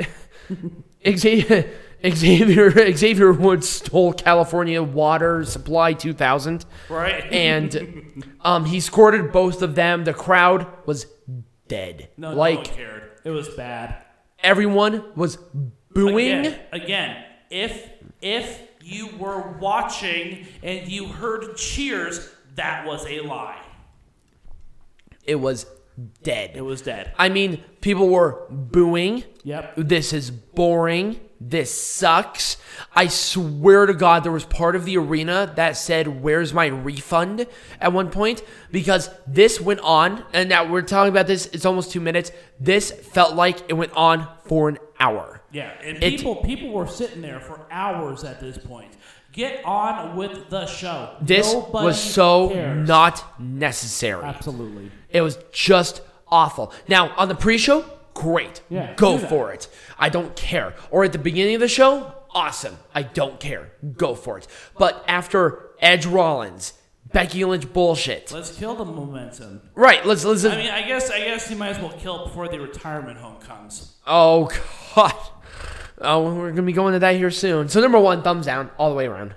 Xavier, 1.18 1.70
Xavier 2.08 2.94
Xavier 2.98 3.32
Woods 3.34 3.70
stole 3.70 4.14
California 4.14 4.82
Water 4.84 5.46
Supply 5.46 5.94
2000, 5.94 6.66
Right. 6.90 7.24
and 7.32 8.24
um, 8.42 8.66
he 8.66 8.80
scored 8.80 9.32
both 9.32 9.62
of 9.62 9.76
them. 9.76 10.04
The 10.04 10.14
crowd 10.14 10.68
was 10.86 11.06
dead. 11.68 12.10
no, 12.18 12.34
like 12.34 12.78
no. 12.78 13.02
It 13.26 13.32
was 13.32 13.50
bad. 13.50 13.98
everyone 14.40 15.04
was 15.16 15.38
booing. 15.92 16.46
Again, 16.46 16.60
again, 16.72 17.24
if 17.50 17.90
if 18.22 18.62
you 18.82 19.10
were 19.18 19.42
watching 19.60 20.46
and 20.62 20.88
you 20.88 21.08
heard 21.08 21.58
cheers, 21.58 22.30
that 22.56 22.86
was 22.86 23.06
a 23.08 23.22
lie. 23.22 23.62
It 25.24 25.36
was 25.36 25.66
dead. 26.22 26.52
It 26.54 26.62
was 26.62 26.82
dead. 26.84 27.14
I 27.18 27.30
mean, 27.30 27.64
people 27.82 28.10
were 28.10 28.46
booing. 28.52 29.24
Yep. 29.44 29.74
This 29.78 30.14
is 30.14 30.30
boring. 30.30 31.20
This 31.42 31.70
sucks. 31.70 32.58
I 32.96 33.08
swear 33.08 33.86
to 33.86 33.94
God, 33.94 34.24
there 34.24 34.32
was 34.32 34.46
part 34.46 34.76
of 34.76 34.86
the 34.86 34.98
arena 34.98 35.52
that 35.58 35.76
said, 35.78 36.22
Where's 36.24 36.54
my 36.54 36.68
refund 36.68 37.46
at 37.82 37.92
one 37.94 38.10
point? 38.10 38.42
Because 38.72 39.10
this 39.28 39.60
went 39.60 39.82
on, 39.82 40.24
and 40.34 40.48
now 40.50 40.66
we're 40.70 40.82
talking 40.82 41.12
about 41.12 41.28
this, 41.28 41.48
it's 41.48 41.66
almost 41.66 41.92
two 41.92 42.00
minutes. 42.00 42.32
This 42.60 42.92
felt 42.92 43.36
like 43.36 43.60
it 43.70 43.74
went 43.74 43.92
on 43.94 44.28
for 44.46 44.70
an 44.70 44.78
hour. 45.00 45.42
Yeah, 45.52 45.72
and 45.84 46.02
It- 46.02 46.18
people 46.18 46.36
people 46.38 46.70
were 46.72 46.88
sitting 46.88 47.22
there 47.22 47.40
for 47.42 47.60
hours 47.70 48.24
at 48.24 48.40
this 48.40 48.58
point. 48.58 48.94
Get 49.34 49.64
on 49.66 50.16
with 50.16 50.50
the 50.50 50.66
show. 50.66 51.10
This 51.22 51.52
Nobody 51.54 51.86
was 51.88 52.02
so 52.02 52.50
cares. 52.50 52.88
not 52.88 53.22
necessary. 53.38 54.24
absolutely. 54.24 54.90
It 55.10 55.20
was 55.22 55.38
just 55.52 56.00
awful. 56.30 56.72
Now, 56.88 57.12
on 57.18 57.28
the 57.28 57.36
pre 57.36 57.58
show, 57.58 57.84
great. 58.16 58.62
Yeah, 58.70 58.96
Go 58.96 59.20
for 59.20 59.54
it. 59.54 59.68
I 60.00 60.10
don't 60.10 60.36
care. 60.36 60.74
Or 60.90 61.04
at 61.04 61.12
the 61.12 61.20
beginning 61.20 61.54
of 61.56 61.62
the 61.62 61.68
show, 61.68 62.16
awesome. 62.32 62.78
I 62.96 63.04
don't 63.04 63.40
care. 63.40 63.72
Go 63.96 64.16
for 64.16 64.40
it. 64.40 64.48
But 64.80 65.06
after 65.08 65.70
Edge 65.80 66.08
Rollins, 66.08 66.74
Becky 67.14 67.46
Lynch 67.46 67.72
bullshit. 67.72 68.32
Let's 68.32 68.58
kill 68.58 68.74
the 68.76 68.86
momentum. 68.86 69.62
Right, 69.76 70.04
let's 70.06 70.26
let's 70.26 70.44
I 70.44 70.58
mean, 70.58 70.72
I 70.72 70.88
guess 70.88 71.12
I 71.12 71.20
guess 71.20 71.50
you 71.52 71.56
might 71.56 71.70
as 71.70 71.80
well 71.80 71.94
kill 71.94 72.24
it 72.24 72.28
before 72.30 72.48
the 72.48 72.60
retirement 72.60 73.20
home 73.20 73.40
comes. 73.40 73.96
Oh 74.08 74.50
god. 74.96 75.14
Oh, 76.02 76.34
we're 76.34 76.50
gonna 76.50 76.64
be 76.64 76.74
going 76.74 76.94
to 76.94 77.00
that 77.00 77.16
here 77.16 77.32
soon. 77.32 77.70
So 77.70 77.80
number 77.80 78.00
one, 78.00 78.22
thumbs 78.22 78.48
down 78.48 78.70
all 78.78 78.90
the 78.90 78.96
way 78.96 79.06
around. 79.06 79.36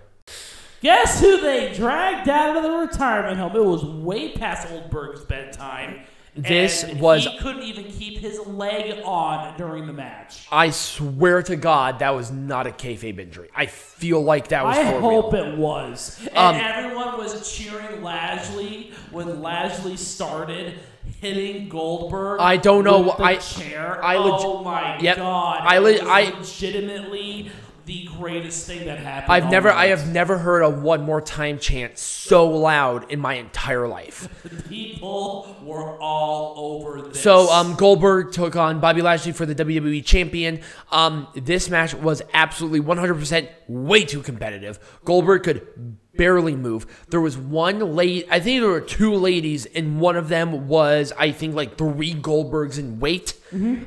Guess 0.81 1.21
who 1.21 1.41
they 1.41 1.73
dragged 1.73 2.29
out 2.29 2.57
of 2.57 2.63
the 2.63 2.71
retirement 2.71 3.37
home? 3.37 3.55
It 3.55 3.65
was 3.65 3.85
way 3.85 4.33
past 4.33 4.69
Oldberg's 4.71 5.25
bedtime. 5.25 6.05
This 6.43 6.85
and 6.85 7.01
was- 7.01 7.25
he 7.27 7.39
couldn't 7.39 7.63
even 7.65 7.85
keep 7.85 8.19
his 8.19 8.39
leg 8.47 9.01
on 9.05 9.57
during 9.57 9.87
the 9.87 9.93
match. 9.93 10.47
I 10.53 10.71
swear 10.71 11.43
to 11.43 11.57
God, 11.57 11.99
that 11.99 12.11
was 12.15 12.31
not 12.31 12.67
a 12.67 12.71
kayfabe 12.71 13.19
injury. 13.19 13.49
I 13.57 13.67
feel 13.67 14.21
like 14.23 14.49
that 14.49 14.65
was 14.65 14.79
I 14.79 14.85
hope 15.01 15.33
real. 15.33 15.43
it 15.45 15.57
was. 15.59 16.21
And 16.35 16.37
Um, 16.37 16.55
everyone 16.57 17.19
was 17.19 17.51
cheering 17.51 18.03
Lashley 18.03 18.93
when 19.11 19.43
Lashley 19.43 19.97
started 19.97 20.75
hitting 21.21 21.69
Goldberg. 21.69 22.41
I 22.41 22.57
don't 22.57 22.85
know 22.85 23.01
with 23.01 23.17
the 23.17 23.25
I- 23.25 23.37
chair. 23.37 23.99
I 24.05 24.17
leg- 24.19 24.35
oh 24.39 24.63
my 24.63 24.99
Yep. 25.01 25.17
god! 25.17 25.61
I 25.65 25.79
le- 25.79 26.05
I- 26.09 26.33
legitimately 26.39 27.51
the 27.89 28.05
greatest 28.19 28.67
thing 28.67 28.85
that 28.85 28.99
happened. 28.99 29.33
I've 29.33 29.51
never, 29.51 29.73
I 29.73 29.87
have 29.87 30.13
never 30.13 30.37
heard 30.37 30.61
a 30.61 30.69
one 30.69 31.03
more 31.03 31.23
time 31.23 31.59
chant 31.59 31.97
so 31.97 32.47
loud 32.47 33.11
in 33.11 33.19
my 33.19 33.35
entire 33.35 33.89
life. 33.89 34.29
People 34.69 35.57
were 35.63 35.99
all 35.99 36.83
over 36.83 37.01
this. 37.01 37.23
So, 37.23 37.51
um, 37.51 37.77
Goldberg 37.77 38.31
took 38.33 38.57
on 38.57 38.79
Bobby 38.79 39.01
Lashley 39.01 39.33
for 39.33 39.47
the 39.47 39.55
WWE 39.55 40.05
Champion. 40.05 40.61
Um, 40.93 41.29
this 41.35 41.71
match 41.71 41.95
was 41.95 42.21
absolutely 42.35 42.81
100% 42.81 43.49
way 43.69 44.05
too 44.05 44.21
competitive. 44.21 44.79
Goldberg 45.07 45.45
could 45.45 45.97
barely 46.19 46.55
move. 46.55 46.85
There 47.09 47.21
was 47.23 47.39
one 47.39 47.79
lady, 47.97 48.29
I 48.31 48.41
think 48.41 48.61
there 48.61 48.69
were 48.71 48.81
two 48.83 49.15
ladies, 49.15 49.65
and 49.65 49.99
one 50.01 50.17
of 50.17 50.29
them 50.29 50.69
was, 50.69 51.13
I 51.17 51.31
think, 51.33 51.55
like 51.55 51.79
three 51.79 52.13
Goldbergs 52.13 52.79
in 52.79 53.01
weight, 53.01 53.35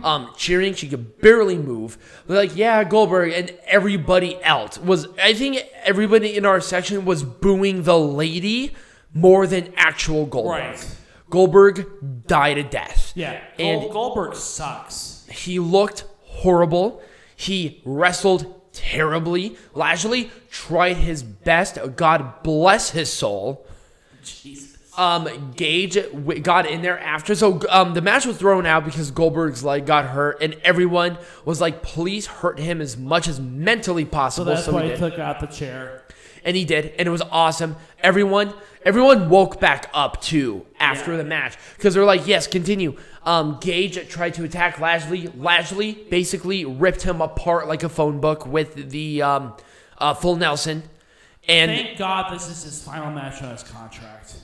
um, 0.01 0.31
cheering. 0.35 0.73
She 0.73 0.87
could 0.87 1.19
barely 1.21 1.57
move. 1.57 1.99
They're 2.25 2.37
like, 2.37 2.55
yeah, 2.55 2.83
Goldberg, 2.83 3.33
and 3.33 3.51
everybody 3.67 4.41
else 4.43 4.79
was, 4.79 5.07
I 5.21 5.33
think 5.35 5.59
everybody 5.83 6.35
in 6.35 6.45
our 6.45 6.59
section 6.61 7.05
was 7.05 7.23
booing 7.23 7.83
the 7.83 7.99
lady 7.99 8.73
more 9.13 9.45
than 9.45 9.73
actual 9.77 10.25
Goldberg. 10.25 10.61
Right. 10.61 10.97
Goldberg 11.29 12.27
died 12.27 12.57
a 12.57 12.63
death. 12.63 13.11
yeah, 13.15 13.41
And 13.59 13.91
Goldberg 13.91 14.35
sucks. 14.35 15.27
he 15.29 15.59
looked 15.59 16.05
horrible. 16.23 17.01
He 17.35 17.81
wrestled 17.85 18.60
terribly. 18.73 19.57
Lashley 19.73 20.31
tried 20.49 20.97
his 20.97 21.23
best. 21.23 21.77
God 21.95 22.43
bless 22.43 22.91
his 22.91 23.11
soul. 23.11 23.65
Jesus. 24.23 24.77
Um, 24.97 25.53
Gage 25.55 25.97
got 26.43 26.65
in 26.65 26.81
there 26.81 26.99
after. 26.99 27.33
So 27.33 27.61
um, 27.69 27.93
the 27.93 28.01
match 28.01 28.25
was 28.25 28.37
thrown 28.37 28.65
out 28.65 28.83
because 28.83 29.09
Goldberg's 29.09 29.63
leg 29.63 29.85
got 29.85 30.05
hurt, 30.05 30.41
and 30.41 30.55
everyone 30.65 31.17
was 31.45 31.61
like, 31.61 31.81
"Please 31.81 32.27
hurt 32.27 32.59
him 32.59 32.81
as 32.81 32.97
much 32.97 33.27
as 33.29 33.39
mentally 33.39 34.03
possible." 34.03 34.45
So 34.57 34.73
possible." 34.73 34.79
that's 34.79 34.89
So, 34.99 35.01
why 35.03 35.09
he 35.09 35.11
took 35.15 35.19
out 35.19 35.39
the 35.39 35.47
chair. 35.47 36.03
and 36.43 36.57
he 36.57 36.65
did, 36.65 36.87
and 36.99 37.07
it 37.07 37.11
was 37.11 37.21
awesome. 37.31 37.77
Everyone, 38.03 38.53
everyone 38.83 39.29
woke 39.29 39.61
back 39.61 39.89
up 39.93 40.21
too 40.21 40.65
after 40.79 41.11
Yeah. 41.11 41.17
the 41.17 41.23
match 41.23 41.55
because 41.77 41.93
they're 41.93 42.03
like, 42.03 42.27
"Yes, 42.27 42.45
continue." 42.45 42.97
Um, 43.23 43.59
Gage 43.61 44.07
tried 44.09 44.33
to 44.35 44.43
attack 44.43 44.79
Lashley. 44.79 45.27
Lashley 45.37 45.93
basically 46.09 46.65
ripped 46.65 47.03
him 47.03 47.21
apart 47.21 47.67
like 47.67 47.83
a 47.83 47.89
phone 47.89 48.19
book 48.19 48.47
with 48.47 48.89
the 48.89 49.21
um, 49.21 49.53
uh, 49.99 50.13
full 50.15 50.35
Nelson, 50.35 50.83
and 51.47 51.69
Thank 51.69 51.97
God 51.99 52.33
this 52.33 52.47
is 52.49 52.63
his 52.63 52.83
final 52.83 53.11
match 53.11 53.41
on 53.43 53.51
his 53.51 53.63
contract. 53.63 54.35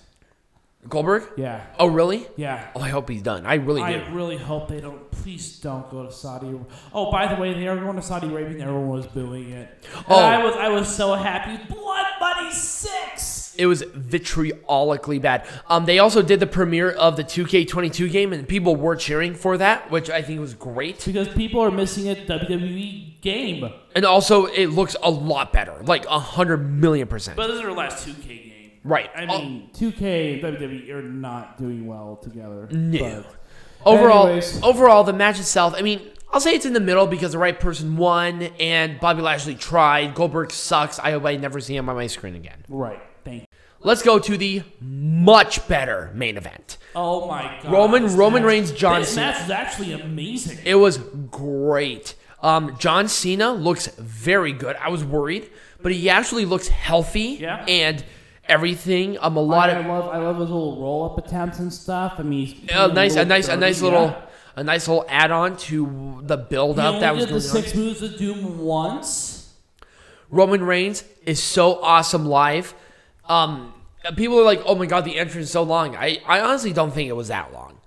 Goldberg. 0.88 1.24
Yeah. 1.36 1.66
Oh, 1.80 1.88
really? 1.88 2.26
Yeah. 2.38 2.66
Oh, 2.74 2.80
I 2.80 2.88
hope 2.90 3.10
he's 3.10 3.22
done. 3.22 3.46
I 3.46 3.56
really 3.56 3.82
do. 3.82 3.88
I 3.88 4.10
really 4.12 4.38
hope 4.38 4.70
they 4.70 4.80
don't. 4.80 5.10
Please 5.12 5.60
don't 5.60 5.90
go 5.92 6.06
to 6.06 6.12
Saudi. 6.14 6.58
Oh, 6.94 7.12
by 7.12 7.28
the 7.34 7.42
way, 7.42 7.54
they 7.54 7.68
are 7.68 7.76
going 7.76 7.98
to 7.98 8.02
Saudi 8.02 8.28
Arabia, 8.28 8.52
and 8.54 8.62
everyone 8.62 8.90
was 8.90 9.06
booing 9.08 9.50
it. 9.50 9.68
And 9.96 10.06
Oh. 10.08 10.16
I 10.16 10.42
was, 10.44 10.56
I 10.56 10.70
was 10.70 10.88
so 10.96 11.14
happy. 11.16 11.62
Blood 11.74 12.06
Money 12.22 12.52
Six. 12.54 13.47
It 13.58 13.66
was 13.68 13.84
vitriolically 13.84 15.22
bad. 15.22 15.48
Um, 15.68 15.86
they 15.86 16.00
also 16.00 16.22
did 16.22 16.40
the 16.40 16.48
premiere 16.48 16.92
of 16.92 17.16
the 17.16 17.24
2K22 17.24 18.12
game, 18.12 18.34
and 18.34 18.48
people 18.48 18.76
were 18.76 18.96
cheering 18.96 19.34
for 19.36 19.58
that, 19.58 19.90
which 19.92 20.10
I 20.10 20.22
think 20.22 20.40
was 20.40 20.54
great. 20.54 21.04
Because 21.06 21.28
people 21.30 21.62
are 21.62 21.72
missing 21.72 22.08
a 22.10 22.16
WWE 22.16 23.22
game. 23.22 23.72
And 23.96 24.06
also, 24.06 24.46
it 24.46 24.68
looks 24.68 24.96
a 25.02 25.10
lot 25.10 25.52
better, 25.54 25.76
like 25.84 26.06
a 26.06 26.20
hundred 26.20 26.58
million 26.70 27.08
percent. 27.08 27.38
But 27.38 27.48
this 27.48 27.58
is 27.58 27.62
our 27.64 27.72
last 27.74 28.08
2K 28.08 28.28
game. 28.28 28.72
Right. 28.84 29.10
I 29.16 29.26
Oh, 29.26 29.40
mean, 29.42 29.70
2K 29.74 30.44
and 30.44 30.58
WWE 30.58 30.90
are 30.92 31.02
not 31.02 31.58
doing 31.58 31.88
well 31.88 32.16
together. 32.18 32.68
No. 32.72 33.24
But 33.84 33.90
overall, 33.90 34.28
anyways. 34.28 34.64
overall, 34.64 35.04
the 35.04 35.14
match 35.14 35.40
itself. 35.40 35.74
I 35.76 35.82
mean, 35.82 36.02
I'll 36.32 36.40
say 36.40 36.54
it's 36.56 36.66
in 36.66 36.74
the 36.74 36.80
middle 36.80 37.08
because 37.08 37.32
the 37.32 37.38
right 37.38 37.58
person 37.60 37.98
won, 37.98 38.44
and 38.60 39.00
Bobby 39.00 39.22
Lashley 39.22 39.56
tried. 39.56 40.14
Goldberg 40.14 40.52
sucks. 40.52 41.00
I 41.00 41.12
hope 41.12 41.26
I 41.26 41.36
never 41.38 41.60
see 41.60 41.76
him 41.76 41.90
on 41.90 41.96
my 41.96 42.08
screen 42.08 42.36
again. 42.36 42.64
right. 42.70 43.02
Thank 43.28 43.42
you. 43.42 43.48
Let's 43.80 44.02
go 44.02 44.18
to 44.20 44.38
the 44.38 44.64
much 44.82 45.68
better 45.68 46.12
main 46.14 46.38
event. 46.38 46.78
Oh 46.96 47.28
my 47.28 47.60
god. 47.62 47.72
Roman- 47.72 48.16
Roman 48.16 48.42
match- 48.42 48.48
Reigns, 48.50 48.72
John 48.72 49.02
This 49.02 49.14
Cena. 49.14 49.34
That's 49.34 49.50
actually 49.52 49.94
amazing. 49.94 50.58
It 50.66 50.76
was 50.76 50.98
great. 50.98 52.16
Um, 52.42 52.76
John 52.80 53.08
Cena 53.08 53.52
looks 53.52 53.88
very 53.98 54.52
good. 54.54 54.76
I 54.78 54.90
was 54.90 55.04
worried, 55.04 55.50
but 55.82 55.92
he 55.92 56.10
actually 56.10 56.46
looks 56.46 56.68
healthy. 56.68 57.38
Yeah. 57.40 57.64
And 57.68 58.04
everything. 58.50 59.18
Um, 59.20 59.38
a 59.38 59.42
lot 59.42 59.70
I, 59.70 59.74
of 59.74 59.86
I 59.86 59.90
love 59.90 60.10
I 60.10 60.18
love 60.18 60.38
his 60.38 60.50
little 60.50 60.82
roll 60.82 61.06
up 61.06 61.18
attempts 61.24 61.60
and 61.60 61.72
stuff. 61.72 62.16
I 62.18 62.24
mean, 62.24 62.48
he's 62.48 62.70
a 62.72 62.88
nice, 62.94 63.14
a 63.14 63.20
little 63.20 63.30
nice, 63.30 63.46
a 63.48 63.52
dirty, 63.52 63.60
nice 63.62 63.82
yeah. 63.82 63.84
little, 63.86 64.16
a 64.56 64.64
nice 64.64 64.88
little 64.88 65.06
add-on 65.10 65.58
to 65.58 66.20
the 66.24 66.38
build 66.38 66.80
up 66.80 67.00
that 67.02 67.14
was 67.14 67.26
did 67.26 67.30
going 67.32 67.42
the 67.42 67.48
on. 67.48 67.54
six 67.64 67.76
moves 67.76 68.02
of 68.02 68.18
doom 68.18 68.60
once. 68.60 69.54
Roman 70.30 70.64
Reigns 70.64 71.04
is 71.26 71.42
so 71.42 71.82
awesome 71.82 72.26
live. 72.26 72.74
Um, 73.30 73.74
people 74.16 74.40
are 74.40 74.44
like, 74.44 74.62
"Oh 74.66 74.76
my 74.76 74.86
god, 74.86 75.06
the 75.06 75.18
entrance 75.18 75.48
is 75.48 75.52
so 75.52 75.64
long." 75.64 75.96
I, 75.96 76.22
I 76.26 76.42
honestly 76.42 76.74
don't 76.74 76.92
think 76.92 77.10
it 77.10 77.16
was 77.16 77.28
that 77.30 77.54
long. 77.54 77.80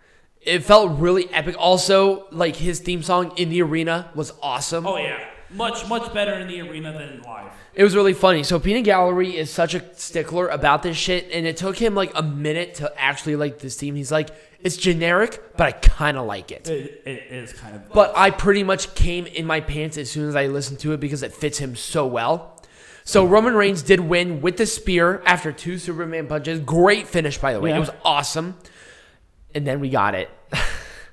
It 0.43 0.65
felt 0.65 0.99
really 0.99 1.29
epic. 1.33 1.57
Also, 1.59 2.27
like 2.31 2.57
his 2.57 2.81
theme 2.81 3.03
song 3.03 3.33
in 3.37 3.51
the 3.51 3.63
arena 3.63 4.11
was 4.15 4.33
awesome. 4.43 4.87
Oh 4.87 4.97
yeah, 4.97 5.25
much 5.51 5.89
much 5.89 6.13
better 6.15 6.35
in 6.35 6.49
the 6.49 6.61
arena 6.61 6.93
than 6.93 7.23
live. 7.23 7.53
It 7.75 7.85
was 7.85 7.95
really 7.95 8.15
funny. 8.15 8.43
So 8.43 8.59
Peanut 8.59 8.85
Gallery 8.85 9.37
is 9.37 9.49
such 9.51 9.75
a 9.75 9.95
stickler 9.95 10.49
about 10.49 10.83
this 10.83 10.97
shit, 10.97 11.31
and 11.33 11.47
it 11.47 11.57
took 11.57 11.77
him 11.77 11.95
like 11.95 12.13
a 12.15 12.23
minute 12.23 12.75
to 12.77 12.93
actually 13.01 13.37
like 13.37 13.59
this 13.61 13.77
team. 13.77 13.95
He's 13.95 14.11
like, 14.11 14.31
it's 14.63 14.77
generic, 14.77 15.57
but 15.57 15.67
I 15.67 15.73
kind 15.73 16.19
of 16.19 16.27
like 16.27 16.51
it. 16.51 16.69
It, 16.69 17.03
it 17.07 17.33
is 17.33 17.53
kind 17.53 17.77
of. 17.77 17.93
But 17.93 18.13
I 18.17 18.31
pretty 18.31 18.65
much 18.65 18.95
came 18.95 19.27
in 19.27 19.47
my 19.47 19.61
pants 19.61 19.97
as 19.97 20.11
soon 20.11 20.29
as 20.29 20.37
I 20.37 20.49
listened 20.49 20.81
to 20.81 20.93
it 20.93 21.01
because 21.01 21.23
it 21.23 21.33
fits 21.33 21.59
him 21.59 21.77
so 21.77 22.07
well. 22.07 22.50
So 23.11 23.25
Roman 23.25 23.55
Reigns 23.55 23.83
did 23.83 23.99
win 23.99 24.41
with 24.41 24.57
the 24.57 24.67
spear 24.67 25.21
after 25.27 25.51
two 25.51 25.79
Superman 25.79 26.29
punches. 26.29 26.61
Great 26.61 27.09
finish, 27.09 27.39
by 27.39 27.53
the 27.53 27.61
way. 27.61 27.71
Yeah. 27.71 27.79
It 27.79 27.81
was 27.81 27.91
awesome. 28.05 28.57
And 29.53 29.67
then 29.67 29.81
we 29.81 29.91
got 29.91 30.15
it. 30.15 30.31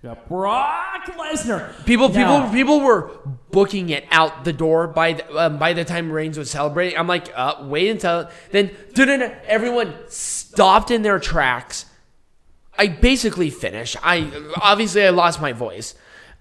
Yeah, 0.04 0.14
Brock 0.28 1.06
Lesnar. 1.08 1.74
People, 1.88 2.10
people, 2.12 2.48
people 2.52 2.82
were 2.82 3.10
booking 3.50 3.90
it 3.90 4.06
out 4.12 4.46
the 4.46 4.54
door 4.54 4.88
by 4.88 5.14
the, 5.14 5.38
um, 5.38 5.58
by 5.58 5.74
the 5.74 5.84
time 5.84 6.12
Reigns 6.12 6.38
was 6.38 6.52
celebrating. 6.52 7.00
I'm 7.00 7.08
like, 7.08 7.32
uh, 7.36 7.56
wait 7.62 7.90
until 7.90 8.30
then. 8.52 8.70
Everyone 9.48 9.96
stopped 10.08 10.92
in 10.92 11.02
their 11.02 11.18
tracks. 11.18 11.88
I 12.78 12.90
basically 12.90 13.50
finished. 13.50 13.98
I 14.04 14.32
obviously 14.62 15.04
I 15.04 15.10
lost 15.10 15.42
my 15.42 15.52
voice. 15.52 15.96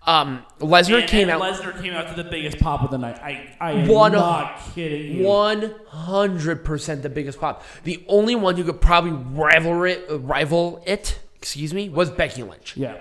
Um, 0.09 0.45
Lesnar 0.61 1.01
And- 1.01 1.09
came 1.09 1.29
and 1.29 1.43
out 1.43 1.55
Lesnar 1.55 1.83
came 1.83 1.93
out 1.93 2.09
to 2.09 2.15
the 2.23 2.29
biggest 2.31 2.59
pop 2.61 2.83
of 2.85 2.91
the 2.93 2.99
night. 2.99 3.19
I 3.23 3.49
I 3.61 3.73
am 3.73 3.89
One- 3.89 4.13
not 4.13 4.61
kidding 4.75 5.17
you. 5.19 5.25
one 5.25 5.75
hundred 5.89 6.65
percent 6.65 7.03
the 7.03 7.09
biggest 7.09 7.41
pop. 7.41 7.65
The 7.83 8.05
only 8.07 8.37
one 8.37 8.57
who 8.57 8.63
could 8.65 8.81
probably 8.81 9.11
rival 9.13 9.83
it, 9.85 10.07
rival 10.09 10.81
it, 10.87 11.19
excuse 11.35 11.75
me, 11.75 11.89
was 11.89 12.11
Becky 12.11 12.45
Lynch. 12.45 12.77
Yeah. 12.77 12.99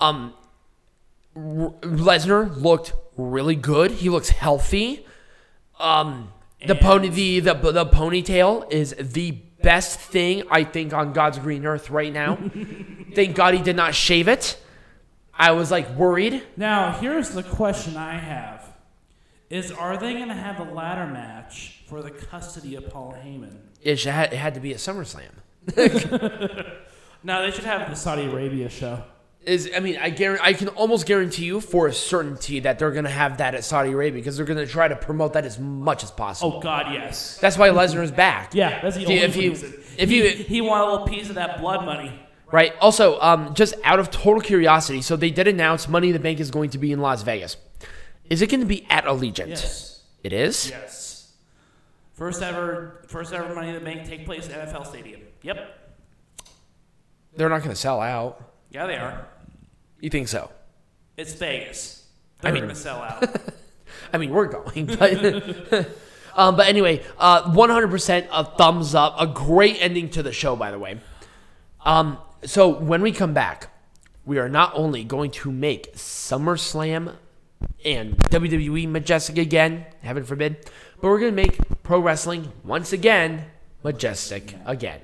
Um, 0.00 0.34
R- 1.36 1.70
Lesnar 1.80 2.54
looked 2.60 2.92
really 3.16 3.56
good. 3.56 3.90
He 3.92 4.10
looks 4.10 4.28
healthy. 4.28 5.06
Um, 5.80 6.30
the 6.66 6.74
pony, 6.74 7.08
the, 7.08 7.40
the 7.40 7.54
the 7.54 7.86
ponytail 7.86 8.70
is 8.70 8.94
the 8.98 9.30
best 9.62 9.98
thing 9.98 10.42
I 10.50 10.64
think 10.64 10.92
on 10.92 11.12
God's 11.14 11.38
green 11.38 11.64
earth 11.64 11.88
right 11.90 12.12
now. 12.12 12.36
Thank 13.14 13.34
God 13.34 13.54
he 13.54 13.62
did 13.62 13.76
not 13.76 13.94
shave 13.94 14.28
it. 14.28 14.58
I 15.36 15.52
was 15.52 15.70
like 15.70 15.88
worried. 15.96 16.42
Now 16.56 16.92
here's 16.92 17.30
the 17.30 17.42
question 17.42 17.96
I 17.96 18.14
have: 18.18 18.64
Is 19.50 19.70
are 19.72 19.96
they 19.96 20.14
going 20.14 20.28
to 20.28 20.34
have 20.34 20.60
a 20.60 20.72
ladder 20.72 21.06
match 21.12 21.82
for 21.88 22.02
the 22.02 22.10
custody 22.10 22.74
of 22.76 22.88
Paul 22.90 23.14
Heyman? 23.24 23.56
It 23.82 23.96
should- 23.96 24.08
it 24.14 24.32
had 24.32 24.54
to 24.54 24.60
be 24.60 24.72
a 24.72 24.76
SummerSlam. 24.76 25.30
No, 27.26 27.40
they 27.42 27.50
should 27.52 27.64
have 27.64 27.88
the 27.88 27.96
Saudi 27.96 28.24
Arabia 28.26 28.68
show. 28.68 29.02
is 29.46 29.70
I 29.74 29.80
mean 29.80 29.96
I 29.96 30.10
guarantee 30.10 30.44
I 30.44 30.52
can 30.52 30.68
almost 30.68 31.06
guarantee 31.06 31.46
you 31.46 31.60
for 31.62 31.86
a 31.86 31.92
certainty 31.92 32.60
that 32.60 32.78
they're 32.78 32.90
gonna 32.90 33.08
have 33.08 33.38
that 33.38 33.54
at 33.54 33.64
Saudi 33.64 33.92
Arabia 33.92 34.20
because 34.20 34.36
they're 34.36 34.44
gonna 34.44 34.66
try 34.66 34.88
to 34.88 34.96
promote 34.96 35.32
that 35.32 35.46
as 35.46 35.58
much 35.58 36.02
as 36.04 36.10
possible. 36.10 36.54
Oh 36.56 36.60
God, 36.60 36.92
yes. 36.92 37.38
That's 37.38 37.56
why 37.56 37.70
Lesnar 37.70 38.02
is 38.02 38.12
back. 38.12 38.54
Yeah, 38.54 38.80
that's 38.82 38.96
the 38.96 39.02
If 39.04 39.08
you- 39.08 39.14
only 39.16 39.26
if 39.26 39.36
you- 39.36 39.50
reason. 39.50 39.74
if 39.96 40.10
he, 40.10 40.16
you- 40.18 40.44
he 40.44 40.60
wanted 40.60 40.84
a 40.84 40.90
little 40.92 41.06
piece 41.06 41.30
of 41.30 41.36
that 41.36 41.60
blood 41.60 41.86
money. 41.86 42.12
Right. 42.54 42.72
Also, 42.80 43.18
um, 43.18 43.52
just 43.54 43.74
out 43.82 43.98
of 43.98 44.12
total 44.12 44.40
curiosity, 44.40 45.02
so 45.02 45.16
they 45.16 45.32
did 45.32 45.48
announce 45.48 45.88
Money 45.88 46.10
in 46.10 46.12
the 46.12 46.20
Bank 46.20 46.38
is 46.38 46.52
going 46.52 46.70
to 46.70 46.78
be 46.78 46.92
in 46.92 47.00
Las 47.00 47.24
Vegas. 47.24 47.56
Is 48.30 48.42
it 48.42 48.48
going 48.48 48.60
to 48.60 48.66
be 48.66 48.86
at 48.88 49.06
Allegiant? 49.06 49.48
Yes. 49.48 50.04
It 50.22 50.32
is. 50.32 50.70
Yes. 50.70 51.32
First 52.12 52.42
ever, 52.42 53.02
first 53.08 53.32
ever 53.32 53.52
Money 53.56 53.70
in 53.70 53.74
the 53.74 53.80
Bank 53.80 54.06
take 54.06 54.24
place 54.24 54.48
at 54.48 54.68
NFL 54.68 54.86
Stadium. 54.86 55.22
Yep. 55.42 55.96
They're 57.34 57.48
not 57.48 57.58
going 57.58 57.70
to 57.70 57.76
sell 57.76 58.00
out. 58.00 58.52
Yeah, 58.70 58.86
they 58.86 58.98
are. 58.98 59.26
You 59.98 60.10
think 60.10 60.28
so? 60.28 60.48
It's 61.16 61.32
Vegas. 61.32 62.06
I 62.38 62.42
They're 62.44 62.52
mean- 62.52 62.62
going 62.62 62.74
to 62.76 62.80
sell 62.80 63.02
out. 63.02 63.36
I 64.12 64.18
mean, 64.18 64.30
we're 64.30 64.46
going, 64.46 64.86
but. 64.86 65.88
um, 66.36 66.54
but 66.54 66.68
anyway, 66.68 67.02
uh, 67.18 67.50
100% 67.50 68.28
a 68.30 68.44
thumbs 68.44 68.94
up. 68.94 69.16
A 69.18 69.26
great 69.26 69.78
ending 69.80 70.08
to 70.10 70.22
the 70.22 70.30
show, 70.30 70.54
by 70.54 70.70
the 70.70 70.78
way. 70.78 71.00
Um, 71.84 72.18
so 72.44 72.68
when 72.68 73.02
we 73.02 73.12
come 73.12 73.34
back, 73.34 73.68
we 74.24 74.38
are 74.38 74.48
not 74.48 74.72
only 74.74 75.04
going 75.04 75.30
to 75.30 75.52
make 75.52 75.94
SummerSlam 75.94 77.16
and 77.84 78.16
WWE 78.16 78.88
majestic 78.88 79.38
again, 79.38 79.86
heaven 80.02 80.24
forbid, 80.24 80.70
but 81.00 81.08
we're 81.08 81.20
going 81.20 81.34
to 81.34 81.42
make 81.42 81.58
pro 81.82 81.98
wrestling 82.00 82.52
once 82.64 82.92
again 82.92 83.46
majestic 83.82 84.54
again. 84.64 85.00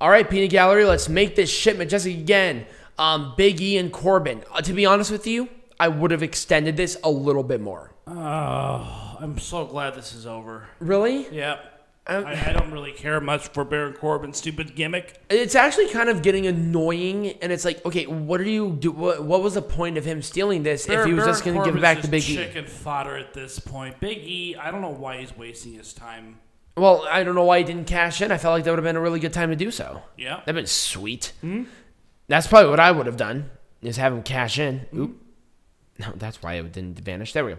All 0.00 0.10
right, 0.10 0.28
Peanut 0.28 0.50
Gallery, 0.50 0.84
let's 0.84 1.08
make 1.08 1.36
this 1.36 1.50
shit 1.50 1.76
majestic 1.76 2.16
again. 2.16 2.66
Um, 2.98 3.34
Big 3.36 3.60
E 3.60 3.76
and 3.76 3.92
Corbin. 3.92 4.42
Uh, 4.52 4.60
to 4.62 4.72
be 4.72 4.86
honest 4.86 5.10
with 5.10 5.26
you, 5.26 5.48
I 5.78 5.88
would 5.88 6.10
have 6.10 6.22
extended 6.22 6.76
this 6.76 6.98
a 7.02 7.10
little 7.10 7.42
bit 7.42 7.60
more. 7.60 7.92
oh, 8.06 9.16
I'm 9.20 9.38
so 9.38 9.64
glad 9.66 9.94
this 9.94 10.14
is 10.14 10.26
over. 10.26 10.68
Really? 10.78 11.28
Yep. 11.30 11.69
Um, 12.10 12.26
I, 12.26 12.50
I 12.50 12.52
don't 12.52 12.70
really 12.72 12.92
care 12.92 13.20
much 13.20 13.48
for 13.48 13.64
Baron 13.64 13.92
Corbin's 13.94 14.36
stupid 14.38 14.74
gimmick. 14.74 15.20
It's 15.30 15.54
actually 15.54 15.88
kind 15.90 16.08
of 16.08 16.22
getting 16.22 16.46
annoying, 16.46 17.28
and 17.40 17.52
it's 17.52 17.64
like, 17.64 17.84
okay, 17.86 18.06
what 18.06 18.38
do 18.38 18.50
you 18.50 18.72
do? 18.72 18.90
What, 18.90 19.22
what 19.24 19.42
was 19.42 19.54
the 19.54 19.62
point 19.62 19.96
of 19.96 20.04
him 20.04 20.20
stealing 20.22 20.62
this 20.62 20.88
if 20.88 21.04
he 21.06 21.12
was 21.12 21.24
just 21.24 21.44
going 21.44 21.58
to 21.58 21.64
give 21.64 21.76
it 21.76 21.80
back 21.80 22.00
to 22.02 22.08
Big 22.08 22.28
E? 22.28 22.34
chicken 22.36 22.66
fodder 22.66 23.16
at 23.16 23.32
this 23.32 23.58
point. 23.58 24.00
Big 24.00 24.18
E, 24.18 24.56
I 24.56 24.70
don't 24.70 24.80
know 24.80 24.90
why 24.90 25.18
he's 25.20 25.36
wasting 25.36 25.74
his 25.74 25.92
time. 25.92 26.38
Well, 26.76 27.06
I 27.10 27.24
don't 27.24 27.34
know 27.34 27.44
why 27.44 27.58
he 27.58 27.64
didn't 27.64 27.86
cash 27.86 28.20
in. 28.22 28.32
I 28.32 28.38
felt 28.38 28.52
like 28.54 28.64
that 28.64 28.70
would 28.70 28.78
have 28.78 28.84
been 28.84 28.96
a 28.96 29.00
really 29.00 29.20
good 29.20 29.32
time 29.32 29.50
to 29.50 29.56
do 29.56 29.70
so. 29.70 30.02
Yeah. 30.16 30.36
That'd 30.38 30.54
been 30.54 30.66
sweet. 30.66 31.32
That's 32.28 32.46
probably 32.46 32.70
what 32.70 32.80
I 32.80 32.90
would 32.90 33.06
have 33.06 33.16
done 33.16 33.50
is 33.82 33.96
have 33.98 34.12
him 34.12 34.22
cash 34.22 34.58
in. 34.58 34.86
Oop. 34.94 35.20
No, 35.98 36.12
that's 36.16 36.42
why 36.42 36.54
it 36.54 36.72
didn't 36.72 36.98
vanish. 37.00 37.32
There 37.34 37.44
we 37.44 37.52
go. 37.52 37.58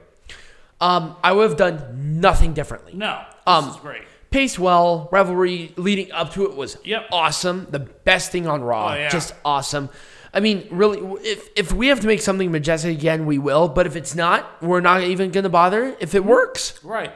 Um, 0.79 1.15
I 1.23 1.31
would 1.33 1.47
have 1.49 1.57
done 1.57 2.19
nothing 2.19 2.53
differently. 2.53 2.93
No. 2.95 3.21
This 3.29 3.35
Um, 3.45 3.69
is 3.69 3.75
great. 3.77 4.01
Paced 4.31 4.57
well. 4.59 5.09
Revelry 5.11 5.73
leading 5.75 6.11
up 6.11 6.33
to 6.33 6.45
it 6.45 6.55
was 6.55 6.77
Yep. 6.83 7.09
awesome. 7.11 7.67
The 7.69 7.79
best 7.79 8.31
thing 8.31 8.47
on 8.47 8.63
Raw. 8.63 8.91
Oh, 8.93 8.95
yeah. 8.95 9.09
Just 9.09 9.33
awesome. 9.45 9.89
I 10.33 10.39
mean, 10.39 10.67
really, 10.71 10.99
if 11.23 11.49
if 11.57 11.73
we 11.73 11.87
have 11.87 11.99
to 11.99 12.07
make 12.07 12.21
something 12.21 12.49
majestic 12.51 12.97
again, 12.97 13.25
we 13.25 13.37
will. 13.37 13.67
But 13.67 13.85
if 13.87 13.95
it's 13.97 14.15
not, 14.15 14.61
we're 14.63 14.79
not 14.79 15.03
even 15.03 15.31
going 15.31 15.43
to 15.43 15.49
bother. 15.49 15.95
If 15.99 16.15
it 16.15 16.23
works, 16.23 16.81
Right. 16.83 17.11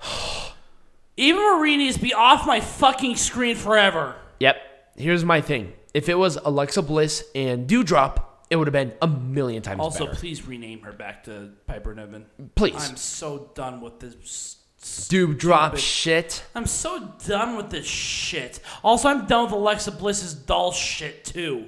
Eva 1.16 1.38
Marie 1.38 1.76
needs 1.76 1.96
to 1.96 2.02
be 2.02 2.12
off 2.12 2.46
my 2.46 2.60
fucking 2.60 3.16
screen 3.16 3.56
forever. 3.56 4.16
Yep. 4.40 4.56
Here's 4.96 5.24
my 5.24 5.40
thing. 5.40 5.72
If 5.94 6.08
it 6.10 6.16
was 6.16 6.36
Alexa 6.44 6.82
Bliss 6.82 7.24
and 7.34 7.66
Doudrop, 7.68 8.22
it 8.50 8.56
would 8.56 8.66
have 8.66 8.72
been 8.72 8.92
a 9.00 9.06
million 9.06 9.62
times 9.62 9.80
Also, 9.80 10.06
better. 10.06 10.18
please 10.18 10.46
rename 10.46 10.80
her 10.82 10.92
back 10.92 11.24
to 11.24 11.52
Piper 11.66 11.94
Niven. 11.94 12.26
Please. 12.54 12.74
I'm 12.90 12.96
so 12.96 13.50
done 13.54 13.80
with 13.80 13.98
this. 14.00 14.56
S- 14.86 15.08
drop 15.36 15.76
shit. 15.76 16.44
I'm 16.54 16.66
so 16.66 17.12
done 17.26 17.56
with 17.56 17.70
this 17.70 17.86
shit. 17.86 18.60
Also, 18.84 19.08
I'm 19.08 19.26
done 19.26 19.44
with 19.44 19.52
Alexa 19.52 19.92
Bliss's 19.92 20.34
doll 20.34 20.72
shit 20.72 21.24
too. 21.24 21.66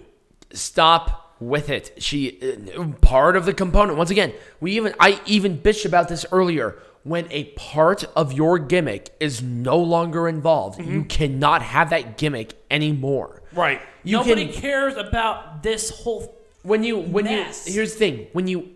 Stop 0.53 1.36
with 1.40 1.69
it. 1.70 1.93
She 1.99 2.39
uh, 2.77 2.85
part 3.01 3.36
of 3.36 3.45
the 3.45 3.53
component. 3.55 3.99
Once 3.99 4.11
again, 4.11 4.32
we 4.61 4.73
even 4.77 4.95
I 4.99 5.20
even 5.27 5.59
bitched 5.59 5.85
about 5.86 6.09
this 6.09 6.24
earlier. 6.32 6.78
When 7.05 7.27
a 7.31 7.45
part 7.57 8.05
of 8.16 8.32
your 8.32 8.59
gimmick 8.59 9.09
is 9.20 9.40
no 9.40 9.78
longer 9.78 10.28
involved, 10.28 10.82
you 10.85 11.05
cannot 11.05 11.62
have 11.62 11.90
that 11.90 12.19
gimmick 12.19 12.53
anymore. 12.70 13.40
Right. 13.55 13.81
You 14.05 14.19
Nobody 14.19 14.47
can- 14.49 14.61
cares 14.61 14.97
about 14.97 15.62
this 15.62 15.90
whole. 15.90 16.35
when 16.62 16.82
you 16.85 16.99
when 16.99 17.24
Mess. 17.24 17.66
you 17.69 17.74
here's 17.74 17.93
the 17.93 17.99
thing 17.99 18.27
when 18.32 18.49
you 18.49 18.69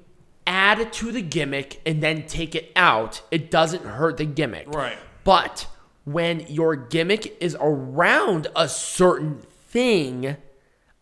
add 0.47 0.79
it 0.81 0.93
to 0.93 1.13
the 1.13 1.23
gimmick 1.23 1.81
and 1.87 2.03
then 2.03 2.27
take 2.27 2.55
it 2.55 2.73
out 2.77 3.23
it 3.31 3.51
doesn't 3.51 3.85
hurt 3.85 4.17
the 4.17 4.25
gimmick 4.25 4.67
Right. 4.75 4.99
but 5.25 5.67
when 6.05 6.41
your 6.49 6.75
gimmick 6.75 7.37
is 7.41 7.57
around 7.61 8.49
a 8.57 8.69
certain 8.69 9.39
thing, 9.69 10.37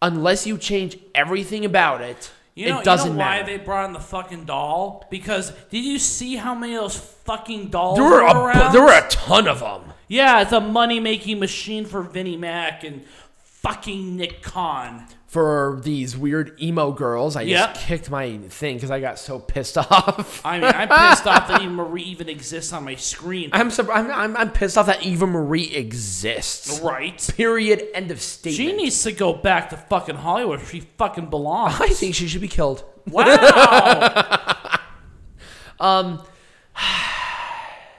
unless 0.02 0.46
you 0.46 0.58
change 0.58 0.98
everything 1.14 1.64
about 1.64 2.02
it, 2.02 2.30
You 2.54 2.68
know, 2.68 2.80
it 2.80 2.84
doesn't 2.84 3.12
you 3.12 3.16
know 3.16 3.24
why 3.24 3.38
matter. 3.40 3.56
they 3.56 3.64
brought 3.64 3.86
in 3.86 3.94
the 3.94 3.98
fucking 4.00 4.44
doll? 4.44 5.06
Because 5.10 5.52
did 5.70 5.84
you 5.86 5.98
see 5.98 6.36
how 6.36 6.54
many 6.54 6.74
of 6.74 6.82
those 6.82 6.96
fucking 6.98 7.68
dolls 7.68 7.96
there 7.98 8.04
were, 8.06 8.22
were 8.22 8.26
a, 8.26 8.44
around? 8.44 8.72
there 8.74 8.82
were 8.82 8.92
a 8.92 9.08
ton 9.08 9.48
of 9.48 9.60
them. 9.60 9.94
yeah, 10.08 10.42
it's 10.42 10.52
a 10.52 10.60
money 10.60 11.00
making 11.00 11.38
machine 11.38 11.86
for 11.86 12.02
Vinnie 12.02 12.36
Mac 12.36 12.84
and 12.84 13.02
fucking 13.42 14.16
Nick 14.16 14.42
Khan. 14.42 15.06
For 15.30 15.78
these 15.84 16.16
weird 16.16 16.60
emo 16.60 16.90
girls, 16.90 17.36
I 17.36 17.42
Yeah. 17.42 17.68
just 17.72 17.86
kicked 17.86 18.10
my 18.10 18.36
thing 18.48 18.74
because 18.74 18.90
I 18.90 18.98
got 19.00 19.16
so 19.16 19.38
pissed 19.38 19.78
off. 19.78 20.44
I 20.44 20.58
mean, 20.58 20.64
I'm 20.74 20.88
pissed 20.88 21.24
off 21.24 21.46
that 21.46 21.62
even 21.62 21.74
Marie 21.76 22.02
even 22.02 22.28
exists 22.28 22.72
on 22.72 22.84
my 22.84 22.96
screen. 22.96 23.50
I'm, 23.52 23.70
sur- 23.70 23.92
I'm, 23.92 24.10
I'm 24.10 24.36
I'm 24.36 24.50
pissed 24.50 24.76
off 24.76 24.86
that 24.86 25.04
Eva 25.06 25.28
Marie 25.28 25.72
exists. 25.72 26.80
right? 26.80 27.30
Period. 27.36 27.80
End 27.94 28.10
of 28.10 28.20
statement. 28.20 28.56
She 28.56 28.72
needs 28.76 29.00
to 29.04 29.12
go 29.12 29.32
back 29.32 29.70
to 29.70 29.76
fucking 29.76 30.16
Hollywood. 30.16 30.62
She 30.66 30.80
fucking 30.98 31.26
belongs. 31.30 31.76
I 31.80 31.86
think 31.90 32.16
she 32.16 32.26
should 32.26 32.40
be 32.40 32.48
killed. 32.48 32.82
Wow. 33.06 34.78
um. 35.78 36.24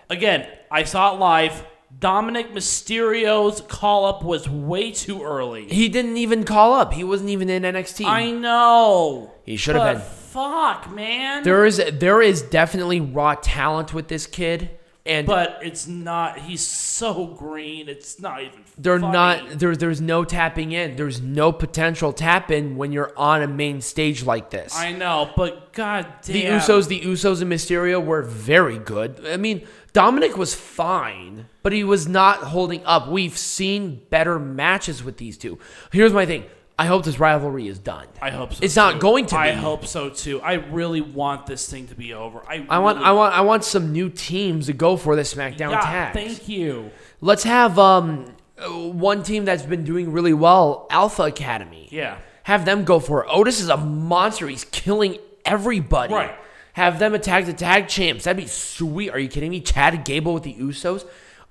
Again, 0.10 0.45
I 0.70 0.84
saw 0.84 1.16
it 1.16 1.20
live. 1.20 1.64
Dominik 2.02 2.52
Mysterio's 2.52 3.61
call 3.61 4.06
up 4.06 4.23
was 4.23 4.49
way 4.49 4.91
too 4.91 5.22
early. 5.22 5.68
He 5.68 5.88
didn't 5.88 6.18
even 6.18 6.44
call 6.44 6.73
up. 6.73 6.94
He 6.94 7.03
wasn't 7.03 7.30
even 7.30 7.48
in 7.48 7.61
NXT. 7.61 8.06
I 8.07 8.32
know. 8.32 9.32
He 9.45 9.56
should 9.56 9.76
have 9.76 9.98
been. 9.98 10.03
Fuck, 10.03 10.91
man. 10.91 11.44
There 11.44 11.64
is 11.64 11.80
there 11.94 12.22
is 12.22 12.41
definitely 12.41 13.02
raw 13.02 13.36
talent 13.36 13.94
with 13.94 14.07
this 14.07 14.26
kid, 14.26 14.72
and 15.06 15.28
but 15.28 15.60
it's 15.61 15.88
not. 15.88 16.40
He's 16.40 16.65
so 16.65 17.28
green. 17.28 17.90
It's 17.90 18.19
not 18.19 18.41
even. 18.41 18.64
they're 18.78 18.99
funny. 18.99 19.14
not 19.14 19.60
there's 19.60 19.78
there's 19.78 19.99
no 19.99 20.23
tapping 20.23 20.72
in. 20.72 20.95
There's 20.95 21.22
no 21.22 21.52
potential 21.52 22.14
tap 22.14 22.49
in 22.49 22.78
when 22.78 22.91
you're 22.91 23.11
on 23.18 23.41
a 23.41 23.48
main 23.48 23.82
stage 23.82 24.23
like 24.23 24.52
this. 24.52 24.76
I 24.76 24.91
know, 24.91 25.30
but 25.36 25.73
god 25.73 26.07
damn. 26.22 26.34
the. 26.34 26.44
Usos, 26.45 26.88
the 26.88 27.02
Usos 27.02 27.41
and 27.41 27.52
Mysterio 27.52 28.03
were 28.03 28.22
very 28.22 28.80
good. 28.80 29.26
I 29.28 29.38
mean, 29.38 29.68
Dominik 29.94 30.38
was 30.38 30.54
fine, 30.56 31.48
but 31.64 31.74
he 31.74 31.84
was 31.84 32.08
not 32.08 32.38
holding 32.38 32.84
up. 32.86 33.10
We've 33.10 33.38
seen 33.38 34.02
better 34.10 34.40
matches 34.40 35.04
with 35.04 35.18
these 35.18 35.38
two. 35.38 35.60
Here's 35.92 36.14
my 36.14 36.26
thing. 36.26 36.46
I 36.80 36.86
hope 36.86 37.04
this 37.04 37.20
rivalry 37.20 37.68
is 37.68 37.78
done. 37.78 38.08
I 38.22 38.32
hope 38.32 38.54
so. 38.54 38.64
It's 38.64 38.76
not 38.76 38.94
too. 38.94 39.00
going 39.00 39.26
to 39.28 39.36
Be. 39.36 39.40
I 39.40 39.52
hope 39.52 39.86
so 39.86 40.10
too. 40.10 40.42
I 40.42 40.54
really 40.54 41.02
want 41.02 41.46
this 41.46 41.70
thing 41.70 41.88
to 41.88 41.96
be 41.96 42.14
over. 42.14 42.42
I, 42.48 42.66
I 42.70 42.80
want 42.80 42.98
really- 42.98 43.08
I 43.10 43.12
want 43.12 43.36
I 43.36 43.42
want 43.42 43.64
some 43.66 43.92
new 43.92 44.10
teams 44.10 44.66
to 44.68 44.74
go 44.74 44.98
for 44.98 45.16
the 45.16 45.22
SmackDown 45.22 45.72
Yeah, 45.72 45.82
tags. 45.82 46.16
thank 46.16 46.48
you. 46.50 46.90
Let's 47.20 47.44
have 47.44 47.78
um 47.78 48.34
uh, 48.58 48.70
one 48.70 49.22
team 49.24 49.46
that's 49.46 49.64
been 49.64 49.84
doing 49.84 50.12
really 50.12 50.34
well, 50.34 50.88
Alpha 50.90 51.24
Academy. 51.24 51.88
Yeah. 51.92 52.18
Have 52.44 52.66
them 52.66 52.84
go 52.86 53.00
for 53.00 53.24
it. 53.24 53.28
Otis 53.30 53.60
is 53.60 53.70
a 53.70 53.78
monster. 53.78 54.48
He's 54.48 54.66
killing 54.66 55.18
everybody. 55.46 56.14
Right. 56.14 56.36
Have 56.73 56.99
them 56.99 57.14
attack 57.14 57.45
the 57.45 57.53
tag 57.53 57.88
champs. 57.88 58.23
That'd 58.23 58.41
be 58.41 58.48
sweet. 58.48 59.10
Are 59.10 59.19
you 59.19 59.27
kidding 59.27 59.52
me? 59.52 59.60
Chad 59.61 60.06
Gable 60.06 60.34
with 60.34 60.43
the 60.43 60.53
Usos. 60.56 61.06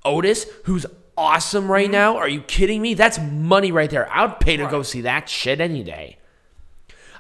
Otis, 0.04 0.46
who's 0.64 0.86
awesome 1.16 1.70
right 1.70 1.84
Mm-hmm. 1.84 1.92
now. 1.92 2.16
Are 2.16 2.28
you 2.28 2.40
kidding 2.40 2.80
me? 2.80 2.94
That's 2.94 3.18
money 3.18 3.70
right 3.72 3.90
there. 3.90 4.10
I 4.10 4.24
would 4.24 4.40
pay 4.40 4.56
to 4.56 4.66
go 4.66 4.82
see 4.82 5.02
that 5.02 5.28
shit 5.28 5.60
any 5.60 5.82
day. 5.82 6.16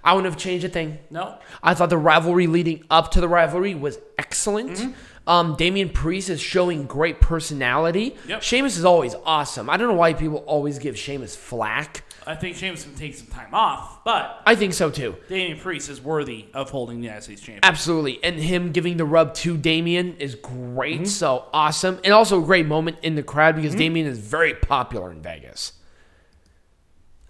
I 0.02 0.14
wouldn't 0.14 0.32
have 0.32 0.40
changed 0.40 0.64
a 0.64 0.70
thing. 0.70 0.98
No. 1.10 1.36
I 1.62 1.74
thought 1.74 1.90
the 1.90 1.98
rivalry 1.98 2.46
leading 2.46 2.84
up 2.88 3.10
to 3.10 3.20
the 3.20 3.28
rivalry 3.28 3.74
was 3.74 3.98
excellent. 4.18 4.78
Mm-hmm. 4.78 4.92
Um, 5.30 5.56
Damian 5.56 5.90
Priest 5.90 6.30
is 6.30 6.40
showing 6.40 6.86
great 6.86 7.20
personality. 7.20 8.16
Yep. 8.26 8.42
Sheamus 8.42 8.78
is 8.78 8.84
always 8.86 9.14
awesome. 9.26 9.68
I 9.68 9.76
don't 9.76 9.88
know 9.88 9.94
why 9.94 10.14
people 10.14 10.38
always 10.38 10.78
give 10.78 10.98
Sheamus 10.98 11.36
flack. 11.36 12.02
I 12.26 12.34
think 12.34 12.56
Sheamus 12.56 12.84
can 12.84 12.94
take 12.94 13.14
some 13.14 13.28
time 13.28 13.54
off, 13.54 14.04
but 14.04 14.42
I 14.46 14.54
think 14.54 14.74
so 14.74 14.90
too. 14.90 15.16
Damian 15.28 15.58
Priest 15.58 15.88
is 15.88 16.00
worthy 16.00 16.46
of 16.52 16.70
holding 16.70 17.00
the 17.00 17.04
United 17.04 17.22
States 17.22 17.40
Championship. 17.40 17.64
Absolutely. 17.64 18.22
And 18.22 18.36
him 18.36 18.72
giving 18.72 18.98
the 18.98 19.04
rub 19.04 19.34
to 19.36 19.56
Damian 19.56 20.16
is 20.18 20.34
great. 20.34 20.96
Mm-hmm. 20.96 21.04
So 21.06 21.46
awesome. 21.52 21.98
And 22.04 22.12
also 22.12 22.42
a 22.42 22.44
great 22.44 22.66
moment 22.66 22.98
in 23.02 23.14
the 23.14 23.22
crowd 23.22 23.56
because 23.56 23.74
Damian 23.74 24.06
is 24.06 24.18
very 24.18 24.54
popular 24.54 25.10
in 25.10 25.22
Vegas. 25.22 25.72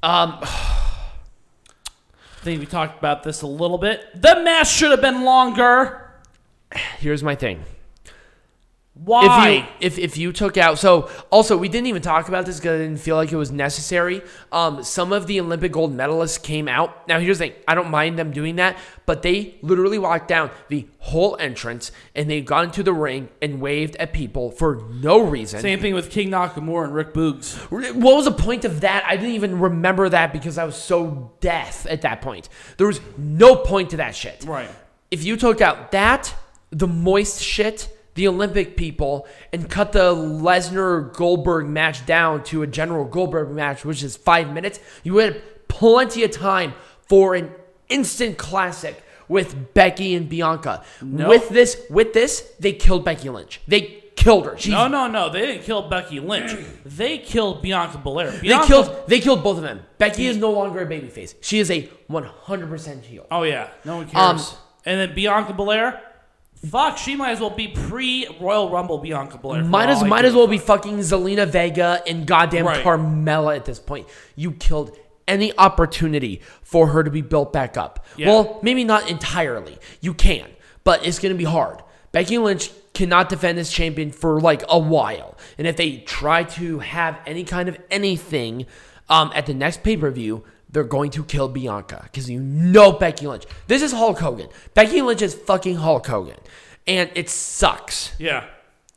Um, 0.03 0.39
I 0.43 2.43
think 2.43 2.61
we 2.61 2.67
talked 2.67 2.99
about 2.99 3.23
this 3.23 3.43
a 3.43 3.47
little 3.47 3.79
bit. 3.79 4.05
The 4.15 4.41
match 4.43 4.69
should 4.69 4.91
have 4.91 5.01
been 5.01 5.25
longer. 5.25 6.11
here's 6.99 7.23
my 7.23 7.35
thing. 7.35 7.65
Why? 9.03 9.69
If 9.81 9.99
you 9.99 10.05
if, 10.05 10.13
if 10.13 10.17
you 10.19 10.33
took 10.33 10.57
out 10.57 10.79
so 10.79 11.11
also 11.31 11.57
we 11.57 11.69
didn't 11.69 11.87
even 11.87 12.03
talk 12.03 12.29
about 12.29 12.45
this 12.45 12.59
because 12.59 12.81
I 12.81 12.85
didn't 12.85 13.01
feel 13.01 13.17
like 13.17 13.33
it 13.33 13.37
was 13.37 13.51
necessary. 13.51 14.21
Um, 14.53 14.83
some 14.83 15.13
of 15.13 15.27
the 15.27 15.41
Olympic 15.41 15.73
gold 15.73 15.97
medalists 15.97 16.43
came 16.43 16.69
out. 16.69 17.09
Now 17.09 17.19
here's 17.19 17.39
the 17.39 17.49
thing: 17.49 17.55
I 17.67 17.75
don't 17.75 17.91
mind 17.91 18.19
them 18.19 18.31
doing 18.31 18.57
that, 18.57 18.77
but 19.07 19.23
they 19.23 19.55
literally 19.63 19.99
walked 19.99 20.29
down 20.29 20.51
the 20.69 20.87
whole 20.99 21.37
entrance 21.41 21.93
and 22.15 22.29
they 22.29 22.43
got 22.43 22.65
into 22.65 22.83
the 22.83 22.93
ring 22.93 23.31
and 23.41 23.61
waved 23.61 23.97
at 23.97 24.13
people 24.13 24.51
for 24.51 24.87
no 24.93 25.21
reason. 25.21 25.61
Same 25.61 25.81
thing 25.81 25.95
with 25.95 26.11
King 26.11 26.31
Nakamura 26.31 26.85
and 26.85 26.95
Rick 26.95 27.15
Boogs. 27.15 27.57
What 27.71 28.17
was 28.17 28.27
the 28.27 28.33
point 28.33 28.67
of 28.67 28.83
that? 28.83 29.05
I 29.07 29.17
didn't 29.17 29.35
even 29.35 29.61
remember 29.61 30.11
that 30.11 30.33
because 30.33 30.59
I 30.59 30.65
was 30.65 30.77
so 30.77 31.33
deaf 31.41 31.87
at 31.89 32.03
that 32.03 32.21
point. 32.21 32.51
There 32.77 32.87
was 32.87 33.01
no 33.17 33.57
point 33.57 33.91
to 33.91 33.97
that 33.97 34.15
shit. 34.15 34.45
Right. 34.47 34.71
If 35.11 35.25
you 35.25 35.37
took 35.37 35.61
out 35.61 35.93
that, 35.93 36.35
the 36.71 36.87
moist 36.87 37.43
shit, 37.43 37.89
the 38.21 38.29
Olympic 38.29 38.77
people, 38.77 39.27
and 39.51 39.71
cut 39.71 39.93
the 39.93 40.15
Lesnar 40.15 41.11
Goldberg 41.15 41.67
match 41.67 42.05
down 42.05 42.45
to 42.45 42.61
a 42.63 42.67
General 42.67 43.07
Goldberg 43.07 43.51
match, 43.51 43.83
which 43.83 44.03
is 44.03 44.15
five 44.15 44.53
minutes, 44.53 44.79
you 45.03 45.17
had 45.17 45.41
plenty 45.69 46.23
of 46.23 46.31
time 46.31 46.75
for 47.09 47.35
an 47.35 47.51
instant 47.89 48.37
classic 48.37 49.03
with 49.27 49.73
Becky 49.73 50.15
and 50.15 50.29
Bianca. 50.29 50.85
With 51.01 51.49
this, 51.49 51.81
with 51.89 52.13
this, 52.13 52.43
they 52.61 52.75
killed 52.75 53.07
Becky 53.07 53.31
Lynch. 53.31 53.63
They 53.67 53.81
killed 54.17 54.45
her. 54.45 54.59
She's 54.59 54.73
No, 54.73 54.87
no, 54.87 55.07
no. 55.07 55.31
They 55.31 55.47
didn't 55.47 55.63
kill 55.63 55.89
Becky 55.89 56.21
Lynch. 56.21 56.53
they 56.85 57.17
killed 57.17 57.63
Bianca 57.63 57.97
Belair. 57.97 58.33
They 58.33 58.59
killed. 58.67 58.95
They 59.07 59.21
killed 59.21 59.43
both 59.43 59.57
of 59.57 59.63
them. 59.63 59.81
Becky 59.97 60.27
is 60.27 60.37
no 60.37 60.51
longer 60.51 60.81
a 60.83 60.87
babyface. 60.87 61.37
She 61.41 61.59
is 61.59 61.71
a 61.71 61.89
100% 62.11 63.03
heel. 63.05 63.27
Oh 63.31 63.45
yeah, 63.45 63.69
no 63.87 63.97
one 63.97 64.05
Um, 64.15 64.37
cares. 64.37 64.55
and 64.85 65.01
then 65.01 65.15
Bianca 65.15 65.55
Belair. 65.55 66.03
Fuck, 66.69 66.99
she 66.99 67.17
might 67.17 67.31
as 67.31 67.41
well 67.41 67.51
be 67.51 67.69
pre 67.69 68.27
Royal 68.39 68.71
Rumble 68.71 68.99
Bianca 68.99 69.39
Belair. 69.39 69.63
for 69.63 69.69
Might 69.69 69.89
as 69.89 70.05
might 70.05 70.25
as 70.25 70.35
well 70.35 70.47
be 70.47 70.59
fucking 70.59 70.99
Zelina 70.99 71.47
Vega 71.47 72.03
and 72.07 72.27
goddamn 72.27 72.67
Right. 72.67 72.85
Carmella 72.85 73.57
at 73.57 73.65
this 73.65 73.79
point. 73.79 74.07
You 74.37 74.53
killed 74.53 74.97
any 75.27 75.57
opportunity 75.57 76.43
for 76.63 76.89
her 76.89 77.03
to 77.03 77.11
be 77.11 77.23
built 77.23 77.53
back 77.53 77.77
up. 77.77 78.05
Yeah. 78.17 78.29
Well, 78.29 78.59
maybe 78.63 78.85
not 78.85 79.09
entirely. 79.09 79.79
You 80.01 80.13
can, 80.13 80.47
but 80.85 81.07
it's 81.07 81.19
going 81.19 81.33
to 81.33 81.39
be 81.39 81.45
hard. 81.45 81.83
Becky 82.13 82.37
Lynch 82.37 82.71
cannot 82.93 83.29
defend 83.29 83.57
this 83.57 83.73
champion 83.73 84.11
for 84.11 84.41
like 84.41 84.63
a 84.69 84.79
while. 84.79 85.39
And 85.57 85.67
if 85.67 85.77
they 85.77 85.99
try 85.99 86.45
to 86.45 86.81
have 86.81 87.19
any 87.27 87.45
kind 87.45 87.69
of 87.69 87.79
anything 87.91 88.67
um, 89.09 89.31
at 89.35 89.47
the 89.47 89.55
next 89.55 89.83
pay 89.83 89.97
per 89.97 90.11
view, 90.11 90.45
they're 90.73 90.85
going 90.85 91.11
to 91.13 91.25
kill 91.25 91.49
Bianca 91.49 92.01
because 92.05 92.29
you 92.31 92.41
know 92.41 92.93
Becky 92.93 93.27
Lynch. 93.27 93.45
This 93.67 93.83
is 93.83 93.93
Hulk 93.93 94.19
Hogan. 94.19 94.49
Becky 94.75 95.03
Lynch 95.03 95.23
is 95.23 95.35
fucking 95.35 95.77
Hulk 95.77 96.07
Hogan. 96.07 96.39
And 96.87 97.11
it 97.15 97.29
sucks. 97.29 98.13
Yeah. 98.19 98.47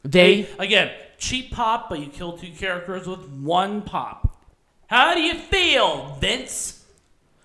They 0.04 0.48
Again, 0.60 0.92
cheap 1.18 1.52
pop, 1.52 1.90
but 1.90 2.00
you 2.00 2.08
kill 2.08 2.38
two 2.38 2.52
characters 2.52 3.08
with 3.08 3.28
one 3.30 3.82
pop. 3.82 4.42
How 4.88 5.14
do 5.14 5.22
you 5.22 5.36
feel, 5.36 6.18
Vince? 6.20 6.84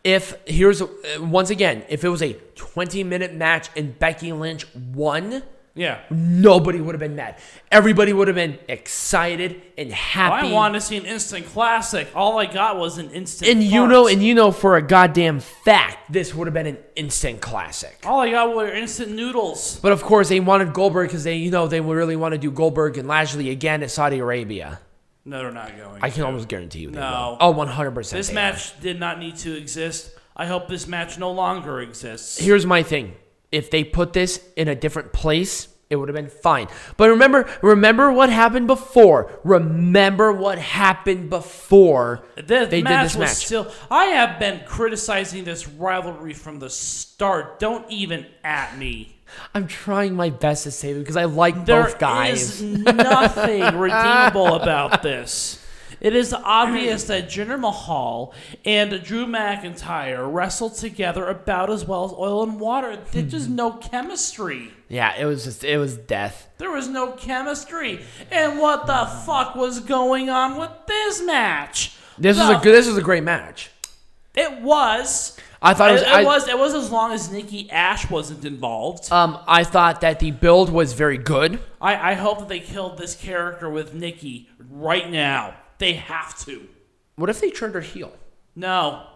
if 0.05 0.35
here's 0.47 0.81
uh, 0.81 0.89
once 1.21 1.51
again, 1.51 1.85
if 1.89 2.05
it 2.05 2.09
was 2.09 2.23
a 2.23 2.33
20 2.33 3.05
minute 3.05 3.35
match 3.35 3.69
and 3.77 3.99
Becky 3.99 4.33
Lynch 4.33 4.67
won, 4.75 5.43
Yeah. 5.79 6.01
nobody 6.11 6.81
would 6.81 6.95
have 6.95 7.01
been 7.01 7.15
mad. 7.15 7.37
Everybody 7.71 8.13
would 8.13 8.27
have 8.27 8.35
been 8.35 8.59
excited 8.69 9.63
and 9.79 9.91
oh, 9.93 9.95
happy. 9.95 10.49
I 10.49 10.53
wanted 10.53 10.81
to 10.81 10.85
see 10.85 10.97
an 10.97 11.07
instant 11.07 11.47
classic. 11.47 12.09
All 12.17 12.37
I 12.39 12.47
got 12.47 12.77
was 12.79 12.99
an 12.99 13.11
instant. 13.11 13.51
and 13.51 13.63
you 13.63 13.87
know, 13.87 14.09
and 14.09 14.21
you 14.23 14.35
know 14.35 14.51
for 14.51 14.77
a 14.77 14.83
goddamn 14.83 15.39
fact, 15.39 16.13
this 16.13 16.35
would 16.35 16.49
have 16.49 16.55
been 16.55 16.67
an 16.67 16.79
instant 16.97 17.41
classic. 17.41 18.01
all 18.05 18.21
I 18.21 18.31
got 18.33 18.57
were 18.57 18.69
instant 18.69 19.13
noodles. 19.13 19.79
But 19.81 19.93
of 19.93 20.03
course, 20.03 20.29
they 20.29 20.41
wanted 20.41 20.75
Goldberg 20.75 21.09
because 21.09 21.23
they, 21.23 21.37
you 21.37 21.51
know, 21.53 21.69
they 21.69 21.81
really 21.81 22.17
want 22.17 22.33
to 22.33 22.39
do 22.39 22.51
Goldberg 22.51 22.99
and 22.99 23.07
Lashley 23.07 23.51
again 23.51 23.83
at 23.85 23.93
Saudi 23.93 24.19
Arabia. 24.19 24.81
No, 25.25 25.39
they're 25.39 25.53
not 25.53 25.77
going. 25.77 26.03
I 26.03 26.11
can 26.11 26.25
almost 26.25 26.49
guarantee 26.49 26.81
you. 26.81 26.91
They 26.91 26.99
No. 26.99 27.37
will. 27.41 27.47
Oh, 27.49 27.51
100. 27.51 27.93
percent 27.93 28.19
This 28.19 28.33
match 28.33 28.81
did 28.81 28.99
not 28.99 29.19
need 29.21 29.37
to 29.37 29.57
exist. 29.57 30.11
I 30.35 30.47
hope 30.47 30.69
this 30.69 30.89
match 30.89 31.19
no 31.19 31.31
longer 31.31 31.81
exists. 31.81 32.39
here's 32.39 32.67
my 32.67 32.83
thing. 32.83 33.15
If 33.51 33.71
they 33.71 33.85
put 33.85 34.13
this 34.13 34.45
in 34.57 34.69
a 34.69 34.75
different 34.75 35.13
place, 35.13 35.69
it 35.91 35.97
would 35.97 36.09
have 36.09 36.17
been 36.17 36.29
fine. 36.29 36.69
But 36.99 37.09
remember, 37.09 37.49
remember 37.63 38.13
what 38.13 38.29
happened 38.31 38.67
before. 38.67 39.41
Remember 39.43 40.33
what 40.33 40.59
happened 40.59 41.31
before 41.31 42.25
This 42.37 42.69
they 42.69 42.83
match 42.83 42.93
did 42.93 43.05
this 43.07 43.17
was 43.17 43.29
match. 43.31 43.47
still. 43.47 43.73
I 43.91 44.05
have 44.07 44.39
been 44.39 44.61
criticizing 44.67 45.45
this 45.45 45.67
rivalry 45.67 46.35
from 46.35 46.59
the 46.59 46.69
start. 46.69 47.59
Don't 47.59 47.91
even 47.91 48.27
at 48.45 48.77
me. 48.77 49.15
I'm 49.55 49.67
trying 49.67 50.15
my 50.15 50.31
best 50.31 50.65
to 50.65 50.71
save 50.71 50.97
it 50.97 51.01
because 51.01 51.17
I 51.17 51.25
like 51.25 51.65
There 51.65 51.85
both 51.85 51.99
guys. 51.99 52.61
There 52.61 52.69
is 52.71 52.79
nothing 52.85 53.61
redeemable 53.79 54.55
about 54.55 55.03
this. 55.03 55.65
It 56.01 56.15
is 56.15 56.33
obvious 56.33 57.05
that 57.05 57.29
Jinder 57.29 57.59
Mahal 57.59 58.33
and 58.65 59.03
Drew 59.03 59.27
McIntyre 59.27 60.33
wrestled 60.33 60.75
together 60.77 61.27
about 61.29 61.71
as 61.71 61.85
well 61.85 62.05
as 62.05 62.13
oil 62.13 62.43
and 62.43 62.61
water. 62.61 62.97
There's 63.11 63.31
just 63.31 63.49
no 63.49 63.73
chemistry. 63.73 64.73
yeah, 64.89 65.17
it 65.19 65.25
was 65.25 65.45
just 65.45 65.65
it 65.65 65.79
was 65.79 65.97
death. 65.97 66.49
There 66.59 66.71
was 66.71 66.89
no 66.89 67.13
chemistry. 67.13 68.01
And 68.31 68.59
what 68.59 68.87
the 68.87 69.07
fuck 69.27 69.55
was 69.57 69.81
going 69.81 70.31
on 70.31 70.57
with 70.57 70.71
this 70.87 71.23
match? 71.25 71.97
This 72.17 72.39
was 72.39 72.49
The 72.49 72.59
a 72.59 72.63
good. 72.63 72.75
This 72.75 72.87
was 72.87 72.97
a 72.97 73.03
great 73.03 73.25
match. 73.25 73.71
It 74.35 74.61
was. 74.63 75.37
I 75.61 75.75
thought 75.75 75.91
it 75.91 75.95
was. 75.95 76.03
It, 76.03 76.09
I, 76.09 76.23
was. 76.25 76.49
It 76.49 76.59
was 76.59 76.75
as 76.75 76.91
long 76.93 77.13
as 77.13 77.31
Nikki 77.33 77.69
Ash 77.71 78.09
wasn't 78.09 78.45
involved. 78.45 79.11
Um, 79.13 79.39
I 79.49 79.65
thought 79.65 80.01
that 80.03 80.21
the 80.21 80.31
build 80.31 80.71
was 80.71 80.93
very 80.93 81.19
good. 81.19 81.59
I, 81.81 82.13
I 82.13 82.15
hope 82.15 82.39
that 82.39 82.49
they 82.49 82.61
killed 82.61 82.99
this 82.99 83.17
character 83.17 83.69
with 83.69 83.95
Nikki 83.95 84.49
right 84.71 85.11
now. 85.11 85.55
They 85.79 85.95
have 85.95 86.39
to. 86.45 86.69
What 87.17 87.31
if 87.31 87.41
they 87.41 87.51
turned 87.51 87.75
her 87.75 87.81
heel? 87.81 88.13
No. 88.55 89.07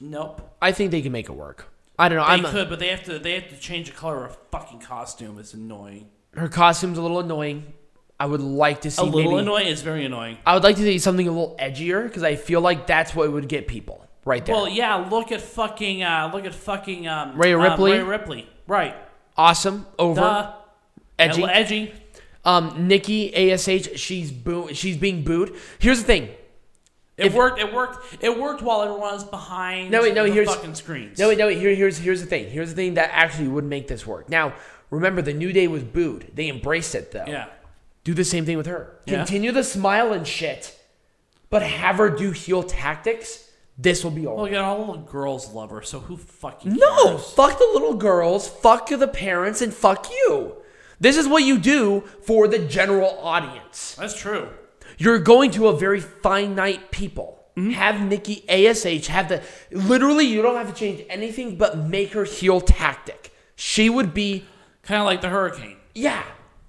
Nope. 0.00 0.56
I 0.62 0.72
think 0.72 0.90
they 0.90 1.02
can 1.02 1.12
make 1.12 1.28
it 1.28 1.32
work. 1.32 1.72
I 1.98 2.08
don't 2.08 2.18
know. 2.18 2.24
They 2.24 2.30
I'm 2.32 2.44
could, 2.44 2.68
but 2.68 2.78
they 2.78 2.88
have 2.88 3.02
to. 3.04 3.18
They 3.18 3.34
have 3.34 3.48
to 3.48 3.58
change 3.58 3.90
the 3.90 3.96
color 3.96 4.24
of 4.24 4.34
her 4.34 4.40
fucking 4.50 4.80
costume. 4.80 5.38
It's 5.38 5.54
annoying. 5.54 6.08
her 6.34 6.48
costume's 6.48 6.98
a 6.98 7.02
little 7.02 7.20
annoying. 7.20 7.72
I 8.20 8.26
would 8.26 8.40
like 8.40 8.80
to 8.82 8.90
see 8.90 9.02
A 9.02 9.04
little 9.04 9.30
maybe, 9.32 9.42
annoying. 9.42 9.66
It's 9.68 9.82
very 9.82 10.04
annoying. 10.04 10.38
I 10.44 10.54
would 10.54 10.64
like 10.64 10.76
to 10.76 10.82
see 10.82 10.98
something 10.98 11.26
a 11.26 11.30
little 11.30 11.56
edgier 11.60 12.04
because 12.04 12.22
I 12.24 12.34
feel 12.36 12.60
like 12.60 12.86
that's 12.86 13.14
what 13.14 13.30
would 13.30 13.48
get 13.48 13.68
people 13.68 14.04
right 14.24 14.44
there. 14.44 14.54
Well, 14.54 14.68
yeah. 14.68 14.96
Look 15.10 15.32
at 15.32 15.40
fucking. 15.40 16.02
Uh, 16.02 16.30
look 16.32 16.44
at 16.44 16.54
fucking. 16.54 17.06
Um, 17.08 17.36
Rhea 17.36 17.56
um, 17.56 17.62
Ripley? 17.62 17.92
Rhea 17.92 18.04
Ripley. 18.04 18.48
Right. 18.66 18.94
awesome, 19.36 19.86
over, 19.98 20.20
Duh. 20.20 20.52
edgy. 21.18 21.44
Edgy. 21.44 21.92
Um, 22.48 22.88
Nikki 22.88 23.52
Ash, 23.52 23.64
she's 23.96 24.30
boo- 24.32 24.70
she's 24.72 24.96
being 24.96 25.22
booed. 25.22 25.54
Here's 25.78 25.98
the 26.00 26.04
thing. 26.06 26.24
It 27.18 27.26
If- 27.26 27.34
worked. 27.34 27.58
It 27.60 27.72
worked. 27.74 28.22
It 28.24 28.38
worked 28.40 28.62
while 28.62 28.82
everyone 28.82 29.12
was 29.12 29.24
behind. 29.24 29.90
No, 29.90 30.02
wait, 30.02 30.14
no, 30.14 30.24
the 30.24 30.32
here's- 30.32 30.48
fucking 30.48 30.74
screens. 30.76 31.18
No, 31.18 31.28
wait, 31.28 31.36
no, 31.38 31.48
wait. 31.48 31.58
Here, 31.58 31.74
here's 31.74 31.98
here's 31.98 32.20
the 32.20 32.26
thing. 32.26 32.48
Here's 32.48 32.70
the 32.70 32.76
thing 32.76 32.94
that 32.94 33.10
actually 33.12 33.48
would 33.48 33.64
make 33.64 33.88
this 33.88 34.06
work. 34.06 34.28
Now, 34.30 34.54
remember, 34.90 35.20
the 35.20 35.34
New 35.34 35.52
Day 35.52 35.66
was 35.68 35.82
booed. 35.82 36.30
They 36.34 36.48
embraced 36.48 36.94
it 36.94 37.10
though. 37.12 37.24
Yeah. 37.26 37.46
Do 38.04 38.14
the 38.14 38.24
same 38.24 38.46
thing 38.46 38.56
with 38.56 38.66
her. 38.66 38.98
Yeah. 39.04 39.16
Continue 39.16 39.52
the 39.52 39.64
smile 39.64 40.12
and 40.14 40.26
shit, 40.26 40.74
but 41.50 41.62
have 41.62 41.96
her 41.96 42.08
do 42.08 42.30
heel 42.30 42.62
tactics. 42.62 43.44
This 43.76 44.02
will 44.02 44.10
be 44.12 44.26
over. 44.26 44.36
Well, 44.36 44.44
again, 44.46 44.62
all 44.64 44.76
the 44.78 44.86
little 44.92 45.02
girls 45.04 45.52
love 45.52 45.70
her, 45.70 45.82
so 45.82 46.00
who 46.00 46.16
fucking 46.16 46.72
No, 46.74 47.04
cares? 47.08 47.30
fuck 47.32 47.58
the 47.58 47.68
little 47.74 47.94
girls, 47.94 48.48
fuck 48.48 48.88
the 48.88 49.06
parents, 49.06 49.60
and 49.60 49.74
fuck 49.74 50.08
you. 50.10 50.54
This 51.00 51.16
is 51.16 51.28
what 51.28 51.44
you 51.44 51.58
do 51.58 52.02
for 52.22 52.48
the 52.48 52.58
general 52.58 53.18
audience. 53.20 53.94
That's 53.98 54.18
true. 54.18 54.48
You're 54.98 55.18
going 55.20 55.50
to 55.52 55.68
a 55.68 55.76
very 55.76 56.00
finite 56.00 56.90
people. 56.90 57.44
Mm-hmm. 57.56 57.70
Have 57.70 58.00
Nikki 58.00 58.44
ASH 58.48 59.06
have 59.08 59.28
the 59.28 59.42
literally 59.72 60.24
you 60.24 60.42
don't 60.42 60.56
have 60.56 60.68
to 60.72 60.74
change 60.78 61.04
anything 61.08 61.56
but 61.56 61.76
make 61.78 62.12
her 62.12 62.24
heel 62.24 62.60
tactic. 62.60 63.32
She 63.56 63.90
would 63.90 64.14
be 64.14 64.44
Kind 64.82 65.00
of 65.00 65.06
like 65.06 65.20
the 65.20 65.28
hurricane. 65.28 65.76
yeah, 65.94 66.22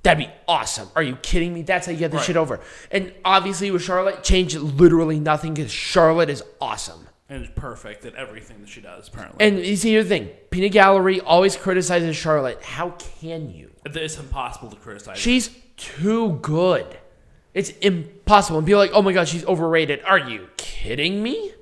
that'd 0.04 0.18
be 0.26 0.32
awesome. 0.48 0.90
Are 0.96 1.04
you 1.04 1.16
kidding 1.18 1.54
me? 1.54 1.62
That's 1.62 1.86
how 1.86 1.92
you 1.92 2.00
get 2.00 2.12
this 2.12 2.20
Right. 2.22 2.26
shit 2.28 2.38
over. 2.38 2.60
And 2.92 3.14
obviously 3.24 3.70
with 3.72 3.82
Charlotte, 3.84 4.24
change 4.24 4.56
literally 4.56 5.20
nothing 5.20 5.54
because 5.54 5.72
Charlotte 5.72 6.30
is 6.30 6.44
awesome. 6.60 7.08
And 7.30 7.44
is 7.44 7.50
perfect 7.56 8.04
at 8.06 8.16
everything 8.16 8.60
that 8.62 8.70
she 8.70 8.82
does. 8.82 9.08
Apparently, 9.08 9.46
And 9.46 9.64
you 9.64 9.76
see, 9.76 9.92
here's 9.92 10.06
the 10.06 10.10
thing: 10.10 10.26
Peanut 10.50 10.72
Gallery 10.72 11.22
always 11.22 11.56
criticizes 11.56 12.16
Charlotte. 12.16 12.62
How 12.64 12.96
can 13.22 13.52
you? 13.52 13.69
It's 13.86 14.18
impossible 14.18 14.70
to 14.70 14.76
criticize. 14.76 15.16
her. 15.16 15.22
She's 15.22 15.50
too 15.78 16.40
good. 16.42 16.98
It's 17.54 17.70
impossible. 17.70 18.60
And 18.60 18.68
be 18.68 18.76
like, 18.76 18.92
oh 18.94 19.02
my 19.02 19.14
god, 19.14 19.28
she's 19.28 19.46
overrated. 19.46 20.02
Are 20.04 20.20
you 20.20 20.48
kidding 20.58 21.22
me? 21.24 21.54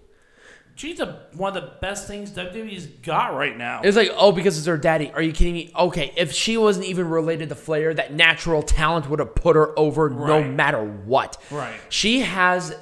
She's 0.75 0.99
a, 0.99 1.23
one 1.33 1.57
of 1.57 1.63
the 1.63 1.71
best 1.81 2.07
things 2.07 2.29
WWE's 2.29 2.85
got 2.85 3.33
right 3.33 3.57
now. 3.57 3.81
It's 3.83 3.97
like, 3.97 4.11
oh, 4.15 4.31
because 4.31 4.59
it's 4.59 4.67
her 4.67 4.77
daddy. 4.77 5.09
Are 5.11 5.23
you 5.23 5.31
kidding 5.31 5.55
me? 5.55 5.71
Okay, 5.75 6.13
if 6.15 6.31
she 6.31 6.55
wasn't 6.55 6.85
even 6.85 7.09
related 7.09 7.49
to 7.49 7.55
Flair, 7.55 7.95
that 7.95 8.13
natural 8.13 8.61
talent 8.61 9.09
would 9.09 9.17
have 9.17 9.33
put 9.33 9.55
her 9.55 9.77
over 9.77 10.07
no 10.07 10.43
matter 10.43 10.83
what. 10.83 11.41
Right. 11.49 11.73
She 11.89 12.19
has, 12.19 12.75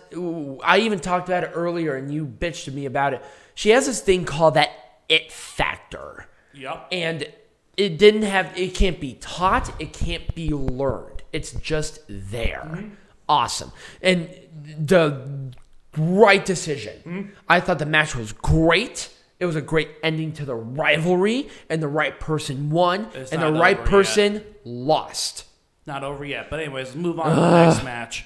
I 0.62 0.80
even 0.80 1.00
talked 1.00 1.30
about 1.30 1.46
it 1.46 1.52
earlier 1.54 1.96
and 1.96 2.14
you 2.14 2.26
bitched 2.26 2.66
to 2.66 2.72
me 2.72 2.86
about 2.86 3.14
it. 3.14 3.24
She 3.54 3.70
has 3.70 3.86
this 3.86 4.02
thing 4.02 4.26
called 4.26 4.56
that 4.56 4.72
it 5.08 5.32
factor. 5.32 6.28
yep. 6.54 6.88
And 6.92 7.26
it 7.78 7.98
didn't 7.98 8.24
have, 8.24 8.58
it 8.58 8.74
can't 8.74 9.00
be 9.00 9.14
taught, 9.16 9.70
it 9.82 9.94
can't 9.94 10.34
be 10.36 10.50
learned. 10.50 11.24
It's 11.34 11.52
just 11.52 12.00
there. 12.08 12.92
Awesome. 13.28 13.72
And 14.02 14.30
the 14.80 15.52
right 15.98 16.46
decision. 16.46 17.34
I 17.50 17.60
thought 17.60 17.80
the 17.80 17.86
match 17.86 18.16
was 18.16 18.32
great. 18.34 19.10
It 19.40 19.46
was 19.46 19.56
a 19.58 19.62
great 19.62 19.90
ending 20.02 20.32
to 20.34 20.46
the 20.46 20.56
rivalry, 20.56 21.50
and 21.70 21.82
the 21.84 21.88
right 21.90 22.18
person 22.20 22.70
won, 22.70 23.10
It's 23.14 23.32
and 23.34 23.42
the 23.42 23.52
right 23.52 23.76
over 23.78 23.84
yet. 23.84 23.90
person 23.90 24.44
lost. 24.64 25.44
Not 25.86 26.04
over 26.04 26.24
yet. 26.24 26.50
But 26.50 26.62
anyways, 26.62 26.96
move 26.96 27.20
on 27.20 27.30
to 27.30 27.36
the 27.42 27.66
next 27.66 27.84
match. 27.84 28.26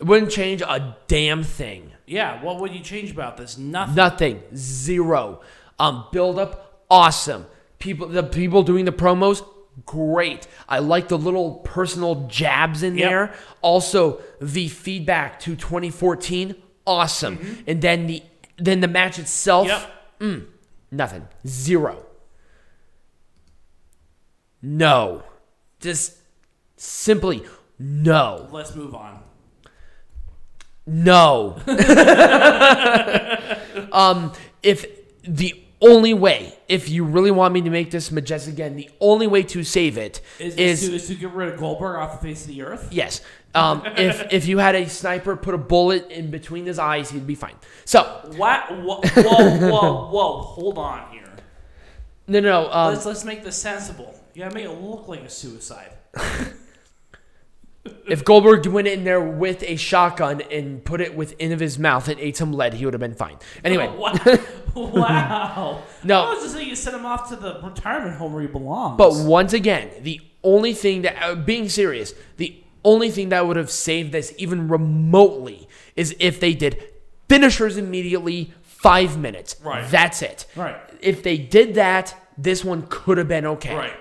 It 0.00 0.06
wouldn't 0.06 0.30
change 0.30 0.62
a 0.62 0.96
damn 1.06 1.42
thing. 1.42 1.92
Yeah. 2.06 2.42
What 2.42 2.60
would 2.60 2.72
you 2.72 2.80
change 2.80 3.10
about 3.10 3.36
this? 3.36 3.58
Nothing. 3.58 3.94
Nothing. 3.94 4.42
Zero. 4.54 5.40
Um, 5.78 6.06
build 6.12 6.38
up, 6.38 6.84
awesome. 6.90 7.46
People, 7.82 8.06
the 8.06 8.22
people 8.22 8.62
doing 8.62 8.84
the 8.84 8.92
promos, 8.92 9.44
great. 9.86 10.46
I 10.68 10.78
like 10.78 11.08
the 11.08 11.18
little 11.18 11.54
personal 11.64 12.28
jabs 12.28 12.84
in 12.84 12.96
Yep. 12.96 13.10
there. 13.10 13.34
Also, 13.60 14.20
the 14.40 14.68
feedback 14.68 15.40
to 15.40 15.56
2014, 15.56 16.54
awesome. 16.86 17.64
And 17.66 17.82
then 17.82 18.06
the 18.06 18.22
then 18.56 18.78
the 18.78 18.86
match 18.86 19.18
itself, 19.18 19.66
Yep. 20.20 20.44
nothing. 20.92 21.26
Zero. 21.44 22.06
No. 24.62 25.24
Just 25.80 26.18
simply 26.76 27.42
no. 27.80 28.46
Let's 28.52 28.76
move 28.76 28.94
on. 28.94 29.24
No. 30.86 31.56
um, 33.92 34.32
if 34.62 34.86
the 35.24 35.58
only 35.82 36.14
way, 36.14 36.56
if 36.68 36.88
you 36.88 37.04
really 37.04 37.30
want 37.30 37.52
me 37.52 37.60
to 37.62 37.70
make 37.70 37.90
this 37.90 38.10
majestic 38.10 38.54
again, 38.54 38.76
the 38.76 38.88
only 39.00 39.26
way 39.26 39.42
to 39.42 39.62
save 39.64 39.98
it 39.98 40.20
Is, 40.38 40.54
is, 40.56 40.82
is, 40.82 40.88
to, 40.88 40.94
is 40.96 41.06
to 41.08 41.14
get 41.16 41.30
rid 41.32 41.52
of 41.52 41.58
Goldberg 41.60 41.96
off 41.96 42.20
the 42.20 42.26
face 42.28 42.42
of 42.42 42.48
the 42.48 42.62
earth? 42.62 42.88
yes. 42.90 43.20
Um, 43.54 43.82
if 43.98 44.26
if 44.32 44.46
you 44.46 44.56
had 44.58 44.74
a 44.74 44.88
sniper 44.88 45.36
put 45.36 45.52
a 45.54 45.58
bullet 45.58 46.10
in 46.10 46.30
between 46.30 46.64
his 46.64 46.78
eyes, 46.78 47.10
he'd 47.10 47.26
be 47.26 47.34
fine. 47.34 47.56
So 47.84 48.02
What? 48.36 48.70
Whoa, 48.70 49.00
whoa, 49.02 49.58
whoa, 49.70 50.08
whoa! 50.10 50.40
Hold 50.40 50.78
on 50.78 51.10
here. 51.12 51.28
no, 52.28 52.40
no, 52.40 52.48
no. 52.64 52.72
Um, 52.72 52.94
Let's 52.94 53.04
let's 53.04 53.24
make 53.26 53.44
this 53.44 53.56
sensible. 53.56 54.18
You 54.32 54.44
gotta 54.44 54.54
make 54.54 54.64
it 54.64 54.70
look 54.70 55.06
like 55.08 55.20
a 55.20 55.28
suicide. 55.28 55.92
if 58.06 58.24
Goldberg 58.24 58.66
went 58.66 58.86
in 58.88 59.04
there 59.04 59.20
with 59.20 59.62
a 59.64 59.76
shotgun 59.76 60.40
and 60.42 60.84
put 60.84 61.00
it 61.00 61.16
within 61.16 61.52
of 61.52 61.60
his 61.60 61.78
mouth 61.78 62.08
and 62.08 62.20
ate 62.20 62.36
some 62.36 62.52
lead, 62.52 62.74
he 62.74 62.84
would 62.84 62.94
have 62.94 63.00
been 63.00 63.14
fine. 63.14 63.38
Anyway, 63.64 63.86
Wow! 63.96 64.14
wow. 64.74 65.82
No. 66.04 66.24
I 66.24 66.34
was 66.34 66.42
just 66.42 66.54
saying 66.54 66.68
you 66.68 66.76
send 66.76 66.96
him 66.96 67.06
off 67.06 67.28
to 67.30 67.36
the 67.36 67.60
retirement 67.62 68.16
home 68.16 68.32
where 68.32 68.42
he 68.42 68.48
belongs. 68.48 68.98
But 68.98 69.14
once 69.14 69.52
again, 69.52 69.90
the 70.00 70.20
only 70.42 70.74
thing 70.74 71.02
that, 71.02 71.22
uh, 71.22 71.34
being 71.34 71.68
serious, 71.68 72.14
the 72.36 72.62
only 72.84 73.10
thing 73.10 73.28
that 73.30 73.46
would 73.46 73.56
have 73.56 73.70
saved 73.70 74.12
this 74.12 74.34
even 74.38 74.68
remotely 74.68 75.68
is 75.94 76.16
if 76.18 76.40
they 76.40 76.54
did 76.54 76.82
finishers 77.28 77.76
immediately, 77.76 78.52
five 78.62 79.18
minutes. 79.18 79.56
Right. 79.62 79.88
That's 79.88 80.22
it. 80.22 80.46
Right. 80.56 80.76
If 81.00 81.22
they 81.22 81.36
did 81.38 81.74
that, 81.74 82.14
this 82.36 82.64
one 82.64 82.86
could 82.88 83.18
have 83.18 83.28
been 83.28 83.46
okay. 83.46 83.76
Right. 83.76 83.92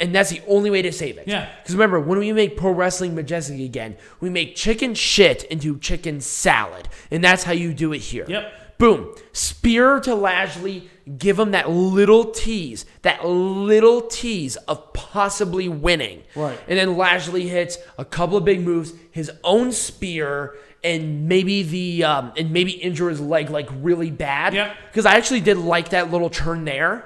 And 0.00 0.14
that's 0.14 0.30
the 0.30 0.40
only 0.46 0.70
way 0.70 0.82
to 0.82 0.92
save 0.92 1.18
it. 1.18 1.26
Yeah. 1.26 1.48
Because 1.60 1.74
remember, 1.74 1.98
when 1.98 2.18
we 2.18 2.32
make 2.32 2.56
pro 2.56 2.70
wrestling 2.70 3.14
majestic 3.14 3.58
again, 3.60 3.96
we 4.20 4.30
make 4.30 4.54
chicken 4.54 4.94
shit 4.94 5.42
into 5.44 5.78
chicken 5.78 6.20
salad. 6.20 6.88
And 7.10 7.22
that's 7.24 7.42
how 7.42 7.52
you 7.52 7.74
do 7.74 7.92
it 7.92 7.98
here. 7.98 8.24
Yep. 8.28 8.78
Boom. 8.78 9.12
Spear 9.32 9.98
to 10.00 10.14
Lashley. 10.14 10.88
Give 11.16 11.38
him 11.38 11.52
that 11.52 11.70
little 11.70 12.26
tease, 12.26 12.84
that 13.00 13.24
little 13.26 14.02
tease 14.02 14.56
of 14.56 14.92
possibly 14.92 15.66
winning. 15.66 16.22
Right. 16.36 16.60
And 16.68 16.78
then 16.78 16.96
Lashley 16.98 17.48
hits 17.48 17.78
a 17.96 18.04
couple 18.04 18.36
of 18.36 18.44
big 18.44 18.60
moves, 18.60 18.92
his 19.10 19.32
own 19.42 19.72
spear, 19.72 20.54
and 20.84 21.26
maybe 21.26 21.62
the 21.62 22.04
um, 22.04 22.32
and 22.36 22.52
maybe 22.52 22.72
injure 22.72 23.08
his 23.08 23.20
leg 23.22 23.48
like 23.50 23.68
really 23.80 24.10
bad. 24.10 24.52
Yeah. 24.54 24.74
Because 24.90 25.06
I 25.06 25.16
actually 25.16 25.40
did 25.40 25.56
like 25.56 25.88
that 25.88 26.10
little 26.12 26.28
turn 26.30 26.64
there. 26.66 27.04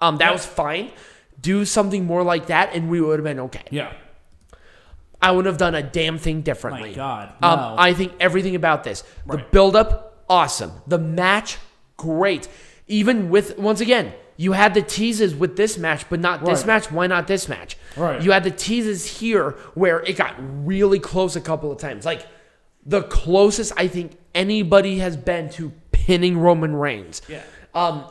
Um, 0.00 0.16
that 0.18 0.26
Yep. 0.26 0.32
was 0.34 0.46
fine. 0.46 0.90
Do 1.42 1.64
something 1.64 2.06
more 2.06 2.22
like 2.22 2.46
that, 2.46 2.74
and 2.74 2.88
we 2.88 3.00
would 3.00 3.18
have 3.18 3.24
been 3.24 3.40
okay. 3.40 3.64
yeah. 3.70 3.92
I 5.20 5.30
wouldn't 5.30 5.46
have 5.52 5.58
done 5.58 5.74
a 5.76 5.82
damn 5.84 6.18
thing 6.18 6.40
differently. 6.42 6.90
My 6.90 6.96
God, 6.96 7.28
Um. 7.42 7.74
I 7.78 7.92
think 7.94 8.12
everything 8.18 8.56
about 8.56 8.82
this, 8.84 9.02
the 9.26 9.36
Right. 9.36 9.50
build 9.52 9.76
up, 9.76 10.24
awesome. 10.28 10.72
The 10.88 10.98
match, 10.98 11.58
great. 11.96 12.48
Even 12.88 13.30
with 13.30 13.58
once 13.58 13.80
again, 13.80 14.14
You 14.38 14.52
had 14.52 14.72
the 14.74 14.82
teases 14.82 15.34
with 15.36 15.56
this 15.56 15.76
match, 15.78 16.08
but 16.10 16.18
not 16.18 16.44
this 16.44 16.64
match. 16.66 16.90
Why 16.90 17.06
not 17.06 17.28
this 17.28 17.48
match? 17.48 17.76
Right. 17.96 18.20
You 18.20 18.32
had 18.32 18.42
the 18.42 18.50
teases 18.50 19.18
here 19.20 19.50
where 19.74 20.00
it 20.00 20.16
got 20.16 20.34
really 20.66 20.98
close 20.98 21.36
a 21.36 21.40
couple 21.40 21.70
of 21.70 21.78
times. 21.78 22.04
Like 22.04 22.26
the 22.84 23.02
closest 23.02 23.72
I 23.76 23.86
think 23.86 24.16
anybody 24.34 24.98
has 24.98 25.16
been 25.16 25.50
to 25.50 25.70
pinning 25.92 26.38
Roman 26.38 26.74
Reigns. 26.74 27.22
Yeah. 27.28 27.42
Um, 27.74 28.06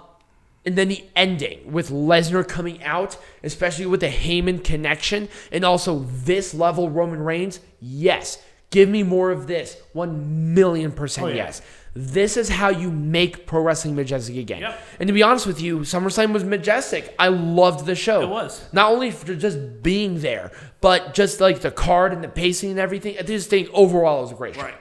and 0.65 0.77
then 0.77 0.89
the 0.89 1.03
ending 1.15 1.71
with 1.71 1.89
Lesnar 1.89 2.47
coming 2.47 2.83
out, 2.83 3.17
especially 3.43 3.85
with 3.85 3.99
the 4.01 4.09
Heyman 4.09 4.63
connection, 4.63 5.27
and 5.51 5.63
also 5.65 5.99
this 5.99 6.53
level 6.53 6.89
Roman 6.89 7.21
Reigns. 7.21 7.59
Yes, 7.79 8.43
give 8.69 8.87
me 8.89 9.03
more 9.03 9.31
of 9.31 9.47
this. 9.47 9.77
One 9.93 10.53
million 10.53 10.91
percent 10.91 11.25
Oh, 11.25 11.29
yeah. 11.29 11.35
yes. 11.35 11.61
This 11.93 12.37
is 12.37 12.47
how 12.47 12.69
you 12.69 12.89
make 12.89 13.45
pro 13.45 13.61
wrestling 13.61 13.95
majestic 13.95 14.37
again. 14.37 14.61
Yep. 14.61 14.81
And 15.01 15.07
to 15.07 15.13
be 15.13 15.23
honest 15.23 15.45
with 15.45 15.59
you, 15.59 15.79
SummerSlam 15.79 16.31
was 16.31 16.45
majestic. 16.45 17.13
I 17.19 17.27
loved 17.27 17.85
the 17.85 17.95
show. 17.95 18.21
It 18.21 18.29
was. 18.29 18.65
Not 18.71 18.93
only 18.93 19.11
for 19.11 19.35
just 19.35 19.83
being 19.83 20.21
there, 20.21 20.51
but 20.79 21.13
just 21.13 21.41
like 21.41 21.59
the 21.59 21.71
card 21.71 22.13
and 22.13 22.23
the 22.23 22.29
pacing 22.29 22.69
and 22.71 22.79
everything. 22.79 23.17
I 23.19 23.23
just 23.23 23.49
think 23.49 23.67
overall 23.73 24.19
it 24.19 24.21
was 24.21 24.31
a 24.31 24.35
great 24.35 24.55
show. 24.55 24.61
Right. 24.61 24.75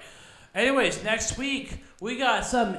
Anyways, 0.55 1.03
next 1.03 1.37
week 1.37 1.83
we 2.01 2.17
got 2.17 2.45
some 2.47 2.77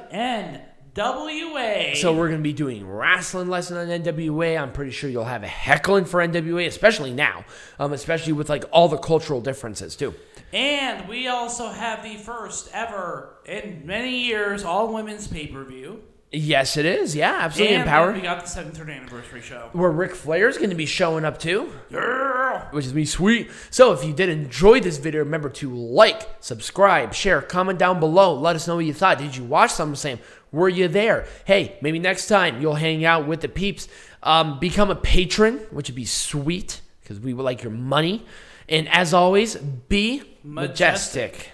NWA. 0.96 1.96
So 1.96 2.14
we're 2.14 2.30
gonna 2.30 2.42
be 2.42 2.54
doing 2.54 2.88
wrestling 2.88 3.48
lesson 3.50 3.78
on 3.78 3.88
NWA. 3.88 4.58
I'm 4.62 4.72
pretty 4.72 4.92
sure 4.92 5.10
you'll 5.10 5.24
have 5.26 5.44
a 5.44 5.48
heckling 5.48 6.06
for 6.06 6.20
NWA, 6.22 6.68
especially 6.68 7.14
now, 7.14 7.46
um, 7.80 7.94
especially 7.94 8.34
with 8.34 8.50
like 8.50 8.66
all 8.72 8.88
the 8.88 8.98
cultural 8.98 9.42
differences 9.42 9.96
too. 9.96 10.14
and 10.54 11.08
we 11.08 11.28
also 11.28 11.70
have 11.70 12.04
the 12.04 12.16
first 12.18 12.70
ever 12.74 13.36
in 13.46 13.84
many 13.86 14.26
years 14.26 14.64
all 14.66 14.94
women's 14.94 15.28
pay 15.28 15.48
per 15.48 15.64
view. 15.64 16.02
Yes, 16.34 16.78
it 16.78 16.86
is. 16.86 17.14
Yeah, 17.14 17.38
absolutely 17.42 17.76
and 17.76 17.84
empowered. 17.84 18.16
we 18.16 18.22
got 18.22 18.40
the 18.46 18.48
7th 18.50 18.80
anniversary 18.80 19.42
show. 19.42 19.70
Where 19.74 19.92
Ric 19.92 20.16
Flair's 20.16 20.58
gonna 20.58 20.76
be 20.76 20.86
showing 20.86 21.26
up 21.26 21.38
too, 21.40 21.74
Yeah. 21.90 22.68
which 22.72 22.86
is 22.86 22.94
me 22.94 23.04
sweet. 23.06 23.50
So 23.70 23.92
if 23.92 24.04
you 24.06 24.14
did 24.14 24.30
enjoy 24.30 24.80
this 24.80 24.98
video, 24.98 25.24
remember 25.24 25.50
to 25.50 25.74
like, 25.74 26.22
subscribe, 26.40 27.14
share, 27.14 27.42
comment 27.42 27.80
down 27.80 28.00
below. 28.00 28.34
Let 28.34 28.56
us 28.56 28.66
know 28.68 28.76
what 28.78 28.86
you 28.86 28.94
thought. 28.94 29.18
Did 29.20 29.36
you 29.36 29.44
watch 29.44 29.72
SummerSlam? 29.72 30.20
Were 30.52 30.70
you 30.70 30.88
there? 30.88 31.26
Hey, 31.46 31.78
maybe 31.82 32.00
next 32.00 32.28
time 32.28 32.62
you'll 32.62 32.76
hang 32.76 33.06
out 33.06 33.28
with 33.28 33.42
the 33.42 33.48
peeps. 33.48 33.88
Um, 34.24 34.60
become 34.60 34.92
a 34.92 34.96
patron, 34.96 35.60
which 35.72 35.90
would 35.90 35.96
be 35.96 36.06
sweet 36.06 36.82
because 37.02 37.20
we 37.20 37.34
would 37.34 37.44
like 37.44 37.64
your 37.64 37.72
money. 37.72 38.26
And 38.68 38.88
as 38.90 39.14
always, 39.14 39.56
be 39.56 40.24
majestic. 40.44 41.32
Majestic. 41.32 41.52